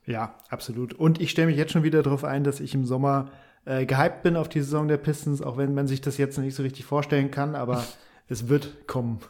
Ja, 0.07 0.35
absolut. 0.49 0.95
Und 0.95 1.21
ich 1.21 1.31
stelle 1.31 1.49
mich 1.49 1.57
jetzt 1.57 1.73
schon 1.73 1.83
wieder 1.83 2.03
darauf 2.03 2.25
ein, 2.25 2.43
dass 2.43 2.61
ich 2.61 2.75
im 2.75 2.87
Sommer 2.87 3.31
äh, 3.65 3.85
gehypt 3.85 4.23
bin 4.23 4.37
auf 4.37 4.49
die 4.49 4.61
Saison 4.61 4.89
der 4.89 4.97
Pistons, 4.97 5.43
auch 5.43 5.57
wenn 5.57 5.75
man 5.75 5.87
sich 5.87 6.01
das 6.01 6.17
jetzt 6.17 6.39
nicht 6.39 6.55
so 6.55 6.63
richtig 6.63 6.85
vorstellen 6.85 7.31
kann, 7.31 7.55
aber 7.55 7.85
es 8.29 8.49
wird 8.49 8.87
kommen. 8.87 9.21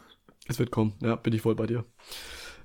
Es 0.47 0.59
wird 0.59 0.71
kommen, 0.71 0.93
ja, 1.01 1.15
bin 1.15 1.33
ich 1.33 1.41
voll 1.41 1.55
bei 1.55 1.67
dir. 1.67 1.85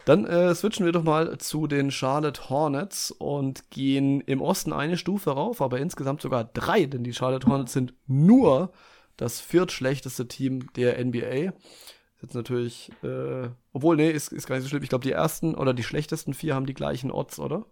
Dann 0.07 0.24
äh, 0.24 0.54
switchen 0.54 0.86
wir 0.86 0.92
doch 0.92 1.04
mal 1.04 1.36
zu 1.36 1.66
den 1.66 1.90
Charlotte 1.90 2.48
Hornets 2.48 3.11
und 3.11 3.70
gehen 3.70 4.22
im 4.22 4.40
Osten 4.40 4.72
eine 4.72 4.96
Stufe 4.96 5.32
rauf, 5.32 5.61
aber 5.61 5.78
insgesamt 5.78 6.22
sogar 6.22 6.44
drei, 6.44 6.86
denn 6.86 7.04
die 7.04 7.12
Charlotte 7.12 7.46
Hornets 7.46 7.74
sind 7.74 7.92
nur 8.07 8.72
das 9.18 9.40
viertschlechteste 9.40 10.28
Team 10.28 10.72
der 10.76 11.04
NBA 11.04 11.52
jetzt 12.22 12.34
natürlich, 12.34 12.90
äh, 13.02 13.48
obwohl, 13.72 13.96
nee, 13.96 14.11
ist, 14.11 14.32
ist 14.32 14.46
gar 14.46 14.57
nicht 14.57 14.64
so 14.64 14.68
schlimm. 14.68 14.82
Ich 14.82 14.88
glaube, 14.88 15.04
die 15.04 15.12
ersten 15.12 15.54
oder 15.54 15.74
die 15.74 15.82
schlechtesten 15.82 16.34
vier 16.34 16.54
haben 16.54 16.66
die 16.66 16.74
gleichen 16.74 17.11
Odds, 17.11 17.38
oder? 17.38 17.66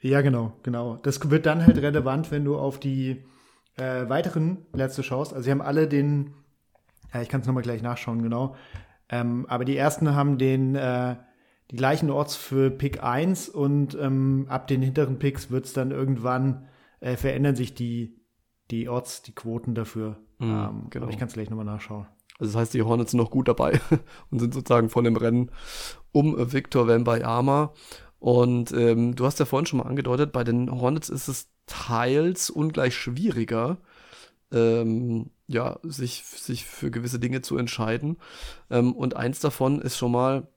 Ja, 0.00 0.20
genau, 0.20 0.52
genau. 0.62 0.96
Das 1.02 1.30
wird 1.30 1.46
dann 1.46 1.66
halt 1.66 1.78
relevant, 1.78 2.30
wenn 2.30 2.44
du 2.44 2.58
auf 2.58 2.78
die 2.78 3.24
äh, 3.76 4.08
weiteren 4.08 4.64
Plätze 4.72 5.02
schaust. 5.02 5.32
Also, 5.32 5.44
sie 5.44 5.50
haben 5.50 5.62
alle 5.62 5.88
den, 5.88 6.34
ja, 7.12 7.22
ich 7.22 7.28
kann 7.28 7.40
es 7.40 7.46
nochmal 7.46 7.62
gleich 7.62 7.82
nachschauen, 7.82 8.22
genau. 8.22 8.54
Ähm, 9.14 9.46
aber 9.48 9.64
die 9.64 9.76
ersten 9.76 10.16
haben 10.16 10.38
den, 10.38 10.74
äh, 10.74 11.14
die 11.70 11.76
gleichen 11.76 12.10
Orts 12.10 12.34
für 12.34 12.70
Pick 12.70 13.02
1 13.02 13.48
und 13.48 13.96
ähm, 14.00 14.46
ab 14.48 14.66
den 14.66 14.82
hinteren 14.82 15.20
Picks 15.20 15.52
wird 15.52 15.66
es 15.66 15.72
dann 15.72 15.92
irgendwann, 15.92 16.66
äh, 16.98 17.16
verändern 17.16 17.54
sich 17.54 17.74
die, 17.74 18.16
die 18.72 18.88
Orts, 18.88 19.22
die 19.22 19.32
Quoten 19.32 19.76
dafür. 19.76 20.16
Mhm, 20.38 20.50
ähm, 20.50 20.86
genau. 20.90 21.04
Aber 21.04 21.12
ich 21.12 21.18
kann 21.18 21.28
es 21.28 21.34
gleich 21.34 21.48
nochmal 21.48 21.64
nachschauen. 21.64 22.06
Also 22.40 22.52
das 22.52 22.60
heißt, 22.60 22.74
die 22.74 22.82
Hornets 22.82 23.12
sind 23.12 23.20
noch 23.20 23.30
gut 23.30 23.46
dabei 23.46 23.80
und 24.32 24.40
sind 24.40 24.52
sozusagen 24.52 24.88
voll 24.88 25.06
im 25.06 25.16
Rennen 25.16 25.52
um 26.10 26.52
Victor 26.52 26.88
Wembanyama. 26.88 27.72
Und 28.18 28.72
ähm, 28.72 29.14
du 29.14 29.26
hast 29.26 29.38
ja 29.38 29.44
vorhin 29.44 29.66
schon 29.66 29.78
mal 29.78 29.86
angedeutet, 29.86 30.32
bei 30.32 30.42
den 30.42 30.72
Hornets 30.72 31.08
ist 31.08 31.28
es 31.28 31.50
teils 31.66 32.50
ungleich 32.50 32.96
schwieriger, 32.96 33.78
ähm, 34.54 35.30
ja, 35.46 35.78
sich, 35.82 36.24
sich 36.24 36.64
für 36.64 36.90
gewisse 36.90 37.18
Dinge 37.18 37.42
zu 37.42 37.58
entscheiden. 37.58 38.16
Ähm, 38.70 38.94
und 38.94 39.16
eins 39.16 39.40
davon 39.40 39.82
ist 39.82 39.98
schon 39.98 40.12
mal, 40.12 40.48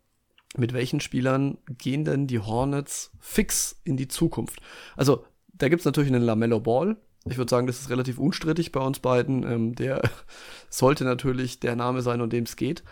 mit 0.55 0.73
welchen 0.73 1.01
Spielern 1.01 1.57
gehen 1.67 2.05
denn 2.05 2.27
die 2.27 2.39
Hornets 2.39 3.11
fix 3.19 3.81
in 3.83 3.97
die 3.97 4.07
Zukunft? 4.07 4.61
Also, 4.95 5.25
da 5.53 5.69
gibt's 5.69 5.85
natürlich 5.85 6.13
einen 6.13 6.23
Lamello 6.23 6.59
Ball, 6.59 6.97
ich 7.31 7.37
würde 7.37 7.49
sagen, 7.49 7.67
das 7.67 7.81
ist 7.81 7.89
relativ 7.89 8.19
unstrittig 8.19 8.71
bei 8.71 8.79
uns 8.79 8.99
beiden. 8.99 9.43
Ähm, 9.43 9.75
der 9.75 10.01
sollte 10.69 11.03
natürlich 11.03 11.59
der 11.59 11.75
Name 11.75 12.01
sein, 12.01 12.21
um 12.21 12.29
dem 12.29 12.43
es 12.43 12.55
geht. 12.55 12.83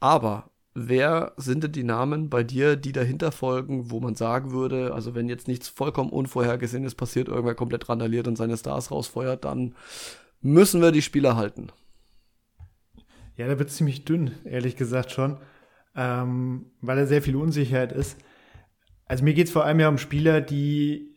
Aber 0.00 0.50
wer 0.74 1.32
sind 1.36 1.64
denn 1.64 1.72
die 1.72 1.84
Namen 1.84 2.30
bei 2.30 2.42
dir, 2.42 2.76
die 2.76 2.92
dahinter 2.92 3.32
folgen, 3.32 3.90
wo 3.90 4.00
man 4.00 4.14
sagen 4.14 4.52
würde, 4.52 4.94
also 4.94 5.14
wenn 5.14 5.28
jetzt 5.28 5.48
nichts 5.48 5.68
vollkommen 5.68 6.10
Unvorhergesehenes 6.10 6.94
passiert, 6.94 7.28
irgendwer 7.28 7.54
komplett 7.54 7.88
randaliert 7.88 8.26
und 8.28 8.36
seine 8.36 8.56
Stars 8.56 8.90
rausfeuert, 8.90 9.44
dann 9.44 9.74
müssen 10.42 10.82
wir 10.82 10.92
die 10.92 11.02
Spieler 11.02 11.36
halten. 11.36 11.68
Ja, 13.36 13.46
da 13.46 13.58
wird 13.58 13.70
es 13.70 13.76
ziemlich 13.76 14.04
dünn, 14.04 14.32
ehrlich 14.44 14.76
gesagt 14.76 15.10
schon, 15.10 15.38
ähm, 15.96 16.66
weil 16.80 16.96
da 16.96 17.06
sehr 17.06 17.22
viel 17.22 17.36
Unsicherheit 17.36 17.92
ist. 17.92 18.18
Also 19.06 19.24
mir 19.24 19.34
geht 19.34 19.46
es 19.46 19.52
vor 19.52 19.64
allem 19.64 19.80
ja 19.80 19.88
um 19.88 19.98
Spieler, 19.98 20.40
die 20.40 21.16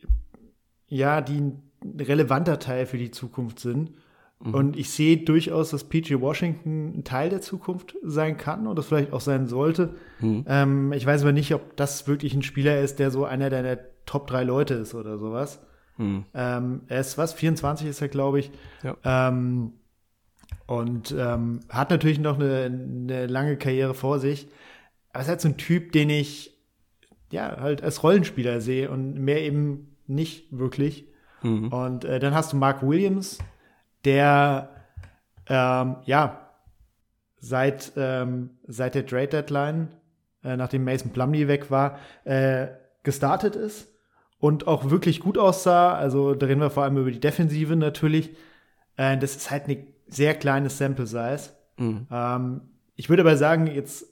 ja, 0.87 1.21
die 1.21 1.39
ein 1.39 1.61
relevanter 1.99 2.59
Teil 2.59 2.85
für 2.85 2.97
die 2.97 3.11
Zukunft 3.11 3.59
sind. 3.59 3.91
Mhm. 4.39 4.53
Und 4.53 4.77
ich 4.77 4.89
sehe 4.89 5.17
durchaus, 5.17 5.71
dass 5.71 5.85
PJ 5.85 6.15
Washington 6.19 6.99
ein 6.99 7.03
Teil 7.03 7.29
der 7.29 7.41
Zukunft 7.41 7.95
sein 8.03 8.37
kann 8.37 8.67
und 8.67 8.77
das 8.77 8.87
vielleicht 8.87 9.13
auch 9.13 9.21
sein 9.21 9.47
sollte. 9.47 9.95
Mhm. 10.19 10.45
Ähm, 10.47 10.93
ich 10.93 11.05
weiß 11.05 11.21
aber 11.21 11.31
nicht, 11.31 11.53
ob 11.53 11.75
das 11.75 12.07
wirklich 12.07 12.33
ein 12.33 12.43
Spieler 12.43 12.79
ist, 12.81 12.99
der 12.99 13.11
so 13.11 13.25
einer 13.25 13.49
deiner 13.49 13.77
Top 14.05 14.27
drei 14.27 14.43
Leute 14.43 14.75
ist 14.75 14.93
oder 14.93 15.17
sowas. 15.17 15.59
Mhm. 15.97 16.25
Ähm, 16.33 16.81
er 16.87 16.99
ist 16.99 17.17
was, 17.17 17.33
24 17.33 17.87
ist 17.87 18.01
er, 18.01 18.07
glaube 18.07 18.39
ich. 18.39 18.51
Ja. 18.83 18.95
Ähm, 19.03 19.73
und 20.67 21.13
ähm, 21.17 21.61
hat 21.69 21.89
natürlich 21.89 22.19
noch 22.19 22.39
eine, 22.39 22.65
eine 22.65 23.27
lange 23.27 23.57
Karriere 23.57 23.93
vor 23.93 24.19
sich. 24.19 24.47
Aber 25.13 25.21
ist 25.21 25.29
halt 25.29 25.41
so 25.41 25.49
ein 25.49 25.57
Typ, 25.57 25.91
den 25.91 26.09
ich 26.09 26.57
ja 27.31 27.57
halt 27.59 27.83
als 27.83 28.03
Rollenspieler 28.03 28.61
sehe 28.61 28.89
und 28.89 29.15
mehr 29.15 29.41
eben 29.41 29.95
nicht 30.07 30.57
wirklich. 30.57 31.05
Mhm. 31.43 31.69
Und 31.69 32.05
äh, 32.05 32.19
dann 32.19 32.33
hast 32.33 32.53
du 32.53 32.57
Mark 32.57 32.81
Williams, 32.81 33.39
der 34.03 34.69
ähm, 35.47 35.97
ja 36.05 36.49
seit, 37.39 37.93
ähm, 37.95 38.51
seit 38.67 38.95
der 38.95 39.05
Trade 39.05 39.27
Deadline, 39.27 39.89
äh, 40.43 40.57
nachdem 40.57 40.83
Mason 40.83 41.11
Plumlee 41.11 41.47
weg 41.47 41.69
war, 41.69 41.99
äh, 42.23 42.67
gestartet 43.03 43.55
ist 43.55 43.94
und 44.39 44.67
auch 44.67 44.89
wirklich 44.89 45.19
gut 45.19 45.37
aussah. 45.37 45.93
Also 45.93 46.35
da 46.35 46.45
reden 46.45 46.61
wir 46.61 46.69
vor 46.69 46.83
allem 46.83 46.97
über 46.97 47.11
die 47.11 47.19
Defensive 47.19 47.75
natürlich. 47.75 48.31
Äh, 48.97 49.17
das 49.17 49.35
ist 49.35 49.51
halt 49.51 49.65
eine 49.65 49.85
sehr 50.07 50.35
kleines 50.35 50.77
Sample 50.77 51.07
Size. 51.07 51.51
Mhm. 51.77 52.07
Ähm, 52.11 52.61
ich 52.95 53.09
würde 53.09 53.23
aber 53.23 53.37
sagen, 53.37 53.67
jetzt 53.67 54.05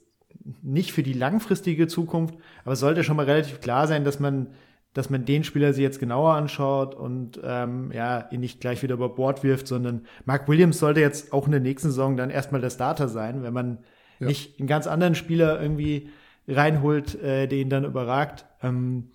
nicht 0.62 0.92
für 0.92 1.02
die 1.02 1.12
langfristige 1.12 1.86
Zukunft, 1.86 2.34
aber 2.64 2.72
es 2.72 2.80
sollte 2.80 3.04
schon 3.04 3.16
mal 3.16 3.26
relativ 3.26 3.60
klar 3.60 3.86
sein, 3.86 4.04
dass 4.04 4.20
man 4.20 4.48
dass 4.94 5.10
man 5.10 5.24
den 5.24 5.42
Spieler 5.42 5.72
sich 5.72 5.82
jetzt 5.82 5.98
genauer 5.98 6.34
anschaut 6.34 6.94
und 6.94 7.40
ähm, 7.42 7.90
ja, 7.92 8.28
ihn 8.30 8.40
nicht 8.40 8.60
gleich 8.60 8.82
wieder 8.82 8.94
über 8.94 9.08
Bord 9.08 9.42
wirft, 9.42 9.66
sondern 9.66 10.06
Mark 10.24 10.48
Williams 10.48 10.78
sollte 10.78 11.00
jetzt 11.00 11.32
auch 11.32 11.46
in 11.46 11.50
der 11.50 11.60
nächsten 11.60 11.88
Saison 11.88 12.16
dann 12.16 12.30
erstmal 12.30 12.60
der 12.60 12.70
Starter 12.70 13.08
sein, 13.08 13.42
wenn 13.42 13.52
man 13.52 13.78
ja. 14.20 14.28
nicht 14.28 14.60
einen 14.60 14.68
ganz 14.68 14.86
anderen 14.86 15.16
Spieler 15.16 15.60
irgendwie 15.60 16.10
reinholt, 16.46 17.20
äh, 17.20 17.48
der 17.48 17.58
ihn 17.58 17.70
dann 17.70 17.84
überragt. 17.84 18.46
Ähm, 18.62 19.10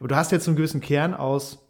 aber 0.00 0.08
du 0.08 0.16
hast 0.16 0.32
jetzt 0.32 0.48
einen 0.48 0.56
gewissen 0.56 0.80
Kern 0.80 1.14
aus, 1.14 1.64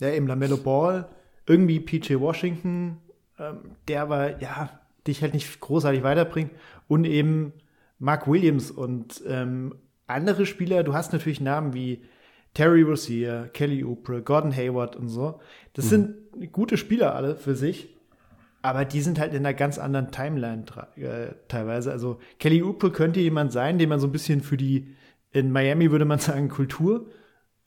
ja, 0.00 0.10
eben 0.10 0.26
Lamello 0.26 0.56
Ball, 0.56 1.08
irgendwie 1.46 1.78
PJ 1.78 2.18
Washington, 2.18 2.96
ähm, 3.38 3.76
der 3.86 4.02
aber, 4.02 4.40
ja, 4.40 4.80
dich 5.06 5.22
halt 5.22 5.34
nicht 5.34 5.60
großartig 5.60 6.02
weiterbringt 6.02 6.50
und 6.88 7.04
eben 7.04 7.52
Mark 7.98 8.26
Williams 8.26 8.70
und 8.70 9.22
ähm, 9.26 9.74
andere 10.06 10.46
Spieler, 10.46 10.82
du 10.82 10.94
hast 10.94 11.12
natürlich 11.12 11.40
Namen 11.40 11.74
wie 11.74 12.02
Terry 12.54 12.82
Rozier, 12.82 13.50
Kelly 13.52 13.84
Oubre, 13.84 14.22
Gordon 14.22 14.54
Hayward 14.54 14.96
und 14.96 15.08
so. 15.08 15.40
Das 15.74 15.86
mhm. 15.86 15.88
sind 15.88 16.52
gute 16.52 16.76
Spieler 16.76 17.14
alle 17.14 17.36
für 17.36 17.54
sich, 17.54 17.94
aber 18.62 18.84
die 18.84 19.02
sind 19.02 19.20
halt 19.20 19.32
in 19.32 19.44
einer 19.44 19.54
ganz 19.54 19.78
anderen 19.78 20.10
Timeline 20.10 20.64
äh, 20.96 21.34
teilweise. 21.48 21.92
Also 21.92 22.18
Kelly 22.38 22.62
Oubre 22.62 22.90
könnte 22.90 23.20
jemand 23.20 23.52
sein, 23.52 23.78
den 23.78 23.88
man 23.88 24.00
so 24.00 24.06
ein 24.06 24.12
bisschen 24.12 24.40
für 24.40 24.56
die, 24.56 24.96
in 25.30 25.52
Miami 25.52 25.90
würde 25.90 26.06
man 26.06 26.18
sagen, 26.18 26.48
Kultur 26.48 27.06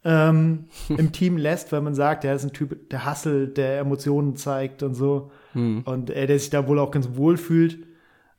ähm, 0.05 0.65
im 0.89 1.11
Team 1.11 1.37
lässt, 1.37 1.71
weil 1.71 1.81
man 1.81 1.95
sagt, 1.95 2.25
er 2.25 2.35
ist 2.35 2.43
ein 2.43 2.53
Typ, 2.53 2.89
der 2.89 3.05
hasselt, 3.05 3.57
der 3.57 3.79
Emotionen 3.79 4.35
zeigt 4.35 4.83
und 4.83 4.95
so. 4.95 5.31
Mhm. 5.53 5.81
Und 5.85 6.09
äh, 6.09 6.27
der 6.27 6.39
sich 6.39 6.49
da 6.49 6.67
wohl 6.67 6.79
auch 6.79 6.91
ganz 6.91 7.09
wohl 7.15 7.37
fühlt. 7.37 7.85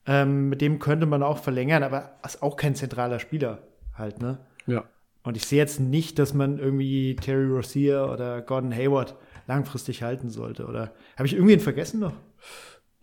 Ähm, 0.06 0.50
mit 0.50 0.60
dem 0.60 0.78
könnte 0.78 1.06
man 1.06 1.22
auch 1.22 1.38
verlängern, 1.38 1.82
aber 1.82 2.18
ist 2.24 2.42
auch 2.42 2.56
kein 2.56 2.74
zentraler 2.74 3.18
Spieler 3.18 3.60
halt, 3.96 4.20
ne? 4.20 4.38
Ja. 4.66 4.84
Und 5.22 5.38
ich 5.38 5.46
sehe 5.46 5.58
jetzt 5.58 5.80
nicht, 5.80 6.18
dass 6.18 6.34
man 6.34 6.58
irgendwie 6.58 7.16
Terry 7.16 7.46
Rozier 7.46 8.10
oder 8.12 8.42
Gordon 8.42 8.74
Hayward 8.74 9.16
langfristig 9.46 10.02
halten 10.02 10.28
sollte. 10.28 10.66
Oder 10.66 10.92
habe 11.16 11.26
ich 11.26 11.34
irgendwen 11.34 11.60
vergessen 11.60 12.00
noch? 12.00 12.12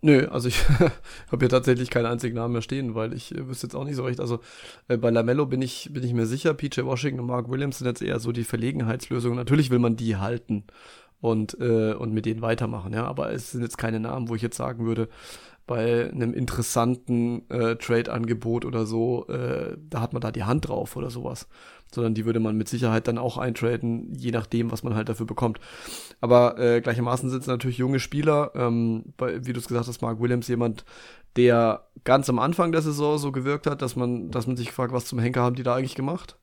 Nö, 0.04 0.26
also 0.28 0.48
ich 0.48 0.68
habe 0.68 1.38
hier 1.38 1.48
tatsächlich 1.48 1.88
keinen 1.88 2.06
einzigen 2.06 2.34
Namen 2.34 2.54
mehr 2.54 2.62
stehen, 2.62 2.96
weil 2.96 3.12
ich 3.12 3.32
äh, 3.34 3.46
wüsste 3.48 3.68
jetzt 3.68 3.76
auch 3.76 3.84
nicht 3.84 3.94
so 3.94 4.02
recht. 4.04 4.18
Also 4.20 4.40
äh, 4.88 4.96
bei 4.96 5.10
Lamello 5.10 5.46
bin 5.46 5.62
ich, 5.62 5.90
bin 5.92 6.02
ich 6.02 6.12
mir 6.12 6.26
sicher, 6.26 6.54
PJ 6.54 6.82
Washington 6.82 7.20
und 7.20 7.26
Mark 7.26 7.48
Williams 7.48 7.78
sind 7.78 7.86
jetzt 7.86 8.02
eher 8.02 8.18
so 8.18 8.32
die 8.32 8.42
Verlegenheitslösungen. 8.42 9.36
Natürlich 9.36 9.70
will 9.70 9.78
man 9.78 9.94
die 9.94 10.16
halten 10.16 10.64
und, 11.20 11.56
äh, 11.60 11.94
und 11.94 12.12
mit 12.12 12.26
denen 12.26 12.42
weitermachen, 12.42 12.92
ja. 12.92 13.04
Aber 13.06 13.32
es 13.32 13.52
sind 13.52 13.62
jetzt 13.62 13.78
keine 13.78 14.00
Namen, 14.00 14.28
wo 14.28 14.34
ich 14.34 14.42
jetzt 14.42 14.56
sagen 14.56 14.84
würde, 14.86 15.08
bei 15.66 16.10
einem 16.10 16.34
interessanten 16.34 17.48
äh, 17.48 17.76
Trade-Angebot 17.76 18.64
oder 18.64 18.84
so, 18.84 19.26
äh, 19.28 19.76
da 19.78 20.00
hat 20.00 20.12
man 20.12 20.20
da 20.20 20.32
die 20.32 20.44
Hand 20.44 20.68
drauf 20.68 20.96
oder 20.96 21.10
sowas. 21.10 21.48
Sondern 21.94 22.14
die 22.14 22.24
würde 22.24 22.40
man 22.40 22.56
mit 22.56 22.68
Sicherheit 22.68 23.06
dann 23.06 23.18
auch 23.18 23.36
eintraden, 23.36 24.14
je 24.14 24.30
nachdem, 24.30 24.72
was 24.72 24.82
man 24.82 24.94
halt 24.94 25.08
dafür 25.08 25.26
bekommt. 25.26 25.60
Aber 26.20 26.58
äh, 26.58 26.80
gleichermaßen 26.80 27.28
sind 27.30 27.42
es 27.42 27.46
natürlich 27.46 27.78
junge 27.78 28.00
Spieler. 28.00 28.52
Ähm, 28.54 29.12
bei, 29.16 29.44
wie 29.46 29.52
du 29.52 29.60
es 29.60 29.68
gesagt 29.68 29.88
hast, 29.88 30.02
Mark 30.02 30.20
Williams, 30.20 30.48
jemand, 30.48 30.84
der 31.36 31.86
ganz 32.04 32.28
am 32.28 32.38
Anfang 32.38 32.72
der 32.72 32.82
Saison 32.82 33.18
so 33.18 33.30
gewirkt 33.30 33.66
hat, 33.66 33.82
dass 33.82 33.94
man, 33.94 34.30
dass 34.30 34.46
man 34.46 34.56
sich 34.56 34.72
fragt, 34.72 34.92
was 34.92 35.04
zum 35.04 35.18
Henker 35.18 35.42
haben 35.42 35.56
die 35.56 35.62
da 35.62 35.74
eigentlich 35.76 35.94
gemacht? 35.94 36.38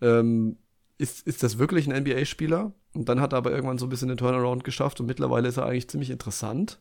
Ähm, 0.00 0.58
ist, 0.96 1.26
ist 1.26 1.42
das 1.42 1.58
wirklich 1.58 1.88
ein 1.88 2.02
NBA-Spieler? 2.02 2.72
Und 2.94 3.08
dann 3.08 3.20
hat 3.20 3.32
er 3.32 3.38
aber 3.38 3.50
irgendwann 3.50 3.78
so 3.78 3.86
ein 3.86 3.90
bisschen 3.90 4.08
den 4.08 4.16
Turnaround 4.16 4.64
geschafft 4.64 5.00
und 5.00 5.06
mittlerweile 5.06 5.48
ist 5.48 5.56
er 5.56 5.66
eigentlich 5.66 5.88
ziemlich 5.88 6.10
interessant. 6.10 6.80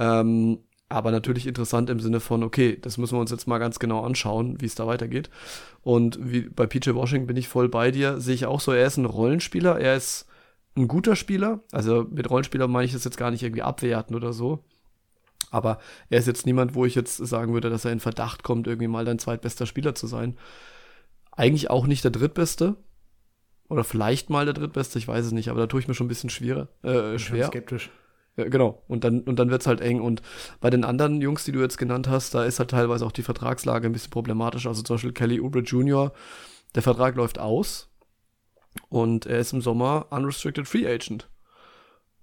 Ähm, 0.00 0.58
aber 0.88 1.12
natürlich 1.12 1.46
interessant 1.46 1.88
im 1.88 2.00
Sinne 2.00 2.18
von, 2.18 2.42
okay, 2.42 2.76
das 2.80 2.98
müssen 2.98 3.14
wir 3.14 3.20
uns 3.20 3.30
jetzt 3.30 3.46
mal 3.46 3.58
ganz 3.58 3.78
genau 3.78 4.02
anschauen, 4.02 4.60
wie 4.60 4.66
es 4.66 4.74
da 4.74 4.88
weitergeht. 4.88 5.30
Und 5.82 6.18
wie 6.20 6.40
bei 6.40 6.66
PJ 6.66 6.94
Washington 6.94 7.28
bin 7.28 7.36
ich 7.36 7.46
voll 7.46 7.68
bei 7.68 7.92
dir, 7.92 8.20
sehe 8.20 8.34
ich 8.34 8.46
auch 8.46 8.60
so, 8.60 8.72
er 8.72 8.86
ist 8.86 8.96
ein 8.96 9.04
Rollenspieler, 9.04 9.78
er 9.78 9.94
ist 9.94 10.26
ein 10.76 10.88
guter 10.88 11.14
Spieler. 11.14 11.60
Also 11.70 12.06
mit 12.10 12.28
Rollenspieler 12.28 12.66
meine 12.66 12.86
ich 12.86 12.92
das 12.92 13.04
jetzt 13.04 13.18
gar 13.18 13.30
nicht 13.30 13.44
irgendwie 13.44 13.62
abwerten 13.62 14.16
oder 14.16 14.32
so. 14.32 14.64
Aber 15.52 15.78
er 16.08 16.18
ist 16.18 16.26
jetzt 16.26 16.46
niemand, 16.46 16.74
wo 16.74 16.84
ich 16.86 16.94
jetzt 16.94 17.18
sagen 17.18 17.52
würde, 17.52 17.70
dass 17.70 17.84
er 17.84 17.92
in 17.92 18.00
Verdacht 18.00 18.42
kommt, 18.42 18.66
irgendwie 18.66 18.88
mal 18.88 19.04
dein 19.04 19.18
zweitbester 19.18 19.66
Spieler 19.66 19.94
zu 19.94 20.06
sein. 20.06 20.36
Eigentlich 21.30 21.70
auch 21.70 21.86
nicht 21.86 22.02
der 22.02 22.10
drittbeste. 22.10 22.76
Oder 23.68 23.84
vielleicht 23.84 24.30
mal 24.30 24.44
der 24.44 24.54
drittbeste, 24.54 24.98
ich 24.98 25.06
weiß 25.06 25.26
es 25.26 25.32
nicht, 25.32 25.50
aber 25.50 25.60
da 25.60 25.66
tue 25.68 25.78
ich 25.78 25.86
mir 25.86 25.94
schon 25.94 26.06
ein 26.06 26.08
bisschen 26.08 26.30
schwerer, 26.30 26.66
äh, 26.82 27.16
schwer. 27.20 27.46
skeptisch. 27.46 27.90
Genau. 28.48 28.82
Und 28.88 29.04
dann, 29.04 29.20
und 29.20 29.38
dann 29.38 29.50
wird 29.50 29.62
es 29.62 29.66
halt 29.66 29.80
eng. 29.80 30.00
Und 30.00 30.22
bei 30.60 30.70
den 30.70 30.84
anderen 30.84 31.20
Jungs, 31.20 31.44
die 31.44 31.52
du 31.52 31.60
jetzt 31.60 31.78
genannt 31.78 32.08
hast, 32.08 32.34
da 32.34 32.44
ist 32.44 32.58
halt 32.58 32.70
teilweise 32.70 33.04
auch 33.04 33.12
die 33.12 33.22
Vertragslage 33.22 33.86
ein 33.86 33.92
bisschen 33.92 34.10
problematisch. 34.10 34.66
Also 34.66 34.82
zum 34.82 34.94
Beispiel 34.94 35.12
Kelly 35.12 35.40
Oubre 35.40 35.60
Jr., 35.60 36.12
der 36.74 36.82
Vertrag 36.82 37.16
läuft 37.16 37.38
aus 37.38 37.90
und 38.88 39.26
er 39.26 39.38
ist 39.38 39.52
im 39.52 39.60
Sommer 39.60 40.06
Unrestricted 40.10 40.68
Free 40.68 40.86
Agent. 40.86 41.28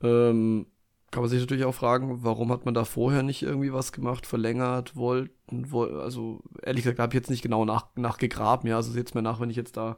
Ähm, 0.01 0.67
kann 1.11 1.23
man 1.23 1.29
sich 1.29 1.39
natürlich 1.39 1.65
auch 1.65 1.73
fragen, 1.73 2.23
warum 2.23 2.51
hat 2.51 2.65
man 2.65 2.73
da 2.73 2.83
vorher 2.83 3.23
nicht 3.23 3.41
irgendwie 3.41 3.71
was 3.71 3.91
gemacht, 3.91 4.25
verlängert, 4.25 4.95
wollten, 4.95 5.71
woll, 5.71 5.99
also 5.99 6.41
ehrlich 6.61 6.83
gesagt, 6.83 6.99
habe 6.99 7.11
ich 7.11 7.19
jetzt 7.19 7.29
nicht 7.29 7.41
genau 7.41 7.65
nach, 7.65 7.87
nachgegraben, 7.95 8.69
ja, 8.69 8.75
also 8.75 8.91
seht 8.91 9.15
mir 9.15 9.21
nach, 9.21 9.39
wenn 9.39 9.49
ich 9.49 9.55
jetzt 9.55 9.77
da 9.77 9.97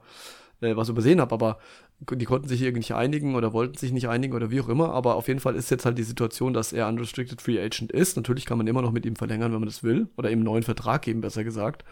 äh, 0.62 0.76
was 0.76 0.90
übersehen 0.90 1.20
habe, 1.20 1.34
aber 1.34 1.58
die 2.00 2.26
konnten 2.26 2.48
sich 2.48 2.62
irgendwie 2.62 2.80
nicht 2.80 2.94
einigen 2.94 3.36
oder 3.36 3.52
wollten 3.54 3.78
sich 3.78 3.92
nicht 3.92 4.08
einigen 4.08 4.34
oder 4.34 4.52
wie 4.52 4.62
auch 4.62 4.70
immer, 4.70 4.94
aber 4.94 5.16
auf 5.16 5.28
jeden 5.28 5.40
Fall 5.40 5.56
ist 5.56 5.70
jetzt 5.70 5.86
halt 5.86 5.98
die 5.98 6.04
Situation, 6.04 6.54
dass 6.54 6.72
er 6.72 6.88
Unrestricted 6.88 7.42
Free 7.42 7.60
Agent 7.60 7.92
ist. 7.92 8.16
Natürlich 8.16 8.46
kann 8.46 8.58
man 8.58 8.68
immer 8.68 8.82
noch 8.82 8.92
mit 8.92 9.06
ihm 9.06 9.16
verlängern, 9.16 9.52
wenn 9.52 9.60
man 9.60 9.68
das 9.70 9.84
will, 9.84 10.08
oder 10.18 10.30
ihm 10.32 10.40
einen 10.40 10.46
neuen 10.46 10.64
Vertrag 10.64 11.02
geben, 11.02 11.22
besser 11.22 11.44
gesagt. 11.44 11.84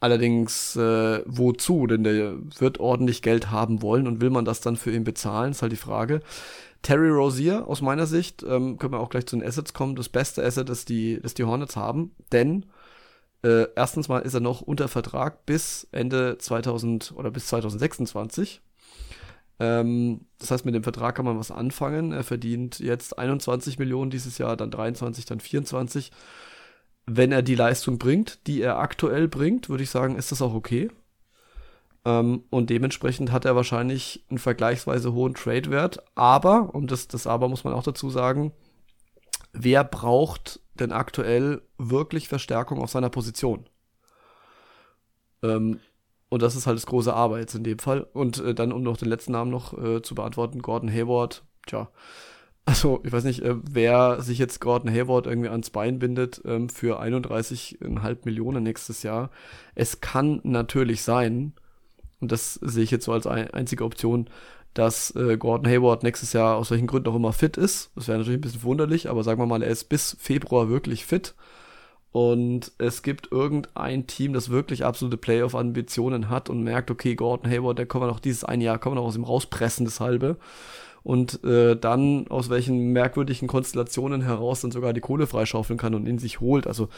Allerdings, 0.00 0.76
äh, 0.76 1.22
wozu? 1.26 1.86
Denn 1.86 2.04
der 2.04 2.36
wird 2.58 2.80
ordentlich 2.80 3.20
Geld 3.20 3.50
haben 3.50 3.82
wollen 3.82 4.06
und 4.06 4.22
will 4.22 4.30
man 4.30 4.46
das 4.46 4.62
dann 4.62 4.76
für 4.76 4.90
ihn 4.90 5.04
bezahlen, 5.04 5.50
ist 5.50 5.60
halt 5.60 5.72
die 5.72 5.76
Frage. 5.76 6.22
Terry 6.80 7.10
Rozier, 7.10 7.66
aus 7.68 7.82
meiner 7.82 8.06
Sicht, 8.06 8.42
ähm, 8.42 8.78
können 8.78 8.94
wir 8.94 9.00
auch 9.00 9.10
gleich 9.10 9.26
zu 9.26 9.36
den 9.36 9.46
Assets 9.46 9.74
kommen, 9.74 9.96
das 9.96 10.08
beste 10.08 10.42
Asset, 10.42 10.70
das 10.70 10.86
die, 10.86 11.20
das 11.20 11.34
die 11.34 11.44
Hornets 11.44 11.76
haben, 11.76 12.12
denn 12.32 12.64
äh, 13.42 13.66
erstens 13.74 14.08
mal 14.08 14.20
ist 14.20 14.34
er 14.34 14.40
noch 14.40 14.60
unter 14.60 14.88
Vertrag 14.88 15.46
bis 15.46 15.88
Ende 15.92 16.36
2000 16.38 17.12
oder 17.16 17.30
bis 17.30 17.46
2026. 17.46 18.60
Ähm, 19.58 20.26
das 20.38 20.50
heißt, 20.50 20.64
mit 20.64 20.74
dem 20.74 20.82
Vertrag 20.82 21.14
kann 21.14 21.24
man 21.24 21.38
was 21.38 21.50
anfangen. 21.50 22.12
Er 22.12 22.24
verdient 22.24 22.80
jetzt 22.80 23.18
21 23.18 23.78
Millionen 23.78 24.10
dieses 24.10 24.38
Jahr, 24.38 24.56
dann 24.56 24.70
23, 24.70 25.24
dann 25.24 25.40
24. 25.40 26.10
Wenn 27.06 27.32
er 27.32 27.42
die 27.42 27.54
Leistung 27.54 27.98
bringt, 27.98 28.46
die 28.46 28.60
er 28.62 28.78
aktuell 28.78 29.28
bringt, 29.28 29.68
würde 29.68 29.82
ich 29.82 29.90
sagen, 29.90 30.16
ist 30.16 30.32
das 30.32 30.42
auch 30.42 30.54
okay. 30.54 30.90
Ähm, 32.04 32.44
und 32.50 32.70
dementsprechend 32.70 33.32
hat 33.32 33.44
er 33.44 33.56
wahrscheinlich 33.56 34.24
einen 34.30 34.38
vergleichsweise 34.38 35.12
hohen 35.12 35.34
Trade-Wert. 35.34 36.02
Aber, 36.14 36.74
und 36.74 36.90
das, 36.90 37.08
das 37.08 37.26
Aber 37.26 37.48
muss 37.48 37.64
man 37.64 37.74
auch 37.74 37.82
dazu 37.82 38.10
sagen, 38.10 38.52
wer 39.52 39.84
braucht 39.84 40.60
denn 40.80 40.92
aktuell 40.92 41.62
wirklich 41.78 42.28
Verstärkung 42.28 42.80
auf 42.80 42.90
seiner 42.90 43.10
Position? 43.10 43.68
Ähm, 45.42 45.80
und 46.28 46.42
das 46.42 46.54
ist 46.54 46.66
halt 46.66 46.76
das 46.76 46.86
große 46.86 47.12
Aber 47.12 47.40
jetzt 47.40 47.54
in 47.54 47.64
dem 47.64 47.78
Fall. 47.78 48.06
Und 48.12 48.38
äh, 48.38 48.54
dann, 48.54 48.72
um 48.72 48.82
noch 48.82 48.96
den 48.96 49.08
letzten 49.08 49.32
Namen 49.32 49.50
noch 49.50 49.76
äh, 49.76 50.00
zu 50.02 50.14
beantworten, 50.14 50.62
Gordon 50.62 50.90
Hayward, 50.90 51.44
tja. 51.66 51.90
Also, 52.66 53.00
ich 53.04 53.10
weiß 53.10 53.24
nicht, 53.24 53.42
äh, 53.42 53.56
wer 53.62 54.22
sich 54.22 54.38
jetzt 54.38 54.60
Gordon 54.60 54.90
Hayward 54.90 55.26
irgendwie 55.26 55.48
ans 55.48 55.70
Bein 55.70 55.98
bindet 55.98 56.40
ähm, 56.44 56.68
für 56.68 57.02
31,5 57.02 58.18
Millionen 58.24 58.62
nächstes 58.62 59.02
Jahr. 59.02 59.30
Es 59.74 60.00
kann 60.00 60.40
natürlich 60.44 61.02
sein, 61.02 61.54
und 62.20 62.30
das 62.30 62.54
sehe 62.54 62.84
ich 62.84 62.92
jetzt 62.92 63.06
so 63.06 63.12
als 63.12 63.26
ein, 63.26 63.50
einzige 63.50 63.84
Option, 63.84 64.30
dass 64.74 65.14
äh, 65.16 65.36
Gordon 65.36 65.70
Hayward 65.70 66.02
nächstes 66.02 66.32
Jahr 66.32 66.56
aus 66.56 66.70
welchen 66.70 66.86
Gründen 66.86 67.08
auch 67.08 67.16
immer 67.16 67.32
fit 67.32 67.56
ist. 67.56 67.90
Das 67.96 68.08
wäre 68.08 68.18
natürlich 68.18 68.38
ein 68.38 68.42
bisschen 68.42 68.60
verwunderlich, 68.60 69.10
aber 69.10 69.22
sagen 69.24 69.40
wir 69.40 69.46
mal, 69.46 69.62
er 69.62 69.70
ist 69.70 69.88
bis 69.88 70.16
Februar 70.20 70.68
wirklich 70.68 71.04
fit. 71.04 71.34
Und 72.12 72.72
es 72.78 73.02
gibt 73.02 73.30
irgendein 73.30 74.06
Team, 74.08 74.32
das 74.32 74.50
wirklich 74.50 74.84
absolute 74.84 75.16
Playoff-Ambitionen 75.16 76.28
hat 76.28 76.50
und 76.50 76.64
merkt, 76.64 76.90
okay, 76.90 77.14
Gordon 77.14 77.50
Hayward, 77.50 77.78
der 77.78 77.86
können 77.86 78.04
wir 78.04 78.08
noch 78.08 78.20
dieses 78.20 78.42
ein 78.42 78.60
Jahr, 78.60 78.78
können 78.78 78.96
wir 78.96 79.00
noch 79.00 79.08
aus 79.08 79.16
ihm 79.16 79.24
rauspressen, 79.24 79.84
das 79.84 80.00
halbe. 80.00 80.36
Und 81.02 81.42
äh, 81.44 81.76
dann 81.76 82.26
aus 82.28 82.50
welchen 82.50 82.92
merkwürdigen 82.92 83.48
Konstellationen 83.48 84.22
heraus 84.22 84.60
dann 84.60 84.72
sogar 84.72 84.92
die 84.92 85.00
Kohle 85.00 85.26
freischaufeln 85.26 85.78
kann 85.78 85.94
und 85.94 86.06
in 86.06 86.18
sich 86.18 86.40
holt. 86.40 86.66
Also 86.66 86.88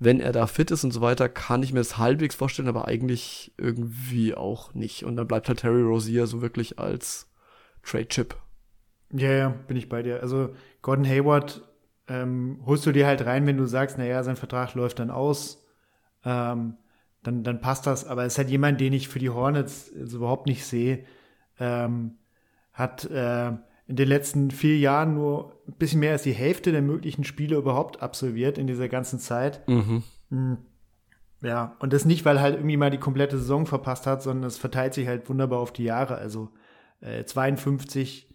wenn 0.00 0.18
er 0.18 0.32
da 0.32 0.46
fit 0.46 0.70
ist 0.70 0.82
und 0.82 0.92
so 0.92 1.02
weiter, 1.02 1.28
kann 1.28 1.62
ich 1.62 1.74
mir 1.74 1.80
das 1.80 1.98
halbwegs 1.98 2.34
vorstellen, 2.34 2.68
aber 2.68 2.88
eigentlich 2.88 3.52
irgendwie 3.58 4.34
auch 4.34 4.72
nicht. 4.74 5.04
Und 5.04 5.16
dann 5.16 5.28
bleibt 5.28 5.46
halt 5.48 5.60
Terry 5.60 5.82
Rozier 5.82 6.26
so 6.26 6.40
wirklich 6.40 6.78
als 6.78 7.30
Trade-Chip. 7.82 8.34
Ja, 9.12 9.30
ja, 9.30 9.48
bin 9.50 9.76
ich 9.76 9.90
bei 9.90 10.02
dir. 10.02 10.22
Also 10.22 10.54
Gordon 10.80 11.06
Hayward 11.06 11.68
ähm, 12.08 12.62
holst 12.64 12.86
du 12.86 12.92
dir 12.92 13.06
halt 13.06 13.26
rein, 13.26 13.46
wenn 13.46 13.58
du 13.58 13.66
sagst, 13.66 13.98
naja, 13.98 14.22
sein 14.22 14.36
Vertrag 14.36 14.74
läuft 14.74 15.00
dann 15.00 15.10
aus. 15.10 15.66
Ähm, 16.24 16.78
dann, 17.22 17.44
dann 17.44 17.60
passt 17.60 17.86
das. 17.86 18.06
Aber 18.06 18.24
es 18.24 18.32
ist 18.32 18.38
halt 18.38 18.48
jemand, 18.48 18.80
den 18.80 18.94
ich 18.94 19.08
für 19.08 19.18
die 19.18 19.30
Hornets 19.30 19.92
also 19.94 20.16
überhaupt 20.16 20.46
nicht 20.46 20.64
sehe. 20.64 21.04
Ähm, 21.58 22.16
hat 22.72 23.04
äh, 23.04 23.52
in 23.90 23.96
den 23.96 24.08
letzten 24.08 24.52
vier 24.52 24.78
Jahren 24.78 25.14
nur 25.14 25.52
ein 25.66 25.74
bisschen 25.74 25.98
mehr 25.98 26.12
als 26.12 26.22
die 26.22 26.32
Hälfte 26.32 26.70
der 26.70 26.80
möglichen 26.80 27.24
Spiele 27.24 27.56
überhaupt 27.56 28.00
absolviert 28.02 28.56
in 28.56 28.68
dieser 28.68 28.88
ganzen 28.88 29.18
Zeit. 29.18 29.66
Mhm. 29.68 30.04
Hm. 30.30 30.58
Ja, 31.42 31.76
und 31.80 31.92
das 31.92 32.04
nicht, 32.04 32.24
weil 32.24 32.40
halt 32.40 32.54
irgendwie 32.54 32.76
mal 32.76 32.90
die 32.90 32.98
komplette 32.98 33.36
Saison 33.36 33.66
verpasst 33.66 34.06
hat, 34.06 34.22
sondern 34.22 34.46
es 34.46 34.58
verteilt 34.58 34.94
sich 34.94 35.08
halt 35.08 35.28
wunderbar 35.28 35.58
auf 35.58 35.72
die 35.72 35.82
Jahre. 35.82 36.14
Also 36.16 36.50
äh, 37.00 37.24
52 37.24 38.32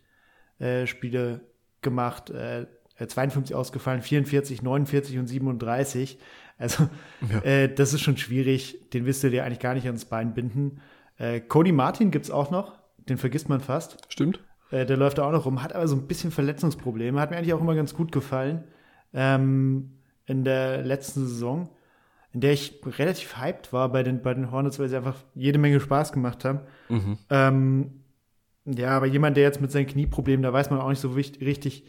äh, 0.59 0.87
Spiele 0.87 1.39
gemacht, 1.81 2.31
äh, 2.31 2.65
52 2.97 3.53
äh, 3.53 3.57
ausgefallen, 3.57 4.01
44, 4.01 4.61
49 4.61 5.19
und 5.19 5.27
37. 5.27 6.19
Also 6.57 6.89
ja. 7.31 7.39
äh, 7.49 7.73
das 7.73 7.93
ist 7.93 8.01
schon 8.01 8.17
schwierig. 8.17 8.89
Den 8.91 9.05
wirst 9.05 9.23
du 9.23 9.29
dir 9.29 9.45
eigentlich 9.45 9.59
gar 9.59 9.73
nicht 9.73 9.85
ans 9.85 10.03
Bein 10.03 10.33
binden. 10.33 10.81
Äh, 11.17 11.39
Cody 11.39 11.71
Martin 11.71 12.11
gibt's 12.11 12.29
auch 12.29 12.51
noch. 12.51 12.77
Den 13.07 13.17
vergisst 13.17 13.47
man 13.47 13.61
fast. 13.61 13.99
Stimmt. 14.09 14.41
Äh, 14.71 14.85
der 14.85 14.97
läuft 14.97 15.17
da 15.17 15.27
auch 15.27 15.31
noch 15.31 15.45
rum, 15.45 15.61
hat 15.61 15.73
aber 15.73 15.87
so 15.87 15.95
ein 15.95 16.07
bisschen 16.07 16.31
Verletzungsprobleme. 16.31 17.19
Hat 17.19 17.31
mir 17.31 17.37
eigentlich 17.37 17.53
auch 17.53 17.61
immer 17.61 17.75
ganz 17.75 17.93
gut 17.93 18.11
gefallen. 18.11 18.63
Ähm, 19.13 19.91
in 20.25 20.43
der 20.43 20.81
letzten 20.83 21.27
Saison, 21.27 21.69
in 22.33 22.41
der 22.41 22.53
ich 22.53 22.81
relativ 22.85 23.37
hyped 23.37 23.71
war 23.71 23.89
bei 23.91 24.03
den, 24.03 24.21
bei 24.21 24.33
den 24.33 24.51
Hornets, 24.51 24.79
weil 24.79 24.89
sie 24.89 24.97
einfach 24.97 25.17
jede 25.35 25.59
Menge 25.59 25.79
Spaß 25.79 26.11
gemacht 26.11 26.43
haben. 26.43 26.61
Mhm. 26.89 27.17
Ähm, 27.29 27.91
ja, 28.65 28.89
aber 28.89 29.05
jemand, 29.05 29.37
der 29.37 29.43
jetzt 29.43 29.61
mit 29.61 29.71
seinen 29.71 29.85
Knieproblemen, 29.85 30.41
da 30.43 30.51
weiß 30.51 30.71
man 30.71 30.81
auch 30.81 30.89
nicht 30.89 30.99
so 30.99 31.09
richtig, 31.09 31.85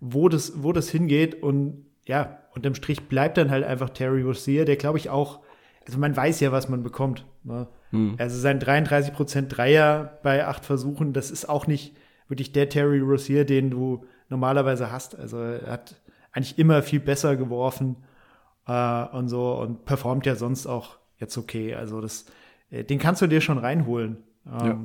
wo 0.00 0.28
das, 0.28 0.62
wo 0.62 0.72
das 0.72 0.90
hingeht. 0.90 1.42
Und 1.42 1.86
ja, 2.04 2.40
unterm 2.54 2.74
Strich 2.74 3.08
bleibt 3.08 3.38
dann 3.38 3.50
halt 3.50 3.64
einfach 3.64 3.90
Terry 3.90 4.22
Rozier, 4.22 4.64
der 4.64 4.76
glaube 4.76 4.98
ich 4.98 5.08
auch, 5.08 5.40
also 5.86 5.98
man 5.98 6.16
weiß 6.16 6.40
ja, 6.40 6.50
was 6.50 6.68
man 6.68 6.82
bekommt. 6.82 7.24
Ne? 7.44 7.68
Mhm. 7.92 8.16
Also 8.18 8.38
sein 8.38 8.60
33% 8.60 9.42
Dreier 9.42 10.18
bei 10.24 10.46
acht 10.46 10.64
Versuchen, 10.64 11.12
das 11.12 11.30
ist 11.30 11.48
auch 11.48 11.68
nicht 11.68 11.96
wirklich 12.28 12.52
der 12.52 12.68
Terry 12.68 13.00
Rozier, 13.00 13.44
den 13.44 13.70
du 13.70 14.04
normalerweise 14.28 14.90
hast. 14.90 15.14
Also 15.18 15.38
er 15.38 15.70
hat 15.70 15.96
eigentlich 16.32 16.58
immer 16.58 16.82
viel 16.82 17.00
besser 17.00 17.36
geworfen 17.36 17.96
äh, 18.66 19.04
und 19.06 19.28
so 19.28 19.54
und 19.54 19.84
performt 19.84 20.26
ja 20.26 20.36
sonst 20.36 20.66
auch 20.66 20.98
jetzt 21.18 21.36
okay. 21.38 21.74
Also 21.74 22.00
das, 22.00 22.26
äh, 22.70 22.84
den 22.84 22.98
kannst 22.98 23.22
du 23.22 23.26
dir 23.26 23.40
schon 23.40 23.58
reinholen. 23.58 24.18
Ähm, 24.46 24.52
ja. 24.52 24.78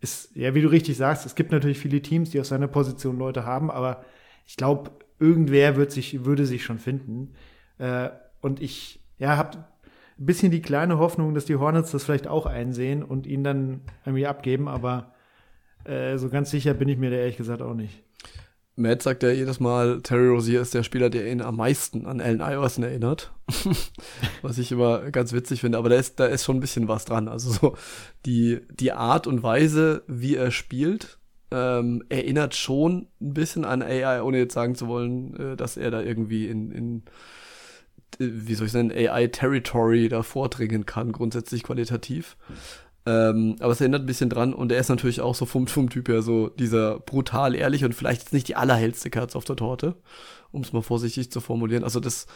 Ist, 0.00 0.34
ja, 0.36 0.54
wie 0.54 0.62
du 0.62 0.68
richtig 0.68 0.96
sagst, 0.96 1.26
es 1.26 1.34
gibt 1.34 1.52
natürlich 1.52 1.78
viele 1.78 2.02
Teams, 2.02 2.30
die 2.30 2.40
aus 2.40 2.48
seiner 2.48 2.68
Position 2.68 3.18
Leute 3.18 3.44
haben, 3.44 3.70
aber 3.70 4.04
ich 4.46 4.56
glaube, 4.56 4.90
irgendwer 5.18 5.76
wird 5.76 5.90
sich, 5.90 6.24
würde 6.24 6.44
sich 6.44 6.64
schon 6.64 6.78
finden. 6.78 7.32
Äh, 7.78 8.10
und 8.40 8.60
ich, 8.60 9.00
ja, 9.18 9.36
habe 9.36 9.58
ein 10.18 10.26
bisschen 10.26 10.50
die 10.50 10.62
kleine 10.62 10.98
Hoffnung, 10.98 11.34
dass 11.34 11.46
die 11.46 11.56
Hornets 11.56 11.90
das 11.90 12.04
vielleicht 12.04 12.26
auch 12.26 12.46
einsehen 12.46 13.02
und 13.02 13.26
ihn 13.26 13.42
dann 13.42 13.82
irgendwie 14.04 14.26
abgeben, 14.26 14.68
aber 14.68 15.12
äh, 15.86 16.18
so 16.18 16.28
ganz 16.28 16.50
sicher 16.50 16.74
bin 16.74 16.88
ich 16.88 16.98
mir 16.98 17.10
da 17.10 17.16
ehrlich 17.16 17.36
gesagt 17.36 17.62
auch 17.62 17.74
nicht. 17.74 18.02
Matt 18.78 19.02
sagt 19.02 19.22
ja 19.22 19.30
jedes 19.30 19.58
Mal, 19.58 20.02
Terry 20.02 20.28
Rozier 20.28 20.60
ist 20.60 20.74
der 20.74 20.82
Spieler, 20.82 21.08
der 21.08 21.30
ihn 21.30 21.40
am 21.40 21.56
meisten 21.56 22.04
an 22.04 22.20
Allen 22.20 22.40
Iverson 22.40 22.84
erinnert. 22.84 23.32
was 24.42 24.58
ich 24.58 24.70
immer 24.70 25.10
ganz 25.10 25.32
witzig 25.32 25.62
finde. 25.62 25.78
Aber 25.78 25.88
da 25.88 25.96
ist, 25.96 26.20
da 26.20 26.26
ist 26.26 26.44
schon 26.44 26.58
ein 26.58 26.60
bisschen 26.60 26.86
was 26.86 27.06
dran. 27.06 27.28
Also 27.28 27.50
so 27.50 27.76
die, 28.26 28.60
die 28.70 28.92
Art 28.92 29.26
und 29.26 29.42
Weise, 29.42 30.02
wie 30.08 30.36
er 30.36 30.50
spielt, 30.50 31.18
ähm, 31.50 32.04
erinnert 32.10 32.54
schon 32.54 33.08
ein 33.20 33.32
bisschen 33.32 33.64
an 33.64 33.80
AI, 33.80 34.20
ohne 34.22 34.38
jetzt 34.38 34.54
sagen 34.54 34.74
zu 34.74 34.88
wollen, 34.88 35.34
äh, 35.36 35.56
dass 35.56 35.78
er 35.78 35.90
da 35.90 36.02
irgendwie 36.02 36.46
in, 36.46 36.70
in 36.70 37.02
äh, 38.18 38.28
wie 38.30 38.54
soll 38.54 38.66
ich 38.66 38.72
sagen, 38.72 38.92
AI-Territory 38.92 40.08
da 40.08 40.22
vordringen 40.22 40.84
kann, 40.84 41.12
grundsätzlich 41.12 41.62
qualitativ. 41.62 42.36
Ähm, 43.06 43.56
aber 43.60 43.72
es 43.72 43.80
erinnert 43.80 44.02
ein 44.02 44.06
bisschen 44.06 44.30
dran 44.30 44.52
und 44.52 44.72
er 44.72 44.80
ist 44.80 44.88
natürlich 44.88 45.20
auch 45.20 45.36
so 45.36 45.46
vom, 45.46 45.68
vom 45.68 45.88
Typ 45.88 46.08
her 46.08 46.22
so 46.22 46.48
dieser 46.48 46.98
brutal 46.98 47.54
ehrlich 47.54 47.84
und 47.84 47.94
vielleicht 47.94 48.22
jetzt 48.22 48.32
nicht 48.32 48.48
die 48.48 48.56
allerhellste 48.56 49.10
Kerze 49.10 49.38
auf 49.38 49.44
der 49.44 49.54
Torte, 49.54 49.94
um 50.50 50.62
es 50.62 50.72
mal 50.72 50.82
vorsichtig 50.82 51.30
zu 51.30 51.40
formulieren. 51.40 51.84
Also 51.84 52.00
das 52.00 52.26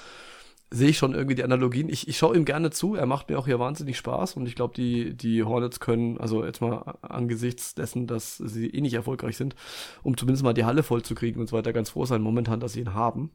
sehe 0.70 0.90
ich 0.90 0.98
schon 0.98 1.12
irgendwie 1.12 1.34
die 1.34 1.42
Analogien. 1.42 1.88
Ich, 1.88 2.06
ich 2.06 2.16
schaue 2.16 2.36
ihm 2.36 2.44
gerne 2.44 2.70
zu, 2.70 2.94
er 2.94 3.06
macht 3.06 3.28
mir 3.28 3.38
auch 3.40 3.46
hier 3.46 3.58
wahnsinnig 3.58 3.96
Spaß 3.96 4.36
und 4.36 4.46
ich 4.46 4.54
glaube, 4.54 4.74
die, 4.76 5.16
die 5.16 5.42
Hornets 5.42 5.80
können, 5.80 6.18
also 6.18 6.44
jetzt 6.44 6.60
mal 6.60 6.94
angesichts 7.02 7.74
dessen, 7.74 8.06
dass 8.06 8.36
sie 8.36 8.68
eh 8.68 8.80
nicht 8.80 8.94
erfolgreich 8.94 9.36
sind, 9.36 9.56
um 10.04 10.16
zumindest 10.16 10.44
mal 10.44 10.54
die 10.54 10.64
Halle 10.64 10.84
voll 10.84 11.02
zu 11.02 11.16
kriegen 11.16 11.40
und 11.40 11.48
so 11.48 11.56
weiter, 11.56 11.72
ganz 11.72 11.90
froh 11.90 12.04
sein 12.04 12.22
momentan, 12.22 12.60
dass 12.60 12.74
sie 12.74 12.80
ihn 12.80 12.94
haben 12.94 13.30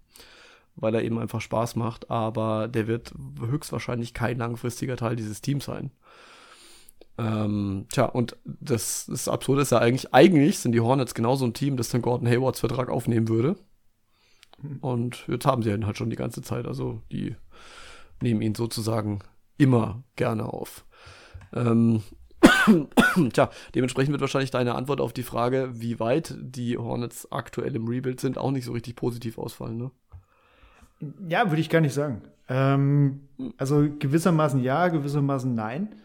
weil 0.76 0.94
er 0.94 1.04
eben 1.04 1.20
einfach 1.20 1.42
Spaß 1.42 1.76
macht, 1.78 2.12
aber 2.12 2.68
der 2.68 2.88
wird 2.88 3.14
höchstwahrscheinlich 3.40 4.14
kein 4.14 4.38
langfristiger 4.38 4.98
Teil 4.98 5.16
dieses 5.16 5.42
Teams 5.42 5.66
sein. 5.66 5.92
Ähm, 7.18 7.86
tja, 7.92 8.06
und 8.06 8.38
das, 8.44 9.06
das 9.06 9.28
Absurde 9.28 9.62
ist 9.62 9.72
ja 9.72 9.80
eigentlich, 9.80 10.14
eigentlich 10.14 10.60
sind 10.60 10.74
die 10.74 10.82
Hornets 10.82 11.14
genauso 11.14 11.46
ein 11.46 11.54
Team, 11.54 11.78
das 11.78 11.90
dann 11.90 12.02
Gordon 12.02 12.28
Haywards 12.28 12.60
Vertrag 12.60 12.90
aufnehmen 12.90 13.30
würde. 13.30 13.56
Und 14.82 15.26
jetzt 15.28 15.46
haben 15.46 15.64
sie 15.64 15.72
ihn 15.72 15.86
halt 15.86 15.98
schon 15.98 16.10
die 16.10 16.16
ganze 16.16 16.42
Zeit. 16.42 16.66
Also 16.66 17.02
die 17.12 17.36
nehmen 18.22 18.42
ihn 18.42 18.56
sozusagen 18.56 19.20
immer 19.58 20.04
gerne 20.16 20.46
auf. 20.46 20.86
Ähm, 21.54 22.04
Tja, 23.34 23.50
dementsprechend 23.74 24.12
wird 24.12 24.22
wahrscheinlich 24.22 24.52
deine 24.52 24.76
Antwort 24.76 25.02
auf 25.02 25.14
die 25.14 25.24
Frage, 25.24 25.70
wie 25.74 26.00
weit 26.00 26.36
die 26.40 26.78
Hornets 26.78 27.32
aktuell 27.32 27.76
im 27.76 27.88
Rebuild 27.88 28.20
sind, 28.20 28.38
auch 28.38 28.52
nicht 28.52 28.66
so 28.66 28.74
richtig 28.74 28.96
positiv 28.96 29.38
ausfallen, 29.38 29.78
ne? 29.78 29.92
Ja, 31.28 31.50
würde 31.50 31.62
ich 31.62 31.70
gar 31.70 31.82
nicht 31.82 31.94
sagen. 31.94 32.22
Ähm, 32.48 33.28
also 33.58 33.88
gewissermaßen 34.00 34.62
ja, 34.62 34.88
gewissermaßen 34.88 35.54
nein 35.54 35.96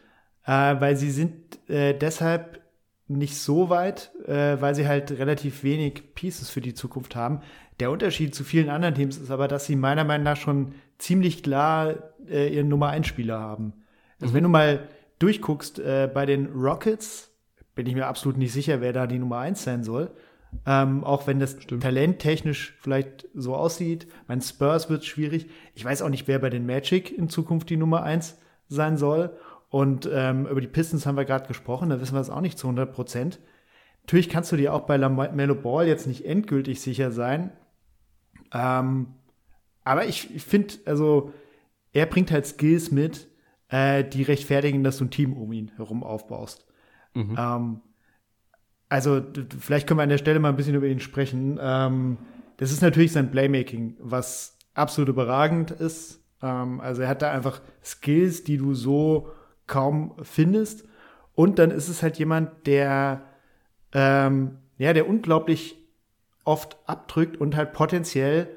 äh, 0.50 0.80
weil 0.80 0.96
sie 0.96 1.12
sind 1.12 1.32
äh, 1.70 1.94
deshalb 1.94 2.60
nicht 3.06 3.36
so 3.36 3.70
weit, 3.70 4.10
äh, 4.26 4.60
weil 4.60 4.74
sie 4.74 4.88
halt 4.88 5.12
relativ 5.12 5.62
wenig 5.62 6.14
Pieces 6.16 6.50
für 6.50 6.60
die 6.60 6.74
Zukunft 6.74 7.14
haben. 7.14 7.40
Der 7.78 7.92
Unterschied 7.92 8.34
zu 8.34 8.42
vielen 8.42 8.68
anderen 8.68 8.96
Teams 8.96 9.16
ist 9.16 9.30
aber, 9.30 9.46
dass 9.46 9.66
sie 9.66 9.76
meiner 9.76 10.02
Meinung 10.02 10.24
nach 10.24 10.36
schon 10.36 10.74
ziemlich 10.98 11.44
klar 11.44 11.94
äh, 12.28 12.52
ihren 12.52 12.68
Nummer 12.68 12.88
1 12.88 13.06
Spieler 13.06 13.38
haben. 13.38 13.74
Also 14.20 14.32
mhm. 14.32 14.36
wenn 14.36 14.42
du 14.42 14.48
mal 14.48 14.88
durchguckst, 15.20 15.78
äh, 15.78 16.10
bei 16.12 16.26
den 16.26 16.46
Rockets 16.46 17.30
bin 17.76 17.86
ich 17.86 17.94
mir 17.94 18.08
absolut 18.08 18.36
nicht 18.36 18.52
sicher, 18.52 18.80
wer 18.80 18.92
da 18.92 19.06
die 19.06 19.20
Nummer 19.20 19.38
1 19.38 19.62
sein 19.62 19.84
soll. 19.84 20.10
Ähm, 20.66 21.04
auch 21.04 21.28
wenn 21.28 21.38
das 21.38 21.62
Stimmt. 21.62 21.84
Talent 21.84 22.18
technisch 22.18 22.76
vielleicht 22.80 23.28
so 23.34 23.54
aussieht. 23.54 24.08
Mein 24.26 24.40
Spurs 24.40 24.90
wird 24.90 25.04
schwierig. 25.04 25.48
Ich 25.76 25.84
weiß 25.84 26.02
auch 26.02 26.08
nicht, 26.08 26.26
wer 26.26 26.40
bei 26.40 26.50
den 26.50 26.66
Magic 26.66 27.16
in 27.16 27.28
Zukunft 27.28 27.70
die 27.70 27.76
Nummer 27.76 28.02
1 28.02 28.36
sein 28.68 28.96
soll. 28.96 29.30
Und 29.70 30.10
ähm, 30.12 30.46
über 30.46 30.60
die 30.60 30.66
Pistons 30.66 31.06
haben 31.06 31.16
wir 31.16 31.24
gerade 31.24 31.46
gesprochen, 31.46 31.90
da 31.90 32.00
wissen 32.00 32.14
wir 32.14 32.20
es 32.20 32.28
auch 32.28 32.40
nicht 32.40 32.58
zu 32.58 32.66
100 32.66 32.92
Prozent. 32.92 33.40
Natürlich 34.02 34.28
kannst 34.28 34.50
du 34.50 34.56
dir 34.56 34.74
auch 34.74 34.82
bei 34.82 34.98
Melo 34.98 35.54
Ball 35.54 35.86
jetzt 35.86 36.08
nicht 36.08 36.26
endgültig 36.26 36.80
sicher 36.80 37.12
sein. 37.12 37.52
Ähm, 38.52 39.14
aber 39.84 40.06
ich, 40.06 40.34
ich 40.34 40.42
finde, 40.42 40.74
also 40.86 41.32
er 41.92 42.06
bringt 42.06 42.32
halt 42.32 42.46
Skills 42.46 42.90
mit, 42.90 43.28
äh, 43.68 44.02
die 44.02 44.24
rechtfertigen, 44.24 44.82
dass 44.82 44.98
du 44.98 45.04
ein 45.04 45.10
Team 45.10 45.32
um 45.34 45.52
ihn 45.52 45.70
herum 45.76 46.02
aufbaust. 46.02 46.66
Mhm. 47.14 47.36
Ähm, 47.38 47.80
also 48.88 49.22
vielleicht 49.60 49.86
können 49.86 49.98
wir 49.98 50.02
an 50.02 50.08
der 50.08 50.18
Stelle 50.18 50.40
mal 50.40 50.48
ein 50.48 50.56
bisschen 50.56 50.74
über 50.74 50.88
ihn 50.88 50.98
sprechen. 50.98 51.60
Ähm, 51.62 52.18
das 52.56 52.72
ist 52.72 52.82
natürlich 52.82 53.12
sein 53.12 53.30
Playmaking, 53.30 53.96
was 54.00 54.58
absolut 54.74 55.08
überragend 55.08 55.70
ist. 55.70 56.24
Ähm, 56.42 56.80
also 56.80 57.02
er 57.02 57.08
hat 57.08 57.22
da 57.22 57.30
einfach 57.30 57.60
Skills, 57.84 58.42
die 58.42 58.56
du 58.56 58.74
so 58.74 59.30
kaum 59.70 60.14
findest. 60.22 60.84
Und 61.34 61.58
dann 61.58 61.70
ist 61.70 61.88
es 61.88 62.02
halt 62.02 62.18
jemand, 62.18 62.66
der, 62.66 63.22
ähm, 63.94 64.58
ja, 64.76 64.92
der 64.92 65.08
unglaublich 65.08 65.76
oft 66.44 66.76
abdrückt 66.86 67.38
und 67.38 67.56
halt 67.56 67.72
potenziell 67.72 68.48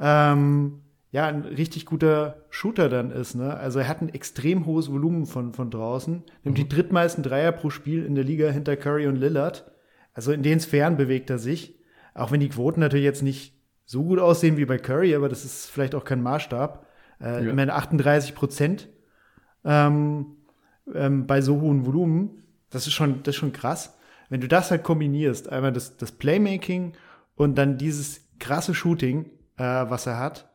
ähm, 0.00 0.80
ja, 1.10 1.26
ein 1.26 1.42
richtig 1.42 1.84
guter 1.84 2.46
Shooter 2.48 2.88
dann 2.88 3.10
ist. 3.10 3.34
Ne? 3.34 3.54
Also 3.54 3.80
er 3.80 3.88
hat 3.88 4.00
ein 4.00 4.08
extrem 4.08 4.64
hohes 4.64 4.90
Volumen 4.90 5.26
von, 5.26 5.52
von 5.52 5.70
draußen, 5.70 6.22
nimmt 6.42 6.56
mhm. 6.56 6.62
die 6.62 6.68
drittmeisten 6.68 7.22
Dreier 7.22 7.52
pro 7.52 7.68
Spiel 7.68 8.06
in 8.06 8.14
der 8.14 8.24
Liga 8.24 8.48
hinter 8.48 8.76
Curry 8.76 9.06
und 9.06 9.16
Lillard. 9.16 9.70
Also 10.14 10.32
in 10.32 10.42
den 10.42 10.60
Sphären 10.60 10.96
bewegt 10.96 11.28
er 11.28 11.38
sich. 11.38 11.78
Auch 12.14 12.30
wenn 12.30 12.40
die 12.40 12.48
Quoten 12.48 12.80
natürlich 12.80 13.04
jetzt 13.04 13.22
nicht 13.22 13.54
so 13.84 14.04
gut 14.04 14.18
aussehen 14.18 14.56
wie 14.56 14.64
bei 14.64 14.78
Curry, 14.78 15.14
aber 15.14 15.28
das 15.28 15.44
ist 15.44 15.70
vielleicht 15.70 15.94
auch 15.94 16.04
kein 16.04 16.22
Maßstab. 16.22 16.86
Äh, 17.20 17.44
ja. 17.44 17.50
Immerhin 17.50 17.70
38 17.70 18.34
Prozent 18.34 18.88
ähm, 19.64 20.36
ähm, 20.94 21.26
bei 21.26 21.40
so 21.40 21.60
hohem 21.60 21.86
Volumen. 21.86 22.42
Das 22.70 22.86
ist 22.86 22.92
schon, 22.92 23.22
das 23.22 23.34
ist 23.34 23.40
schon 23.40 23.52
krass. 23.52 23.98
Wenn 24.28 24.40
du 24.40 24.48
das 24.48 24.70
halt 24.70 24.82
kombinierst, 24.82 25.50
einmal 25.50 25.72
das, 25.72 25.96
das 25.96 26.12
Playmaking 26.12 26.94
und 27.34 27.56
dann 27.56 27.76
dieses 27.76 28.22
krasse 28.38 28.74
Shooting, 28.74 29.26
äh, 29.56 29.62
was 29.62 30.06
er 30.06 30.18
hat. 30.18 30.50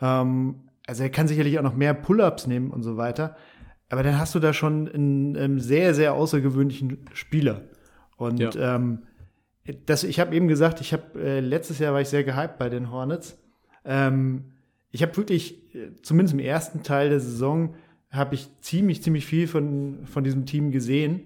Ähm, 0.00 0.68
also 0.86 1.02
er 1.02 1.10
kann 1.10 1.28
sicherlich 1.28 1.58
auch 1.58 1.62
noch 1.62 1.74
mehr 1.74 1.94
Pull-ups 1.94 2.46
nehmen 2.46 2.70
und 2.70 2.82
so 2.82 2.96
weiter. 2.96 3.36
Aber 3.88 4.02
dann 4.02 4.18
hast 4.18 4.34
du 4.34 4.38
da 4.38 4.52
schon 4.52 4.88
einen, 4.88 5.36
einen 5.36 5.60
sehr, 5.60 5.94
sehr 5.94 6.14
außergewöhnlichen 6.14 7.06
Spieler. 7.14 7.62
Und 8.16 8.40
ja. 8.40 8.76
ähm, 8.76 9.04
das, 9.86 10.04
ich 10.04 10.20
habe 10.20 10.34
eben 10.34 10.48
gesagt, 10.48 10.80
ich 10.80 10.92
habe 10.92 11.20
äh, 11.20 11.40
letztes 11.40 11.78
Jahr 11.78 11.92
war 11.92 12.00
ich 12.00 12.08
sehr 12.08 12.24
gehypt 12.24 12.58
bei 12.58 12.68
den 12.68 12.90
Hornets. 12.90 13.38
Ähm, 13.84 14.52
ich 14.90 15.02
habe 15.02 15.16
wirklich, 15.16 15.74
äh, 15.74 15.92
zumindest 16.02 16.34
im 16.34 16.40
ersten 16.40 16.82
Teil 16.82 17.10
der 17.10 17.20
Saison, 17.20 17.74
habe 18.10 18.34
ich 18.34 18.48
ziemlich, 18.60 19.02
ziemlich 19.02 19.26
viel 19.26 19.46
von, 19.46 20.06
von 20.06 20.24
diesem 20.24 20.46
Team 20.46 20.70
gesehen. 20.70 21.22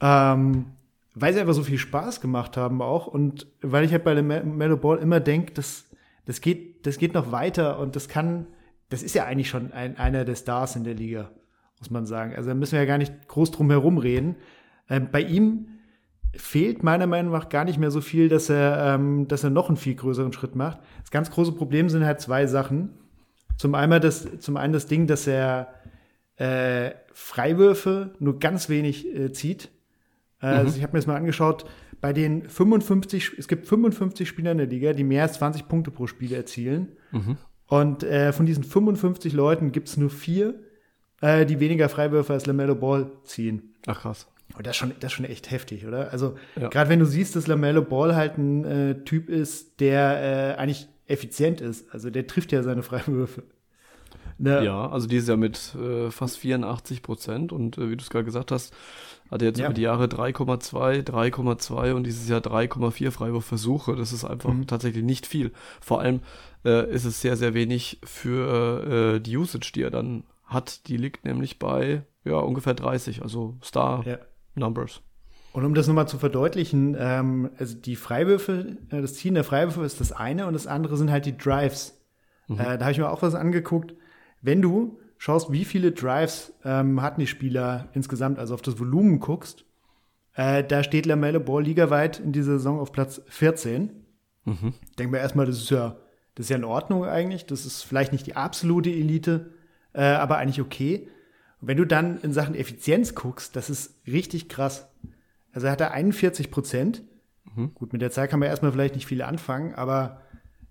Ähm, 0.00 0.66
weil 1.14 1.32
sie 1.32 1.40
einfach 1.40 1.54
so 1.54 1.62
viel 1.62 1.78
Spaß 1.78 2.20
gemacht 2.20 2.56
haben 2.56 2.80
auch 2.80 3.06
und 3.06 3.46
weil 3.60 3.84
ich 3.84 3.92
halt 3.92 4.04
bei 4.04 4.14
der 4.14 4.22
Mellow 4.22 4.76
Ball 4.76 4.98
immer 4.98 5.20
denke, 5.20 5.52
das, 5.52 5.84
das, 6.24 6.40
geht, 6.40 6.86
das 6.86 6.98
geht 6.98 7.14
noch 7.14 7.32
weiter 7.32 7.78
und 7.78 7.96
das 7.96 8.08
kann, 8.08 8.46
das 8.88 9.02
ist 9.02 9.14
ja 9.14 9.26
eigentlich 9.26 9.50
schon 9.50 9.72
ein, 9.72 9.98
einer 9.98 10.24
der 10.24 10.34
Stars 10.34 10.74
in 10.76 10.84
der 10.84 10.94
Liga, 10.94 11.30
muss 11.78 11.90
man 11.90 12.06
sagen. 12.06 12.34
Also 12.34 12.48
da 12.48 12.54
müssen 12.54 12.72
wir 12.72 12.80
ja 12.80 12.86
gar 12.86 12.98
nicht 12.98 13.28
groß 13.28 13.50
drum 13.50 13.70
herum 13.70 13.98
reden. 13.98 14.36
Ähm, 14.88 15.08
bei 15.12 15.20
ihm 15.20 15.66
fehlt 16.34 16.82
meiner 16.82 17.06
Meinung 17.06 17.32
nach 17.32 17.50
gar 17.50 17.64
nicht 17.64 17.78
mehr 17.78 17.90
so 17.90 18.00
viel, 18.00 18.30
dass 18.30 18.48
er, 18.48 18.94
ähm, 18.94 19.28
dass 19.28 19.44
er 19.44 19.50
noch 19.50 19.68
einen 19.68 19.76
viel 19.76 19.94
größeren 19.94 20.32
Schritt 20.32 20.56
macht. 20.56 20.78
Das 21.02 21.10
ganz 21.10 21.30
große 21.30 21.52
Problem 21.52 21.90
sind 21.90 22.06
halt 22.06 22.22
zwei 22.22 22.46
Sachen. 22.46 22.90
Zum 23.58 23.74
einen 23.74 24.00
das, 24.00 24.38
zum 24.38 24.56
einen 24.56 24.72
das 24.72 24.86
Ding, 24.86 25.06
dass 25.06 25.26
er 25.26 25.74
äh, 26.36 26.92
Freiwürfe 27.12 28.14
nur 28.18 28.38
ganz 28.38 28.68
wenig 28.68 29.06
äh, 29.14 29.32
zieht. 29.32 29.70
Äh, 30.40 30.46
mhm. 30.46 30.58
Also 30.58 30.76
ich 30.76 30.82
habe 30.82 30.92
mir 30.92 30.98
das 30.98 31.06
mal 31.06 31.16
angeschaut. 31.16 31.64
Bei 32.00 32.12
den 32.12 32.48
55, 32.48 33.34
es 33.38 33.46
gibt 33.46 33.66
55 33.66 34.28
Spieler 34.28 34.52
in 34.52 34.58
der 34.58 34.66
Liga, 34.66 34.92
die 34.92 35.04
mehr 35.04 35.22
als 35.22 35.34
20 35.34 35.68
Punkte 35.68 35.90
pro 35.90 36.06
Spiel 36.06 36.32
erzielen. 36.32 36.92
Mhm. 37.12 37.36
Und 37.66 38.02
äh, 38.02 38.32
von 38.32 38.44
diesen 38.44 38.64
55 38.64 39.32
Leuten 39.32 39.72
gibt 39.72 39.88
es 39.88 39.96
nur 39.96 40.10
vier, 40.10 40.54
äh, 41.20 41.46
die 41.46 41.60
weniger 41.60 41.88
Freiwürfe 41.88 42.32
als 42.32 42.46
LaMelo 42.46 42.74
Ball 42.74 43.10
ziehen. 43.24 43.74
Ach 43.86 44.00
krass. 44.00 44.26
Und 44.56 44.66
das 44.66 44.72
ist 44.72 44.78
schon, 44.78 44.92
das 45.00 45.12
ist 45.12 45.16
schon 45.16 45.24
echt 45.24 45.50
heftig, 45.50 45.86
oder? 45.86 46.10
Also, 46.12 46.36
ja. 46.60 46.68
gerade 46.68 46.90
wenn 46.90 46.98
du 46.98 47.06
siehst, 47.06 47.36
dass 47.36 47.46
LaMelo 47.46 47.82
Ball 47.82 48.14
halt 48.14 48.36
ein 48.36 48.64
äh, 48.64 49.04
Typ 49.04 49.30
ist, 49.30 49.80
der 49.80 50.58
eigentlich 50.58 50.88
effizient 51.06 51.62
ist. 51.62 51.90
Also, 51.94 52.10
der 52.10 52.26
trifft 52.26 52.52
ja 52.52 52.62
seine 52.62 52.82
Freiwürfe. 52.82 53.44
Ne? 54.38 54.64
Ja, 54.64 54.88
also 54.88 55.06
dieses 55.06 55.28
Jahr 55.28 55.36
mit 55.36 55.74
äh, 55.74 56.10
fast 56.10 56.38
84 56.38 57.02
Prozent 57.02 57.52
und 57.52 57.78
äh, 57.78 57.90
wie 57.90 57.96
du 57.96 58.02
es 58.02 58.10
gerade 58.10 58.24
gesagt 58.24 58.50
hast, 58.50 58.74
hat 59.30 59.42
er 59.42 59.48
jetzt 59.48 59.58
ja. 59.58 59.66
über 59.66 59.74
die 59.74 59.82
Jahre 59.82 60.04
3,2, 60.04 61.04
3,2 61.04 61.92
und 61.92 62.04
dieses 62.04 62.28
Jahr 62.28 62.40
3,4 62.40 63.10
Freiwurfversuche. 63.10 63.96
Das 63.96 64.12
ist 64.12 64.24
einfach 64.24 64.52
mhm. 64.52 64.66
tatsächlich 64.66 65.04
nicht 65.04 65.26
viel. 65.26 65.52
Vor 65.80 66.00
allem 66.00 66.20
äh, 66.64 66.90
ist 66.92 67.04
es 67.04 67.20
sehr, 67.20 67.36
sehr 67.36 67.54
wenig 67.54 67.98
für 68.04 69.16
äh, 69.16 69.20
die 69.20 69.36
Usage, 69.36 69.72
die 69.74 69.82
er 69.82 69.90
dann 69.90 70.24
hat. 70.44 70.88
Die 70.88 70.96
liegt 70.96 71.24
nämlich 71.24 71.58
bei 71.58 72.02
ja, 72.24 72.36
ungefähr 72.36 72.74
30, 72.74 73.22
also 73.22 73.56
Star. 73.62 74.06
Ja. 74.06 74.18
Numbers. 74.54 75.00
Und 75.52 75.64
um 75.64 75.74
das 75.74 75.86
nochmal 75.86 76.08
zu 76.08 76.18
verdeutlichen, 76.18 76.96
ähm, 76.98 77.50
also 77.58 77.76
die 77.76 77.96
Freiwürfe, 77.96 78.78
äh, 78.90 79.00
das 79.02 79.14
Ziehen 79.14 79.34
der 79.34 79.44
Freiwürfe 79.44 79.84
ist 79.84 80.00
das 80.00 80.12
eine 80.12 80.46
und 80.46 80.54
das 80.54 80.66
andere 80.66 80.96
sind 80.96 81.10
halt 81.10 81.26
die 81.26 81.36
Drives. 81.36 82.00
Mhm. 82.48 82.58
Äh, 82.58 82.78
da 82.78 82.80
habe 82.80 82.92
ich 82.92 82.98
mir 82.98 83.10
auch 83.10 83.22
was 83.22 83.34
angeguckt. 83.34 83.94
Wenn 84.42 84.60
du 84.60 84.98
schaust, 85.18 85.52
wie 85.52 85.64
viele 85.64 85.92
Drives 85.92 86.52
ähm, 86.64 87.00
hatten 87.00 87.20
die 87.20 87.26
Spieler 87.26 87.88
insgesamt, 87.94 88.38
also 88.38 88.54
auf 88.54 88.62
das 88.62 88.78
Volumen 88.78 89.20
guckst, 89.20 89.64
äh, 90.34 90.64
da 90.64 90.82
steht 90.82 91.06
Lamelle 91.06 91.40
Ball 91.40 91.62
ligaweit 91.62 92.18
in 92.18 92.32
dieser 92.32 92.52
Saison 92.52 92.80
auf 92.80 92.92
Platz 92.92 93.22
14. 93.28 93.90
Mhm. 94.44 94.74
Denk 94.98 95.10
mir 95.10 95.18
erstmal, 95.18 95.46
das 95.46 95.58
ist 95.58 95.70
ja, 95.70 95.96
das 96.34 96.46
ist 96.46 96.50
ja 96.50 96.56
in 96.56 96.64
Ordnung 96.64 97.04
eigentlich. 97.04 97.46
Das 97.46 97.66
ist 97.66 97.82
vielleicht 97.82 98.12
nicht 98.12 98.26
die 98.26 98.36
absolute 98.36 98.90
Elite, 98.90 99.50
äh, 99.92 100.02
aber 100.02 100.38
eigentlich 100.38 100.60
okay. 100.60 101.08
Und 101.60 101.68
wenn 101.68 101.76
du 101.76 101.86
dann 101.86 102.20
in 102.20 102.32
Sachen 102.32 102.54
Effizienz 102.54 103.14
guckst, 103.14 103.54
das 103.54 103.70
ist 103.70 104.00
richtig 104.06 104.48
krass. 104.48 104.88
Also 105.52 105.66
er 105.66 105.72
hatte 105.72 105.90
41 105.90 106.50
Prozent. 106.50 107.02
Mhm. 107.54 107.74
Gut, 107.74 107.92
mit 107.92 108.02
der 108.02 108.10
Zahl 108.10 108.26
kann 108.26 108.40
man 108.40 108.48
erstmal 108.48 108.72
vielleicht 108.72 108.94
nicht 108.94 109.06
viel 109.06 109.22
anfangen, 109.22 109.74
aber 109.74 110.20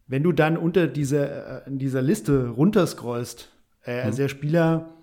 wenn 0.08 0.24
du 0.24 0.34
dann 0.34 0.58
unter 0.58 0.88
dieser, 0.88 1.66
äh, 1.66 1.70
in 1.70 1.80
dieser 1.80 2.02
Liste 2.02 2.50
runterscrollst, 2.50 3.51
äh, 3.86 4.00
mhm. 4.00 4.06
also 4.06 4.18
der 4.18 4.30
Spieler, 4.30 4.94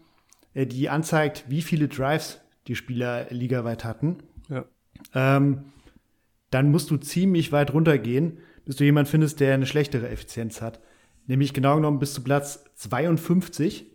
äh, 0.55 0.67
die 0.67 0.89
anzeigt, 0.89 1.45
wie 1.49 1.63
viele 1.63 1.89
Drives 1.89 2.41
die 2.67 2.77
Spieler 2.77 3.27
ligaweit 3.31 3.85
hatten, 3.85 4.19
ja. 4.49 4.65
ähm, 5.15 5.65
dann 6.51 6.71
musst 6.71 6.91
du 6.91 6.97
ziemlich 6.97 7.53
weit 7.53 7.73
runtergehen, 7.73 8.39
bis 8.65 8.77
du 8.77 8.85
jemanden 8.85 9.11
findest, 9.11 9.41
der 9.41 9.55
eine 9.55 9.67
schlechtere 9.67 10.09
Effizienz 10.09 10.61
hat. 10.61 10.81
Nämlich 11.27 11.53
genau 11.53 11.77
genommen 11.77 11.99
bis 11.99 12.15
zu 12.15 12.23
Platz 12.23 12.65
52. 12.77 13.87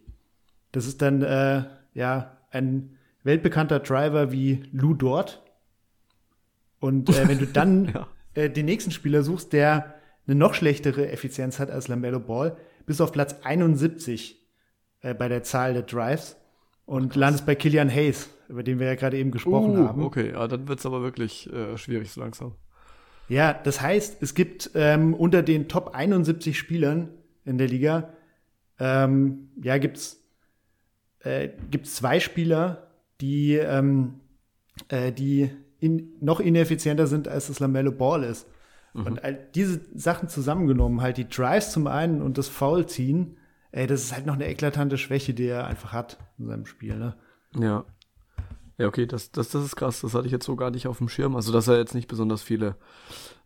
Das 0.71 0.85
ist 0.85 1.01
dann 1.01 1.21
äh, 1.21 1.63
ja, 1.93 2.37
ein 2.51 2.97
weltbekannter 3.23 3.79
Driver 3.79 4.31
wie 4.31 4.63
Lou 4.71 4.93
Dort. 4.93 5.41
Und 6.79 7.09
äh, 7.09 7.27
wenn 7.27 7.39
du 7.39 7.47
dann 7.47 7.85
ja. 7.93 8.07
äh, 8.33 8.49
den 8.49 8.65
nächsten 8.65 8.91
Spieler 8.91 9.23
suchst, 9.23 9.53
der 9.53 9.95
eine 10.27 10.35
noch 10.35 10.53
schlechtere 10.53 11.09
Effizienz 11.11 11.59
hat 11.59 11.71
als 11.71 11.87
Lamello 11.87 12.19
Ball, 12.19 12.57
bist 12.85 12.99
du 12.99 13.03
auf 13.03 13.11
Platz 13.11 13.35
71 13.43 14.42
äh, 15.03 15.13
bei 15.13 15.27
der 15.27 15.43
Zahl 15.43 15.73
der 15.73 15.83
Drives 15.83 16.35
und 16.85 17.11
Ach, 17.11 17.15
landest 17.15 17.45
bei 17.45 17.53
Killian 17.53 17.89
Hayes, 17.89 18.29
über 18.49 18.63
den 18.63 18.79
wir 18.79 18.87
ja 18.87 18.95
gerade 18.95 19.17
eben 19.17 19.29
gesprochen 19.29 19.77
uh, 19.77 19.87
haben. 19.87 20.03
Okay, 20.03 20.31
ja, 20.31 20.47
dann 20.47 20.67
wird 20.67 20.79
es 20.79 20.85
aber 20.85 21.03
wirklich 21.03 21.51
äh, 21.53 21.77
schwierig 21.77 22.11
so 22.11 22.21
langsam. 22.21 22.55
Ja, 23.29 23.53
das 23.53 23.79
heißt, 23.79 24.21
es 24.21 24.33
gibt 24.33 24.71
ähm, 24.73 25.13
unter 25.13 25.43
den 25.43 25.69
Top 25.69 25.93
71 25.93 26.57
Spielern 26.57 27.09
in 27.45 27.57
der 27.57 27.67
Liga, 27.67 28.09
ähm, 28.79 29.49
ja, 29.61 29.77
gibt's 29.77 30.23
äh, 31.23 31.49
gibt 31.71 31.87
es 31.87 31.95
zwei 31.95 32.19
Spieler, 32.19 32.87
die, 33.21 33.55
ähm, 33.55 34.15
äh, 34.89 35.11
die 35.11 35.49
in, 35.79 36.13
noch 36.19 36.39
ineffizienter 36.39 37.07
sind, 37.07 37.27
als 37.27 37.47
das 37.47 37.59
Lamello 37.59 37.91
Ball 37.91 38.23
ist. 38.23 38.47
Mhm. 38.93 39.05
Und 39.05 39.23
all 39.23 39.39
diese 39.55 39.81
Sachen 39.95 40.29
zusammengenommen, 40.29 41.01
halt 41.01 41.17
die 41.17 41.27
Drives 41.27 41.71
zum 41.71 41.87
einen 41.87 42.21
und 42.21 42.37
das 42.37 42.49
Foul 42.49 42.85
ziehen, 42.87 43.37
ey, 43.73 43.87
das 43.87 44.03
ist 44.03 44.13
halt 44.13 44.25
noch 44.25 44.35
eine 44.35 44.47
eklatante 44.47 44.97
Schwäche, 44.97 45.33
die 45.33 45.47
er 45.47 45.67
einfach 45.67 45.91
hat 45.91 46.17
in 46.37 46.47
seinem 46.47 46.65
Spiel, 46.65 46.95
ne? 46.95 47.15
Ja. 47.57 47.85
Ja, 48.77 48.87
okay, 48.87 49.05
das, 49.05 49.31
das, 49.31 49.49
das 49.49 49.65
ist 49.65 49.75
krass. 49.75 50.01
Das 50.01 50.15
hatte 50.15 50.25
ich 50.25 50.31
jetzt 50.31 50.45
so 50.45 50.55
gar 50.55 50.71
nicht 50.71 50.87
auf 50.87 50.97
dem 50.97 51.09
Schirm. 51.09 51.35
Also, 51.35 51.51
dass 51.51 51.67
er 51.67 51.77
jetzt 51.77 51.93
nicht 51.93 52.07
besonders 52.07 52.41
viele 52.41 52.75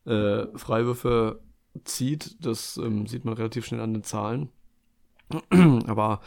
äh, 0.05 0.45
Freiwürfe 0.55 1.39
zieht, 1.83 2.45
das 2.45 2.77
ähm, 2.77 3.07
sieht 3.07 3.25
man 3.25 3.33
relativ 3.33 3.65
schnell 3.65 3.81
an 3.81 3.93
den 3.93 4.03
Zahlen. 4.03 4.49
Aber 5.87 6.21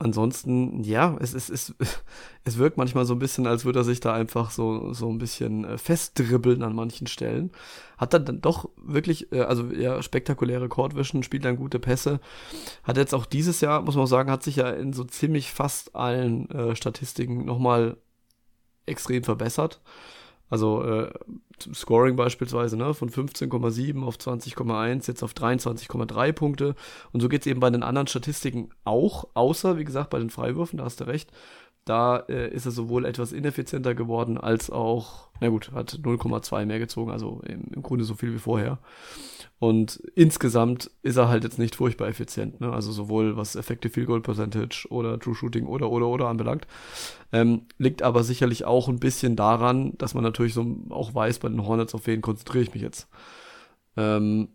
ansonsten, 0.00 0.82
ja, 0.82 1.16
es, 1.20 1.34
es, 1.34 1.48
es, 1.50 1.74
es 2.44 2.58
wirkt 2.58 2.76
manchmal 2.76 3.04
so 3.04 3.14
ein 3.14 3.18
bisschen, 3.18 3.46
als 3.46 3.64
würde 3.64 3.80
er 3.80 3.84
sich 3.84 4.00
da 4.00 4.12
einfach 4.12 4.50
so, 4.50 4.92
so 4.92 5.08
ein 5.08 5.18
bisschen 5.18 5.64
äh, 5.64 5.78
festdribbeln 5.78 6.62
an 6.62 6.74
manchen 6.74 7.06
Stellen. 7.06 7.52
Hat 7.98 8.14
dann, 8.14 8.24
dann 8.24 8.40
doch 8.40 8.68
wirklich, 8.76 9.30
äh, 9.32 9.42
also 9.42 9.66
ja, 9.66 10.02
spektakuläre 10.02 10.68
Courtvision, 10.68 11.22
spielt 11.22 11.44
dann 11.44 11.56
gute 11.56 11.78
Pässe. 11.78 12.20
Hat 12.82 12.96
jetzt 12.96 13.14
auch 13.14 13.26
dieses 13.26 13.60
Jahr, 13.60 13.82
muss 13.82 13.94
man 13.96 14.06
sagen, 14.06 14.30
hat 14.30 14.42
sich 14.42 14.56
ja 14.56 14.70
in 14.70 14.92
so 14.92 15.04
ziemlich 15.04 15.52
fast 15.52 15.94
allen 15.94 16.50
äh, 16.50 16.74
Statistiken 16.74 17.44
nochmal 17.44 17.98
extrem 18.86 19.22
verbessert. 19.22 19.80
Also 20.50 20.82
äh, 20.82 21.10
Scoring 21.72 22.16
beispielsweise, 22.16 22.76
ne, 22.76 22.92
von 22.92 23.08
15,7 23.08 24.02
auf 24.04 24.16
20,1, 24.16 25.06
jetzt 25.06 25.22
auf 25.22 25.32
23,3 25.32 26.32
Punkte. 26.32 26.74
Und 27.12 27.20
so 27.20 27.28
geht 27.28 27.42
es 27.42 27.46
eben 27.46 27.60
bei 27.60 27.70
den 27.70 27.82
anderen 27.82 28.08
Statistiken 28.08 28.70
auch, 28.84 29.28
außer, 29.34 29.78
wie 29.78 29.84
gesagt, 29.84 30.10
bei 30.10 30.18
den 30.18 30.30
Freiwürfen, 30.30 30.78
da 30.78 30.84
hast 30.84 31.00
du 31.00 31.04
recht. 31.04 31.30
Da 31.90 32.18
äh, 32.28 32.48
ist 32.54 32.66
er 32.66 32.70
sowohl 32.70 33.04
etwas 33.04 33.32
ineffizienter 33.32 33.96
geworden, 33.96 34.38
als 34.38 34.70
auch, 34.70 35.26
na 35.40 35.48
gut, 35.48 35.72
hat 35.72 35.98
0,2 36.04 36.64
mehr 36.64 36.78
gezogen, 36.78 37.10
also 37.10 37.42
im, 37.44 37.64
im 37.74 37.82
Grunde 37.82 38.04
so 38.04 38.14
viel 38.14 38.32
wie 38.32 38.38
vorher. 38.38 38.78
Und 39.58 39.96
insgesamt 40.14 40.88
ist 41.02 41.16
er 41.16 41.28
halt 41.28 41.42
jetzt 41.42 41.58
nicht 41.58 41.74
furchtbar 41.74 42.06
effizient, 42.06 42.60
ne? 42.60 42.72
Also 42.72 42.92
sowohl 42.92 43.36
was 43.36 43.56
Effective 43.56 43.92
Field 43.92 44.06
Goal 44.06 44.20
Percentage 44.20 44.86
oder 44.88 45.18
True 45.18 45.34
Shooting 45.34 45.66
oder 45.66 45.90
oder 45.90 46.06
oder 46.06 46.28
anbelangt. 46.28 46.68
Ähm, 47.32 47.62
liegt 47.76 48.02
aber 48.02 48.22
sicherlich 48.22 48.64
auch 48.64 48.88
ein 48.88 49.00
bisschen 49.00 49.34
daran, 49.34 49.98
dass 49.98 50.14
man 50.14 50.22
natürlich 50.22 50.54
so 50.54 50.76
auch 50.90 51.12
weiß 51.12 51.40
bei 51.40 51.48
den 51.48 51.66
Hornets, 51.66 51.92
auf 51.92 52.06
wen 52.06 52.20
konzentriere 52.22 52.62
ich 52.62 52.72
mich 52.72 52.82
jetzt. 52.84 53.08
Ähm, 53.96 54.50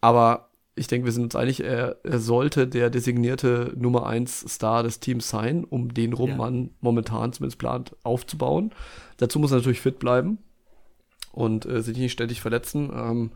aber 0.00 0.50
ich 0.76 0.88
denke, 0.88 1.04
wir 1.04 1.12
sind 1.12 1.24
uns 1.24 1.36
einig, 1.36 1.62
er, 1.62 1.96
er, 2.02 2.18
sollte 2.18 2.66
der 2.66 2.90
designierte 2.90 3.72
Nummer 3.76 4.06
1 4.06 4.46
Star 4.48 4.82
des 4.82 4.98
Teams 4.98 5.28
sein, 5.28 5.64
um 5.64 5.94
den 5.94 6.12
rum 6.12 6.30
ja. 6.30 6.36
man 6.36 6.70
momentan 6.80 7.32
zumindest 7.32 7.58
plant 7.58 7.96
aufzubauen. 8.02 8.72
Dazu 9.18 9.38
muss 9.38 9.52
er 9.52 9.58
natürlich 9.58 9.80
fit 9.80 9.98
bleiben. 9.98 10.38
und 11.32 11.66
äh, 11.66 11.82
sich 11.82 11.96
nicht 11.96 12.12
ständig 12.12 12.40
verletzen. 12.40 12.90
Ähm, 12.94 13.30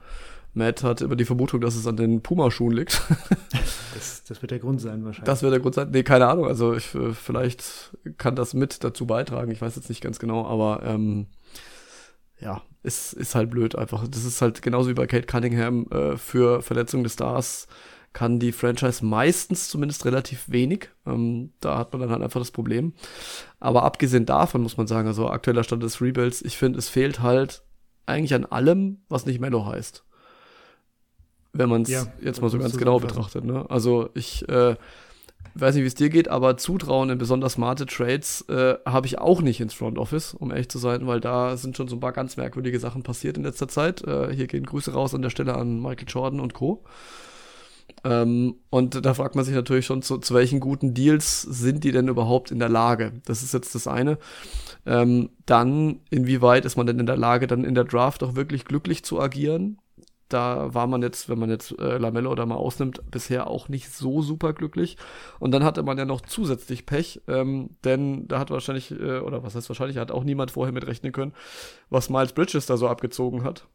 Matt 0.55 0.83
hat 0.83 1.01
immer 1.01 1.17
die 1.17 1.25
Vermutung, 1.25 1.61
dass 1.61 1.77
es 1.77 1.87
an 1.87 1.97
den 1.97 2.23
Pumaschuhen 2.23 2.73
liegt. 2.73 3.03
das, 3.95 4.25
das 4.25 4.43
wird 4.43 4.51
der 4.51 4.59
Grund 4.59 4.81
sein 4.81 5.05
wahrscheinlich. 5.05 5.27
Das 5.27 5.43
wird 5.43 5.53
der 5.53 5.61
Grund 5.61 5.75
sein. 5.75 5.91
Nee, 5.91 6.03
keine 6.03 6.27
Ahnung. 6.27 6.47
Also 6.47 6.75
ich, 6.75 6.95
äh, 6.95 7.13
vielleicht 7.13 7.97
kann 8.17 8.35
das 8.35 8.55
mit 8.55 8.83
dazu 8.83 9.07
beitragen. 9.07 9.53
Ich 9.53 9.61
weiß 9.61 9.77
jetzt 9.77 9.89
nicht 9.89 10.01
ganz 10.01 10.19
genau, 10.19 10.47
aber 10.47 10.83
ähm, 10.85 11.27
ja, 12.41 12.63
ist, 12.83 13.13
ist 13.13 13.35
halt 13.35 13.51
blöd 13.51 13.77
einfach. 13.77 14.07
Das 14.09 14.25
ist 14.25 14.41
halt 14.43 14.63
genauso 14.63 14.89
wie 14.91 14.95
bei 14.95 15.07
Kate 15.07 15.27
Cunningham 15.27 15.87
äh, 15.91 16.17
für 16.17 16.63
Verletzungen 16.63 17.05
des 17.05 17.15
Stars 17.15 17.67
kann 18.13 18.39
die 18.39 18.53
Franchise 18.53 19.05
meistens 19.05 19.69
zumindest 19.69 20.05
relativ 20.05 20.49
wenig. 20.49 20.91
Ähm, 21.07 21.53
da 21.61 21.79
hat 21.79 21.93
man 21.93 22.01
dann 22.01 22.11
halt 22.11 22.23
einfach 22.23 22.41
das 22.41 22.51
Problem. 22.51 22.95
Aber 23.61 23.83
abgesehen 23.83 24.27
davon 24.27 24.63
muss 24.63 24.77
man 24.77 24.87
sagen, 24.87 25.07
also 25.07 25.29
aktueller 25.29 25.63
Stand 25.63 25.83
des 25.83 26.01
Rebuilds, 26.01 26.43
ich 26.43 26.57
finde, 26.57 26.79
es 26.79 26.89
fehlt 26.89 27.21
halt 27.21 27.63
eigentlich 28.07 28.35
an 28.35 28.47
allem, 28.47 29.03
was 29.09 29.27
nicht 29.27 29.41
Mellow 29.41 29.67
heißt 29.67 30.05
wenn 31.53 31.69
man 31.69 31.83
es 31.83 31.89
ja, 31.89 32.07
jetzt 32.21 32.41
mal 32.41 32.51
so 32.51 32.59
ganz 32.59 32.77
genau 32.77 33.01
betrachtet. 33.01 33.45
Ne? 33.45 33.67
Also 33.69 34.11
ich 34.15 34.49
äh, 34.49 34.77
weiß 35.61 35.75
nicht, 35.75 35.85
wie 35.85 35.89
es 35.89 35.95
dir 35.95 36.11
geht, 36.11 36.29
aber 36.29 36.57
Zutrauen 36.57 37.11
in 37.11 37.19
besonders 37.19 37.55
smarte 37.55 37.87
Trades 37.87 38.45
äh, 38.49 38.77
habe 38.87 39.07
ich 39.07 39.19
auch 39.19 39.41
nicht 39.43 39.61
ins 39.61 39.75
Front 39.75 39.99
Office, 39.99 40.35
um 40.35 40.51
ehrlich 40.51 40.69
zu 40.69 40.79
sein, 40.79 41.07
weil 41.07 41.21
da 41.21 41.57
sind 41.57 41.77
schon 41.77 41.89
so 41.89 41.97
ein 41.97 42.01
paar 42.01 42.13
ganz 42.13 42.37
merkwürdige 42.37 42.79
Sachen 42.81 43.03
passiert 43.03 43.37
in 43.37 43.45
letzter 43.45 43.69
Zeit. 43.69 44.03
Äh, 44.07 44.35
hier 44.35 44.47
gehen 44.47 44.67
Grüße 44.67 44.93
raus 44.93 45.15
an 45.15 45.23
der 45.23 45.31
Stelle 45.31 45.55
an 45.55 45.81
Michael 45.81 46.09
Jordan 46.09 46.41
und 46.41 46.55
Co. 46.55 46.85
Ähm, 48.05 48.57
und 48.71 49.05
da 49.05 49.15
fragt 49.15 49.35
man 49.35 49.45
sich 49.45 49.55
natürlich 49.55 49.87
schon, 49.87 50.03
zu, 50.03 50.19
zu, 50.19 50.35
welchen 50.35 50.61
guten 50.61 50.95
Deals 50.95 51.43
sind 51.43 51.85
die 51.85 51.93
denn 51.93 52.09
überhaupt 52.09 52.51
in 52.51 52.59
der 52.59 52.69
Lage? 52.69 53.13
Das 53.25 53.43
ist 53.43 53.55
jetzt 53.55 53.75
das 53.75 53.87
eine. 53.87 54.19
Ähm, 54.87 55.31
dann, 55.47 56.01
inwieweit 56.11 56.65
ist 56.65 56.77
man 56.77 56.87
denn 56.87 57.01
in 57.01 57.07
der 57.07 57.17
Lage, 57.17 57.47
dann 57.47 57.65
in 57.65 57.75
der 57.75 57.85
Draft 57.85 58.23
auch 58.23 58.35
wirklich 58.35 58.65
glücklich 58.65 59.05
zu 59.05 59.21
agieren? 59.21 59.79
Da 60.29 60.75
war 60.75 60.87
man 60.87 61.03
jetzt, 61.03 61.29
wenn 61.29 61.39
man 61.39 61.51
jetzt 61.51 61.79
äh, 61.79 61.99
Lamello 61.99 62.31
oder 62.31 62.47
mal 62.47 62.57
ausnimmt, 62.57 63.03
bisher 63.11 63.49
auch 63.49 63.69
nicht 63.69 63.91
so 63.91 64.23
super 64.23 64.53
glücklich. 64.53 64.97
Und 65.39 65.53
dann 65.53 65.65
hatte 65.65 65.83
man 65.83 65.99
ja 65.99 66.05
noch 66.05 66.21
zusätzlich 66.21 66.87
Pech, 66.87 67.23
ähm, 67.29 67.71
denn 67.85 68.29
da 68.29 68.39
hat 68.39 68.51
wahrscheinlich, 68.51 68.91
äh, 68.91 69.19
oder 69.21 69.43
was 69.43 69.55
heißt 69.55 69.69
wahrscheinlich, 69.69 69.97
hat 69.97 70.11
auch 70.11 70.25
niemand 70.25 70.51
vorher 70.51 70.73
mit 70.73 70.87
rechnen 70.87 71.13
können, 71.13 71.33
was 71.91 72.11
Miles 72.11 72.33
Bridges 72.33 72.67
da 72.67 72.77
so 72.77 72.89
abgezogen 72.89 73.45
hat. 73.45 73.67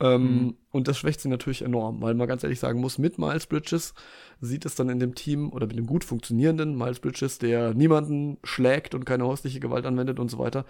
Ähm, 0.00 0.22
mhm. 0.22 0.56
Und 0.70 0.88
das 0.88 0.98
schwächt 0.98 1.20
sie 1.20 1.28
natürlich 1.28 1.62
enorm, 1.62 2.00
weil 2.00 2.14
man 2.14 2.26
ganz 2.26 2.42
ehrlich 2.42 2.58
sagen 2.58 2.80
muss, 2.80 2.96
mit 2.96 3.18
Miles 3.18 3.46
Bridges 3.46 3.92
sieht 4.40 4.64
es 4.64 4.74
dann 4.74 4.88
in 4.88 4.98
dem 4.98 5.14
Team 5.14 5.52
oder 5.52 5.66
mit 5.66 5.76
dem 5.76 5.86
gut 5.86 6.04
funktionierenden 6.04 6.76
Miles 6.76 7.00
Bridges, 7.00 7.38
der 7.38 7.74
niemanden 7.74 8.38
schlägt 8.42 8.94
und 8.94 9.04
keine 9.04 9.26
häusliche 9.26 9.60
Gewalt 9.60 9.84
anwendet 9.84 10.18
und 10.18 10.30
so 10.30 10.38
weiter, 10.38 10.64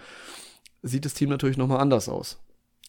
sieht 0.81 1.05
das 1.05 1.13
Team 1.13 1.29
natürlich 1.29 1.57
nochmal 1.57 1.79
anders 1.79 2.09
aus. 2.09 2.41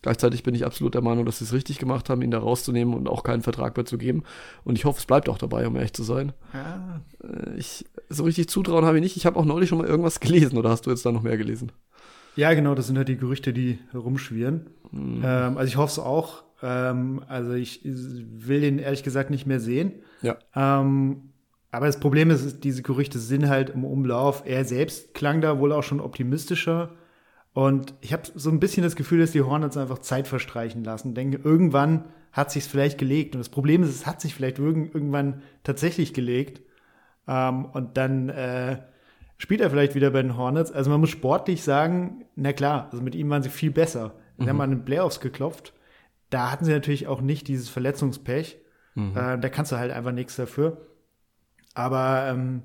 Gleichzeitig 0.02 0.42
bin 0.42 0.54
ich 0.54 0.66
absolut 0.66 0.94
der 0.94 1.00
Meinung, 1.00 1.24
dass 1.24 1.38
sie 1.38 1.44
es 1.44 1.52
richtig 1.52 1.78
gemacht 1.78 2.10
haben, 2.10 2.22
ihn 2.22 2.32
da 2.32 2.38
rauszunehmen 2.38 2.92
und 2.94 3.08
auch 3.08 3.22
keinen 3.22 3.42
Vertrag 3.42 3.76
mehr 3.76 3.86
zu 3.86 3.98
geben. 3.98 4.24
Und 4.64 4.76
ich 4.76 4.84
hoffe, 4.84 4.98
es 4.98 5.06
bleibt 5.06 5.28
auch 5.28 5.38
dabei, 5.38 5.66
um 5.66 5.76
ehrlich 5.76 5.92
zu 5.92 6.02
sein. 6.02 6.32
Ja. 6.52 7.00
Äh, 7.22 7.56
ich, 7.56 7.84
so 8.08 8.24
richtig 8.24 8.48
zutrauen 8.48 8.84
habe 8.84 8.98
ich 8.98 9.02
nicht. 9.02 9.16
Ich 9.16 9.26
habe 9.26 9.38
auch 9.38 9.44
neulich 9.44 9.68
schon 9.68 9.78
mal 9.78 9.86
irgendwas 9.86 10.20
gelesen, 10.20 10.58
oder 10.58 10.70
hast 10.70 10.86
du 10.86 10.90
jetzt 10.90 11.06
da 11.06 11.12
noch 11.12 11.22
mehr 11.22 11.36
gelesen? 11.36 11.70
Ja, 12.34 12.52
genau, 12.54 12.74
das 12.74 12.88
sind 12.88 12.96
halt 12.96 13.08
die 13.08 13.16
Gerüchte, 13.16 13.52
die 13.52 13.78
herumschwirren. 13.92 14.70
Mhm. 14.90 15.22
Ähm, 15.24 15.56
also 15.56 15.68
ich 15.68 15.76
hoffe 15.76 15.92
es 15.92 15.98
auch. 15.98 16.42
Ähm, 16.62 17.22
also 17.28 17.52
ich 17.52 17.80
will 17.84 18.60
den 18.60 18.78
ehrlich 18.78 19.02
gesagt 19.02 19.30
nicht 19.30 19.46
mehr 19.46 19.60
sehen. 19.60 19.92
Ja. 20.22 20.36
Ähm, 20.54 21.32
aber 21.70 21.86
das 21.86 22.00
Problem 22.00 22.30
ist, 22.30 22.64
diese 22.64 22.82
Gerüchte 22.82 23.18
sind 23.18 23.48
halt 23.48 23.70
im 23.70 23.84
Umlauf. 23.84 24.42
Er 24.46 24.64
selbst 24.64 25.14
klang 25.14 25.40
da 25.40 25.58
wohl 25.58 25.72
auch 25.72 25.82
schon 25.82 26.00
optimistischer. 26.00 26.90
Und 27.54 27.94
ich 28.00 28.12
habe 28.12 28.22
so 28.34 28.50
ein 28.50 28.60
bisschen 28.60 28.82
das 28.82 28.96
Gefühl, 28.96 29.20
dass 29.20 29.32
die 29.32 29.42
Hornets 29.42 29.76
einfach 29.76 29.98
Zeit 29.98 30.26
verstreichen 30.26 30.84
lassen. 30.84 31.14
Denke, 31.14 31.38
irgendwann 31.42 32.06
hat 32.32 32.50
sich's 32.50 32.66
vielleicht 32.66 32.98
gelegt. 32.98 33.34
Und 33.34 33.40
das 33.40 33.50
Problem 33.50 33.82
ist, 33.82 33.90
es 33.90 34.06
hat 34.06 34.20
sich 34.20 34.34
vielleicht 34.34 34.58
irgendwann 34.58 35.42
tatsächlich 35.62 36.14
gelegt. 36.14 36.62
Ähm, 37.28 37.66
und 37.66 37.96
dann 37.98 38.30
äh, 38.30 38.78
spielt 39.36 39.60
er 39.60 39.70
vielleicht 39.70 39.94
wieder 39.94 40.10
bei 40.10 40.22
den 40.22 40.36
Hornets. 40.36 40.72
Also 40.72 40.90
man 40.90 41.00
muss 41.00 41.10
sportlich 41.10 41.62
sagen, 41.62 42.24
na 42.36 42.52
klar, 42.52 42.88
also 42.90 43.02
mit 43.02 43.14
ihm 43.14 43.28
waren 43.28 43.42
sie 43.42 43.50
viel 43.50 43.70
besser. 43.70 44.14
Mhm. 44.38 44.48
haben 44.48 44.60
an 44.62 44.70
den 44.70 44.84
Playoffs 44.84 45.20
geklopft. 45.20 45.74
Da 46.30 46.50
hatten 46.50 46.64
sie 46.64 46.72
natürlich 46.72 47.06
auch 47.06 47.20
nicht 47.20 47.48
dieses 47.48 47.68
Verletzungspech. 47.68 48.56
Mhm. 48.94 49.16
Äh, 49.16 49.38
da 49.38 49.48
kannst 49.50 49.72
du 49.72 49.76
halt 49.76 49.92
einfach 49.92 50.12
nichts 50.12 50.36
dafür. 50.36 50.86
Aber 51.74 52.28
ähm, 52.28 52.62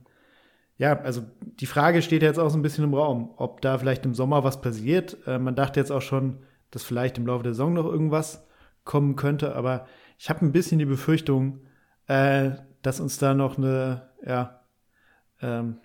ja, 0.78 0.99
also 0.99 1.24
die 1.41 1.66
Frage 1.66 2.02
steht 2.02 2.22
jetzt 2.22 2.40
auch 2.40 2.49
so 2.49 2.58
ein 2.58 2.62
bisschen 2.62 2.84
im 2.84 2.94
Raum, 2.94 3.34
ob 3.38 3.62
da 3.62 3.78
vielleicht 3.78 4.06
im 4.06 4.14
Sommer 4.14 4.44
was 4.44 4.62
passiert. 4.62 5.18
Äh, 5.26 5.40
man 5.40 5.56
dachte 5.56 5.80
jetzt 5.80 5.91
auch 5.91 6.02
schon, 6.02 6.38
dass 6.72 6.84
vielleicht 6.84 7.18
im 7.18 7.26
Laufe 7.26 7.44
der 7.44 7.54
Saison 7.54 7.74
noch 7.74 7.86
irgendwas 7.86 8.45
kommen 8.84 9.16
könnte, 9.16 9.56
aber 9.56 9.88
ich 10.18 10.30
habe 10.30 10.45
ein 10.45 10.52
bisschen 10.52 10.80
die 10.80 10.86
Befürchtung, 10.86 11.62
äh, 12.08 12.52
dass 12.82 12.99
uns 12.99 13.18
da 13.18 13.34
noch 13.34 13.58
eine, 13.58 14.10
ja, 14.26 14.62
ähm, 15.41 15.78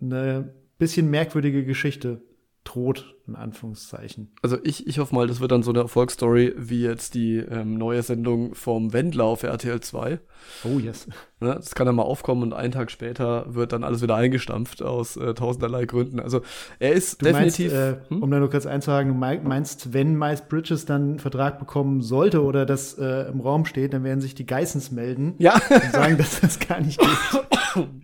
eine 0.00 0.54
bisschen 0.78 1.10
merkwürdige 1.10 1.64
Geschichte 1.64 2.22
droht, 2.64 3.16
in 3.28 3.36
Anführungszeichen. 3.36 4.32
Also 4.42 4.56
ich, 4.62 4.86
ich 4.86 4.98
hoffe 4.98 5.14
mal, 5.14 5.26
das 5.26 5.40
wird 5.40 5.52
dann 5.52 5.62
so 5.62 5.70
eine 5.70 5.80
Erfolgsstory 5.80 6.54
wie 6.56 6.82
jetzt 6.82 7.14
die 7.14 7.36
ähm, 7.36 7.74
neue 7.74 8.02
Sendung 8.02 8.54
vom 8.54 8.92
Wendler 8.92 9.24
auf 9.24 9.42
RTL 9.42 9.80
2. 9.80 10.18
Oh 10.64 10.78
yes. 10.78 11.06
Ne, 11.40 11.54
das 11.54 11.76
kann 11.76 11.86
dann 11.86 11.94
mal 11.94 12.02
aufkommen 12.02 12.42
und 12.42 12.52
einen 12.52 12.72
Tag 12.72 12.90
später 12.90 13.54
wird 13.54 13.72
dann 13.72 13.84
alles 13.84 14.02
wieder 14.02 14.16
eingestampft 14.16 14.82
aus 14.82 15.16
äh, 15.16 15.34
tausenderlei 15.34 15.84
Gründen. 15.84 16.18
Also 16.18 16.40
er 16.80 16.94
ist 16.94 17.22
du 17.22 17.26
definitiv. 17.26 17.72
Meinst, 17.72 18.10
äh, 18.10 18.10
hm? 18.10 18.22
Um 18.24 18.30
da 18.30 18.40
nur 18.40 18.50
kurz 18.50 18.66
einzuhaken, 18.66 19.12
du 19.12 19.48
meinst, 19.48 19.92
wenn 19.92 20.18
Miles 20.18 20.42
Bridges 20.48 20.84
dann 20.84 21.02
einen 21.02 21.18
Vertrag 21.20 21.60
bekommen 21.60 22.02
sollte 22.02 22.42
oder 22.42 22.66
das 22.66 22.98
äh, 22.98 23.28
im 23.28 23.40
Raum 23.40 23.66
steht, 23.66 23.92
dann 23.92 24.02
werden 24.02 24.20
sich 24.20 24.34
die 24.34 24.46
Geissens 24.46 24.90
melden 24.90 25.34
ja. 25.38 25.54
und 25.70 25.92
sagen, 25.92 26.18
dass 26.18 26.40
das 26.40 26.58
gar 26.58 26.80
nicht 26.80 26.98
geht. 26.98 27.08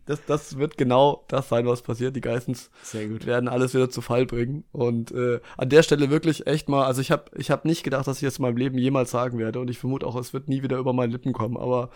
Das, 0.06 0.24
das 0.26 0.58
wird 0.58 0.76
genau 0.76 1.24
das 1.28 1.48
sein, 1.48 1.66
was 1.66 1.82
passiert. 1.82 2.14
Die 2.14 2.20
Geissens 2.20 2.70
werden 2.92 3.48
alles 3.48 3.74
wieder 3.74 3.90
zu 3.90 4.02
Fall 4.02 4.26
bringen. 4.26 4.64
Und 4.70 5.10
äh, 5.14 5.40
an 5.56 5.68
der 5.68 5.82
Stelle 5.82 6.10
wirklich 6.10 6.46
echt 6.46 6.68
mal, 6.68 6.84
also 6.84 7.00
ich 7.00 7.10
habe 7.10 7.24
ich 7.36 7.50
hab 7.50 7.64
nicht 7.64 7.82
gedacht, 7.82 8.06
dass 8.06 8.18
ich 8.18 8.26
das 8.26 8.38
in 8.38 8.42
meinem 8.42 8.56
Leben 8.56 8.78
jemals 8.78 9.10
sagen 9.10 9.38
werde. 9.38 9.60
Und 9.60 9.70
ich 9.70 9.78
vermute 9.78 10.06
auch, 10.06 10.16
es 10.16 10.32
wird 10.32 10.48
nie 10.48 10.62
wieder 10.62 10.78
über 10.78 10.92
meine 10.92 11.12
Lippen 11.12 11.32
kommen. 11.32 11.56
Aber 11.56 11.90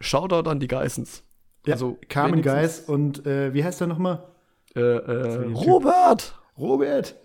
Shoutout 0.00 0.48
an 0.48 0.60
die 0.60 0.68
Geissens. 0.68 1.22
Ja, 1.66 1.74
also 1.74 1.98
Carmen 2.08 2.42
Geiss 2.42 2.80
und 2.80 3.26
äh, 3.26 3.52
wie 3.52 3.64
heißt 3.64 3.80
er 3.80 3.86
nochmal? 3.86 4.22
Äh, 4.74 4.80
äh, 4.80 5.46
Robert! 5.52 6.38
Robert! 6.56 7.16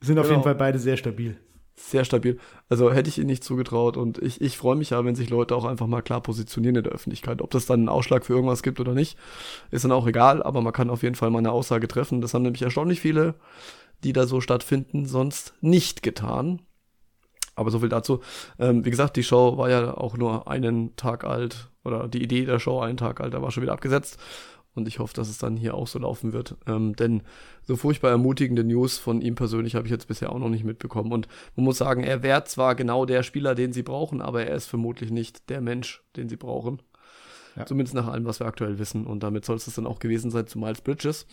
Sind 0.00 0.18
auf 0.18 0.26
genau. 0.26 0.36
jeden 0.36 0.44
Fall 0.44 0.54
beide 0.54 0.78
sehr 0.78 0.96
stabil. 0.96 1.36
Sehr 1.74 2.04
stabil. 2.04 2.38
Also 2.68 2.92
hätte 2.92 3.08
ich 3.08 3.18
ihnen 3.18 3.28
nicht 3.28 3.44
zugetraut 3.44 3.96
und 3.96 4.18
ich, 4.18 4.40
ich 4.40 4.58
freue 4.58 4.76
mich 4.76 4.90
ja, 4.90 5.04
wenn 5.04 5.14
sich 5.14 5.30
Leute 5.30 5.54
auch 5.54 5.64
einfach 5.64 5.86
mal 5.86 6.02
klar 6.02 6.20
positionieren 6.20 6.76
in 6.76 6.82
der 6.82 6.92
Öffentlichkeit. 6.92 7.40
Ob 7.40 7.50
das 7.50 7.66
dann 7.66 7.80
einen 7.80 7.88
Ausschlag 7.88 8.24
für 8.24 8.34
irgendwas 8.34 8.62
gibt 8.62 8.80
oder 8.80 8.94
nicht, 8.94 9.16
ist 9.70 9.84
dann 9.84 9.92
auch 9.92 10.06
egal, 10.06 10.42
aber 10.42 10.60
man 10.60 10.72
kann 10.72 10.90
auf 10.90 11.02
jeden 11.02 11.14
Fall 11.14 11.30
mal 11.30 11.38
eine 11.38 11.52
Aussage 11.52 11.86
treffen. 11.88 12.20
Das 12.20 12.34
haben 12.34 12.42
nämlich 12.42 12.62
erstaunlich 12.62 13.00
viele, 13.00 13.34
die 14.04 14.12
da 14.12 14.26
so 14.26 14.40
stattfinden, 14.40 15.06
sonst 15.06 15.54
nicht 15.60 16.02
getan. 16.02 16.62
Aber 17.54 17.70
so 17.70 17.80
viel 17.80 17.88
dazu. 17.88 18.20
Ähm, 18.58 18.84
wie 18.84 18.90
gesagt, 18.90 19.16
die 19.16 19.24
Show 19.24 19.56
war 19.56 19.68
ja 19.68 19.96
auch 19.96 20.16
nur 20.16 20.46
einen 20.48 20.94
Tag 20.94 21.24
alt 21.24 21.70
oder 21.84 22.06
die 22.06 22.22
Idee 22.22 22.44
der 22.44 22.60
Show 22.60 22.80
einen 22.80 22.96
Tag 22.96 23.20
alt, 23.20 23.34
da 23.34 23.42
war 23.42 23.50
schon 23.50 23.62
wieder 23.62 23.72
abgesetzt. 23.72 24.18
Und 24.74 24.86
ich 24.86 25.00
hoffe, 25.00 25.14
dass 25.14 25.28
es 25.28 25.38
dann 25.38 25.56
hier 25.56 25.74
auch 25.74 25.88
so 25.88 25.98
laufen 25.98 26.32
wird. 26.32 26.54
Ähm, 26.68 26.94
denn 26.94 27.22
so 27.62 27.74
furchtbar 27.74 28.10
ermutigende 28.10 28.62
News 28.62 28.96
von 28.96 29.20
ihm 29.20 29.34
persönlich 29.34 29.74
habe 29.74 29.86
ich 29.86 29.90
jetzt 29.90 30.06
bisher 30.06 30.30
auch 30.30 30.38
noch 30.38 30.50
nicht 30.50 30.62
mitbekommen. 30.62 31.10
Und 31.10 31.26
man 31.56 31.64
muss 31.64 31.78
sagen, 31.78 32.04
er 32.04 32.22
wäre 32.22 32.44
zwar 32.44 32.76
genau 32.76 33.04
der 33.04 33.24
Spieler, 33.24 33.56
den 33.56 33.72
sie 33.72 33.82
brauchen, 33.82 34.22
aber 34.22 34.44
er 34.44 34.54
ist 34.54 34.66
vermutlich 34.66 35.10
nicht 35.10 35.48
der 35.48 35.60
Mensch, 35.60 36.04
den 36.14 36.28
sie 36.28 36.36
brauchen. 36.36 36.80
Ja. 37.56 37.66
Zumindest 37.66 37.96
nach 37.96 38.06
allem, 38.06 38.24
was 38.24 38.38
wir 38.38 38.46
aktuell 38.46 38.78
wissen. 38.78 39.04
Und 39.04 39.24
damit 39.24 39.44
soll 39.44 39.56
es 39.56 39.64
dann 39.74 39.86
auch 39.86 39.98
gewesen 39.98 40.30
sein 40.30 40.46
zu 40.46 40.60
Miles 40.60 40.80
Bridges. 40.80 41.26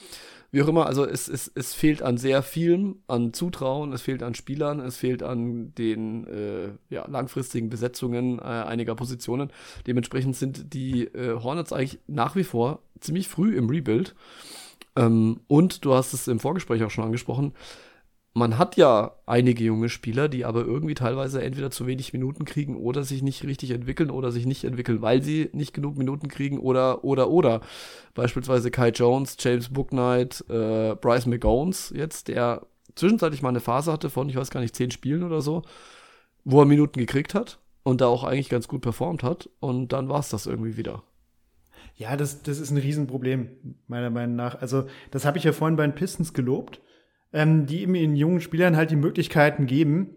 Wie 0.56 0.64
auch 0.64 0.70
immer, 0.70 0.86
also 0.86 1.06
es, 1.06 1.28
es, 1.28 1.52
es 1.54 1.74
fehlt 1.74 2.02
an 2.02 2.18
sehr 2.18 2.42
vielem, 2.42 3.00
an 3.08 3.34
Zutrauen, 3.34 3.92
es 3.92 4.04
fehlt 4.04 4.24
an 4.24 4.36
Spielern, 4.36 4.80
es 4.80 4.96
fehlt 4.96 5.22
an 5.22 5.76
den 5.76 6.26
äh, 6.28 6.70
ja, 6.90 7.06
langfristigen 7.10 7.70
Besetzungen 7.70 8.40
äh, 8.40 8.44
einiger 8.44 8.96
Positionen. 8.96 9.52
Dementsprechend 9.86 10.38
sind 10.38 10.74
die 10.74 11.08
äh, 11.08 11.38
Hornets 11.44 11.74
eigentlich 11.74 12.00
nach 12.08 12.38
wie 12.38 12.46
vor 12.46 12.80
ziemlich 13.02 13.28
früh 13.28 13.58
im 13.58 13.70
Rebuild. 13.70 14.16
Ähm, 14.96 15.42
und 15.48 15.84
du 15.84 15.94
hast 15.94 16.14
es 16.14 16.30
im 16.30 16.40
Vorgespräch 16.40 16.86
auch 16.86 16.90
schon 16.90 17.04
angesprochen, 17.04 17.52
man 18.38 18.58
hat 18.58 18.76
ja 18.76 19.16
einige 19.26 19.64
junge 19.64 19.88
Spieler, 19.88 20.28
die 20.28 20.44
aber 20.44 20.66
irgendwie 20.66 20.94
teilweise 20.94 21.42
entweder 21.42 21.72
zu 21.72 21.88
wenig 21.88 22.12
Minuten 22.12 22.44
kriegen 22.44 22.76
oder 22.76 23.06
sich 23.06 23.24
nicht 23.24 23.46
richtig 23.46 23.72
entwickeln 23.72 24.12
oder 24.12 24.30
sich 24.34 24.46
nicht 24.46 24.66
entwickeln, 24.66 25.02
weil 25.02 25.24
sie 25.24 25.50
nicht 25.54 25.74
genug 25.74 25.98
Minuten 25.98 26.28
kriegen 26.28 26.60
oder, 26.60 27.06
oder, 27.06 27.30
oder. 27.30 27.62
Beispielsweise 28.14 28.72
Kai 28.72 28.90
Jones, 28.90 29.38
James 29.40 29.70
Booknight, 29.70 30.44
äh, 30.50 30.96
Bryce 30.96 31.28
McGones 31.28 31.94
jetzt, 31.96 32.28
der 32.28 32.68
zwischenzeitlich 32.96 33.42
mal 33.42 33.50
eine 33.50 33.62
Phase 33.62 33.90
hatte 33.94 34.10
von, 34.10 34.28
ich 34.28 34.36
weiß 34.36 34.52
gar 34.52 34.60
nicht, 34.60 34.76
zehn 34.76 34.92
Spielen 34.92 35.24
oder 35.24 35.40
so, 35.42 35.62
wo 36.44 36.60
er 36.60 36.66
Minuten 36.66 37.00
gekriegt 37.00 37.36
hat 37.36 37.60
und 37.84 38.02
da 38.02 38.08
auch 38.08 38.26
eigentlich 38.26 38.50
ganz 38.50 38.68
gut 38.68 38.82
performt 38.82 39.24
hat 39.24 39.50
und 39.62 39.94
dann 39.94 40.10
war 40.10 40.20
es 40.20 40.28
das 40.28 40.46
irgendwie 40.46 40.76
wieder. 40.76 41.04
Ja, 41.96 42.18
das, 42.18 42.44
das 42.44 42.60
ist 42.60 42.72
ein 42.72 42.78
Riesenproblem, 42.78 43.78
meiner 43.88 44.10
Meinung 44.10 44.36
nach. 44.36 44.60
Also, 44.60 44.88
das 45.12 45.24
habe 45.24 45.38
ich 45.38 45.46
ja 45.46 45.54
vorhin 45.54 45.78
bei 45.78 45.88
den 45.88 45.96
Pistons 45.96 46.34
gelobt 46.34 46.82
ähm, 47.36 47.68
die 47.68 47.84
eben 47.84 47.94
den 47.94 48.16
jungen 48.16 48.42
Spielern 48.42 48.76
halt 48.76 48.90
die 48.90 48.96
Möglichkeiten 48.96 49.68
geben, 49.68 50.16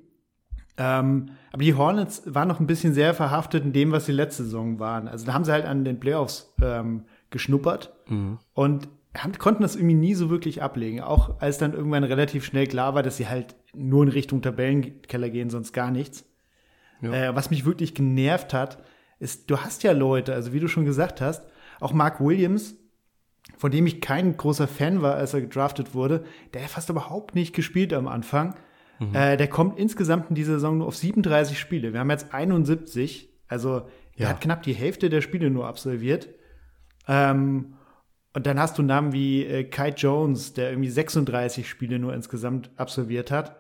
Ähm, 0.79 1.31
aber 1.53 1.65
die 1.65 1.75
Hornets 1.75 2.23
waren 2.25 2.47
noch 2.47 2.61
ein 2.61 2.69
bisschen 2.69 2.95
sehr 2.95 3.13
verhaftet 3.13 3.65
in 3.65 3.73
dem, 3.73 3.91
was 3.91 4.07
sie 4.07 4.13
letzte 4.13 4.45
Saison 4.45 4.79
waren. 4.79 5.09
Also 5.09 5.27
da 5.27 5.35
haben 5.35 5.45
sie 5.45 5.53
halt 5.53 5.67
an 5.67 5.85
den 5.85 5.99
Playoffs 5.99 6.55
ähm, 6.63 7.05
geschnuppert 7.31 7.93
mhm. 8.07 8.39
und 8.55 8.89
haben, 9.17 9.33
konnten 9.39 9.63
das 9.63 9.75
irgendwie 9.75 9.97
nie 9.97 10.15
so 10.15 10.31
wirklich 10.31 10.63
ablegen. 10.63 11.01
Auch 11.01 11.41
als 11.41 11.59
dann 11.59 11.73
irgendwann 11.73 12.05
relativ 12.05 12.45
schnell 12.45 12.69
klar 12.69 12.95
war, 12.95 13.03
dass 13.03 13.17
sie 13.17 13.27
halt 13.27 13.57
nur 13.75 14.05
in 14.05 14.09
Richtung 14.09 14.41
Tabellenkeller 14.41 15.31
gehen, 15.31 15.51
sonst 15.51 15.73
gar 15.73 15.91
nichts. 15.91 16.25
Ja. 17.01 17.13
Äh, 17.13 17.35
was 17.35 17.51
mich 17.51 17.65
wirklich 17.65 17.95
genervt 17.95 18.55
hat, 18.55 18.79
ist, 19.19 19.51
du 19.51 19.59
hast 19.59 19.83
ja 19.83 19.91
Leute, 19.91 20.33
also 20.33 20.53
wie 20.53 20.61
du 20.61 20.69
schon 20.69 20.85
gesagt 20.85 21.21
hast, 21.21 21.45
auch 21.81 21.93
Mark 21.93 22.21
Williams, 22.21 22.77
von 23.57 23.71
dem 23.71 23.87
ich 23.87 24.01
kein 24.01 24.37
großer 24.37 24.69
Fan 24.69 25.03
war, 25.03 25.15
als 25.15 25.35
er 25.35 25.41
gedraftet 25.41 25.95
wurde, 25.95 26.25
der 26.55 26.63
hat 26.63 26.71
fast 26.71 26.91
überhaupt 26.91 27.35
nicht 27.35 27.55
gespielt 27.55 27.93
am 27.93 28.07
Anfang. 28.09 28.55
Mhm. 28.99 29.15
Äh, 29.15 29.37
der 29.37 29.49
kommt 29.49 29.79
insgesamt 29.79 30.31
in 30.31 30.35
dieser 30.35 30.55
Saison 30.55 30.79
nur 30.79 30.87
auf 30.87 30.97
37 30.97 31.59
Spiele. 31.59 31.93
Wir 31.93 32.01
haben 32.01 32.11
jetzt 32.11 32.33
71, 32.35 33.31
also 33.49 33.83
er 34.17 34.25
ja. 34.25 34.29
hat 34.29 34.41
knapp 34.41 34.63
die 34.63 34.75
Hälfte 34.75 35.09
der 35.09 35.21
Spiele 35.21 35.51
nur 35.51 35.67
absolviert. 35.67 36.29
Ähm, 37.07 37.75
und 38.35 38.47
dann 38.47 38.61
hast 38.61 38.79
du 38.79 38.83
Namen 38.83 39.13
wie 39.13 39.45
äh, 39.45 39.65
Kai 39.65 39.91
Jones, 39.91 40.53
der 40.53 40.71
irgendwie 40.71 40.91
36 40.91 41.69
Spiele 41.69 41.99
nur 41.99 42.15
insgesamt 42.15 42.71
absolviert 42.77 43.31
hat. 43.31 43.57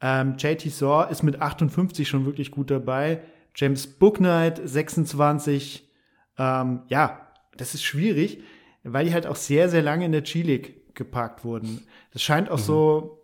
Ähm, 0.00 0.34
JT 0.36 0.70
Saw 0.70 1.10
ist 1.10 1.22
mit 1.22 1.40
58 1.40 2.08
schon 2.08 2.26
wirklich 2.26 2.50
gut 2.50 2.70
dabei. 2.70 3.22
James 3.54 3.86
Booknight 3.86 4.60
26. 4.62 5.88
Ähm, 6.38 6.82
ja, 6.88 7.28
das 7.56 7.74
ist 7.74 7.84
schwierig, 7.84 8.42
weil 8.84 9.06
die 9.06 9.14
halt 9.14 9.26
auch 9.26 9.36
sehr, 9.36 9.68
sehr 9.68 9.82
lange 9.82 10.04
in 10.04 10.12
der 10.12 10.22
G-League 10.22 10.94
geparkt 10.94 11.44
wurden. 11.44 11.80
Das 12.12 12.22
scheint 12.22 12.50
auch 12.50 12.58
mhm. 12.58 12.62
so 12.62 13.22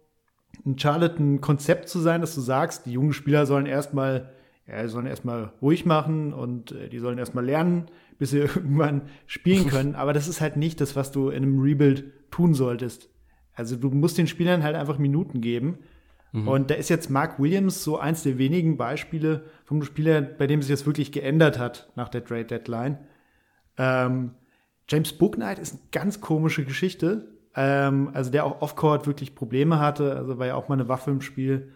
ein 0.64 0.78
Charlotte-Konzept 0.78 1.88
zu 1.88 2.00
sein, 2.00 2.20
dass 2.20 2.34
du 2.34 2.40
sagst, 2.40 2.86
die 2.86 2.92
jungen 2.92 3.12
Spieler 3.12 3.46
sollen 3.46 3.66
erstmal, 3.66 4.32
ja, 4.66 4.86
sollen 4.88 5.06
erstmal 5.06 5.52
ruhig 5.62 5.86
machen 5.86 6.32
und 6.32 6.72
äh, 6.72 6.88
die 6.88 6.98
sollen 6.98 7.18
erstmal 7.18 7.44
lernen, 7.44 7.86
bis 8.18 8.30
sie 8.30 8.38
irgendwann 8.54 9.02
spielen 9.26 9.66
können. 9.68 9.94
Aber 9.94 10.12
das 10.12 10.28
ist 10.28 10.40
halt 10.40 10.56
nicht 10.56 10.80
das, 10.80 10.96
was 10.96 11.12
du 11.12 11.28
in 11.28 11.42
einem 11.42 11.60
Rebuild 11.60 12.30
tun 12.30 12.54
solltest. 12.54 13.08
Also 13.54 13.76
du 13.76 13.90
musst 13.90 14.18
den 14.18 14.26
Spielern 14.26 14.62
halt 14.62 14.76
einfach 14.76 14.98
Minuten 14.98 15.40
geben. 15.40 15.78
Mhm. 16.32 16.48
Und 16.48 16.70
da 16.70 16.74
ist 16.74 16.90
jetzt 16.90 17.10
Mark 17.10 17.40
Williams 17.40 17.82
so 17.82 17.98
eins 17.98 18.22
der 18.22 18.38
wenigen 18.38 18.76
Beispiele 18.76 19.44
vom 19.64 19.82
Spieler, 19.82 20.20
bei 20.20 20.46
dem 20.46 20.62
sich 20.62 20.70
das 20.70 20.86
wirklich 20.86 21.12
geändert 21.12 21.58
hat 21.58 21.90
nach 21.96 22.08
der 22.08 22.24
Trade 22.24 22.44
Deadline. 22.44 22.98
Ähm, 23.78 24.32
James 24.88 25.12
Booknight 25.12 25.58
ist 25.58 25.72
eine 25.74 25.82
ganz 25.92 26.20
komische 26.20 26.64
Geschichte. 26.64 27.28
Ähm, 27.54 28.10
also 28.14 28.30
der 28.30 28.44
auch 28.44 28.60
off-court 28.60 29.06
wirklich 29.06 29.34
Probleme 29.34 29.78
hatte, 29.78 30.16
also 30.16 30.38
war 30.38 30.46
ja 30.46 30.54
auch 30.54 30.68
mal 30.68 30.74
eine 30.74 30.88
Waffe 30.88 31.10
im 31.10 31.20
Spiel. 31.20 31.72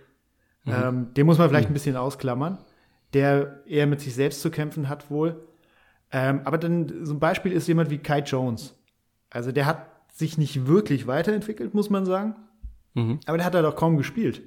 Mhm. 0.65 0.73
Ähm, 0.73 1.15
den 1.15 1.27
muss 1.27 1.39
man 1.39 1.49
vielleicht 1.49 1.69
mhm. 1.69 1.73
ein 1.73 1.75
bisschen 1.75 1.97
ausklammern. 1.97 2.59
Der 3.15 3.61
eher 3.67 3.87
mit 3.87 4.01
sich 4.01 4.15
selbst 4.15 4.41
zu 4.41 4.51
kämpfen 4.51 4.89
hat 4.89 5.11
wohl. 5.11 5.47
Ähm, 6.11 6.41
aber 6.45 6.59
dann 6.59 7.05
so 7.05 7.15
ein 7.15 7.21
Beispiel 7.21 7.53
ist 7.53 7.69
jemand 7.69 7.91
wie 7.91 7.99
Kai 7.99 8.21
Jones. 8.21 8.75
Also 9.31 9.53
der 9.53 9.67
hat 9.67 9.87
sich 10.15 10.39
nicht 10.39 10.67
wirklich 10.67 11.07
weiterentwickelt, 11.07 11.75
muss 11.75 11.91
man 11.91 12.07
sagen. 12.07 12.37
Mhm. 12.95 13.21
Aber 13.27 13.37
der 13.37 13.47
hat 13.47 13.55
halt 13.55 13.67
auch 13.67 13.77
kaum 13.77 13.97
gespielt. 13.97 14.43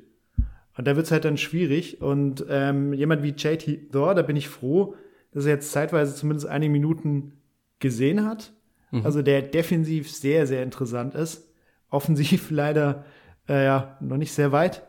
Und 0.77 0.87
da 0.87 0.95
wird 0.95 1.05
es 1.05 1.11
halt 1.11 1.25
dann 1.25 1.37
schwierig. 1.37 2.01
Und 2.01 2.45
ähm, 2.49 2.93
jemand 2.93 3.23
wie 3.23 3.29
JT 3.29 3.91
Thor, 3.91 4.13
da 4.15 4.21
bin 4.21 4.35
ich 4.35 4.49
froh, 4.49 4.95
dass 5.31 5.45
er 5.45 5.53
jetzt 5.53 5.71
zeitweise 5.71 6.15
zumindest 6.15 6.47
einige 6.47 6.71
Minuten 6.71 7.33
gesehen 7.79 8.25
hat. 8.25 8.53
Mhm. 8.95 9.05
Also 9.05 9.21
der 9.21 9.41
defensiv 9.41 10.11
sehr, 10.11 10.47
sehr 10.47 10.63
interessant 10.63 11.15
ist. 11.15 11.49
Offensiv 11.89 12.49
leider 12.49 13.05
äh, 13.47 13.65
ja 13.65 13.97
noch 13.99 14.17
nicht 14.17 14.33
sehr 14.33 14.51
weit. 14.51 14.83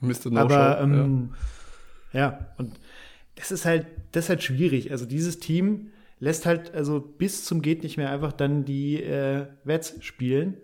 Mr. 0.00 0.30
No 0.30 0.40
Aber 0.40 0.80
ähm, 0.80 1.34
ja. 2.12 2.20
ja, 2.20 2.46
und 2.58 2.78
das 3.36 3.50
ist 3.50 3.64
halt, 3.64 3.86
das 4.12 4.24
ist 4.24 4.28
halt 4.28 4.42
schwierig. 4.42 4.90
Also 4.90 5.06
dieses 5.06 5.40
Team 5.40 5.88
lässt 6.18 6.46
halt 6.46 6.74
also 6.74 7.00
bis 7.00 7.44
zum 7.44 7.62
geht 7.62 7.82
nicht 7.82 7.96
mehr 7.96 8.10
einfach 8.10 8.32
dann 8.32 8.64
die 8.64 9.02
äh, 9.02 9.46
Wets 9.64 9.96
spielen. 10.00 10.58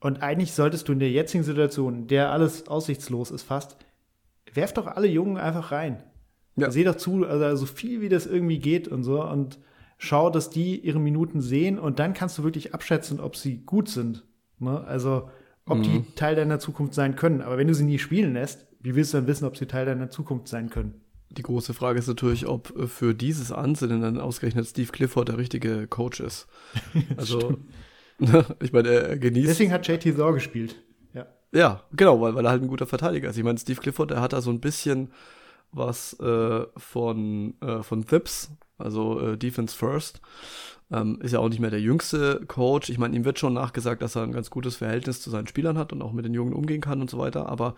Und 0.00 0.22
eigentlich 0.22 0.52
solltest 0.52 0.88
du 0.88 0.92
in 0.92 1.00
der 1.00 1.10
jetzigen 1.10 1.44
Situation, 1.44 1.96
in 1.96 2.06
der 2.06 2.30
alles 2.30 2.68
aussichtslos 2.68 3.30
ist 3.30 3.42
fast, 3.42 3.76
werf 4.54 4.72
doch 4.72 4.86
alle 4.86 5.08
Jungen 5.08 5.36
einfach 5.36 5.72
rein. 5.72 6.02
Ja. 6.56 6.70
Seh 6.70 6.84
doch 6.84 6.94
zu, 6.94 7.26
also 7.26 7.56
so 7.56 7.66
viel 7.66 8.00
wie 8.00 8.08
das 8.08 8.26
irgendwie 8.26 8.58
geht 8.58 8.88
und 8.88 9.02
so 9.02 9.24
und 9.24 9.58
schau, 9.98 10.30
dass 10.30 10.48
die 10.48 10.80
ihre 10.80 11.00
Minuten 11.00 11.40
sehen 11.40 11.78
und 11.78 11.98
dann 11.98 12.14
kannst 12.14 12.38
du 12.38 12.44
wirklich 12.44 12.72
abschätzen, 12.72 13.20
ob 13.20 13.36
sie 13.36 13.58
gut 13.58 13.88
sind. 13.88 14.24
Ne? 14.58 14.82
Also 14.84 15.28
ob 15.66 15.78
mhm. 15.78 15.82
die 15.82 16.14
Teil 16.14 16.36
deiner 16.36 16.58
Zukunft 16.58 16.94
sein 16.94 17.16
können. 17.16 17.42
Aber 17.42 17.58
wenn 17.58 17.68
du 17.68 17.74
sie 17.74 17.84
nie 17.84 17.98
spielen 17.98 18.32
lässt, 18.32 18.66
wie 18.80 18.94
willst 18.94 19.12
du 19.12 19.18
dann 19.18 19.26
wissen, 19.26 19.44
ob 19.44 19.56
sie 19.56 19.66
Teil 19.66 19.86
deiner 19.86 20.08
Zukunft 20.08 20.48
sein 20.48 20.70
können? 20.70 21.02
Die 21.30 21.42
große 21.42 21.74
Frage 21.74 21.98
ist 21.98 22.06
natürlich, 22.06 22.46
ob 22.46 22.74
äh, 22.78 22.86
für 22.86 23.14
dieses 23.14 23.52
Ansinnen 23.52 24.00
dann 24.00 24.18
ausgerechnet 24.18 24.66
Steve 24.66 24.90
Clifford 24.90 25.28
der 25.28 25.36
richtige 25.36 25.86
Coach 25.86 26.20
ist. 26.20 26.46
Also 27.16 27.58
ich 28.60 28.72
meine, 28.72 28.88
er 28.88 29.18
genießt. 29.18 29.48
Deswegen 29.48 29.72
hat 29.72 29.86
JT 29.86 30.16
Thor 30.16 30.32
gespielt. 30.32 30.76
Ja. 31.12 31.26
Ja, 31.52 31.82
genau, 31.92 32.20
weil, 32.20 32.34
weil 32.34 32.44
er 32.44 32.50
halt 32.50 32.62
ein 32.62 32.68
guter 32.68 32.86
Verteidiger 32.86 33.30
ist. 33.30 33.36
Ich 33.36 33.44
meine, 33.44 33.58
Steve 33.58 33.80
Clifford, 33.80 34.10
der 34.10 34.20
hat 34.20 34.32
da 34.32 34.40
so 34.40 34.50
ein 34.50 34.60
bisschen 34.60 35.12
was 35.70 36.18
äh, 36.18 36.66
von, 36.76 37.54
äh, 37.60 37.82
von 37.82 38.06
Thips, 38.06 38.50
also 38.78 39.20
äh, 39.20 39.38
Defense 39.38 39.76
First. 39.76 40.20
Ähm, 40.90 41.20
ist 41.20 41.32
ja 41.32 41.40
auch 41.40 41.50
nicht 41.50 41.60
mehr 41.60 41.70
der 41.70 41.80
jüngste 41.80 42.40
Coach. 42.46 42.88
Ich 42.88 42.98
meine, 42.98 43.14
ihm 43.14 43.26
wird 43.26 43.38
schon 43.38 43.52
nachgesagt, 43.52 44.00
dass 44.00 44.16
er 44.16 44.22
ein 44.22 44.32
ganz 44.32 44.48
gutes 44.48 44.76
Verhältnis 44.76 45.20
zu 45.20 45.28
seinen 45.28 45.46
Spielern 45.46 45.76
hat 45.76 45.92
und 45.92 46.00
auch 46.00 46.12
mit 46.12 46.24
den 46.24 46.32
Jungen 46.32 46.54
umgehen 46.54 46.80
kann 46.80 47.02
und 47.02 47.10
so 47.10 47.18
weiter. 47.18 47.48
Aber 47.48 47.74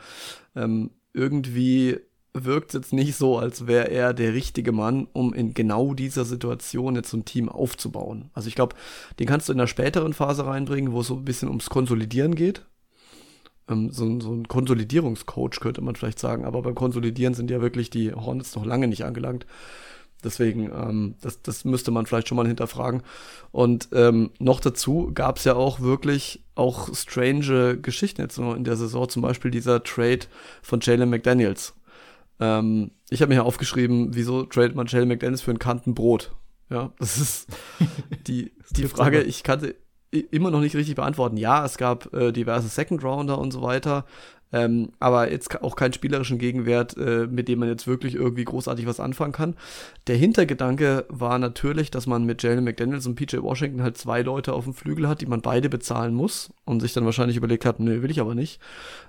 ähm, 0.55 0.91
irgendwie 1.13 1.99
wirkt 2.33 2.71
es 2.71 2.75
jetzt 2.75 2.93
nicht 2.93 3.17
so, 3.17 3.39
als 3.39 3.67
wäre 3.67 3.91
er 3.91 4.15
der 4.15 4.35
richtige 4.35 4.73
Mann, 4.73 5.09
um 5.13 5.35
in 5.35 5.55
genau 5.55 5.95
dieser 5.95 6.25
Situation 6.25 6.95
jetzt 6.95 7.11
so 7.11 7.17
ein 7.17 7.25
Team 7.25 7.49
aufzubauen. 7.49 8.31
Also 8.33 8.49
ich 8.49 8.55
glaube, 8.55 8.77
den 9.19 9.27
kannst 9.27 9.49
du 9.49 9.53
in 9.53 9.59
der 9.59 9.67
späteren 9.67 10.13
Phase 10.13 10.47
reinbringen, 10.47 10.93
wo 10.93 11.01
es 11.01 11.09
so 11.09 11.17
ein 11.17 11.25
bisschen 11.25 11.49
ums 11.49 11.71
Konsolidieren 11.71 12.37
geht. 12.37 12.65
Ähm, 13.69 13.91
so, 13.91 14.21
so 14.21 14.33
ein 14.33 14.47
Konsolidierungscoach 14.47 15.61
könnte 15.61 15.81
man 15.81 15.97
vielleicht 15.97 16.19
sagen, 16.19 16.45
aber 16.45 16.63
beim 16.63 16.75
Konsolidieren 16.75 17.35
sind 17.35 17.51
ja 17.51 17.61
wirklich 17.61 17.91
die 17.91 18.13
Hornets 18.13 18.55
noch 18.55 18.65
lange 18.65 18.87
nicht 18.87 19.05
angelangt. 19.05 19.47
Deswegen, 20.25 20.71
ähm, 20.73 21.15
das, 21.21 21.43
das 21.43 21.65
müsste 21.65 21.91
man 21.91 22.07
vielleicht 22.07 22.29
schon 22.29 22.37
mal 22.37 22.47
hinterfragen. 22.47 23.03
Und 23.53 23.89
ähm, 23.93 24.31
noch 24.39 24.61
dazu 24.61 25.11
gab 25.15 25.39
es 25.39 25.45
ja 25.45 25.55
auch 25.55 25.81
wirklich 25.81 26.43
auch 26.55 26.95
strange 26.95 27.79
Geschichten 27.79 28.21
jetzt 28.21 28.39
in 28.39 28.65
der 28.65 28.77
Saison, 28.77 29.09
zum 29.09 29.23
Beispiel 29.23 29.51
dieser 29.51 29.83
Trade 29.83 30.21
von 30.63 30.81
Jalen 30.81 31.11
McDaniels. 31.11 31.75
Ähm, 32.39 32.91
ich 33.11 33.23
habe 33.23 33.31
mir 33.31 33.37
hier 33.37 33.45
aufgeschrieben, 33.45 34.15
wieso 34.15 34.45
tradet 34.45 34.75
man 34.75 34.87
Jalen 34.87 35.09
McDaniels 35.09 35.43
für 35.43 35.51
ein 35.51 35.59
Kantenbrot? 35.59 36.33
Ja, 36.71 36.93
das 36.99 37.19
ist 37.19 37.49
die, 38.27 38.53
die 38.71 38.87
Frage, 38.87 39.23
ich 39.23 39.43
kannte 39.43 39.75
immer 40.11 40.51
noch 40.51 40.61
nicht 40.61 40.75
richtig 40.75 40.97
beantworten. 40.97 41.37
Ja, 41.37 41.65
es 41.65 41.77
gab 41.77 42.13
äh, 42.15 42.33
diverse 42.33 42.69
Second 42.69 43.05
Rounder 43.05 43.39
und 43.39 43.53
so 43.53 43.63
weiter, 43.63 44.05
ähm, 44.53 44.93
aber 44.99 45.31
jetzt 45.31 45.63
auch 45.63 45.77
keinen 45.77 45.93
spielerischen 45.93 46.39
Gegenwert, 46.39 46.97
äh, 46.97 47.27
mit 47.27 47.49
dem 47.49 47.61
man 47.61 47.69
jetzt 47.69 47.87
wirklich 47.87 48.15
irgendwie 48.15 48.45
großartig 48.45 48.87
was 48.87 49.01
anfangen 49.01 49.33
kann. 49.33 49.57
Der 50.07 50.17
Hintergedanke 50.17 51.07
war 51.09 51.39
natürlich, 51.39 51.91
dass 51.91 52.07
man 52.07 52.25
mit 52.25 52.43
Jalen 52.43 52.65
McDaniels 52.65 53.07
und 53.07 53.15
PJ 53.15 53.39
Washington 53.39 53.83
halt 53.83 53.97
zwei 53.97 54.23
Leute 54.23 54.53
auf 54.53 54.65
dem 54.65 54.75
Flügel 54.75 55.09
hat, 55.09 55.21
die 55.21 55.27
man 55.27 55.41
beide 55.41 55.69
bezahlen 55.69 56.15
muss 56.15 56.53
und 56.65 56.81
sich 56.81 56.93
dann 56.93 57.05
wahrscheinlich 57.05 57.37
überlegt 57.37 57.65
hat, 57.65 57.81
nö, 57.81 58.03
will 58.03 58.11
ich 58.11 58.21
aber 58.21 58.35
nicht. 58.35 58.61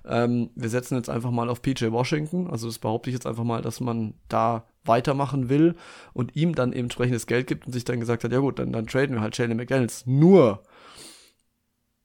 Ähm, 0.05 0.51
wir 0.55 0.69
setzen 0.69 0.95
jetzt 0.95 1.09
einfach 1.09 1.31
mal 1.31 1.49
auf 1.49 1.61
PJ 1.61 1.91
Washington, 1.91 2.47
also 2.47 2.67
das 2.67 2.79
behaupte 2.79 3.09
ich 3.09 3.15
jetzt 3.15 3.25
einfach 3.25 3.43
mal, 3.43 3.61
dass 3.61 3.79
man 3.79 4.13
da 4.29 4.65
weitermachen 4.83 5.49
will 5.49 5.75
und 6.13 6.35
ihm 6.35 6.55
dann 6.55 6.73
eben 6.73 6.85
entsprechendes 6.85 7.27
Geld 7.27 7.47
gibt 7.47 7.65
und 7.67 7.73
sich 7.73 7.85
dann 7.85 7.99
gesagt 7.99 8.23
hat, 8.23 8.31
ja 8.31 8.39
gut, 8.39 8.59
dann, 8.59 8.71
dann 8.71 8.87
traden 8.87 9.15
wir 9.15 9.21
halt 9.21 9.37
Jalen 9.37 9.57
McDaniels. 9.57 10.05
Nur, 10.05 10.63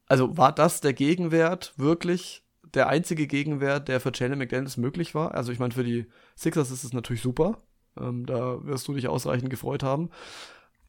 also 0.07 0.37
war 0.37 0.53
das 0.53 0.81
der 0.81 0.93
Gegenwert 0.93 1.75
wirklich 1.77 2.46
der 2.77 2.89
einzige 2.89 3.27
Gegenwert, 3.27 3.89
der 3.89 4.01
für 4.01 4.13
Jalen 4.15 4.39
McDaniels 4.39 4.77
möglich 4.77 5.15
war. 5.15 5.35
Also 5.35 5.51
ich 5.51 5.59
meine, 5.59 5.75
für 5.75 5.83
die 5.83 6.07
Sixers 6.37 6.71
ist 6.71 6.85
es 6.85 6.93
natürlich 6.93 7.23
super. 7.23 7.63
Ähm, 7.99 8.27
da 8.27 8.65
wirst 8.65 8.87
du 8.87 8.95
dich 8.95 9.09
ausreichend 9.09 9.51
gefreut 9.51 9.83
haben. 9.83 10.11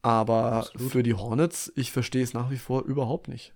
Aber 0.02 0.52
Absolut. 0.52 0.92
für 0.92 1.02
die 1.02 1.14
Hornets, 1.14 1.72
ich 1.74 1.90
verstehe 1.90 2.22
es 2.22 2.34
nach 2.34 2.50
wie 2.50 2.58
vor 2.58 2.84
überhaupt 2.84 3.26
nicht. 3.28 3.54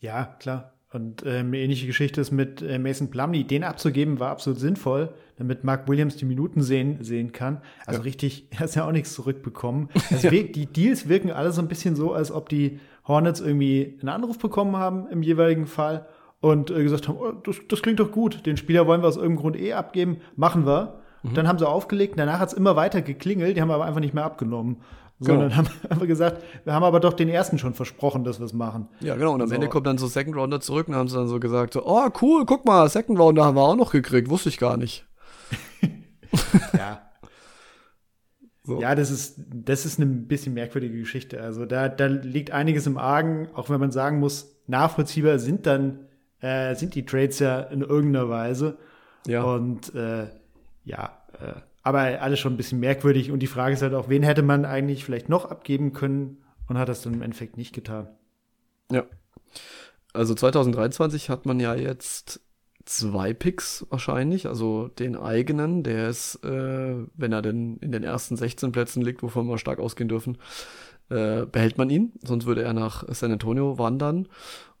Ja, 0.00 0.24
klar. 0.24 0.72
Und 0.90 1.22
äh, 1.26 1.40
eine 1.40 1.58
ähnliche 1.58 1.86
Geschichte 1.86 2.20
ist 2.20 2.30
mit 2.30 2.62
äh, 2.62 2.78
Mason 2.78 3.10
Plumlee. 3.10 3.44
Den 3.44 3.62
abzugeben 3.62 4.18
war 4.20 4.30
absolut 4.30 4.58
sinnvoll, 4.58 5.12
damit 5.36 5.62
Mark 5.62 5.86
Williams 5.86 6.16
die 6.16 6.24
Minuten 6.24 6.62
sehen, 6.62 7.04
sehen 7.04 7.32
kann. 7.32 7.60
Also 7.84 8.00
ja. 8.00 8.04
richtig, 8.04 8.46
er 8.50 8.60
hat 8.60 8.74
ja 8.74 8.86
auch 8.86 8.92
nichts 8.92 9.12
zurückbekommen. 9.12 9.90
Also 10.10 10.28
ja. 10.28 10.42
Die 10.42 10.66
Deals 10.66 11.08
wirken 11.08 11.30
alle 11.30 11.52
so 11.52 11.60
ein 11.60 11.68
bisschen 11.68 11.94
so, 11.94 12.14
als 12.14 12.32
ob 12.32 12.48
die 12.48 12.80
Hornets 13.06 13.40
irgendwie 13.40 13.98
einen 14.00 14.08
Anruf 14.08 14.38
bekommen 14.38 14.76
haben 14.76 15.06
im 15.08 15.22
jeweiligen 15.22 15.66
Fall 15.66 16.06
und 16.40 16.70
äh, 16.70 16.82
gesagt 16.82 17.08
haben, 17.08 17.18
oh, 17.18 17.32
das, 17.32 17.56
das 17.68 17.82
klingt 17.82 18.00
doch 18.00 18.12
gut, 18.12 18.46
den 18.46 18.56
Spieler 18.56 18.86
wollen 18.86 19.02
wir 19.02 19.08
aus 19.08 19.16
irgendeinem 19.16 19.40
Grund 19.40 19.56
eh 19.56 19.72
abgeben, 19.72 20.18
machen 20.36 20.66
wir. 20.66 21.00
Mhm. 21.22 21.34
Dann 21.34 21.48
haben 21.48 21.58
sie 21.58 21.68
aufgelegt, 21.68 22.14
danach 22.16 22.38
hat 22.38 22.48
es 22.48 22.54
immer 22.54 22.76
weiter 22.76 23.02
geklingelt, 23.02 23.56
die 23.56 23.60
haben 23.60 23.70
aber 23.70 23.84
einfach 23.84 24.00
nicht 24.00 24.14
mehr 24.14 24.24
abgenommen. 24.24 24.78
Sondern 25.20 25.48
genau. 25.48 25.56
haben 25.68 25.68
einfach 25.88 26.06
gesagt, 26.06 26.42
wir 26.62 26.72
haben 26.72 26.84
aber 26.84 27.00
doch 27.00 27.12
den 27.12 27.28
ersten 27.28 27.58
schon 27.58 27.74
versprochen, 27.74 28.22
dass 28.22 28.38
wir 28.38 28.46
es 28.46 28.52
machen. 28.52 28.88
Ja, 29.00 29.16
genau. 29.16 29.34
Und 29.34 29.42
am 29.42 29.48
so. 29.48 29.54
Ende 29.54 29.68
kommt 29.68 29.86
dann 29.86 29.98
so 29.98 30.06
Second 30.06 30.36
Rounder 30.36 30.60
zurück 30.60 30.86
und 30.86 30.94
haben 30.94 31.08
sie 31.08 31.16
dann 31.16 31.26
so 31.26 31.40
gesagt, 31.40 31.72
so, 31.72 31.84
oh 31.84 32.08
cool, 32.22 32.44
guck 32.46 32.64
mal, 32.64 32.88
Second 32.88 33.18
Rounder 33.18 33.44
haben 33.44 33.56
wir 33.56 33.62
auch 33.62 33.76
noch 33.76 33.90
gekriegt, 33.90 34.30
wusste 34.30 34.48
ich 34.48 34.58
gar 34.58 34.76
nicht. 34.76 35.06
ja. 36.72 37.02
So. 38.62 38.80
Ja, 38.80 38.94
das 38.94 39.10
ist, 39.10 39.40
das 39.50 39.86
ist 39.86 39.98
eine 39.98 40.06
bisschen 40.10 40.52
merkwürdige 40.52 40.98
Geschichte. 40.98 41.40
Also 41.40 41.64
da, 41.64 41.88
da 41.88 42.06
liegt 42.06 42.50
einiges 42.50 42.86
im 42.86 42.98
Argen, 42.98 43.48
auch 43.54 43.70
wenn 43.70 43.80
man 43.80 43.90
sagen 43.90 44.20
muss, 44.20 44.60
nachvollziehbar 44.66 45.38
sind 45.38 45.66
dann, 45.66 46.07
äh, 46.40 46.74
sind 46.74 46.94
die 46.94 47.04
Trades 47.04 47.38
ja 47.38 47.60
in 47.60 47.82
irgendeiner 47.82 48.28
Weise. 48.28 48.78
Ja. 49.26 49.42
Und 49.42 49.94
äh, 49.94 50.28
ja, 50.84 51.18
äh, 51.40 51.60
aber 51.82 52.20
alles 52.20 52.38
schon 52.38 52.54
ein 52.54 52.56
bisschen 52.56 52.80
merkwürdig. 52.80 53.30
Und 53.30 53.40
die 53.40 53.46
Frage 53.46 53.74
ist 53.74 53.82
halt 53.82 53.94
auch, 53.94 54.08
wen 54.08 54.22
hätte 54.22 54.42
man 54.42 54.64
eigentlich 54.64 55.04
vielleicht 55.04 55.28
noch 55.28 55.50
abgeben 55.50 55.92
können 55.92 56.38
und 56.66 56.78
hat 56.78 56.88
das 56.88 57.02
dann 57.02 57.14
im 57.14 57.22
Endeffekt 57.22 57.56
nicht 57.56 57.74
getan. 57.74 58.08
Ja. 58.90 59.04
Also 60.12 60.34
2023 60.34 61.30
hat 61.30 61.46
man 61.46 61.60
ja 61.60 61.74
jetzt 61.74 62.40
zwei 62.84 63.34
Picks 63.34 63.86
wahrscheinlich, 63.90 64.46
also 64.46 64.88
den 64.88 65.14
eigenen, 65.16 65.82
der 65.82 66.08
ist, 66.08 66.42
äh, 66.44 66.94
wenn 67.14 67.32
er 67.32 67.42
denn 67.42 67.76
in 67.78 67.92
den 67.92 68.02
ersten 68.02 68.36
16 68.36 68.72
Plätzen 68.72 69.02
liegt, 69.02 69.22
wovon 69.22 69.46
wir 69.46 69.58
stark 69.58 69.78
ausgehen 69.78 70.08
dürfen, 70.08 70.38
äh, 71.10 71.44
behält 71.46 71.78
man 71.78 71.90
ihn, 71.90 72.12
sonst 72.22 72.46
würde 72.46 72.62
er 72.62 72.72
nach 72.72 73.04
San 73.08 73.32
Antonio 73.32 73.78
wandern. 73.78 74.28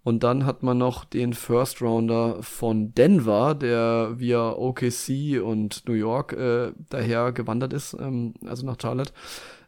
Und 0.08 0.22
dann 0.22 0.46
hat 0.46 0.62
man 0.62 0.78
noch 0.78 1.04
den 1.04 1.34
First 1.34 1.82
Rounder 1.82 2.42
von 2.42 2.94
Denver, 2.94 3.54
der 3.54 4.14
via 4.16 4.52
OKC 4.52 5.38
und 5.44 5.86
New 5.86 5.92
York 5.92 6.32
äh, 6.32 6.72
daher 6.88 7.32
gewandert 7.32 7.74
ist, 7.74 7.92
ähm, 7.92 8.32
also 8.46 8.64
nach 8.64 8.78
Charlotte. 8.80 9.12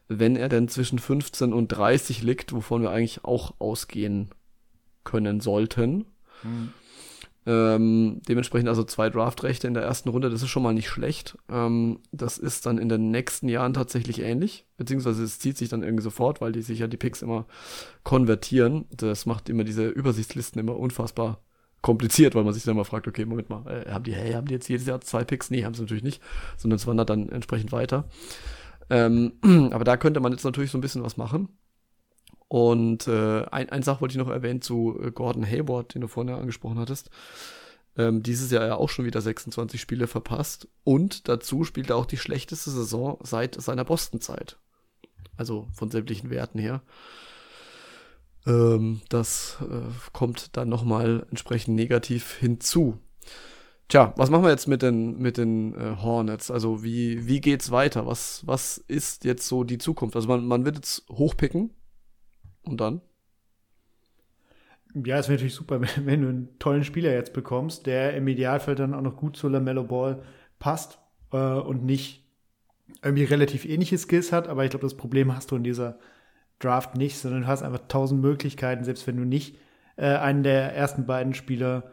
Wenn 0.07 0.35
er 0.35 0.49
denn 0.49 0.67
zwischen 0.67 0.97
15 0.97 1.53
und 1.53 1.67
30 1.67 2.23
liegt, 2.23 2.53
wovon 2.53 2.81
wir 2.81 2.89
eigentlich 2.89 3.23
auch 3.23 3.53
ausgehen 3.59 4.29
können 5.03 5.41
sollten. 5.41 6.05
Mhm. 6.41 6.73
Ähm, 7.47 8.21
dementsprechend 8.27 8.69
also 8.69 8.83
zwei 8.83 9.09
Draftrechte 9.09 9.67
in 9.67 9.73
der 9.73 9.83
ersten 9.83 10.09
Runde, 10.09 10.29
das 10.29 10.43
ist 10.43 10.49
schon 10.49 10.61
mal 10.61 10.73
nicht 10.73 10.89
schlecht. 10.89 11.37
Ähm, 11.49 11.99
das 12.11 12.37
ist 12.37 12.67
dann 12.67 12.77
in 12.77 12.87
den 12.87 13.09
nächsten 13.09 13.49
Jahren 13.49 13.73
tatsächlich 13.73 14.21
ähnlich, 14.21 14.67
beziehungsweise 14.77 15.23
es 15.23 15.39
zieht 15.39 15.57
sich 15.57 15.69
dann 15.69 15.81
irgendwie 15.81 16.03
sofort, 16.03 16.39
weil 16.39 16.51
die 16.51 16.61
sich 16.61 16.79
ja 16.79 16.87
die 16.87 16.97
Picks 16.97 17.23
immer 17.23 17.47
konvertieren. 18.03 18.85
Das 18.95 19.25
macht 19.25 19.49
immer 19.49 19.63
diese 19.63 19.87
Übersichtslisten 19.87 20.59
immer 20.59 20.77
unfassbar 20.77 21.41
kompliziert, 21.81 22.35
weil 22.35 22.43
man 22.43 22.53
sich 22.53 22.63
dann 22.63 22.75
mal 22.75 22.83
fragt, 22.83 23.07
okay, 23.07 23.25
Moment 23.25 23.49
mal, 23.49 23.65
äh, 23.67 23.91
haben 23.91 24.03
die, 24.03 24.13
hey, 24.13 24.33
haben 24.33 24.47
die 24.47 24.53
jetzt 24.53 24.69
jedes 24.69 24.85
Jahr 24.85 25.01
zwei 25.01 25.23
Picks? 25.23 25.49
Nee, 25.49 25.65
haben 25.65 25.73
sie 25.73 25.81
natürlich 25.81 26.03
nicht, 26.03 26.21
sondern 26.57 26.75
es 26.75 26.85
wandert 26.85 27.09
dann 27.09 27.29
entsprechend 27.29 27.71
weiter. 27.71 28.07
Ähm, 28.91 29.33
aber 29.71 29.83
da 29.83 29.97
könnte 29.97 30.19
man 30.19 30.31
jetzt 30.31 30.43
natürlich 30.43 30.69
so 30.69 30.77
ein 30.77 30.81
bisschen 30.81 31.03
was 31.03 31.17
machen. 31.17 31.49
Und 32.51 33.07
äh, 33.07 33.45
ein, 33.45 33.69
ein 33.69 33.81
Sach 33.81 34.01
wollte 34.01 34.11
ich 34.11 34.17
noch 34.17 34.29
erwähnen 34.29 34.61
zu 34.61 34.99
äh, 35.01 35.11
Gordon 35.11 35.45
Hayward, 35.45 35.95
den 35.95 36.01
du 36.01 36.09
vorhin 36.09 36.33
angesprochen 36.33 36.79
hattest. 36.79 37.09
Ähm, 37.95 38.23
dieses 38.23 38.51
Jahr 38.51 38.67
ja 38.67 38.75
auch 38.75 38.89
schon 38.89 39.05
wieder 39.05 39.21
26 39.21 39.79
Spiele 39.79 40.05
verpasst. 40.05 40.67
Und 40.83 41.29
dazu 41.29 41.63
spielt 41.63 41.91
er 41.91 41.95
auch 41.95 42.05
die 42.05 42.17
schlechteste 42.17 42.69
Saison 42.69 43.17
seit 43.23 43.55
seiner 43.55 43.85
Boston-Zeit. 43.85 44.57
Also 45.37 45.69
von 45.71 45.91
sämtlichen 45.91 46.29
Werten 46.29 46.59
her. 46.59 46.81
Ähm, 48.45 48.99
das 49.07 49.57
äh, 49.61 49.89
kommt 50.11 50.57
dann 50.57 50.67
nochmal 50.67 51.25
entsprechend 51.29 51.77
negativ 51.77 52.33
hinzu. 52.33 52.97
Tja, 53.87 54.13
was 54.17 54.29
machen 54.29 54.43
wir 54.43 54.51
jetzt 54.51 54.67
mit 54.67 54.81
den, 54.81 55.19
mit 55.19 55.37
den 55.37 55.73
äh, 55.75 55.95
Hornets? 56.01 56.51
Also 56.51 56.83
wie, 56.83 57.27
wie 57.27 57.39
geht's 57.39 57.71
weiter? 57.71 58.05
Was, 58.07 58.45
was 58.45 58.77
ist 58.77 59.23
jetzt 59.23 59.47
so 59.47 59.63
die 59.63 59.77
Zukunft? 59.77 60.17
Also 60.17 60.27
man, 60.27 60.45
man 60.45 60.65
wird 60.65 60.75
jetzt 60.75 61.05
hochpicken, 61.09 61.71
und 62.63 62.79
dann? 62.81 63.01
Ja, 64.93 65.17
es 65.17 65.27
wäre 65.27 65.37
natürlich 65.37 65.55
super, 65.55 65.81
wenn 65.97 66.21
du 66.21 66.29
einen 66.29 66.59
tollen 66.59 66.83
Spieler 66.83 67.11
jetzt 67.11 67.33
bekommst, 67.33 67.85
der 67.85 68.15
im 68.15 68.27
Idealfall 68.27 68.75
dann 68.75 68.93
auch 68.93 69.01
noch 69.01 69.15
gut 69.15 69.37
zu 69.37 69.47
LaMelo 69.47 69.83
Ball 69.83 70.21
passt 70.59 70.99
äh, 71.31 71.37
und 71.37 71.83
nicht 71.85 72.25
irgendwie 73.03 73.23
relativ 73.23 73.65
ähnliche 73.65 73.97
Skills 73.97 74.31
hat. 74.31 74.47
Aber 74.47 74.63
ich 74.63 74.69
glaube, 74.71 74.85
das 74.85 74.97
Problem 74.97 75.35
hast 75.35 75.51
du 75.51 75.55
in 75.55 75.63
dieser 75.63 75.97
Draft 76.59 76.95
nicht, 76.95 77.17
sondern 77.17 77.41
du 77.41 77.47
hast 77.47 77.63
einfach 77.63 77.87
tausend 77.87 78.21
Möglichkeiten, 78.21 78.83
selbst 78.83 79.07
wenn 79.07 79.17
du 79.17 79.23
nicht 79.23 79.57
äh, 79.95 80.15
einen 80.15 80.43
der 80.43 80.75
ersten 80.75 81.05
beiden 81.05 81.33
Spieler 81.33 81.91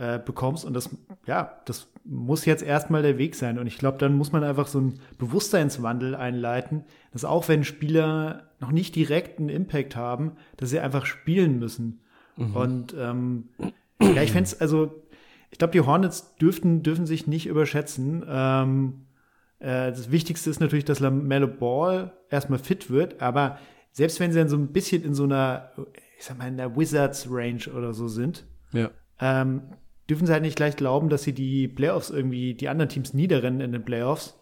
äh, 0.00 0.18
bekommst. 0.18 0.64
Und 0.64 0.72
das, 0.72 0.88
ja, 1.26 1.60
das 1.66 1.92
muss 2.04 2.46
jetzt 2.46 2.62
erstmal 2.62 3.02
der 3.02 3.18
Weg 3.18 3.34
sein. 3.34 3.58
Und 3.58 3.66
ich 3.66 3.76
glaube, 3.76 3.98
dann 3.98 4.16
muss 4.16 4.32
man 4.32 4.42
einfach 4.42 4.66
so 4.66 4.78
einen 4.78 5.00
Bewusstseinswandel 5.18 6.14
einleiten, 6.14 6.84
dass 7.12 7.26
auch 7.26 7.48
wenn 7.48 7.64
Spieler 7.64 8.48
noch 8.60 8.72
nicht 8.72 8.96
direkt 8.96 9.38
einen 9.38 9.50
Impact 9.50 9.96
haben, 9.96 10.32
dass 10.56 10.70
sie 10.70 10.80
einfach 10.80 11.04
spielen 11.04 11.58
müssen. 11.58 12.00
Mhm. 12.36 12.56
Und 12.56 12.94
ähm, 12.98 13.48
ja, 14.00 14.22
ich 14.22 14.32
fände 14.32 14.44
es, 14.44 14.58
also, 14.58 15.04
ich 15.50 15.58
glaube, 15.58 15.72
die 15.72 15.82
Hornets 15.82 16.34
dürften, 16.36 16.82
dürfen 16.82 17.04
sich 17.04 17.26
nicht 17.26 17.46
überschätzen. 17.46 18.24
Ähm, 18.26 19.02
äh, 19.58 19.90
das 19.90 20.10
Wichtigste 20.10 20.48
ist 20.48 20.60
natürlich, 20.60 20.86
dass 20.86 21.00
LaMelo 21.00 21.46
Ball 21.46 22.14
erstmal 22.30 22.58
fit 22.58 22.88
wird, 22.88 23.20
aber 23.20 23.58
selbst 23.92 24.18
wenn 24.18 24.32
sie 24.32 24.38
dann 24.38 24.48
so 24.48 24.56
ein 24.56 24.68
bisschen 24.68 25.04
in 25.04 25.12
so 25.12 25.24
einer, 25.24 25.72
ich 26.16 26.24
sag 26.24 26.38
mal, 26.38 26.48
in 26.48 26.56
der 26.56 26.74
Wizards-Range 26.74 27.64
oder 27.76 27.92
so 27.92 28.08
sind, 28.08 28.46
ja. 28.72 28.90
ähm, 29.20 29.62
dürfen 30.10 30.26
sie 30.26 30.32
halt 30.32 30.42
nicht 30.42 30.56
gleich 30.56 30.76
glauben, 30.76 31.08
dass 31.08 31.22
sie 31.22 31.32
die 31.32 31.68
Playoffs 31.68 32.10
irgendwie, 32.10 32.54
die 32.54 32.68
anderen 32.68 32.88
Teams 32.88 33.14
niederrennen 33.14 33.60
in 33.60 33.72
den 33.72 33.84
Playoffs. 33.84 34.38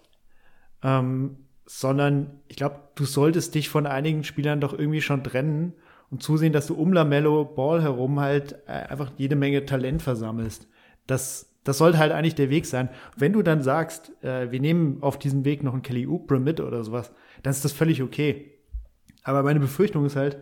Ähm, 0.83 1.37
sondern 1.67 2.41
ich 2.49 2.57
glaube, 2.57 2.81
du 2.95 3.05
solltest 3.05 3.55
dich 3.55 3.69
von 3.69 3.87
einigen 3.87 4.25
Spielern 4.25 4.61
doch 4.61 4.73
irgendwie 4.77 5.03
schon 5.03 5.23
trennen 5.23 5.75
und 6.11 6.23
zusehen, 6.23 6.55
dass 6.55 6.67
du 6.67 6.75
um 6.75 6.93
Lamello 6.95 7.45
Ball 7.45 7.83
herum 7.83 8.21
halt 8.21 8.55
äh, 8.67 8.73
einfach 8.73 9.13
jede 9.19 9.37
Menge 9.37 9.67
Talent 9.67 10.01
versammelst. 10.01 10.67
Das, 11.07 11.55
das 11.65 11.77
sollte 11.77 11.99
halt 11.99 12.13
eigentlich 12.13 12.35
der 12.35 12.49
Weg 12.49 12.65
sein. 12.65 12.89
Wenn 13.17 13.35
du 13.35 13.43
dann 13.43 13.63
sagst, 13.63 14.13
äh, 14.25 14.51
wir 14.51 14.61
nehmen 14.61 15.03
auf 15.03 15.19
diesem 15.19 15.45
Weg 15.45 15.63
noch 15.63 15.75
einen 15.75 15.83
Kelly 15.83 16.07
Oubre 16.07 16.41
mit 16.41 16.61
oder 16.61 16.83
sowas, 16.85 17.13
dann 17.43 17.51
ist 17.51 17.65
das 17.65 17.73
völlig 17.73 18.03
okay. 18.03 18.53
Aber 19.23 19.43
meine 19.43 19.61
Befürchtung 19.61 20.07
ist 20.07 20.17
halt, 20.17 20.39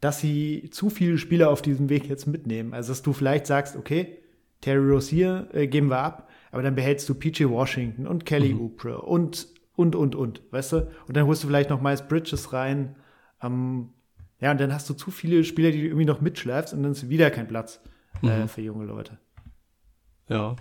dass 0.00 0.18
sie 0.18 0.70
zu 0.72 0.90
viele 0.90 1.18
Spieler 1.18 1.50
auf 1.50 1.62
diesem 1.62 1.88
Weg 1.88 2.08
jetzt 2.08 2.26
mitnehmen. 2.26 2.74
Also, 2.74 2.90
dass 2.90 3.02
du 3.02 3.12
vielleicht 3.12 3.46
sagst, 3.46 3.76
okay, 3.76 4.18
Terry 4.60 4.90
Rozier 4.90 5.48
äh, 5.52 5.66
geben 5.66 5.88
wir 5.88 5.98
ab, 5.98 6.28
aber 6.50 6.62
dann 6.62 6.74
behältst 6.74 7.08
du 7.08 7.14
PJ 7.14 7.44
Washington 7.44 8.06
und 8.06 8.24
Kelly 8.24 8.54
mhm. 8.54 8.60
Oubre 8.60 9.00
und, 9.00 9.48
und, 9.76 9.94
und, 9.94 10.14
und, 10.14 10.42
weißt 10.50 10.72
du? 10.72 10.88
Und 11.06 11.16
dann 11.16 11.26
holst 11.26 11.44
du 11.44 11.46
vielleicht 11.46 11.70
noch 11.70 11.80
Miles 11.80 12.06
Bridges 12.06 12.52
rein. 12.52 12.96
Ähm, 13.42 13.90
ja, 14.40 14.50
und 14.50 14.60
dann 14.60 14.72
hast 14.72 14.88
du 14.88 14.94
zu 14.94 15.10
viele 15.10 15.44
Spieler, 15.44 15.70
die 15.70 15.80
du 15.80 15.86
irgendwie 15.86 16.04
noch 16.04 16.20
mitschleifst 16.20 16.72
und 16.74 16.82
dann 16.82 16.92
ist 16.92 17.08
wieder 17.08 17.30
kein 17.30 17.48
Platz 17.48 17.80
äh, 18.22 18.42
mhm. 18.42 18.48
für 18.48 18.62
junge 18.62 18.84
Leute. 18.84 19.18
Ja, 20.28 20.56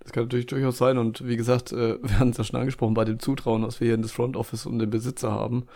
das 0.00 0.12
kann 0.12 0.24
natürlich 0.24 0.46
durchaus 0.46 0.78
sein. 0.78 0.98
Und 0.98 1.26
wie 1.26 1.36
gesagt, 1.36 1.72
äh, 1.72 1.98
wir 2.02 2.18
haben 2.18 2.30
es 2.30 2.38
ja 2.38 2.44
schon 2.44 2.60
angesprochen, 2.60 2.94
bei 2.94 3.04
dem 3.04 3.18
Zutrauen, 3.18 3.62
was 3.62 3.80
wir 3.80 3.86
hier 3.86 3.94
in 3.94 4.02
das 4.02 4.12
Front 4.12 4.36
Office 4.36 4.66
und 4.66 4.78
den 4.78 4.90
Besitzer 4.90 5.32
haben, 5.32 5.66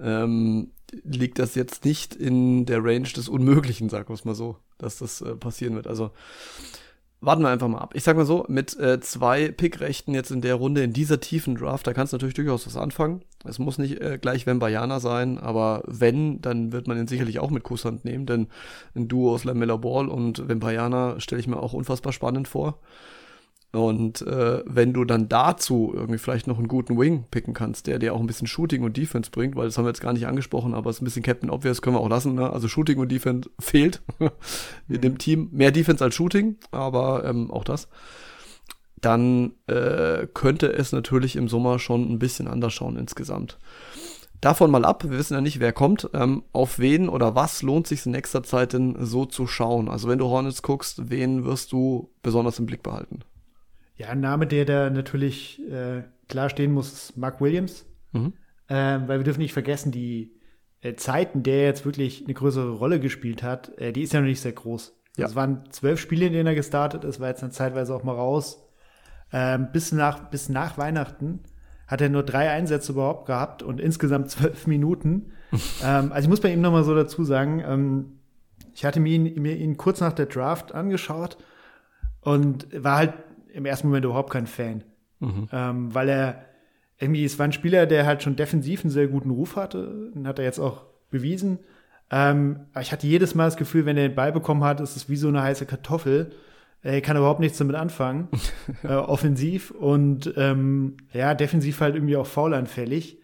ähm, 0.00 0.72
liegt 0.92 1.38
das 1.38 1.54
jetzt 1.54 1.84
nicht 1.84 2.14
in 2.14 2.66
der 2.66 2.82
Range 2.82 3.08
des 3.08 3.28
Unmöglichen, 3.28 3.88
sagen 3.88 4.08
wir 4.08 4.14
es 4.14 4.24
mal 4.24 4.34
so, 4.34 4.56
dass 4.78 4.98
das 4.98 5.20
äh, 5.20 5.34
passieren 5.34 5.74
wird. 5.74 5.86
Also 5.86 6.10
warten 7.20 7.42
wir 7.42 7.48
einfach 7.48 7.68
mal 7.68 7.78
ab. 7.78 7.94
Ich 7.94 8.04
sag 8.04 8.16
mal 8.16 8.24
so, 8.24 8.44
mit 8.48 8.78
äh, 8.78 9.00
zwei 9.00 9.50
Pickrechten 9.50 10.14
jetzt 10.14 10.30
in 10.30 10.40
der 10.40 10.54
Runde, 10.54 10.82
in 10.82 10.92
dieser 10.92 11.20
tiefen 11.20 11.56
Draft, 11.56 11.86
da 11.86 11.92
kannst 11.92 12.12
du 12.12 12.16
natürlich 12.16 12.34
durchaus 12.34 12.66
was 12.66 12.76
anfangen. 12.76 13.22
Es 13.44 13.58
muss 13.58 13.78
nicht 13.78 14.00
äh, 14.00 14.18
gleich 14.18 14.44
Bayana 14.46 15.00
sein, 15.00 15.38
aber 15.38 15.82
wenn, 15.86 16.40
dann 16.40 16.72
wird 16.72 16.86
man 16.86 16.98
ihn 16.98 17.08
sicherlich 17.08 17.40
auch 17.40 17.50
mit 17.50 17.64
Kusshand 17.64 18.04
nehmen, 18.04 18.26
denn 18.26 18.46
ein 18.94 19.08
Duo 19.08 19.34
aus 19.34 19.44
Lamella 19.44 19.76
Ball 19.76 20.08
und 20.08 20.46
Bayana 20.60 21.18
stelle 21.18 21.40
ich 21.40 21.48
mir 21.48 21.60
auch 21.60 21.72
unfassbar 21.72 22.12
spannend 22.12 22.46
vor. 22.46 22.78
Und 23.72 24.22
äh, 24.22 24.62
wenn 24.64 24.94
du 24.94 25.04
dann 25.04 25.28
dazu 25.28 25.92
irgendwie 25.94 26.18
vielleicht 26.18 26.46
noch 26.46 26.56
einen 26.56 26.68
guten 26.68 26.98
Wing 26.98 27.24
picken 27.30 27.52
kannst, 27.52 27.86
der 27.86 27.98
dir 27.98 28.14
auch 28.14 28.20
ein 28.20 28.26
bisschen 28.26 28.46
Shooting 28.46 28.82
und 28.82 28.96
Defense 28.96 29.30
bringt, 29.30 29.56
weil 29.56 29.66
das 29.66 29.76
haben 29.76 29.84
wir 29.84 29.90
jetzt 29.90 30.00
gar 30.00 30.14
nicht 30.14 30.26
angesprochen, 30.26 30.72
aber 30.72 30.88
es 30.88 30.96
ist 30.96 31.02
ein 31.02 31.04
bisschen 31.04 31.22
Captain 31.22 31.50
Obvious, 31.50 31.82
können 31.82 31.96
wir 31.96 32.00
auch 32.00 32.08
lassen. 32.08 32.34
Ne? 32.34 32.50
Also 32.50 32.66
Shooting 32.66 32.98
und 32.98 33.12
Defense 33.12 33.50
fehlt 33.60 34.00
in 34.88 35.00
dem 35.02 35.18
Team. 35.18 35.50
Mehr 35.52 35.70
Defense 35.70 36.02
als 36.02 36.14
Shooting, 36.14 36.56
aber 36.70 37.24
ähm, 37.24 37.50
auch 37.50 37.64
das. 37.64 37.88
Dann 39.02 39.52
äh, 39.66 40.26
könnte 40.32 40.72
es 40.72 40.92
natürlich 40.92 41.36
im 41.36 41.48
Sommer 41.48 41.78
schon 41.78 42.10
ein 42.10 42.18
bisschen 42.18 42.48
anders 42.48 42.72
schauen 42.72 42.96
insgesamt. 42.96 43.58
Davon 44.40 44.70
mal 44.70 44.84
ab, 44.84 45.04
wir 45.04 45.18
wissen 45.18 45.34
ja 45.34 45.40
nicht, 45.40 45.60
wer 45.60 45.72
kommt. 45.72 46.08
Ähm, 46.14 46.42
auf 46.52 46.78
wen 46.78 47.08
oder 47.08 47.34
was 47.34 47.62
lohnt 47.62 47.86
sich 47.86 48.06
in 48.06 48.12
nächster 48.12 48.42
Zeit 48.42 48.72
denn 48.72 48.96
so 49.04 49.26
zu 49.26 49.46
schauen? 49.46 49.88
Also 49.88 50.08
wenn 50.08 50.18
du 50.18 50.26
Hornets 50.26 50.62
guckst, 50.62 51.10
wen 51.10 51.44
wirst 51.44 51.72
du 51.72 52.08
besonders 52.22 52.58
im 52.58 52.66
Blick 52.66 52.82
behalten? 52.82 53.20
Ja, 53.98 54.08
ein 54.10 54.20
Name, 54.20 54.46
der 54.46 54.64
da 54.64 54.90
natürlich 54.90 55.60
äh, 55.70 56.04
klar 56.28 56.48
stehen 56.48 56.72
muss, 56.72 56.92
ist 56.92 57.16
Mark 57.16 57.40
Williams. 57.40 57.84
Mhm. 58.12 58.32
Ähm, 58.68 59.08
weil 59.08 59.18
wir 59.18 59.24
dürfen 59.24 59.40
nicht 59.40 59.52
vergessen, 59.52 59.90
die 59.90 60.38
äh, 60.80 60.94
Zeiten, 60.94 61.42
der 61.42 61.64
jetzt 61.64 61.84
wirklich 61.84 62.24
eine 62.24 62.34
größere 62.34 62.70
Rolle 62.70 63.00
gespielt 63.00 63.42
hat, 63.42 63.76
äh, 63.78 63.92
die 63.92 64.02
ist 64.02 64.12
ja 64.12 64.20
noch 64.20 64.28
nicht 64.28 64.40
sehr 64.40 64.52
groß. 64.52 64.94
Ja. 65.16 65.26
Es 65.26 65.34
waren 65.34 65.64
zwölf 65.70 65.98
Spiele, 65.98 66.26
in 66.26 66.32
denen 66.32 66.46
er 66.46 66.54
gestartet 66.54 67.02
ist, 67.02 67.18
war 67.18 67.28
jetzt 67.28 67.42
dann 67.42 67.50
zeitweise 67.50 67.92
auch 67.92 68.04
mal 68.04 68.14
raus. 68.14 68.64
Ähm, 69.32 69.68
bis, 69.72 69.90
nach, 69.90 70.30
bis 70.30 70.48
nach 70.48 70.78
Weihnachten 70.78 71.40
hat 71.88 72.00
er 72.00 72.08
nur 72.08 72.22
drei 72.22 72.50
Einsätze 72.50 72.92
überhaupt 72.92 73.26
gehabt 73.26 73.64
und 73.64 73.80
insgesamt 73.80 74.30
zwölf 74.30 74.68
Minuten. 74.68 75.32
ähm, 75.82 76.12
also 76.12 76.26
ich 76.26 76.28
muss 76.28 76.40
bei 76.40 76.52
ihm 76.52 76.60
noch 76.60 76.72
mal 76.72 76.84
so 76.84 76.94
dazu 76.94 77.24
sagen, 77.24 77.64
ähm, 77.66 78.20
ich 78.74 78.84
hatte 78.84 79.00
mir 79.00 79.12
ihn, 79.12 79.42
mir 79.42 79.56
ihn 79.56 79.76
kurz 79.76 80.00
nach 80.00 80.12
der 80.12 80.26
Draft 80.26 80.72
angeschaut 80.72 81.36
und 82.20 82.68
war 82.72 82.98
halt 82.98 83.14
im 83.52 83.66
ersten 83.66 83.88
Moment 83.88 84.04
überhaupt 84.04 84.30
kein 84.30 84.46
Fan. 84.46 84.84
mhm. 85.20 85.48
ähm, 85.52 85.94
weil 85.94 86.08
er 86.08 86.44
irgendwie, 86.98 87.24
es 87.24 87.38
war 87.38 87.44
ein 87.44 87.52
Spieler, 87.52 87.86
der 87.86 88.06
halt 88.06 88.22
schon 88.22 88.36
defensiv 88.36 88.82
einen 88.82 88.90
sehr 88.90 89.06
guten 89.06 89.30
Ruf 89.30 89.56
hatte, 89.56 90.10
den 90.14 90.26
hat 90.26 90.38
er 90.38 90.44
jetzt 90.44 90.58
auch 90.58 90.84
bewiesen. 91.10 91.58
Ähm, 92.10 92.60
aber 92.72 92.82
ich 92.82 92.92
hatte 92.92 93.06
jedes 93.06 93.34
Mal 93.34 93.44
das 93.46 93.56
Gefühl, 93.56 93.86
wenn 93.86 93.96
er 93.96 94.08
den 94.08 94.14
Ball 94.14 94.32
bekommen 94.32 94.64
hat, 94.64 94.80
ist 94.80 94.96
es 94.96 95.08
wie 95.08 95.16
so 95.16 95.28
eine 95.28 95.42
heiße 95.42 95.66
Kartoffel. 95.66 96.30
Er 96.82 97.00
kann 97.00 97.16
überhaupt 97.16 97.40
nichts 97.40 97.58
damit 97.58 97.76
anfangen, 97.76 98.28
äh, 98.82 98.94
offensiv 98.94 99.70
und 99.72 100.32
ähm, 100.36 100.96
ja, 101.12 101.34
defensiv 101.34 101.80
halt 101.80 101.94
irgendwie 101.94 102.16
auch 102.16 102.26
faulanfällig. 102.26 103.18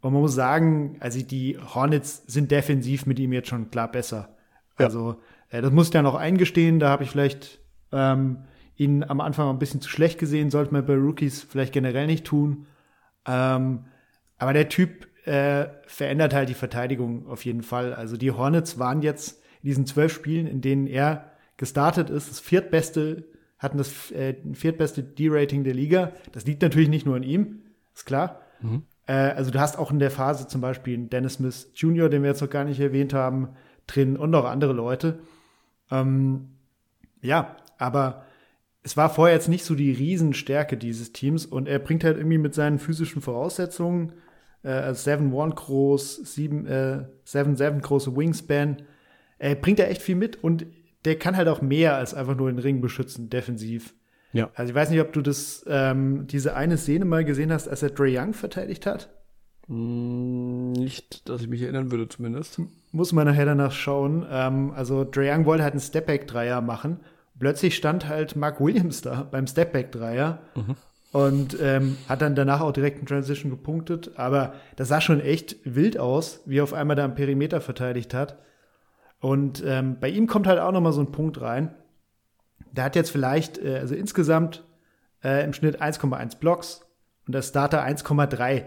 Und 0.00 0.12
man 0.12 0.22
muss 0.22 0.34
sagen, 0.34 0.96
also 1.00 1.20
die 1.20 1.58
Hornets 1.58 2.22
sind 2.26 2.50
defensiv 2.50 3.06
mit 3.06 3.18
ihm 3.18 3.32
jetzt 3.32 3.48
schon 3.48 3.70
klar 3.70 3.90
besser. 3.90 4.36
Ja. 4.78 4.86
Also 4.86 5.16
äh, 5.50 5.60
das 5.60 5.72
muss 5.72 5.88
ich 5.88 5.94
ja 5.94 6.02
noch 6.02 6.14
eingestehen, 6.14 6.78
da 6.78 6.90
habe 6.90 7.02
ich 7.02 7.10
vielleicht 7.10 7.58
ähm, 7.92 8.38
ihn 8.78 9.04
am 9.04 9.20
Anfang 9.20 9.50
ein 9.50 9.58
bisschen 9.58 9.80
zu 9.80 9.90
schlecht 9.90 10.18
gesehen, 10.18 10.50
sollte 10.50 10.72
man 10.72 10.86
bei 10.86 10.94
Rookies 10.94 11.42
vielleicht 11.42 11.72
generell 11.72 12.06
nicht 12.06 12.24
tun. 12.24 12.66
Ähm, 13.26 13.84
aber 14.38 14.52
der 14.52 14.68
Typ 14.68 15.08
äh, 15.26 15.66
verändert 15.86 16.32
halt 16.32 16.48
die 16.48 16.54
Verteidigung 16.54 17.26
auf 17.26 17.44
jeden 17.44 17.62
Fall. 17.62 17.92
Also 17.92 18.16
die 18.16 18.30
Hornets 18.30 18.78
waren 18.78 19.02
jetzt 19.02 19.42
in 19.62 19.68
diesen 19.68 19.86
zwölf 19.86 20.12
Spielen, 20.12 20.46
in 20.46 20.60
denen 20.60 20.86
er 20.86 21.32
gestartet 21.56 22.08
ist, 22.08 22.30
das 22.30 22.38
viertbeste, 22.38 23.24
hatten 23.58 23.78
das 23.78 24.12
äh, 24.12 24.36
viertbeste 24.54 25.02
D-Rating 25.02 25.64
der 25.64 25.74
Liga. 25.74 26.12
Das 26.32 26.46
liegt 26.46 26.62
natürlich 26.62 26.88
nicht 26.88 27.04
nur 27.04 27.16
an 27.16 27.24
ihm, 27.24 27.62
ist 27.94 28.06
klar. 28.06 28.40
Mhm. 28.60 28.84
Äh, 29.06 29.12
also 29.12 29.50
du 29.50 29.58
hast 29.58 29.76
auch 29.76 29.90
in 29.90 29.98
der 29.98 30.12
Phase 30.12 30.46
zum 30.46 30.60
Beispiel 30.60 30.96
Dennis 31.08 31.34
Smith 31.34 31.72
Jr., 31.74 32.08
den 32.08 32.22
wir 32.22 32.30
jetzt 32.30 32.40
noch 32.40 32.50
gar 32.50 32.64
nicht 32.64 32.78
erwähnt 32.78 33.12
haben, 33.12 33.48
drin 33.88 34.16
und 34.16 34.32
auch 34.36 34.44
andere 34.44 34.72
Leute. 34.72 35.18
Ähm, 35.90 36.50
ja, 37.20 37.56
aber 37.78 38.24
es 38.88 38.96
war 38.96 39.10
vorher 39.10 39.36
jetzt 39.36 39.50
nicht 39.50 39.66
so 39.66 39.74
die 39.74 39.92
Riesenstärke 39.92 40.78
dieses 40.78 41.12
Teams 41.12 41.44
und 41.44 41.68
er 41.68 41.78
bringt 41.78 42.04
halt 42.04 42.16
irgendwie 42.16 42.38
mit 42.38 42.54
seinen 42.54 42.78
physischen 42.78 43.20
Voraussetzungen, 43.20 44.14
äh, 44.62 44.92
7-1 44.92 45.54
groß, 45.56 46.22
7-7 46.24 47.60
äh, 47.60 47.80
große 47.82 48.16
Wingspan, 48.16 48.80
er 49.38 49.56
bringt 49.56 49.78
da 49.78 49.82
echt 49.82 50.00
viel 50.00 50.14
mit 50.14 50.42
und 50.42 50.64
der 51.04 51.18
kann 51.18 51.36
halt 51.36 51.48
auch 51.48 51.60
mehr 51.60 51.96
als 51.96 52.14
einfach 52.14 52.34
nur 52.34 52.50
den 52.50 52.58
Ring 52.58 52.80
beschützen, 52.80 53.28
defensiv. 53.28 53.92
Ja. 54.32 54.48
Also 54.54 54.70
ich 54.70 54.74
weiß 54.74 54.88
nicht, 54.88 55.02
ob 55.02 55.12
du 55.12 55.20
das, 55.20 55.66
ähm, 55.68 56.26
diese 56.26 56.56
eine 56.56 56.78
Szene 56.78 57.04
mal 57.04 57.26
gesehen 57.26 57.52
hast, 57.52 57.68
als 57.68 57.82
er 57.82 57.90
Dre 57.90 58.08
Young 58.08 58.32
verteidigt 58.32 58.86
hat. 58.86 59.10
Mm, 59.66 60.72
nicht, 60.72 61.28
dass 61.28 61.42
ich 61.42 61.48
mich 61.48 61.60
erinnern 61.60 61.90
würde, 61.90 62.08
zumindest. 62.08 62.62
Muss 62.92 63.12
man 63.12 63.26
nachher 63.26 63.44
danach 63.44 63.72
schauen. 63.72 64.24
Ähm, 64.30 64.70
also 64.70 65.04
Dre 65.04 65.30
Young 65.30 65.44
wollte 65.44 65.62
halt 65.62 65.74
einen 65.74 65.82
Stepback-Dreier 65.82 66.62
machen 66.62 67.00
plötzlich 67.38 67.76
stand 67.76 68.08
halt 68.08 68.36
Mark 68.36 68.60
Williams 68.60 69.02
da 69.02 69.26
beim 69.30 69.46
Stepback-Dreier 69.46 70.40
mhm. 70.54 70.76
und 71.12 71.56
ähm, 71.60 71.96
hat 72.08 72.22
dann 72.22 72.34
danach 72.34 72.60
auch 72.60 72.72
direkt 72.72 73.00
in 73.00 73.06
Transition 73.06 73.50
gepunktet. 73.50 74.12
Aber 74.16 74.54
das 74.76 74.88
sah 74.88 75.00
schon 75.00 75.20
echt 75.20 75.56
wild 75.64 75.98
aus, 75.98 76.40
wie 76.46 76.58
er 76.58 76.64
auf 76.64 76.72
einmal 76.72 76.96
da 76.96 77.04
am 77.04 77.14
Perimeter 77.14 77.60
verteidigt 77.60 78.14
hat. 78.14 78.38
Und 79.20 79.62
ähm, 79.66 79.98
bei 80.00 80.08
ihm 80.08 80.26
kommt 80.26 80.46
halt 80.46 80.60
auch 80.60 80.72
noch 80.72 80.80
mal 80.80 80.92
so 80.92 81.00
ein 81.00 81.12
Punkt 81.12 81.40
rein. 81.40 81.74
Der 82.72 82.84
hat 82.84 82.96
jetzt 82.96 83.10
vielleicht, 83.10 83.58
äh, 83.58 83.78
also 83.78 83.94
insgesamt 83.94 84.64
äh, 85.24 85.44
im 85.44 85.52
Schnitt 85.52 85.82
1,1 85.82 86.38
Blocks 86.38 86.86
und 87.26 87.34
der 87.34 87.42
Starter 87.42 87.84
1,3. 87.84 88.64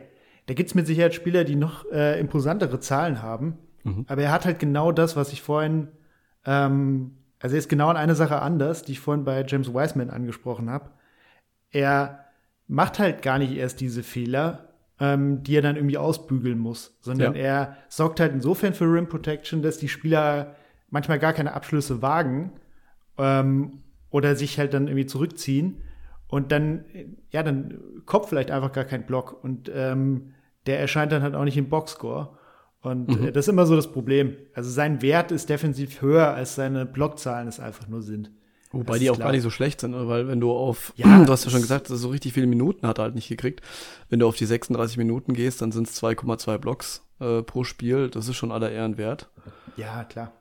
Da 0.48 0.53
gibt 0.53 0.69
es 0.69 0.76
mit 0.76 0.88
Sicherheit 0.88 1.14
Spieler, 1.14 1.43
die 1.43 1.56
noch 1.56 1.89
äh, 1.91 2.19
imposantere 2.19 2.80
Zahlen 2.80 3.22
haben. 3.22 3.57
Mhm. 3.84 4.06
Aber 4.07 4.23
er 4.23 4.31
hat 4.31 4.45
halt 4.45 4.60
genau 4.60 4.91
das, 4.91 5.15
was 5.15 5.31
ich 5.31 5.41
vorhin 5.41 5.88
ähm, 6.45 7.18
also 7.41 7.55
er 7.55 7.59
ist 7.59 7.69
genau 7.69 7.89
an 7.89 7.97
eine 7.97 8.15
Sache 8.15 8.41
anders, 8.41 8.84
die 8.84 8.93
ich 8.93 8.99
vorhin 8.99 9.26
bei 9.26 9.43
James 9.45 9.73
Wiseman 9.73 10.09
angesprochen 10.09 10.69
habe. 10.69 10.91
Er 11.72 12.26
macht 12.68 12.99
halt 12.99 13.22
gar 13.22 13.39
nicht 13.39 13.53
erst 13.53 13.81
diese 13.81 14.03
Fehler, 14.03 14.69
ähm, 14.99 15.43
die 15.43 15.55
er 15.55 15.61
dann 15.61 15.76
irgendwie 15.76 15.97
ausbügeln 15.97 16.59
muss, 16.59 16.97
sondern 17.01 17.35
ja. 17.35 17.41
er 17.41 17.77
sorgt 17.89 18.19
halt 18.19 18.34
insofern 18.34 18.73
für 18.73 18.85
Rim 18.85 19.07
Protection, 19.07 19.61
dass 19.61 19.77
die 19.77 19.89
Spieler 19.89 20.55
manchmal 20.89 21.19
gar 21.19 21.34
keine 21.34 21.53
Abschlüsse 21.53 22.01
wagen 22.01 22.51
ähm, 23.18 23.81
oder 24.09 24.35
sich 24.35 24.59
halt 24.59 24.73
dann 24.73 24.88
irgendwie 24.88 25.07
zurückziehen 25.07 25.81
und 26.27 26.51
dann, 26.51 26.85
ja, 27.31 27.43
dann 27.43 27.80
kommt 28.05 28.27
vielleicht 28.27 28.51
einfach 28.51 28.72
gar 28.72 28.85
kein 28.85 29.05
Block 29.05 29.43
und 29.43 29.69
ähm, 29.73 30.34
der 30.65 30.80
erscheint 30.80 31.11
dann 31.11 31.23
halt 31.23 31.35
auch 31.35 31.43
nicht 31.43 31.57
im 31.57 31.69
Boxscore. 31.69 32.38
Und 32.81 33.09
mhm. 33.09 33.27
Äh, 33.27 33.31
das 33.31 33.45
ist 33.45 33.49
immer 33.49 33.65
so 33.65 33.75
das 33.75 33.91
Problem. 33.91 34.35
Also 34.53 34.69
sein 34.69 35.01
Wert 35.01 35.31
ist 35.31 35.49
defensiv 35.49 36.01
höher, 36.01 36.33
als 36.33 36.55
seine 36.55 36.85
Blockzahlen 36.85 37.47
es 37.47 37.59
einfach 37.59 37.87
nur 37.87 38.01
sind. 38.01 38.31
Wobei 38.71 38.99
die 38.99 39.09
auch 39.09 39.15
klar. 39.15 39.27
gar 39.27 39.31
nicht 39.33 39.43
so 39.43 39.49
schlecht 39.49 39.81
sind, 39.81 39.91
ne? 39.91 40.07
weil 40.07 40.27
wenn 40.27 40.39
du 40.39 40.51
auf, 40.51 40.93
ja, 40.95 41.23
du 41.23 41.31
hast 41.31 41.45
ja 41.45 41.51
schon 41.51 41.61
gesagt, 41.61 41.87
so 41.87 42.09
richtig 42.09 42.33
viele 42.33 42.47
Minuten 42.47 42.87
hat 42.87 42.99
er 42.99 43.03
halt 43.03 43.15
nicht 43.15 43.27
gekriegt. 43.27 43.61
Wenn 44.09 44.19
du 44.19 44.27
auf 44.27 44.35
die 44.35 44.45
36 44.45 44.97
Minuten 44.97 45.33
gehst, 45.33 45.61
dann 45.61 45.71
sind 45.71 45.87
es 45.87 46.01
2,2 46.01 46.57
Blocks 46.57 47.05
äh, 47.19 47.41
pro 47.43 47.63
Spiel. 47.63 48.09
Das 48.09 48.27
ist 48.27 48.35
schon 48.35 48.51
aller 48.51 48.71
Ehren 48.71 48.97
wert. 48.97 49.29
Ja, 49.77 50.03
klar. 50.05 50.33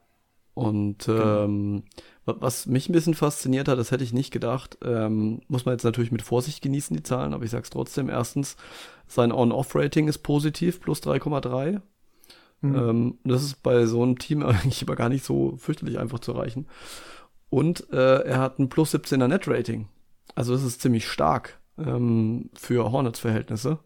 Und 0.54 1.06
genau. 1.06 1.44
ähm, 1.44 1.84
was 2.24 2.66
mich 2.66 2.88
ein 2.88 2.92
bisschen 2.92 3.14
fasziniert 3.14 3.66
hat, 3.68 3.78
das 3.78 3.90
hätte 3.90 4.04
ich 4.04 4.12
nicht 4.12 4.30
gedacht, 4.30 4.78
ähm, 4.84 5.40
muss 5.48 5.64
man 5.64 5.74
jetzt 5.74 5.84
natürlich 5.84 6.12
mit 6.12 6.22
Vorsicht 6.22 6.62
genießen, 6.62 6.96
die 6.96 7.02
Zahlen, 7.02 7.34
aber 7.34 7.44
ich 7.44 7.50
sag's 7.50 7.70
trotzdem. 7.70 8.08
Erstens, 8.08 8.56
sein 9.06 9.32
On-Off-Rating 9.32 10.06
ist 10.06 10.18
positiv, 10.18 10.80
plus 10.80 11.02
3,3. 11.02 11.80
Mhm. 12.60 12.74
Ähm, 12.74 13.18
das 13.24 13.42
ist 13.42 13.62
bei 13.62 13.86
so 13.86 14.02
einem 14.02 14.18
Team 14.18 14.42
eigentlich 14.46 14.82
aber 14.82 14.96
gar 14.96 15.08
nicht 15.08 15.24
so 15.24 15.56
fürchterlich 15.56 15.98
einfach 15.98 16.18
zu 16.18 16.32
erreichen. 16.32 16.66
Und 17.48 17.92
äh, 17.92 18.22
er 18.22 18.38
hat 18.38 18.58
ein 18.58 18.68
plus 18.68 18.94
17er 18.94 19.26
Net-Rating. 19.26 19.88
Also 20.34 20.52
das 20.52 20.62
ist 20.62 20.80
ziemlich 20.80 21.08
stark 21.08 21.58
ähm, 21.78 22.50
für 22.54 22.92
Hornets-Verhältnisse. 22.92 23.78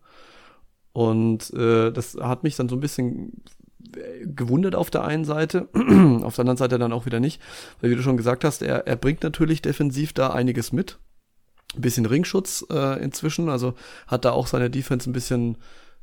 Und 0.93 1.53
äh, 1.55 1.91
das 1.91 2.17
hat 2.21 2.45
mich 2.45 2.57
dann 2.57 2.69
so 2.69 2.77
ein 2.77 2.81
bisschen 2.81 3.43
gewundert 4.25 4.75
auf 4.75 4.91
der 4.91 5.05
einen 5.05 5.25
Seite, 5.25 5.69
auf 6.23 6.35
der 6.35 6.43
anderen 6.43 6.57
Seite 6.57 6.79
dann 6.79 6.93
auch 6.93 7.07
wieder 7.07 7.21
nicht, 7.21 7.41
weil 7.81 7.91
wie 7.91 7.97
du 7.97 8.03
schon 8.03 8.17
gesagt 8.17 8.45
hast, 8.45 8.63
er, 8.63 8.87
er 8.87 8.97
bringt 8.97 9.23
natürlich 9.23 9.63
defensiv 9.63 10.13
da 10.13 10.31
einiges 10.31 10.73
mit. 10.73 10.99
Ein 11.75 11.81
bisschen 11.81 12.07
Ringschutz 12.07 12.65
äh, 12.71 13.03
inzwischen, 13.03 13.49
also 13.49 13.75
hat 14.07 14.25
da 14.25 14.33
auch 14.33 14.47
seine 14.47 14.71
Defense 14.71 15.11
ein 15.11 15.13
bisschen 15.13 15.57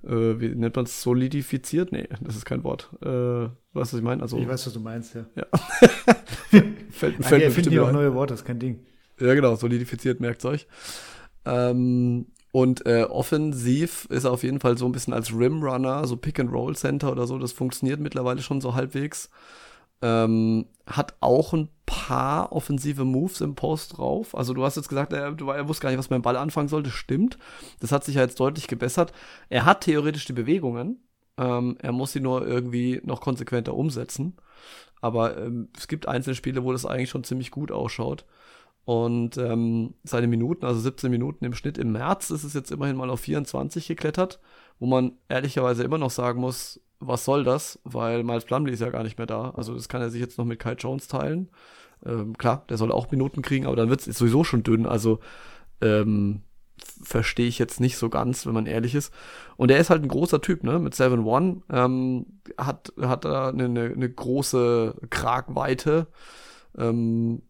äh, 0.04 0.40
wie 0.40 0.50
nennt 0.50 0.76
man 0.76 0.86
es, 0.86 1.02
solidifiziert? 1.02 1.92
Nee, 1.92 2.08
das 2.22 2.36
ist 2.36 2.46
kein 2.46 2.64
Wort. 2.64 2.90
Äh, 3.02 3.06
weißt 3.08 3.52
du, 3.74 3.74
was 3.74 3.94
ich 3.94 4.02
meine? 4.02 4.22
Also, 4.22 4.38
ich 4.38 4.48
weiß, 4.48 4.68
was 4.68 4.74
du 4.74 4.80
meinst, 4.80 5.16
ja. 5.16 5.26
ja. 5.36 5.46
fällt, 6.90 7.16
fällt 7.26 7.58
okay, 7.58 7.70
mir 7.70 7.76
ja 7.76 7.84
auch 7.84 7.92
neue 7.92 8.14
Worte, 8.14 8.34
das 8.34 8.42
ist 8.42 8.48
kein 8.48 8.60
Ding. 8.60 8.80
Ja, 9.20 9.34
genau, 9.34 9.56
solidifiziert, 9.56 10.20
merkt 10.20 10.44
euch. 10.46 10.68
Ähm, 11.46 12.28
und 12.52 12.86
äh, 12.86 13.04
offensiv 13.04 14.06
ist 14.10 14.26
er 14.26 14.32
auf 14.32 14.44
jeden 14.44 14.60
Fall 14.60 14.78
so 14.78 14.86
ein 14.86 14.92
bisschen 14.92 15.14
als 15.14 15.34
Rimrunner, 15.34 16.06
so 16.06 16.18
Pick-and-Roll-Center 16.18 17.12
oder 17.12 17.28
so, 17.28 17.38
das 17.38 17.54
funktioniert 17.54 18.00
mittlerweile 18.00 18.42
schon 18.42 18.62
so 18.62 18.76
halbwegs. 18.76 19.30
Ähm, 20.02 20.66
hat 20.88 21.16
auch 21.22 21.54
ein 21.54 21.70
paar 21.92 22.54
offensive 22.54 23.04
Moves 23.04 23.42
im 23.42 23.54
Post 23.54 23.98
drauf. 23.98 24.34
Also 24.34 24.54
du 24.54 24.64
hast 24.64 24.78
jetzt 24.78 24.88
gesagt, 24.88 25.12
er, 25.12 25.36
er 25.38 25.68
wusste 25.68 25.84
gar 25.84 25.90
nicht, 25.90 26.00
was 26.00 26.10
mit 26.10 26.16
dem 26.16 26.22
Ball 26.22 26.38
anfangen 26.38 26.70
sollte. 26.70 26.90
Stimmt. 26.90 27.38
Das 27.82 27.92
hat 27.92 28.06
sich 28.06 28.16
ja 28.16 28.22
jetzt 28.22 28.40
deutlich 28.40 28.68
gebessert. 28.68 29.12
Er 29.50 29.66
hat 29.66 29.82
theoretisch 29.82 30.24
die 30.24 30.32
Bewegungen. 30.32 31.04
Ähm, 31.38 31.78
er 31.82 31.92
muss 31.92 32.14
sie 32.14 32.22
nur 32.22 32.48
irgendwie 32.48 33.02
noch 33.04 33.20
konsequenter 33.20 33.74
umsetzen. 33.74 34.38
Aber 35.02 35.38
ähm, 35.38 35.68
es 35.78 35.90
gibt 35.90 36.08
einzelne 36.08 36.36
Spiele, 36.36 36.64
wo 36.64 36.72
das 36.72 36.86
eigentlich 36.86 37.10
schon 37.10 37.26
ziemlich 37.26 37.52
gut 37.52 37.74
ausschaut. 37.74 38.26
Und 38.86 39.38
ähm, 39.38 39.94
seine 40.04 40.28
Minuten, 40.28 40.66
also 40.66 40.80
17 40.80 41.12
Minuten 41.12 41.44
im 41.44 41.54
Schnitt 41.54 41.78
im 41.78 41.92
März, 41.92 42.30
ist 42.30 42.46
es 42.46 42.54
jetzt 42.54 42.72
immerhin 42.72 42.96
mal 42.96 43.10
auf 43.10 43.20
24 43.20 43.86
geklettert, 43.86 44.40
wo 44.80 44.86
man 44.86 45.18
ehrlicherweise 45.28 45.84
immer 45.84 45.98
noch 45.98 46.10
sagen 46.10 46.40
muss, 46.40 46.80
was 47.00 47.26
soll 47.26 47.44
das? 47.44 47.80
Weil 47.84 48.24
Miles 48.24 48.46
Plumlee 48.46 48.72
ist 48.74 48.80
ja 48.80 48.90
gar 48.92 49.04
nicht 49.04 49.18
mehr 49.18 49.28
da. 49.28 49.50
Also 49.52 49.74
das 49.74 49.90
kann 49.90 50.02
er 50.02 50.10
sich 50.10 50.22
jetzt 50.22 50.38
noch 50.38 50.46
mit 50.46 50.60
Kai 50.60 50.74
Jones 50.74 51.08
teilen. 51.08 51.50
Ähm, 52.06 52.38
klar, 52.38 52.66
der 52.70 52.78
soll 52.78 52.92
auch 52.92 53.12
Minuten 53.12 53.42
kriegen, 53.42 53.66
aber 53.66 53.76
dann 53.76 53.90
wird 53.90 54.06
es 54.06 54.18
sowieso 54.18 54.44
schon 54.44 54.64
dünn. 54.64 54.86
Also 54.86 55.20
ähm, 55.82 56.42
verstehe 57.04 57.48
ich 57.48 57.60
jetzt 57.60 57.80
nicht 57.80 57.98
so 57.98 58.10
ganz, 58.10 58.46
wenn 58.46 58.54
man 58.54 58.66
ehrlich 58.66 58.96
ist. 58.96 59.14
Und 59.58 59.72
er 59.72 59.78
ist 59.78 59.90
halt 59.90 60.04
ein 60.04 60.08
großer 60.08 60.42
Typ, 60.42 60.64
ne? 60.64 60.80
Mit 60.80 60.94
7-1. 60.94 61.62
Ähm, 61.70 62.26
hat, 62.58 62.94
hat 63.00 63.26
da 63.26 63.50
eine, 63.50 63.66
eine 63.66 64.10
große 64.10 64.96
Kragweite. 65.10 66.08
Ähm, 66.78 67.42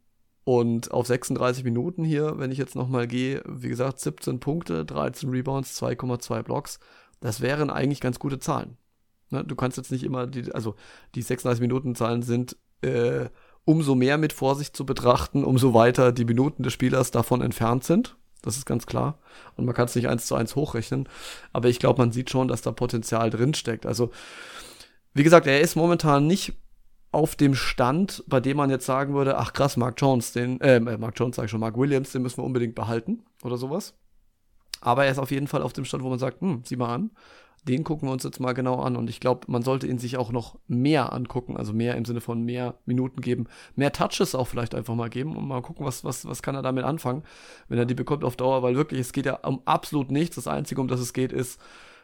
und 0.43 0.91
auf 0.91 1.07
36 1.07 1.63
Minuten 1.63 2.03
hier, 2.03 2.39
wenn 2.39 2.51
ich 2.51 2.57
jetzt 2.57 2.75
nochmal 2.75 3.07
gehe, 3.07 3.43
wie 3.47 3.69
gesagt, 3.69 3.99
17 3.99 4.39
Punkte, 4.39 4.85
13 4.85 5.29
Rebounds, 5.29 5.81
2,2 5.81 6.41
Blocks. 6.43 6.79
Das 7.19 7.41
wären 7.41 7.69
eigentlich 7.69 8.01
ganz 8.01 8.17
gute 8.17 8.39
Zahlen. 8.39 8.77
Ne? 9.29 9.43
Du 9.43 9.55
kannst 9.55 9.77
jetzt 9.77 9.91
nicht 9.91 10.03
immer, 10.03 10.25
die, 10.25 10.51
also 10.51 10.75
die 11.13 11.21
36 11.21 11.61
Minuten 11.61 11.95
Zahlen 11.95 12.23
sind 12.23 12.57
äh, 12.81 13.29
umso 13.65 13.95
mehr 13.95 14.17
mit 14.17 14.33
Vorsicht 14.33 14.75
zu 14.75 14.85
betrachten, 14.85 15.43
umso 15.43 15.73
weiter 15.73 16.11
die 16.11 16.25
Minuten 16.25 16.63
des 16.63 16.73
Spielers 16.73 17.11
davon 17.11 17.41
entfernt 17.41 17.83
sind. 17.83 18.15
Das 18.41 18.57
ist 18.57 18.65
ganz 18.65 18.85
klar. 18.85 19.19
Und 19.55 19.65
man 19.65 19.75
kann 19.75 19.85
es 19.85 19.95
nicht 19.95 20.07
eins 20.07 20.25
zu 20.25 20.35
eins 20.35 20.55
hochrechnen. 20.55 21.07
Aber 21.53 21.69
ich 21.69 21.79
glaube, 21.79 22.01
man 22.01 22.11
sieht 22.11 22.29
schon, 22.29 22.47
dass 22.47 22.63
da 22.63 22.71
Potenzial 22.71 23.29
drinsteckt. 23.29 23.85
Also, 23.85 24.09
wie 25.13 25.23
gesagt, 25.23 25.45
er 25.45 25.61
ist 25.61 25.75
momentan 25.75 26.25
nicht 26.25 26.53
auf 27.11 27.35
dem 27.35 27.55
Stand, 27.55 28.23
bei 28.27 28.39
dem 28.39 28.57
man 28.57 28.69
jetzt 28.69 28.85
sagen 28.85 29.13
würde, 29.13 29.37
ach 29.37 29.53
krass, 29.53 29.77
Mark 29.77 29.95
Jones, 29.99 30.31
den, 30.31 30.59
äh, 30.61 30.79
Mark 30.79 31.19
Jones 31.19 31.35
sage 31.35 31.45
ich 31.45 31.51
schon, 31.51 31.59
Mark 31.59 31.77
Williams, 31.77 32.11
den 32.11 32.21
müssen 32.21 32.37
wir 32.37 32.45
unbedingt 32.45 32.73
behalten 32.73 33.23
oder 33.43 33.57
sowas. 33.57 33.93
Aber 34.79 35.05
er 35.05 35.11
ist 35.11 35.19
auf 35.19 35.29
jeden 35.29 35.47
Fall 35.47 35.61
auf 35.61 35.73
dem 35.73 35.85
Stand, 35.85 36.03
wo 36.03 36.09
man 36.09 36.19
sagt, 36.19 36.41
hm, 36.41 36.63
sieh 36.65 36.77
mal 36.77 36.93
an, 36.93 37.11
den 37.63 37.83
gucken 37.83 38.07
wir 38.07 38.13
uns 38.13 38.23
jetzt 38.23 38.39
mal 38.39 38.53
genau 38.53 38.79
an. 38.81 38.95
Und 38.95 39.09
ich 39.09 39.19
glaube, 39.19 39.51
man 39.51 39.61
sollte 39.61 39.87
ihn 39.87 39.99
sich 39.99 40.17
auch 40.17 40.31
noch 40.31 40.57
mehr 40.67 41.13
angucken, 41.13 41.57
also 41.57 41.73
mehr 41.73 41.95
im 41.95 42.05
Sinne 42.05 42.21
von 42.21 42.43
mehr 42.43 42.75
Minuten 42.85 43.21
geben, 43.21 43.47
mehr 43.75 43.91
Touches 43.91 44.33
auch 44.33 44.47
vielleicht 44.47 44.73
einfach 44.73 44.95
mal 44.95 45.09
geben 45.09 45.35
und 45.35 45.47
mal 45.47 45.61
gucken, 45.61 45.85
was, 45.85 46.03
was, 46.03 46.25
was 46.25 46.41
kann 46.41 46.55
er 46.55 46.63
damit 46.63 46.83
anfangen, 46.83 47.23
wenn 47.67 47.77
er 47.77 47.85
die 47.85 47.93
bekommt 47.93 48.23
auf 48.23 48.35
Dauer, 48.35 48.63
weil 48.63 48.75
wirklich, 48.75 48.99
es 48.99 49.13
geht 49.13 49.25
ja 49.25 49.35
um 49.35 49.61
absolut 49.65 50.11
nichts. 50.11 50.35
Das 50.35 50.47
Einzige, 50.47 50.81
um 50.81 50.87
das 50.87 50.99
es 50.99 51.13
geht, 51.13 51.31
ist, 51.31 51.59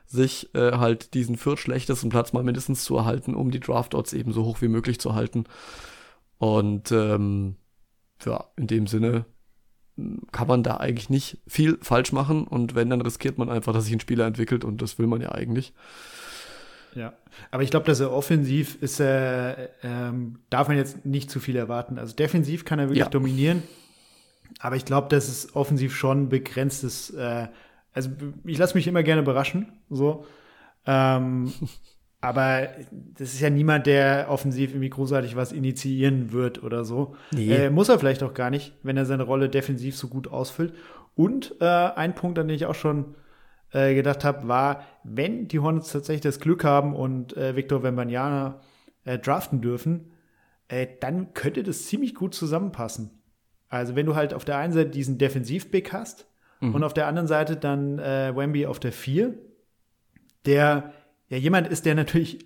sich 0.05 0.53
äh, 0.55 0.73
halt 0.73 1.13
diesen 1.13 1.35
viertschlechtesten 1.35 2.09
Platz 2.09 2.33
mal 2.33 2.43
mindestens 2.43 2.83
zu 2.83 2.95
erhalten, 2.95 3.35
um 3.35 3.51
die 3.51 3.59
Draft-Odds 3.59 4.13
eben 4.13 4.31
so 4.31 4.45
hoch 4.45 4.61
wie 4.61 4.69
möglich 4.69 4.99
zu 4.99 5.15
halten. 5.15 5.45
Und 6.37 6.91
ähm, 6.91 7.57
ja, 8.25 8.45
in 8.55 8.67
dem 8.67 8.87
Sinne 8.87 9.25
kann 10.31 10.47
man 10.47 10.63
da 10.63 10.77
eigentlich 10.77 11.09
nicht 11.09 11.39
viel 11.47 11.77
falsch 11.81 12.11
machen 12.11 12.45
und 12.45 12.75
wenn, 12.75 12.89
dann 12.89 13.01
riskiert 13.01 13.37
man 13.37 13.49
einfach, 13.49 13.73
dass 13.73 13.85
sich 13.85 13.93
ein 13.93 13.99
Spieler 13.99 14.25
entwickelt 14.25 14.63
und 14.63 14.81
das 14.81 14.99
will 14.99 15.07
man 15.07 15.21
ja 15.21 15.31
eigentlich. 15.31 15.73
Ja, 16.93 17.13
aber 17.51 17.63
ich 17.63 17.69
glaube, 17.69 17.85
dass 17.85 17.99
er 17.99 18.11
offensiv 18.11 18.81
ist, 18.81 18.99
äh, 18.99 19.69
ähm, 19.83 20.39
darf 20.49 20.67
man 20.67 20.77
jetzt 20.77 21.05
nicht 21.05 21.29
zu 21.29 21.39
viel 21.39 21.55
erwarten. 21.55 21.99
Also 21.99 22.15
defensiv 22.15 22.65
kann 22.65 22.79
er 22.79 22.85
wirklich 22.85 22.99
ja. 22.99 23.09
dominieren, 23.09 23.63
aber 24.59 24.75
ich 24.75 24.85
glaube, 24.85 25.07
dass 25.09 25.27
es 25.27 25.55
offensiv 25.55 25.95
schon 25.95 26.29
begrenzt 26.29 26.83
ist. 26.83 27.11
Äh, 27.11 27.47
also 27.93 28.09
ich 28.45 28.57
lasse 28.57 28.75
mich 28.75 28.87
immer 28.87 29.03
gerne 29.03 29.21
überraschen, 29.21 29.71
so. 29.89 30.25
Ähm, 30.85 31.51
Aber 32.27 32.67
das 32.91 33.33
ist 33.33 33.39
ja 33.39 33.49
niemand, 33.49 33.87
der 33.87 34.27
offensiv 34.29 34.71
irgendwie 34.71 34.89
großartig 34.89 35.37
was 35.37 35.53
initiieren 35.53 36.33
wird 36.33 36.61
oder 36.61 36.83
so. 36.83 37.15
Nee. 37.31 37.53
Äh, 37.53 37.69
muss 37.69 37.87
er 37.87 37.99
vielleicht 37.99 38.21
auch 38.21 38.33
gar 38.33 38.49
nicht, 38.49 38.73
wenn 38.83 38.97
er 38.97 39.05
seine 39.05 39.23
Rolle 39.23 39.47
defensiv 39.47 39.95
so 39.95 40.09
gut 40.09 40.27
ausfüllt. 40.27 40.73
Und 41.15 41.55
äh, 41.61 41.65
ein 41.65 42.15
Punkt, 42.15 42.37
an 42.37 42.49
den 42.49 42.55
ich 42.57 42.65
auch 42.65 42.75
schon 42.75 43.15
äh, 43.71 43.95
gedacht 43.95 44.25
habe, 44.25 44.49
war, 44.49 44.83
wenn 45.05 45.47
die 45.47 45.59
Hornets 45.59 45.93
tatsächlich 45.93 46.19
das 46.19 46.41
Glück 46.41 46.65
haben 46.65 46.97
und 46.97 47.37
äh, 47.37 47.55
Victor 47.55 47.81
Wembanyama 47.81 48.59
äh, 49.05 49.17
draften 49.17 49.61
dürfen, 49.61 50.11
äh, 50.67 50.85
dann 50.99 51.33
könnte 51.33 51.63
das 51.63 51.85
ziemlich 51.85 52.13
gut 52.13 52.35
zusammenpassen. 52.35 53.21
Also 53.69 53.95
wenn 53.95 54.05
du 54.05 54.15
halt 54.15 54.33
auf 54.33 54.43
der 54.43 54.57
einen 54.57 54.73
Seite 54.73 54.89
diesen 54.89 55.17
Defensiv-Big 55.17 55.93
hast 55.93 56.27
mhm. 56.59 56.75
und 56.75 56.83
auf 56.83 56.93
der 56.93 57.07
anderen 57.07 57.29
Seite 57.29 57.55
dann 57.55 57.99
äh, 57.99 58.35
Wemby 58.35 58.65
auf 58.65 58.81
der 58.81 58.91
4, 58.91 59.33
der 60.45 60.91
ja 61.29 61.37
jemand 61.37 61.67
ist, 61.67 61.85
der 61.85 61.95
natürlich 61.95 62.39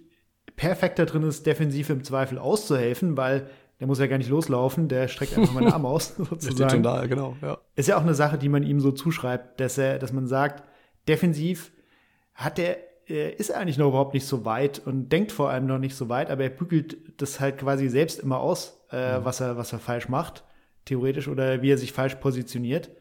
perfekt 0.56 1.00
da 1.00 1.06
drin 1.06 1.24
ist, 1.24 1.46
defensiv 1.46 1.90
im 1.90 2.04
Zweifel 2.04 2.38
auszuhelfen, 2.38 3.18
weil 3.18 3.50
der 3.80 3.88
muss 3.88 4.00
ja 4.00 4.08
gar 4.08 4.20
nicht 4.20 4.30
loslaufen, 4.30 4.88
der 4.88 5.08
streckt 5.08 5.36
einfach 5.36 5.54
mal 5.54 5.62
den 5.64 5.74
Arm 5.74 5.88
aus, 5.88 6.16
sozusagen. 6.18 6.84
Da, 6.84 7.08
genau, 7.08 7.36
ja. 7.42 7.58
Ist 7.76 7.88
ja 7.88 7.98
auch 7.98 8.04
eine 8.04 8.14
Sache, 8.14 8.38
die 8.38 8.50
man 8.50 8.62
ihm 8.62 8.80
so 8.80 8.92
zuschreibt, 8.92 9.60
dass 9.60 9.78
er, 9.80 9.98
dass 9.98 10.14
man 10.14 10.28
sagt, 10.28 10.64
defensiv 11.08 11.72
hat 12.36 12.60
er, 12.60 12.78
er 13.08 13.40
ist 13.40 13.52
eigentlich 13.52 13.80
noch 13.80 13.88
überhaupt 13.88 14.14
nicht 14.14 14.28
so 14.28 14.46
weit 14.46 14.80
und 14.86 15.10
denkt 15.10 15.32
vor 15.32 15.50
allem 15.50 15.66
noch 15.66 15.80
nicht 15.80 15.96
so 15.96 16.10
weit, 16.10 16.30
aber 16.30 16.44
er 16.44 16.52
bügelt 16.52 16.98
das 17.20 17.40
halt 17.40 17.58
quasi 17.58 17.90
selbst 17.90 18.20
immer 18.20 18.40
aus, 18.40 18.86
äh, 18.92 19.18
mhm. 19.18 19.26
was 19.26 19.42
er, 19.42 19.58
was 19.58 19.74
er 19.74 19.80
falsch 19.80 20.10
macht, 20.10 20.44
theoretisch, 20.86 21.28
oder 21.28 21.64
wie 21.64 21.72
er 21.72 21.78
sich 21.80 21.92
falsch 21.92 22.16
positioniert. 22.16 22.92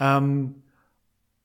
Ähm, 0.00 0.62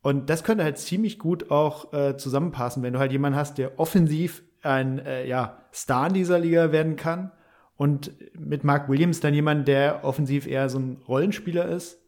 und 0.02 0.30
das 0.30 0.44
könnte 0.44 0.64
halt 0.64 0.78
ziemlich 0.78 1.20
gut 1.20 1.52
auch 1.52 1.94
äh, 1.94 2.18
zusammenpassen, 2.18 2.82
wenn 2.84 2.94
du 2.94 3.00
halt 3.00 3.12
jemanden 3.12 3.38
hast, 3.38 3.58
der 3.58 3.80
offensiv 3.80 4.44
ein 4.64 5.00
äh, 5.00 5.28
ja, 5.28 5.58
Star 5.74 6.08
in 6.08 6.14
dieser 6.14 6.40
Liga 6.40 6.72
werden 6.72 6.96
kann 6.96 7.32
und 7.78 8.12
mit 8.38 8.64
Mark 8.64 8.90
Williams 8.90 9.20
dann 9.20 9.34
jemand, 9.34 9.68
der 9.68 10.04
offensiv 10.04 10.48
eher 10.48 10.70
so 10.70 10.80
ein 10.80 10.98
Rollenspieler 11.08 11.66
ist. 11.68 12.00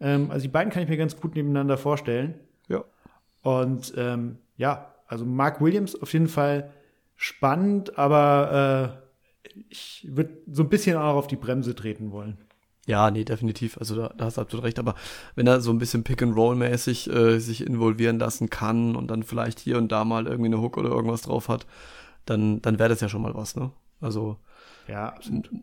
Ähm, 0.00 0.30
also 0.30 0.42
die 0.42 0.48
beiden 0.48 0.72
kann 0.72 0.82
ich 0.82 0.88
mir 0.88 0.96
ganz 0.96 1.18
gut 1.20 1.34
nebeneinander 1.34 1.76
vorstellen. 1.76 2.34
Ja. 2.68 2.84
Und 3.42 3.94
ähm, 3.96 4.38
ja, 4.56 4.94
also 5.06 5.24
Mark 5.24 5.60
Williams 5.60 6.00
auf 6.00 6.12
jeden 6.12 6.28
Fall 6.28 6.70
spannend, 7.16 7.98
aber 7.98 9.00
äh, 9.44 9.58
ich 9.70 10.06
würde 10.10 10.38
so 10.50 10.62
ein 10.62 10.68
bisschen 10.68 10.96
auch 10.96 11.16
auf 11.16 11.26
die 11.26 11.36
Bremse 11.36 11.74
treten 11.74 12.12
wollen. 12.12 12.38
Ja, 12.88 13.10
nee, 13.10 13.24
definitiv. 13.24 13.76
Also 13.76 13.94
da, 13.94 14.14
da 14.16 14.24
hast 14.24 14.38
du 14.38 14.40
absolut 14.40 14.64
recht. 14.64 14.78
Aber 14.78 14.94
wenn 15.34 15.46
er 15.46 15.60
so 15.60 15.70
ein 15.70 15.78
bisschen 15.78 16.04
Pick-and-Roll-mäßig 16.04 17.10
äh, 17.10 17.38
sich 17.38 17.66
involvieren 17.66 18.18
lassen 18.18 18.48
kann 18.48 18.96
und 18.96 19.10
dann 19.10 19.24
vielleicht 19.24 19.60
hier 19.60 19.76
und 19.76 19.92
da 19.92 20.06
mal 20.06 20.26
irgendwie 20.26 20.46
eine 20.46 20.62
Hook 20.62 20.78
oder 20.78 20.88
irgendwas 20.88 21.20
drauf 21.20 21.50
hat, 21.50 21.66
dann, 22.24 22.62
dann 22.62 22.78
wäre 22.78 22.88
das 22.88 23.02
ja 23.02 23.10
schon 23.10 23.20
mal 23.20 23.34
was, 23.34 23.56
ne? 23.56 23.72
Also 24.00 24.38
ja, 24.88 25.14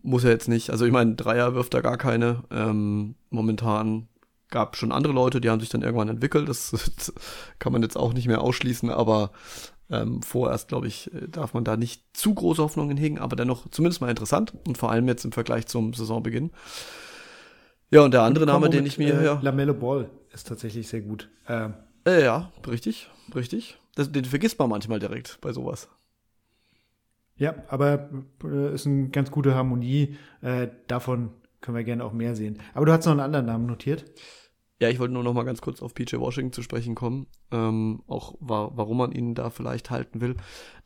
muss 0.03 0.23
er 0.23 0.29
jetzt 0.29 0.47
nicht. 0.47 0.69
Also 0.69 0.85
ich 0.85 0.91
meine, 0.91 1.15
Dreier 1.15 1.55
wirft 1.55 1.73
da 1.73 1.81
gar 1.81 1.97
keine. 1.97 2.43
Ähm, 2.51 3.15
momentan 3.31 4.07
gab 4.51 4.77
schon 4.77 4.91
andere 4.91 5.13
Leute, 5.13 5.41
die 5.41 5.49
haben 5.49 5.59
sich 5.59 5.69
dann 5.69 5.81
irgendwann 5.81 6.09
entwickelt. 6.09 6.47
Das, 6.47 6.69
das 6.69 7.11
kann 7.59 7.73
man 7.73 7.81
jetzt 7.81 7.97
auch 7.97 8.13
nicht 8.13 8.27
mehr 8.27 8.41
ausschließen, 8.41 8.91
aber 8.91 9.31
ähm, 9.89 10.21
vorerst, 10.21 10.67
glaube 10.67 10.85
ich, 10.85 11.11
äh, 11.11 11.27
darf 11.27 11.55
man 11.55 11.63
da 11.63 11.75
nicht 11.75 12.03
zu 12.13 12.35
große 12.35 12.61
Hoffnungen 12.61 12.97
hegen, 12.97 13.17
aber 13.17 13.35
dennoch 13.35 13.67
zumindest 13.71 14.01
mal 14.01 14.11
interessant 14.11 14.53
und 14.67 14.77
vor 14.77 14.91
allem 14.91 15.07
jetzt 15.07 15.25
im 15.25 15.31
Vergleich 15.31 15.65
zum 15.65 15.95
Saisonbeginn. 15.95 16.51
Ja, 17.91 18.01
und 18.01 18.13
der 18.13 18.21
andere 18.21 18.45
Name, 18.45 18.69
den 18.69 18.85
ich 18.85 18.97
mir. 18.97 19.19
Äh, 19.19 19.25
ja. 19.25 19.39
Lamelle 19.41 19.73
Ball 19.73 20.09
ist 20.33 20.47
tatsächlich 20.47 20.87
sehr 20.87 21.01
gut. 21.01 21.29
Ähm. 21.47 21.75
Äh, 22.05 22.23
ja, 22.23 22.51
richtig, 22.67 23.09
richtig. 23.33 23.77
Das, 23.95 24.11
den 24.11 24.25
vergisst 24.25 24.59
man 24.59 24.69
manchmal 24.69 24.99
direkt 24.99 25.39
bei 25.41 25.53
sowas. 25.53 25.89
Ja, 27.37 27.55
aber 27.67 28.09
äh, 28.43 28.73
ist 28.73 28.85
eine 28.85 29.09
ganz 29.09 29.31
gute 29.31 29.55
Harmonie. 29.55 30.17
Äh, 30.41 30.69
davon 30.87 31.31
können 31.61 31.77
wir 31.77 31.83
gerne 31.83 32.03
auch 32.03 32.13
mehr 32.13 32.35
sehen. 32.35 32.59
Aber 32.73 32.85
du 32.85 32.91
hast 32.91 33.05
noch 33.05 33.11
einen 33.11 33.21
anderen 33.21 33.45
Namen 33.45 33.65
notiert. 33.65 34.05
Ja, 34.81 34.89
ich 34.89 34.99
wollte 34.99 35.13
nur 35.13 35.23
noch 35.23 35.33
mal 35.33 35.43
ganz 35.43 35.61
kurz 35.61 35.81
auf 35.81 35.93
PJ 35.93 36.17
Washington 36.17 36.51
zu 36.51 36.61
sprechen 36.61 36.95
kommen, 36.95 37.27
ähm, 37.51 38.01
auch 38.07 38.35
wa 38.41 38.71
warum 38.75 38.97
man 38.97 39.13
ihn 39.13 39.33
da 39.33 39.49
vielleicht 39.49 39.89
halten 39.89 40.19
will. 40.19 40.35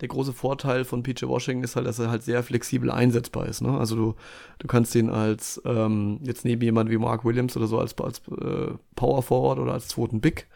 Der 0.01 0.07
große 0.07 0.31
Vorteil 0.31 0.85
von 0.85 1.01
PJ 1.01 1.25
Washington 1.25 1.63
ist 1.63 1.75
halt, 1.75 1.87
dass 1.87 1.97
er 1.97 2.11
halt 2.11 2.21
sehr 2.21 2.43
flexibel 2.43 2.91
einsetzbar 2.91 3.47
ist. 3.47 3.61
Ne? 3.61 3.75
Also 3.75 3.95
du, 3.95 4.15
du 4.59 4.67
kannst 4.67 4.93
ihn 4.93 5.09
als 5.09 5.59
ähm, 5.65 6.19
jetzt 6.21 6.45
neben 6.45 6.61
jemand 6.61 6.91
wie 6.91 6.99
Mark 6.99 7.25
Williams 7.25 7.57
oder 7.57 7.65
so 7.65 7.79
als, 7.79 7.97
als 7.97 8.21
äh, 8.27 8.73
Power 8.95 9.23
Forward 9.23 9.57
oder 9.57 9.73
als 9.73 9.87
zweiten 9.87 10.21
Big 10.21 10.47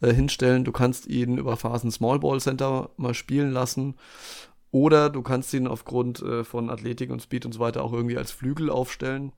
äh, 0.00 0.14
hinstellen. 0.14 0.62
Du 0.62 0.70
kannst 0.70 1.08
ihn 1.08 1.36
über 1.36 1.56
Phasen 1.56 1.90
Small 1.90 2.20
Ball 2.20 2.38
Center 2.40 2.90
mal 2.96 3.14
spielen 3.14 3.50
lassen. 3.50 3.96
Oder 4.70 5.10
du 5.10 5.22
kannst 5.22 5.52
ihn 5.52 5.66
aufgrund 5.66 6.22
äh, 6.22 6.44
von 6.44 6.70
Athletik 6.70 7.10
und 7.10 7.22
Speed 7.22 7.44
und 7.44 7.52
so 7.52 7.58
weiter 7.60 7.82
auch 7.82 7.92
irgendwie 7.92 8.18
als 8.18 8.30
Flügel 8.30 8.70
aufstellen. 8.70 9.32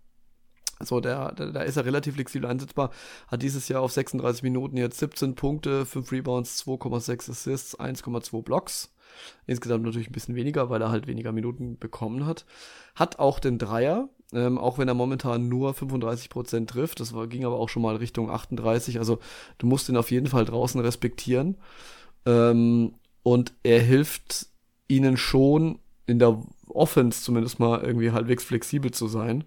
So, 0.82 1.00
der, 1.00 1.32
der, 1.32 1.52
da 1.52 1.62
ist 1.62 1.76
er 1.76 1.84
relativ 1.84 2.14
flexibel 2.14 2.48
einsetzbar. 2.48 2.90
Hat 3.28 3.42
dieses 3.42 3.68
Jahr 3.68 3.82
auf 3.82 3.92
36 3.92 4.42
Minuten 4.42 4.76
jetzt 4.76 4.98
17 4.98 5.34
Punkte, 5.34 5.84
5 5.84 6.10
Rebounds, 6.12 6.64
2,6 6.66 7.30
Assists, 7.30 7.78
1,2 7.78 8.42
Blocks. 8.42 8.92
Insgesamt 9.46 9.84
natürlich 9.84 10.08
ein 10.08 10.12
bisschen 10.12 10.36
weniger, 10.36 10.70
weil 10.70 10.80
er 10.80 10.90
halt 10.90 11.06
weniger 11.06 11.32
Minuten 11.32 11.78
bekommen 11.78 12.26
hat. 12.26 12.46
Hat 12.94 13.18
auch 13.18 13.40
den 13.40 13.58
Dreier, 13.58 14.08
ähm, 14.32 14.56
auch 14.58 14.78
wenn 14.78 14.88
er 14.88 14.94
momentan 14.94 15.48
nur 15.48 15.72
35% 15.72 16.66
trifft. 16.66 17.00
Das 17.00 17.12
war, 17.12 17.26
ging 17.26 17.44
aber 17.44 17.58
auch 17.58 17.68
schon 17.68 17.82
mal 17.82 17.96
Richtung 17.96 18.30
38. 18.30 18.98
Also 18.98 19.18
du 19.58 19.66
musst 19.66 19.88
ihn 19.88 19.96
auf 19.96 20.10
jeden 20.10 20.28
Fall 20.28 20.44
draußen 20.44 20.80
respektieren. 20.80 21.56
Ähm, 22.24 22.94
und 23.22 23.52
er 23.62 23.80
hilft 23.80 24.46
ihnen 24.88 25.16
schon 25.16 25.78
in 26.06 26.18
der 26.18 26.42
Offense 26.68 27.22
zumindest 27.22 27.60
mal 27.60 27.82
irgendwie 27.82 28.12
halbwegs 28.12 28.44
flexibel 28.44 28.90
zu 28.90 29.08
sein. 29.08 29.44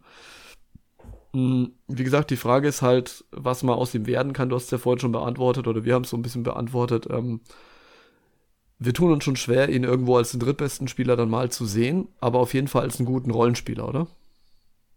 Hm, 1.34 1.72
wie 1.88 2.04
gesagt, 2.04 2.30
die 2.30 2.38
Frage 2.38 2.68
ist 2.68 2.82
halt, 2.82 3.26
was 3.32 3.64
mal 3.64 3.74
aus 3.74 3.94
ihm 3.96 4.06
werden 4.06 4.34
kann. 4.34 4.50
Du 4.50 4.56
hast 4.56 4.66
es 4.66 4.72
ja 4.72 4.78
vorhin 4.78 5.00
schon 5.00 5.12
beantwortet 5.12 5.68
oder 5.68 5.84
wir 5.84 5.96
haben 5.96 6.04
es 6.04 6.12
so 6.12 6.18
ein 6.18 6.22
bisschen 6.22 6.44
beantwortet. 6.44 7.08
Ähm, 7.10 7.42
wir 8.80 8.94
tun 8.94 9.12
uns 9.12 9.24
schon 9.24 9.36
schwer, 9.36 9.70
ihn 9.70 9.84
irgendwo 9.84 10.18
als 10.18 10.32
den 10.32 10.40
drittbesten 10.40 10.88
Spieler 10.88 11.16
dann 11.16 11.30
mal 11.30 11.50
zu 11.50 11.66
sehen, 11.66 12.08
aber 12.20 12.40
auf 12.40 12.54
jeden 12.54 12.68
Fall 12.68 12.84
als 12.84 13.00
einen 13.00 13.06
guten 13.06 13.32
Rollenspieler, 13.32 13.88
oder? 13.88 14.08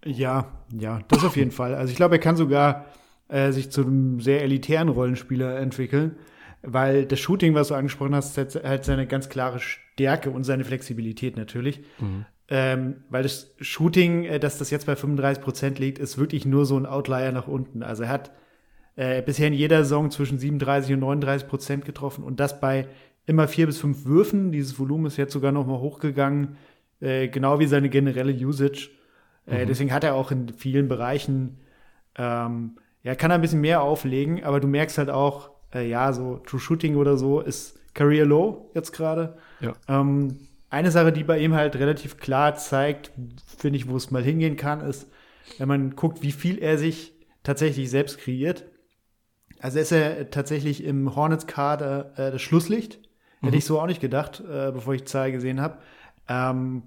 Ja, 0.04 0.62
ja, 0.76 1.00
das 1.08 1.24
auf 1.24 1.36
jeden 1.36 1.50
Fall. 1.50 1.74
Also 1.74 1.90
ich 1.90 1.96
glaube, 1.96 2.16
er 2.16 2.20
kann 2.20 2.36
sogar 2.36 2.86
äh, 3.28 3.52
sich 3.52 3.70
zu 3.70 3.82
einem 3.82 4.20
sehr 4.20 4.42
elitären 4.42 4.88
Rollenspieler 4.88 5.58
entwickeln, 5.58 6.16
weil 6.62 7.06
das 7.06 7.18
Shooting, 7.18 7.54
was 7.54 7.68
du 7.68 7.74
angesprochen 7.74 8.14
hast, 8.14 8.36
hat, 8.36 8.54
hat 8.62 8.84
seine 8.84 9.06
ganz 9.06 9.28
klare 9.28 9.58
Stärke 9.60 10.30
und 10.30 10.44
seine 10.44 10.64
Flexibilität 10.64 11.36
natürlich. 11.36 11.80
Mhm. 11.98 12.26
Ähm, 12.48 13.04
weil 13.10 13.24
das 13.24 13.52
Shooting, 13.60 14.24
äh, 14.24 14.38
dass 14.38 14.58
das 14.58 14.70
jetzt 14.70 14.86
bei 14.86 14.94
35 14.94 15.42
Prozent 15.42 15.78
liegt, 15.78 15.98
ist 15.98 16.16
wirklich 16.16 16.46
nur 16.46 16.64
so 16.64 16.76
ein 16.76 16.86
Outlier 16.86 17.32
nach 17.32 17.48
unten. 17.48 17.82
Also 17.82 18.04
er 18.04 18.08
hat 18.08 18.30
äh, 18.94 19.20
bisher 19.22 19.48
in 19.48 19.52
jeder 19.52 19.78
Saison 19.78 20.10
zwischen 20.10 20.38
37 20.38 20.94
und 20.94 21.00
39 21.00 21.48
Prozent 21.48 21.84
getroffen 21.84 22.22
und 22.24 22.38
das 22.38 22.60
bei 22.60 22.86
immer 23.26 23.48
vier 23.48 23.66
bis 23.66 23.78
fünf 23.78 24.04
Würfen. 24.04 24.52
Dieses 24.52 24.78
Volumen 24.78 25.06
ist 25.06 25.16
jetzt 25.16 25.32
sogar 25.32 25.52
noch 25.52 25.66
mal 25.66 25.80
hochgegangen, 25.80 26.56
äh, 27.00 27.28
genau 27.28 27.58
wie 27.58 27.66
seine 27.66 27.88
generelle 27.88 28.32
Usage. 28.32 28.90
Äh, 29.46 29.64
mhm. 29.64 29.68
Deswegen 29.68 29.92
hat 29.92 30.04
er 30.04 30.14
auch 30.14 30.30
in 30.30 30.48
vielen 30.50 30.88
Bereichen, 30.88 31.58
ähm, 32.16 32.78
ja, 33.02 33.14
kann 33.14 33.30
er 33.30 33.36
ein 33.36 33.42
bisschen 33.42 33.60
mehr 33.60 33.82
auflegen, 33.82 34.44
aber 34.44 34.60
du 34.60 34.68
merkst 34.68 34.98
halt 34.98 35.10
auch, 35.10 35.50
äh, 35.74 35.88
ja, 35.88 36.12
so 36.12 36.38
True 36.46 36.60
Shooting 36.60 36.96
oder 36.96 37.16
so 37.16 37.40
ist 37.40 37.78
Career 37.94 38.24
Low 38.24 38.70
jetzt 38.74 38.92
gerade. 38.92 39.36
Ja. 39.60 39.74
Ähm, 39.88 40.38
eine 40.76 40.90
Sache, 40.90 41.12
die 41.12 41.24
bei 41.24 41.38
ihm 41.38 41.54
halt 41.54 41.76
relativ 41.76 42.18
klar 42.18 42.54
zeigt, 42.56 43.10
finde 43.58 43.78
ich, 43.78 43.88
wo 43.88 43.96
es 43.96 44.10
mal 44.10 44.22
hingehen 44.22 44.56
kann, 44.56 44.80
ist, 44.80 45.08
wenn 45.58 45.68
man 45.68 45.96
guckt, 45.96 46.22
wie 46.22 46.32
viel 46.32 46.58
er 46.58 46.76
sich 46.76 47.14
tatsächlich 47.42 47.88
selbst 47.88 48.18
kreiert. 48.18 48.64
Also 49.58 49.78
ist 49.78 49.92
er 49.92 50.30
tatsächlich 50.30 50.84
im 50.84 51.16
Hornets-Kader 51.16 52.12
äh, 52.16 52.30
das 52.30 52.42
Schlusslicht. 52.42 53.00
Mhm. 53.40 53.46
Hätte 53.46 53.56
ich 53.56 53.64
so 53.64 53.80
auch 53.80 53.86
nicht 53.86 54.02
gedacht, 54.02 54.40
äh, 54.40 54.70
bevor 54.70 54.92
ich 54.94 55.02
die 55.02 55.06
Zahl 55.06 55.32
gesehen 55.32 55.62
habe. 55.62 55.78
Ähm, 56.28 56.84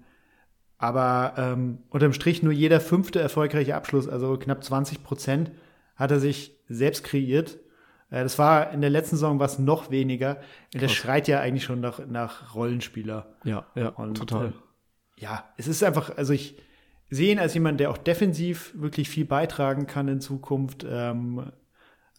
aber 0.78 1.34
ähm, 1.38 1.80
unterm 1.90 2.14
Strich 2.14 2.44
nur 2.44 2.54
jeder 2.54 2.80
fünfte 2.80 3.20
erfolgreiche 3.20 3.76
Abschluss, 3.76 4.08
also 4.08 4.38
knapp 4.38 4.64
20 4.64 5.04
Prozent, 5.04 5.52
hat 5.96 6.12
er 6.12 6.20
sich 6.20 6.58
selbst 6.70 7.04
kreiert. 7.04 7.58
Äh, 8.10 8.24
das 8.24 8.38
war 8.40 8.72
in 8.72 8.82
der 8.82 8.90
letzten 8.90 9.16
Saison 9.16 9.40
was 9.40 9.60
noch 9.60 9.92
weniger. 9.92 10.36
Krass. 10.36 10.46
Der 10.82 10.88
schreit 10.88 11.28
ja 11.28 11.40
eigentlich 11.40 11.64
schon 11.64 11.80
nach, 11.80 12.06
nach 12.08 12.56
Rollenspieler. 12.56 13.36
Ja, 13.44 13.66
ja, 13.76 13.90
Und, 13.90 14.18
total. 14.18 14.48
Äh, 14.48 14.52
ja, 15.18 15.44
es 15.58 15.68
ist 15.68 15.84
einfach, 15.84 16.16
also 16.18 16.34
ich 16.34 16.58
sehe 17.10 17.32
ihn 17.32 17.40
als 17.40 17.54
jemand, 17.54 17.80
der 17.80 17.92
auch 17.92 17.98
defensiv 17.98 18.74
wirklich 18.76 19.10
viel 19.10 19.26
beitragen 19.26 19.88
kann 19.88 20.08
in 20.08 20.22
Zukunft. 20.22 20.86
Ähm, 20.90 21.52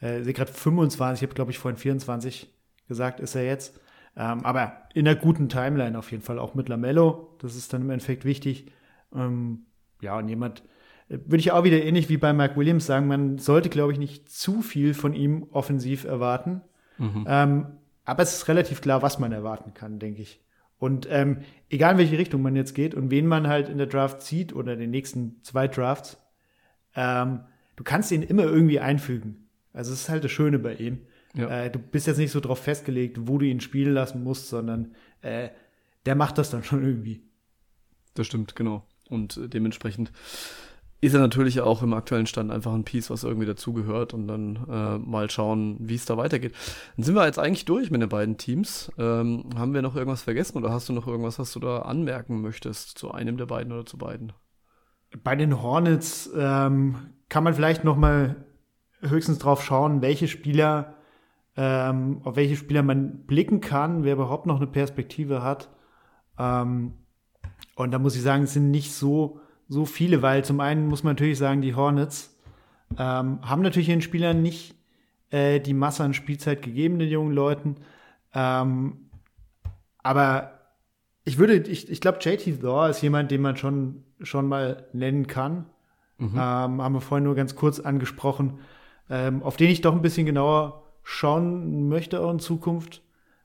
äh, 0.01 0.23
sehe 0.23 0.33
gerade 0.33 0.53
25, 0.53 1.23
ich 1.23 1.29
habe 1.29 1.35
glaube 1.35 1.51
ich 1.51 1.59
vorhin 1.59 1.79
24 1.79 2.53
gesagt, 2.89 3.21
ist 3.21 3.35
er 3.35 3.45
jetzt. 3.45 3.79
Ähm, 4.17 4.45
aber 4.45 4.83
in 4.93 5.07
einer 5.07 5.19
guten 5.19 5.49
Timeline 5.49 5.99
auf 5.99 6.11
jeden 6.11 6.23
Fall, 6.23 6.39
auch 6.39 6.55
mit 6.55 6.69
Lamello. 6.69 7.37
Das 7.41 7.55
ist 7.55 7.73
dann 7.73 7.83
im 7.83 7.91
Endeffekt 7.91 8.25
wichtig. 8.25 8.73
Ähm, 9.15 9.67
ja, 10.01 10.19
und 10.19 10.29
jemand, 10.29 10.61
äh, 10.61 10.65
würde 11.11 11.39
ich 11.39 11.51
auch 11.51 11.65
wieder 11.65 11.82
ähnlich 11.82 12.09
wie 12.09 12.16
bei 12.16 12.32
Mark 12.32 12.57
Williams 12.57 12.87
sagen, 12.87 13.09
man 13.09 13.39
sollte, 13.39 13.69
glaube 13.69 13.93
ich, 13.93 13.99
nicht 13.99 14.31
zu 14.31 14.62
viel 14.62 14.95
von 14.95 15.12
ihm 15.12 15.49
offensiv 15.51 16.05
erwarten. 16.05 16.62
Mhm. 16.99 17.24
Ähm, 17.28 17.66
aber 18.05 18.23
es 18.23 18.35
ist 18.35 18.49
relativ 18.49 18.81
klar, 18.81 19.03
was 19.03 19.19
man 19.19 19.32
erwarten 19.32 19.74
kann, 19.74 19.99
denke 19.99 20.23
ich. 20.23 20.41
Und 20.78 21.09
ähm, 21.11 21.39
egal 21.69 21.93
in 21.93 21.99
welche 21.99 22.16
Richtung 22.16 22.43
man 22.43 22.57
jetzt 22.57 22.74
geht 22.74 22.95
und 22.95 23.11
wen 23.11 23.27
man 23.27 23.49
halt 23.49 23.69
in 23.69 23.77
der 23.77 23.89
Draft 23.89 24.23
zieht 24.23 24.55
oder 24.55 24.77
den 24.77 24.91
nächsten 24.91 25.43
zwei 25.43 25.69
Drafts, 25.69 26.16
ähm, 26.95 27.41
du 27.77 27.85
kannst 27.85 28.12
ihn 28.12 28.23
immer 28.23 28.45
irgendwie 28.45 28.81
einfügen. 28.81 29.49
Also 29.73 29.93
es 29.93 30.03
ist 30.03 30.09
halt 30.09 30.24
das 30.24 30.31
Schöne 30.31 30.59
bei 30.59 30.74
ihm. 30.74 31.01
Ja. 31.35 31.65
Äh, 31.65 31.70
du 31.70 31.78
bist 31.78 32.07
jetzt 32.07 32.19
nicht 32.19 32.32
so 32.32 32.41
drauf 32.41 32.61
festgelegt, 32.61 33.28
wo 33.28 33.39
du 33.39 33.47
ihn 33.47 33.61
spielen 33.61 33.95
lassen 33.95 34.23
musst, 34.23 34.49
sondern 34.49 34.95
äh, 35.23 35.51
der 36.07 36.15
macht 36.15 36.39
das 36.39 36.51
dann 36.51 36.62
schon 36.62 36.85
irgendwie. 36.85 37.23
Das 38.15 38.27
stimmt, 38.27 38.57
genau. 38.57 38.87
Und 39.09 39.37
äh, 39.37 39.49
dementsprechend 39.49 40.12
ist 41.01 41.14
er 41.14 41.20
natürlich 41.20 41.60
auch 41.60 41.82
im 41.82 41.94
aktuellen 41.94 42.27
Stand 42.27 42.51
einfach 42.51 42.72
ein 42.72 42.85
Piece, 42.85 43.10
was 43.10 43.24
irgendwie 43.24 43.47
dazugehört 43.47 44.12
und 44.12 44.28
dann 44.28 44.59
äh, 44.68 44.98
mal 44.98 45.31
schauen, 45.31 45.77
wie 45.81 45.94
es 45.94 46.05
da 46.05 46.16
weitergeht. 46.16 46.52
Dann 46.97 47.05
sind 47.05 47.14
wir 47.14 47.24
jetzt 47.24 47.39
eigentlich 47.39 47.64
durch 47.64 47.90
mit 47.90 48.02
den 48.02 48.09
beiden 48.09 48.36
Teams. 48.36 48.93
Ähm, 48.98 49.44
haben 49.56 49.72
wir 49.72 49.81
noch 49.81 49.97
irgendwas 49.97 50.22
vergessen 50.22 50.59
oder 50.59 50.70
hast 50.70 50.89
du 50.89 50.93
noch 50.93 51.06
irgendwas, 51.06 51.39
was 51.39 51.52
du 51.52 51.60
da 51.60 51.81
anmerken 51.81 52.43
möchtest 52.43 52.98
zu 52.98 53.10
einem 53.12 53.39
der 53.39 53.47
beiden 53.47 53.72
oder 53.72 53.86
zu 53.86 53.97
beiden? 53.97 54.32
Bei 55.24 55.35
den 55.36 55.62
Hornets 55.62 56.31
ähm, 56.36 56.97
kann 57.28 57.44
man 57.44 57.55
vielleicht 57.55 57.82
noch 57.82 57.97
mal 57.97 58.44
höchstens 59.01 59.39
drauf 59.39 59.64
schauen, 59.64 60.02
welche 60.02 60.28
Spieler, 60.28 60.94
ähm, 61.56 62.20
auf 62.24 62.36
welche 62.36 62.56
Spieler 62.56 62.82
man 62.82 63.24
blicken 63.24 63.60
kann, 63.60 64.05
wer 64.05 64.12
überhaupt 64.12 64.44
noch 64.44 64.56
eine 64.56 64.66
Perspektive 64.66 65.43
hat. 65.43 65.70
Ähm, 66.39 66.93
und 67.74 67.90
da 67.93 67.98
muss 67.98 68.16
ich 68.16 68.22
sagen, 68.22 68.43
es 68.43 68.52
sind 68.52 68.70
nicht 68.70 68.93
so 68.93 69.40
so 69.70 69.86
viele, 69.86 70.20
weil 70.20 70.44
zum 70.44 70.60
einen 70.60 70.88
muss 70.88 71.05
man 71.05 71.12
natürlich 71.12 71.38
sagen, 71.38 71.62
die 71.62 71.76
Hornets 71.76 72.36
ähm, 72.98 73.38
haben 73.42 73.62
natürlich 73.62 73.88
ihren 73.88 74.02
Spielern 74.02 74.42
nicht 74.42 74.74
äh, 75.30 75.60
die 75.60 75.74
Masse 75.74 76.02
an 76.02 76.12
Spielzeit 76.12 76.60
gegeben, 76.60 76.98
den 76.98 77.09
jungen 77.09 77.32
Leuten. 77.32 77.76
Ähm, 78.34 79.10
aber 80.02 80.59
ich 81.24 81.38
würde, 81.38 81.55
ich, 81.55 81.88
ich 81.88 82.01
glaube, 82.01 82.18
JT 82.20 82.60
Thor 82.60 82.88
ist 82.88 83.01
jemand, 83.01 83.30
den 83.30 83.42
man 83.42 83.56
schon, 83.56 84.02
schon 84.20 84.48
mal 84.48 84.88
nennen 84.92 85.28
kann. 85.28 85.66
Mhm. 86.18 86.32
Ähm, 86.34 86.82
haben 86.82 86.92
wir 86.92 87.01
vorhin 87.01 87.24
nur 87.24 87.36
ganz 87.36 87.55
kurz 87.55 87.78
angesprochen, 87.78 88.59
ähm, 89.09 89.40
auf 89.44 89.56
den 89.56 89.70
ich 89.70 89.82
doch 89.82 89.94
ein 89.94 90.02
bisschen 90.02 90.26
genauer 90.26 90.82
schauen 91.05 91.88
möchte 91.88 92.20
auch 92.20 92.32
in 92.32 92.40
Zukunft. 92.40 93.02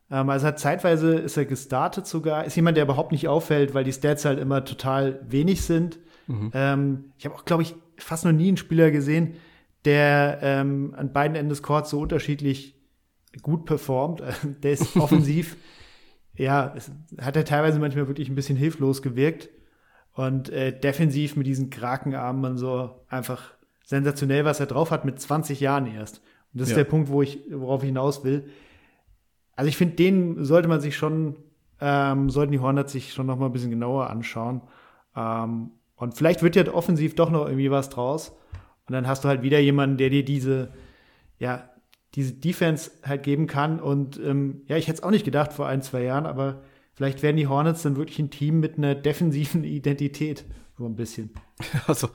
Ähm, 0.09 0.27
also 0.31 0.47
hat 0.47 0.57
zeitweise 0.57 1.13
ist 1.13 1.37
er 1.37 1.45
gestartet 1.45 2.07
sogar, 2.07 2.45
ist 2.45 2.55
jemand, 2.55 2.77
der 2.77 2.85
überhaupt 2.85 3.11
nicht 3.11 3.27
auffällt, 3.27 3.75
weil 3.75 3.83
die 3.83 3.93
Stats 3.93 4.25
halt 4.25 4.39
immer 4.39 4.65
total 4.65 5.19
wenig 5.27 5.61
sind. 5.61 5.99
Mhm. 6.27 6.51
Ähm, 6.53 7.05
ich 7.17 7.25
habe 7.25 7.35
auch, 7.35 7.45
glaube 7.45 7.63
ich, 7.63 7.75
fast 7.97 8.25
noch 8.25 8.31
nie 8.31 8.47
einen 8.47 8.57
Spieler 8.57 8.91
gesehen, 8.91 9.35
der 9.85 10.39
ähm, 10.41 10.93
an 10.97 11.13
beiden 11.13 11.35
Enden 11.35 11.49
des 11.49 11.63
Courts 11.63 11.89
so 11.89 11.99
unterschiedlich 11.99 12.75
gut 13.41 13.65
performt. 13.65 14.23
der 14.63 14.71
ist 14.71 14.95
offensiv, 14.97 15.57
ja, 16.35 16.73
es, 16.75 16.91
hat 17.19 17.35
er 17.35 17.45
teilweise 17.45 17.79
manchmal 17.79 18.07
wirklich 18.07 18.29
ein 18.29 18.35
bisschen 18.35 18.57
hilflos 18.57 19.01
gewirkt. 19.01 19.49
Und 20.13 20.49
äh, 20.49 20.77
defensiv 20.77 21.35
mit 21.35 21.45
diesen 21.45 21.69
Krakenarmen 21.69 22.51
und 22.51 22.57
so 22.57 23.01
einfach 23.09 23.51
sensationell, 23.83 24.45
was 24.45 24.61
er 24.61 24.65
drauf 24.65 24.91
hat, 24.91 25.03
mit 25.03 25.19
20 25.19 25.59
Jahren 25.59 25.87
erst. 25.87 26.21
Und 26.53 26.61
das 26.61 26.69
ja. 26.69 26.73
ist 26.73 26.77
der 26.77 26.89
Punkt, 26.89 27.09
wo 27.09 27.21
ich, 27.21 27.41
worauf 27.51 27.83
ich 27.83 27.87
hinaus 27.87 28.23
will. 28.23 28.49
Also 29.57 29.67
ich 29.67 29.75
finde, 29.75 29.95
den 29.95 30.45
sollte 30.45 30.69
man 30.69 30.79
sich 30.79 30.95
schon, 30.95 31.35
ähm, 31.81 32.29
sollten 32.29 32.53
die 32.53 32.59
Hornets 32.59 32.93
sich 32.93 33.13
schon 33.13 33.27
noch 33.27 33.37
mal 33.37 33.47
ein 33.47 33.51
bisschen 33.51 33.71
genauer 33.71 34.09
anschauen. 34.09 34.61
Ähm, 35.17 35.71
und 35.95 36.15
vielleicht 36.15 36.41
wird 36.41 36.55
ja 36.55 36.71
offensiv 36.73 37.15
doch 37.15 37.29
noch 37.29 37.45
irgendwie 37.45 37.71
was 37.71 37.89
draus. 37.89 38.33
Und 38.87 38.93
dann 38.93 39.07
hast 39.07 39.23
du 39.23 39.27
halt 39.27 39.41
wieder 39.41 39.59
jemanden, 39.59 39.97
der 39.97 40.09
dir 40.09 40.23
diese, 40.23 40.71
ja, 41.39 41.69
diese 42.13 42.33
Defense 42.33 42.91
halt 43.03 43.23
geben 43.23 43.47
kann. 43.47 43.79
Und 43.79 44.19
ähm, 44.19 44.61
ja, 44.67 44.77
ich 44.77 44.87
hätte 44.87 44.97
es 44.97 45.03
auch 45.03 45.11
nicht 45.11 45.25
gedacht 45.25 45.53
vor 45.53 45.67
ein, 45.67 45.81
zwei 45.81 46.03
Jahren, 46.03 46.25
aber 46.25 46.61
vielleicht 46.93 47.23
werden 47.23 47.37
die 47.37 47.47
Hornets 47.47 47.81
dann 47.81 47.97
wirklich 47.97 48.19
ein 48.19 48.29
Team 48.29 48.59
mit 48.59 48.77
einer 48.77 48.95
defensiven 48.95 49.63
Identität. 49.63 50.45
So 50.77 50.85
ein 50.85 50.95
bisschen. 50.95 51.31
Also, 51.87 52.09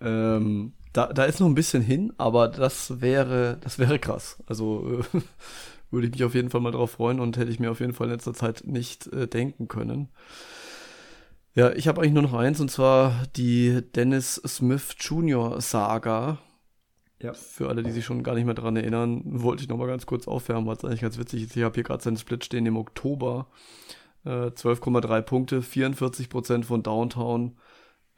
ähm, 0.00 0.72
da, 0.92 1.12
da 1.12 1.24
ist 1.24 1.40
noch 1.40 1.48
ein 1.48 1.54
bisschen 1.54 1.82
hin, 1.82 2.12
aber 2.16 2.48
das 2.48 3.00
wäre, 3.00 3.58
das 3.60 3.78
wäre 3.78 3.98
krass. 3.98 4.42
Also 4.46 5.00
äh, 5.00 5.20
würde 5.90 6.06
ich 6.06 6.12
mich 6.12 6.24
auf 6.24 6.34
jeden 6.34 6.50
Fall 6.50 6.60
mal 6.60 6.70
drauf 6.70 6.92
freuen 6.92 7.20
und 7.20 7.36
hätte 7.36 7.50
ich 7.50 7.60
mir 7.60 7.70
auf 7.70 7.80
jeden 7.80 7.92
Fall 7.92 8.06
in 8.06 8.12
letzter 8.12 8.34
Zeit 8.34 8.62
nicht 8.66 9.06
äh, 9.08 9.26
denken 9.26 9.68
können. 9.68 10.08
Ja, 11.56 11.72
ich 11.72 11.88
habe 11.88 12.02
eigentlich 12.02 12.12
nur 12.12 12.22
noch 12.22 12.34
eins 12.34 12.60
und 12.60 12.70
zwar 12.70 13.22
die 13.34 13.80
Dennis 13.94 14.34
Smith 14.46 14.94
Jr. 15.00 15.58
Saga. 15.62 16.36
Ja. 17.18 17.32
Für 17.32 17.70
alle, 17.70 17.82
die 17.82 17.92
sich 17.92 18.04
schon 18.04 18.22
gar 18.22 18.34
nicht 18.34 18.44
mehr 18.44 18.52
dran 18.52 18.76
erinnern, 18.76 19.22
wollte 19.24 19.62
ich 19.62 19.68
noch 19.70 19.78
mal 19.78 19.86
ganz 19.86 20.04
kurz 20.04 20.28
aufwärmen, 20.28 20.66
weil 20.66 20.76
es 20.76 20.84
eigentlich 20.84 21.00
ganz 21.00 21.16
witzig 21.16 21.44
ist. 21.44 21.56
Ich 21.56 21.62
habe 21.62 21.74
hier 21.74 21.82
gerade 21.82 22.02
seinen 22.02 22.18
Split 22.18 22.44
stehen 22.44 22.66
im 22.66 22.76
Oktober. 22.76 23.46
Äh, 24.26 24.48
12,3 24.48 25.22
Punkte, 25.22 25.62
44 25.62 26.28
Prozent 26.28 26.66
von 26.66 26.82
Downtown, 26.82 27.56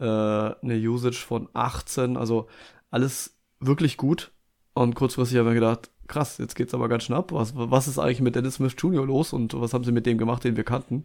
äh, 0.01 0.05
eine 0.05 0.77
Usage 0.77 1.25
von 1.25 1.49
18, 1.53 2.17
also 2.17 2.49
alles 2.91 3.39
wirklich 3.61 3.99
gut. 3.99 4.33
Und 4.75 4.97
kurzfristig 4.97 5.39
habe 5.39 5.51
ich 5.51 5.55
mir 5.55 5.61
gedacht, 5.61 5.93
krass, 6.09 6.39
jetzt 6.39 6.57
geht's 6.57 6.75
aber 6.75 6.89
ganz 6.89 7.05
schnapp. 7.05 7.31
Was, 7.31 7.53
was 7.55 7.87
ist 7.87 8.01
eigentlich 8.01 8.21
mit 8.21 8.35
Dennis 8.35 8.55
Smith 8.57 8.75
Jr. 8.77 9.07
los 9.07 9.33
und 9.33 9.55
was 9.61 9.75
haben 9.75 9.85
sie 9.85 9.93
mit 9.93 10.07
dem 10.07 10.19
gemacht, 10.19 10.43
den 10.43 10.57
wir 10.57 10.65
kannten? 10.65 11.05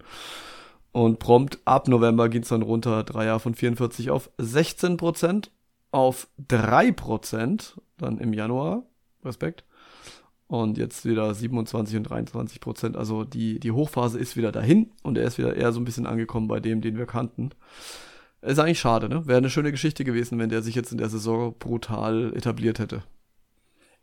Und 0.94 1.18
prompt 1.18 1.60
ab 1.66 1.88
November 1.88 2.30
ging 2.30 2.44
es 2.44 2.50
dann 2.50 2.62
runter, 2.62 3.04
drei 3.04 3.26
Jahre 3.26 3.40
von 3.40 3.56
44 3.56 4.12
auf 4.12 4.30
16 4.38 4.96
Prozent, 4.96 5.52
auf 5.92 6.28
3 6.48 6.92
Prozent 6.92 7.82
dann 7.98 8.20
im 8.20 8.32
Januar. 8.32 8.84
Respekt. 9.26 9.66
Und 10.48 10.78
jetzt 10.78 11.04
wieder 11.06 11.34
27 11.34 11.98
und 11.98 12.04
23 12.04 12.60
Prozent. 12.62 12.96
Also 12.96 13.24
die, 13.24 13.60
die 13.60 13.72
Hochphase 13.72 14.20
ist 14.20 14.38
wieder 14.38 14.52
dahin 14.52 14.92
und 15.02 15.18
er 15.18 15.26
ist 15.26 15.40
wieder 15.40 15.56
eher 15.56 15.72
so 15.72 15.80
ein 15.80 15.86
bisschen 15.86 16.06
angekommen 16.06 16.48
bei 16.48 16.60
dem, 16.60 16.82
den 16.82 16.98
wir 16.98 17.08
kannten. 17.08 17.50
Ist 18.44 18.60
eigentlich 18.60 18.80
schade, 18.80 19.10
ne? 19.10 19.26
Wäre 19.26 19.38
eine 19.38 19.50
schöne 19.50 19.72
Geschichte 19.72 20.04
gewesen, 20.04 20.38
wenn 20.38 20.50
der 20.50 20.62
sich 20.62 20.76
jetzt 20.76 20.92
in 20.92 20.98
der 21.00 21.10
Saison 21.10 21.56
brutal 21.58 22.36
etabliert 22.36 22.78
hätte. 22.78 23.02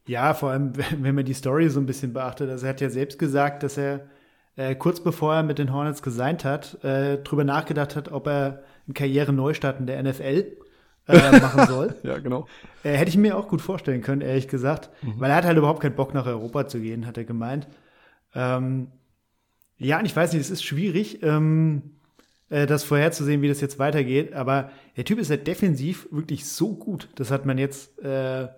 Ja, 0.09 0.35
vor 0.35 0.51
allem, 0.51 0.73
wenn 0.99 1.15
man 1.15 1.25
die 1.25 1.35
Story 1.35 1.69
so 1.69 1.79
ein 1.79 1.87
bisschen 1.87 2.13
beachtet. 2.13 2.51
Also 2.51 2.67
er 2.67 2.71
hat 2.71 2.81
ja 2.81 2.91
selbst 2.91 3.19
gesagt, 3.19 3.63
dass 3.63 3.77
er 3.77 4.09
äh, 4.57 4.75
kurz 4.75 5.01
bevor 5.01 5.35
er 5.35 5.43
mit 5.43 5.59
den 5.59 5.73
Hornets 5.73 6.03
gesigned 6.03 6.45
hat, 6.45 6.83
äh, 6.85 7.19
drüber 7.19 7.45
nachgedacht 7.45 7.97
hat, 7.97 8.11
ob 8.11 8.27
er 8.27 8.63
einen 8.87 8.95
Karriereneustart 8.95 9.81
in 9.81 9.87
der 9.87 10.03
NFL 10.03 10.57
äh, 11.09 11.41
machen 11.41 11.67
soll. 11.67 11.97
ja, 12.03 12.19
genau. 12.19 12.47
Äh, 12.83 12.93
hätte 12.93 13.11
ich 13.11 13.17
mir 13.17 13.37
auch 13.37 13.49
gut 13.49 13.61
vorstellen 13.61 14.03
können, 14.03 14.21
ehrlich 14.21 14.49
gesagt. 14.49 14.91
Mhm. 15.03 15.15
Weil 15.19 15.31
er 15.31 15.37
hat 15.37 15.45
halt 15.45 15.59
überhaupt 15.59 15.81
keinen 15.81 15.97
Bock, 15.97 16.15
nach 16.15 16.27
Europa 16.27 16.67
zu 16.69 16.81
gehen, 16.81 17.07
hat 17.07 17.19
er 17.19 17.25
gemeint. 17.25 17.69
Ähm, 18.35 18.89
ja, 19.79 19.99
und 19.99 20.05
ich 20.05 20.15
weiß 20.15 20.33
nicht, 20.33 20.43
es 20.43 20.51
ist 20.51 20.63
schwierig, 20.63 21.23
ähm, 21.23 21.83
äh, 22.51 22.67
das 22.67 22.85
vorherzusehen, 22.85 23.43
wie 23.43 23.49
das 23.49 23.61
jetzt 23.61 23.79
weitergeht. 23.79 24.35
Aber 24.35 24.71
der 24.97 25.05
Typ 25.05 25.19
ist 25.19 25.31
halt 25.31 25.47
defensiv 25.47 26.09
wirklich 26.11 26.47
so 26.47 26.75
gut. 26.75 27.09
Das 27.15 27.31
hat 27.31 27.47
man 27.47 27.59
jetzt, 27.59 27.99
äh, 28.01 28.49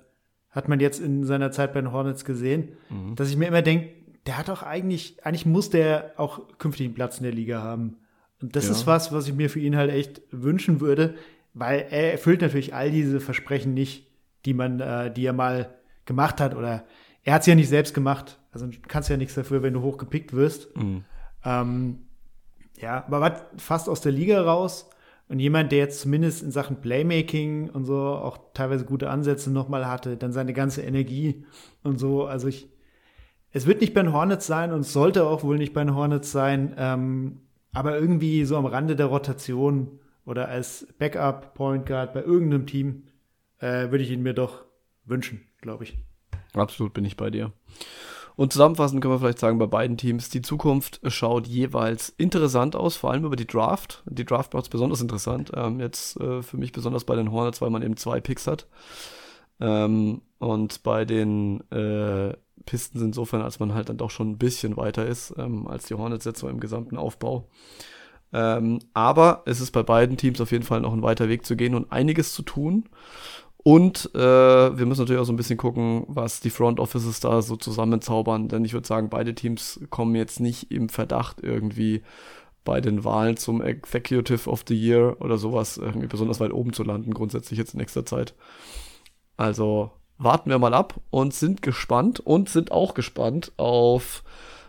hat 0.50 0.68
man 0.68 0.80
jetzt 0.80 1.00
in 1.00 1.24
seiner 1.24 1.52
Zeit 1.52 1.72
bei 1.72 1.80
den 1.80 1.92
Hornets 1.92 2.24
gesehen, 2.24 2.70
mhm. 2.90 3.14
dass 3.14 3.30
ich 3.30 3.36
mir 3.36 3.46
immer 3.46 3.62
denke, 3.62 3.90
der 4.26 4.38
hat 4.38 4.48
doch 4.48 4.62
eigentlich, 4.62 5.24
eigentlich 5.24 5.46
muss 5.46 5.70
der 5.70 6.12
auch 6.16 6.58
künftig 6.58 6.94
Platz 6.94 7.18
in 7.18 7.24
der 7.24 7.32
Liga 7.32 7.62
haben. 7.62 7.96
Und 8.40 8.56
das 8.56 8.66
ja. 8.66 8.72
ist 8.72 8.86
was, 8.86 9.12
was 9.12 9.28
ich 9.28 9.34
mir 9.34 9.50
für 9.50 9.60
ihn 9.60 9.76
halt 9.76 9.90
echt 9.90 10.22
wünschen 10.30 10.80
würde, 10.80 11.14
weil 11.54 11.86
er 11.90 12.12
erfüllt 12.12 12.40
natürlich 12.40 12.74
all 12.74 12.90
diese 12.90 13.20
Versprechen 13.20 13.74
nicht, 13.74 14.06
die 14.44 14.54
man, 14.54 14.80
äh, 14.80 15.12
die 15.12 15.26
er 15.26 15.32
mal 15.32 15.74
gemacht 16.04 16.40
hat 16.40 16.54
oder 16.54 16.84
er 17.24 17.34
hat 17.34 17.42
es 17.42 17.46
ja 17.46 17.54
nicht 17.54 17.68
selbst 17.68 17.94
gemacht. 17.94 18.38
Also 18.52 18.66
du 18.66 18.78
kannst 18.86 19.08
ja 19.08 19.16
nichts 19.16 19.34
dafür, 19.34 19.62
wenn 19.62 19.74
du 19.74 19.82
hochgepickt 19.82 20.32
wirst. 20.32 20.76
Mhm. 20.76 21.04
Ähm, 21.44 21.98
ja, 22.78 23.04
aber 23.06 23.20
war 23.20 23.46
fast 23.56 23.88
aus 23.88 24.00
der 24.00 24.12
Liga 24.12 24.42
raus. 24.42 24.88
Und 25.28 25.38
jemand, 25.38 25.72
der 25.72 25.78
jetzt 25.78 26.00
zumindest 26.00 26.42
in 26.42 26.50
Sachen 26.50 26.80
Playmaking 26.80 27.70
und 27.70 27.84
so 27.84 27.96
auch 27.96 28.38
teilweise 28.52 28.84
gute 28.84 29.08
Ansätze 29.08 29.50
nochmal 29.50 29.86
hatte, 29.86 30.16
dann 30.16 30.32
seine 30.32 30.52
ganze 30.52 30.82
Energie 30.82 31.46
und 31.82 31.98
so. 31.98 32.26
Also 32.26 32.48
ich, 32.48 32.68
es 33.52 33.66
wird 33.66 33.80
nicht 33.80 33.94
bei 33.94 34.02
den 34.02 34.12
Hornets 34.12 34.46
sein 34.46 34.72
und 34.72 34.82
sollte 34.84 35.26
auch 35.26 35.42
wohl 35.42 35.58
nicht 35.58 35.72
bei 35.72 35.84
den 35.84 35.94
Hornets 35.94 36.32
sein, 36.32 36.74
ähm, 36.76 37.40
aber 37.72 37.98
irgendwie 37.98 38.44
so 38.44 38.56
am 38.56 38.66
Rande 38.66 38.96
der 38.96 39.06
Rotation 39.06 40.00
oder 40.24 40.48
als 40.48 40.86
Backup 40.98 41.54
Point 41.54 41.86
Guard 41.86 42.12
bei 42.14 42.22
irgendeinem 42.22 42.66
Team 42.66 43.04
äh, 43.58 43.90
würde 43.90 44.04
ich 44.04 44.10
ihn 44.10 44.22
mir 44.22 44.34
doch 44.34 44.64
wünschen, 45.04 45.42
glaube 45.60 45.84
ich. 45.84 45.98
Absolut 46.54 46.92
bin 46.92 47.04
ich 47.04 47.16
bei 47.16 47.30
dir. 47.30 47.52
Und 48.34 48.52
zusammenfassend 48.52 49.02
können 49.02 49.14
wir 49.14 49.18
vielleicht 49.18 49.38
sagen, 49.38 49.58
bei 49.58 49.66
beiden 49.66 49.98
Teams, 49.98 50.30
die 50.30 50.40
Zukunft 50.40 51.00
schaut 51.06 51.46
jeweils 51.46 52.08
interessant 52.08 52.76
aus, 52.76 52.96
vor 52.96 53.10
allem 53.10 53.24
über 53.24 53.36
die 53.36 53.46
Draft. 53.46 54.02
Die 54.06 54.24
Draft 54.24 54.54
macht 54.54 54.64
es 54.64 54.70
besonders 54.70 55.02
interessant. 55.02 55.52
Ähm, 55.54 55.80
jetzt 55.80 56.18
äh, 56.18 56.42
für 56.42 56.56
mich 56.56 56.72
besonders 56.72 57.04
bei 57.04 57.14
den 57.14 57.30
Hornets, 57.30 57.60
weil 57.60 57.70
man 57.70 57.82
eben 57.82 57.96
zwei 57.96 58.20
Picks 58.20 58.46
hat. 58.46 58.66
Ähm, 59.60 60.22
und 60.38 60.82
bei 60.82 61.04
den 61.04 61.60
äh, 61.70 62.34
Pistons 62.64 63.02
insofern, 63.02 63.42
als 63.42 63.60
man 63.60 63.74
halt 63.74 63.88
dann 63.88 63.96
doch 63.96 64.10
schon 64.10 64.30
ein 64.30 64.38
bisschen 64.38 64.76
weiter 64.76 65.06
ist 65.06 65.34
ähm, 65.38 65.66
als 65.66 65.86
die 65.86 65.94
Hornets 65.94 66.24
jetzt 66.24 66.40
so 66.40 66.48
im 66.48 66.60
gesamten 66.60 66.96
Aufbau. 66.96 67.48
Ähm, 68.32 68.78
aber 68.94 69.42
es 69.46 69.60
ist 69.60 69.72
bei 69.72 69.82
beiden 69.82 70.16
Teams 70.16 70.40
auf 70.40 70.52
jeden 70.52 70.64
Fall 70.64 70.80
noch 70.80 70.92
ein 70.92 71.02
weiter 71.02 71.28
Weg 71.28 71.44
zu 71.44 71.56
gehen 71.56 71.74
und 71.74 71.92
einiges 71.92 72.32
zu 72.34 72.42
tun. 72.42 72.88
Und 73.64 74.10
äh, 74.14 74.18
wir 74.18 74.86
müssen 74.86 75.02
natürlich 75.02 75.20
auch 75.20 75.26
so 75.26 75.32
ein 75.32 75.36
bisschen 75.36 75.58
gucken, 75.58 76.04
was 76.08 76.40
die 76.40 76.50
Front 76.50 76.80
Offices 76.80 77.20
da 77.20 77.42
so 77.42 77.56
zusammenzaubern. 77.56 78.48
Denn 78.48 78.64
ich 78.64 78.72
würde 78.72 78.88
sagen, 78.88 79.08
beide 79.08 79.34
Teams 79.34 79.80
kommen 79.90 80.16
jetzt 80.16 80.40
nicht 80.40 80.72
im 80.72 80.88
Verdacht 80.88 81.42
irgendwie 81.42 82.02
bei 82.64 82.80
den 82.80 83.04
Wahlen 83.04 83.36
zum 83.36 83.60
Executive 83.60 84.48
of 84.48 84.64
the 84.66 84.74
Year 84.74 85.16
oder 85.20 85.36
sowas 85.36 85.78
irgendwie 85.78 86.06
besonders 86.06 86.40
weit 86.40 86.52
oben 86.52 86.72
zu 86.72 86.82
landen, 86.84 87.14
grundsätzlich 87.14 87.58
jetzt 87.58 87.74
in 87.74 87.80
nächster 87.80 88.06
Zeit. 88.06 88.34
Also 89.36 89.90
warten 90.22 90.50
wir 90.50 90.58
mal 90.58 90.74
ab 90.74 91.00
und 91.10 91.34
sind 91.34 91.62
gespannt 91.62 92.20
und 92.20 92.48
sind 92.48 92.72
auch 92.72 92.94
gespannt 92.94 93.52
auf 93.56 94.22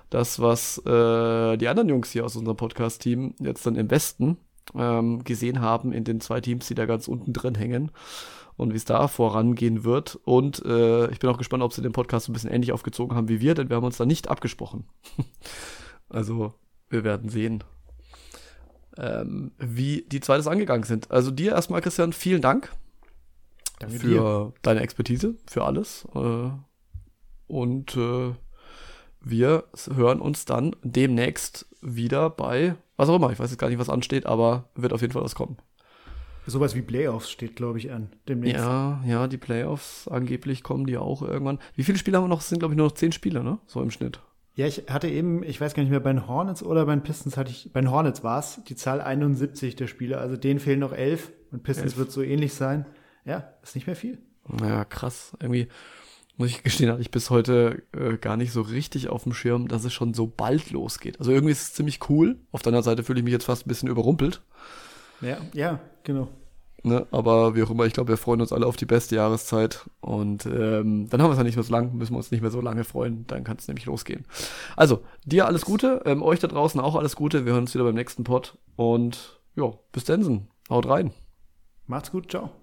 das, 0.10 0.40
was 0.40 0.78
äh, 0.86 1.58
die 1.58 1.68
anderen 1.68 1.90
Jungs 1.90 2.12
hier 2.12 2.26
aus 2.26 2.36
unserem 2.36 2.58
Podcast-Team 2.58 3.36
jetzt 3.40 3.66
dann 3.66 3.76
im 3.76 3.90
Westen 3.90 4.38
ähm, 4.76 5.24
gesehen 5.24 5.62
haben 5.62 5.92
in 5.92 6.04
den 6.04 6.22
zwei 6.22 6.42
Teams, 6.42 6.68
die 6.68 6.76
da 6.76 6.86
ganz 6.86 7.08
unten 7.08 7.34
drin 7.34 7.56
hängen 7.56 7.92
und 8.58 8.74
wie 8.74 8.78
es 8.78 8.86
da 8.86 9.08
vorangehen 9.08 9.84
wird. 9.84 10.20
Und 10.24 10.64
äh, 10.66 11.10
ich 11.10 11.20
bin 11.20 11.30
auch 11.30 11.38
gespannt, 11.38 11.64
ob 11.64 11.74
sie 11.74 11.82
den 11.82 11.94
Podcast 11.94 12.30
ein 12.30 12.34
bisschen 12.34 12.52
ähnlich 12.52 12.72
aufgezogen 12.72 13.16
haben 13.16 13.30
wie 13.30 13.42
wir, 13.42 13.56
denn 13.56 13.70
wir 13.70 13.76
haben 13.76 13.86
uns 13.86 13.98
da 13.98 14.06
nicht 14.06 14.28
abgesprochen. 14.30 14.86
also 16.10 16.54
wir 16.90 17.04
werden 17.04 17.30
sehen, 17.30 17.64
ähm, 18.98 19.52
wie 19.58 20.06
die 20.08 20.20
zwei 20.20 20.38
das 20.38 20.48
angegangen 20.48 20.84
sind. 20.84 21.10
Also 21.10 21.32
dir 21.32 21.54
erstmal, 21.54 21.82
Christian, 21.82 22.14
vielen 22.14 22.42
Dank 22.42 22.72
Danke 23.80 24.00
für 24.00 24.08
dir. 24.08 24.54
deine 24.62 24.82
Expertise, 24.82 25.36
für 25.46 25.64
alles. 25.64 26.08
Äh, 26.16 26.52
und 27.48 27.98
äh, 27.98 28.34
wir 29.22 29.64
hören 29.94 30.20
uns 30.20 30.46
dann 30.46 30.76
demnächst 30.84 31.68
wieder 31.82 32.30
bei, 32.30 32.76
was 32.98 33.10
auch 33.10 33.16
immer, 33.16 33.32
ich 33.32 33.40
weiß 33.40 33.50
jetzt 33.50 33.60
gar 33.60 33.70
nicht, 33.70 33.80
was 33.80 33.90
ansteht, 33.90 34.26
aber 34.26 34.70
wird 34.76 34.94
auf 34.94 35.02
jeden 35.02 35.14
Fall 35.14 35.24
was 35.24 35.36
kommen. 35.36 35.58
Sowas 36.46 36.76
wie 36.76 36.82
Playoffs 36.82 37.32
steht, 37.32 37.56
glaube 37.56 37.78
ich, 37.78 37.92
an. 37.92 38.10
Demnächst. 38.28 38.62
Ja, 38.62 39.02
ja, 39.08 39.28
die 39.28 39.38
Playoffs, 39.38 40.10
angeblich 40.10 40.62
kommen 40.62 40.86
die 40.86 40.98
auch 40.98 41.22
irgendwann. 41.22 41.60
Wie 41.76 41.84
viele 41.84 41.98
Spiele 41.98 42.18
haben 42.18 42.26
wir 42.26 42.30
noch? 42.30 42.42
Es 42.42 42.50
sind, 42.50 42.60
glaube 42.60 42.74
ich, 42.74 42.78
nur 42.78 42.88
noch 42.88 42.96
zehn 42.96 43.14
Spiele, 43.14 43.44
ne? 43.44 43.60
So 43.66 43.82
im 43.82 43.92
Schnitt. 43.92 44.20
Ja, 44.56 44.68
ich 44.68 44.84
hatte 44.90 45.08
eben, 45.08 45.42
ich 45.42 45.60
weiß 45.60 45.74
gar 45.74 45.82
nicht 45.84 45.90
mehr, 45.90 46.02
bei 46.02 46.12
den 46.12 46.28
Hornets 46.28 46.62
oder 46.62 46.86
bei 46.86 46.94
den 46.94 47.02
Pistons 47.02 47.38
hatte 47.38 47.50
ich, 47.50 47.72
bei 47.72 47.80
den 47.80 47.90
Hornets 47.90 48.24
war 48.24 48.40
es 48.40 48.62
die 48.68 48.76
Zahl 48.76 49.02
71 49.02 49.78
der 49.78 49.88
Spiele. 49.88 50.18
Also 50.18 50.36
denen 50.36 50.60
fehlen 50.60 50.80
noch 50.80 50.92
elf 50.92 51.32
und 51.52 51.64
Pistons 51.64 51.94
elf. 51.94 51.98
wird 51.98 52.12
so 52.12 52.22
ähnlich 52.22 52.54
sein. 52.54 52.86
Ja, 53.26 53.54
ist 53.62 53.76
nicht 53.76 53.88
mehr 53.88 53.96
viel. 53.96 54.20
Ja, 54.62 54.86
krass. 54.86 55.34
Irgendwie, 55.40 55.68
muss 56.38 56.50
ich 56.50 56.64
gestehen, 56.64 56.90
hatte 56.92 57.02
ich 57.02 57.12
bis 57.12 57.30
heute 57.30 57.84
äh, 57.94 58.18
gar 58.18 58.38
nicht 58.38 58.52
so 58.52 58.62
richtig 58.62 59.10
auf 59.10 59.24
dem 59.24 59.34
Schirm, 59.34 59.68
dass 59.68 59.84
es 59.84 59.94
schon 59.94 60.14
so 60.14 60.28
bald 60.28 60.72
losgeht. 60.72 61.20
Also 61.20 61.32
irgendwie 61.32 61.52
ist 61.52 61.62
es 61.62 61.74
ziemlich 61.74 62.10
cool. 62.10 62.38
Auf 62.52 62.62
deiner 62.62 62.84
Seite 62.84 63.04
fühle 63.04 63.20
ich 63.20 63.24
mich 63.24 63.34
jetzt 63.34 63.46
fast 63.46 63.66
ein 63.66 63.70
bisschen 63.70 63.90
überrumpelt. 63.90 64.42
Ja, 65.22 65.38
ja, 65.54 65.80
genau. 66.04 66.28
Ne, 66.86 67.08
aber 67.12 67.56
wie 67.56 67.64
auch 67.64 67.70
immer, 67.70 67.86
ich 67.86 67.94
glaube, 67.94 68.10
wir 68.10 68.18
freuen 68.18 68.42
uns 68.42 68.52
alle 68.52 68.66
auf 68.66 68.76
die 68.76 68.86
beste 68.86 69.16
Jahreszeit. 69.16 69.90
Und 70.02 70.46
ähm, 70.46 71.08
dann 71.10 71.22
haben 71.22 71.30
wir 71.30 71.32
es 71.32 71.38
ja 71.38 71.44
nicht 71.44 71.56
mehr 71.56 71.64
so 71.64 71.72
lang, 71.72 71.96
müssen 71.96 72.12
wir 72.12 72.18
uns 72.18 72.32
nicht 72.32 72.42
mehr 72.42 72.52
so 72.52 72.60
lange 72.60 72.84
freuen. 72.84 73.26
Dann 73.28 73.46
kann 73.46 73.58
es 73.58 73.68
nämlich 73.68 73.86
losgehen. 73.86 74.26
Also, 74.76 75.02
dir 75.24 75.46
alles 75.48 75.64
Gute, 75.64 76.02
ähm, 76.06 76.22
euch 76.22 76.40
da 76.40 76.48
draußen 76.48 76.82
auch 76.82 76.96
alles 76.96 77.16
Gute. 77.16 77.46
Wir 77.46 77.54
hören 77.54 77.64
uns 77.64 77.74
wieder 77.74 77.86
beim 77.86 77.96
nächsten 77.96 78.26
Pod. 78.26 78.58
Und 78.76 79.40
ja, 79.56 79.72
bis 79.94 80.04
dann. 80.04 80.48
Haut 80.70 80.88
rein. 80.88 81.12
Macht's 81.88 82.12
gut, 82.12 82.32
ciao. 82.32 82.63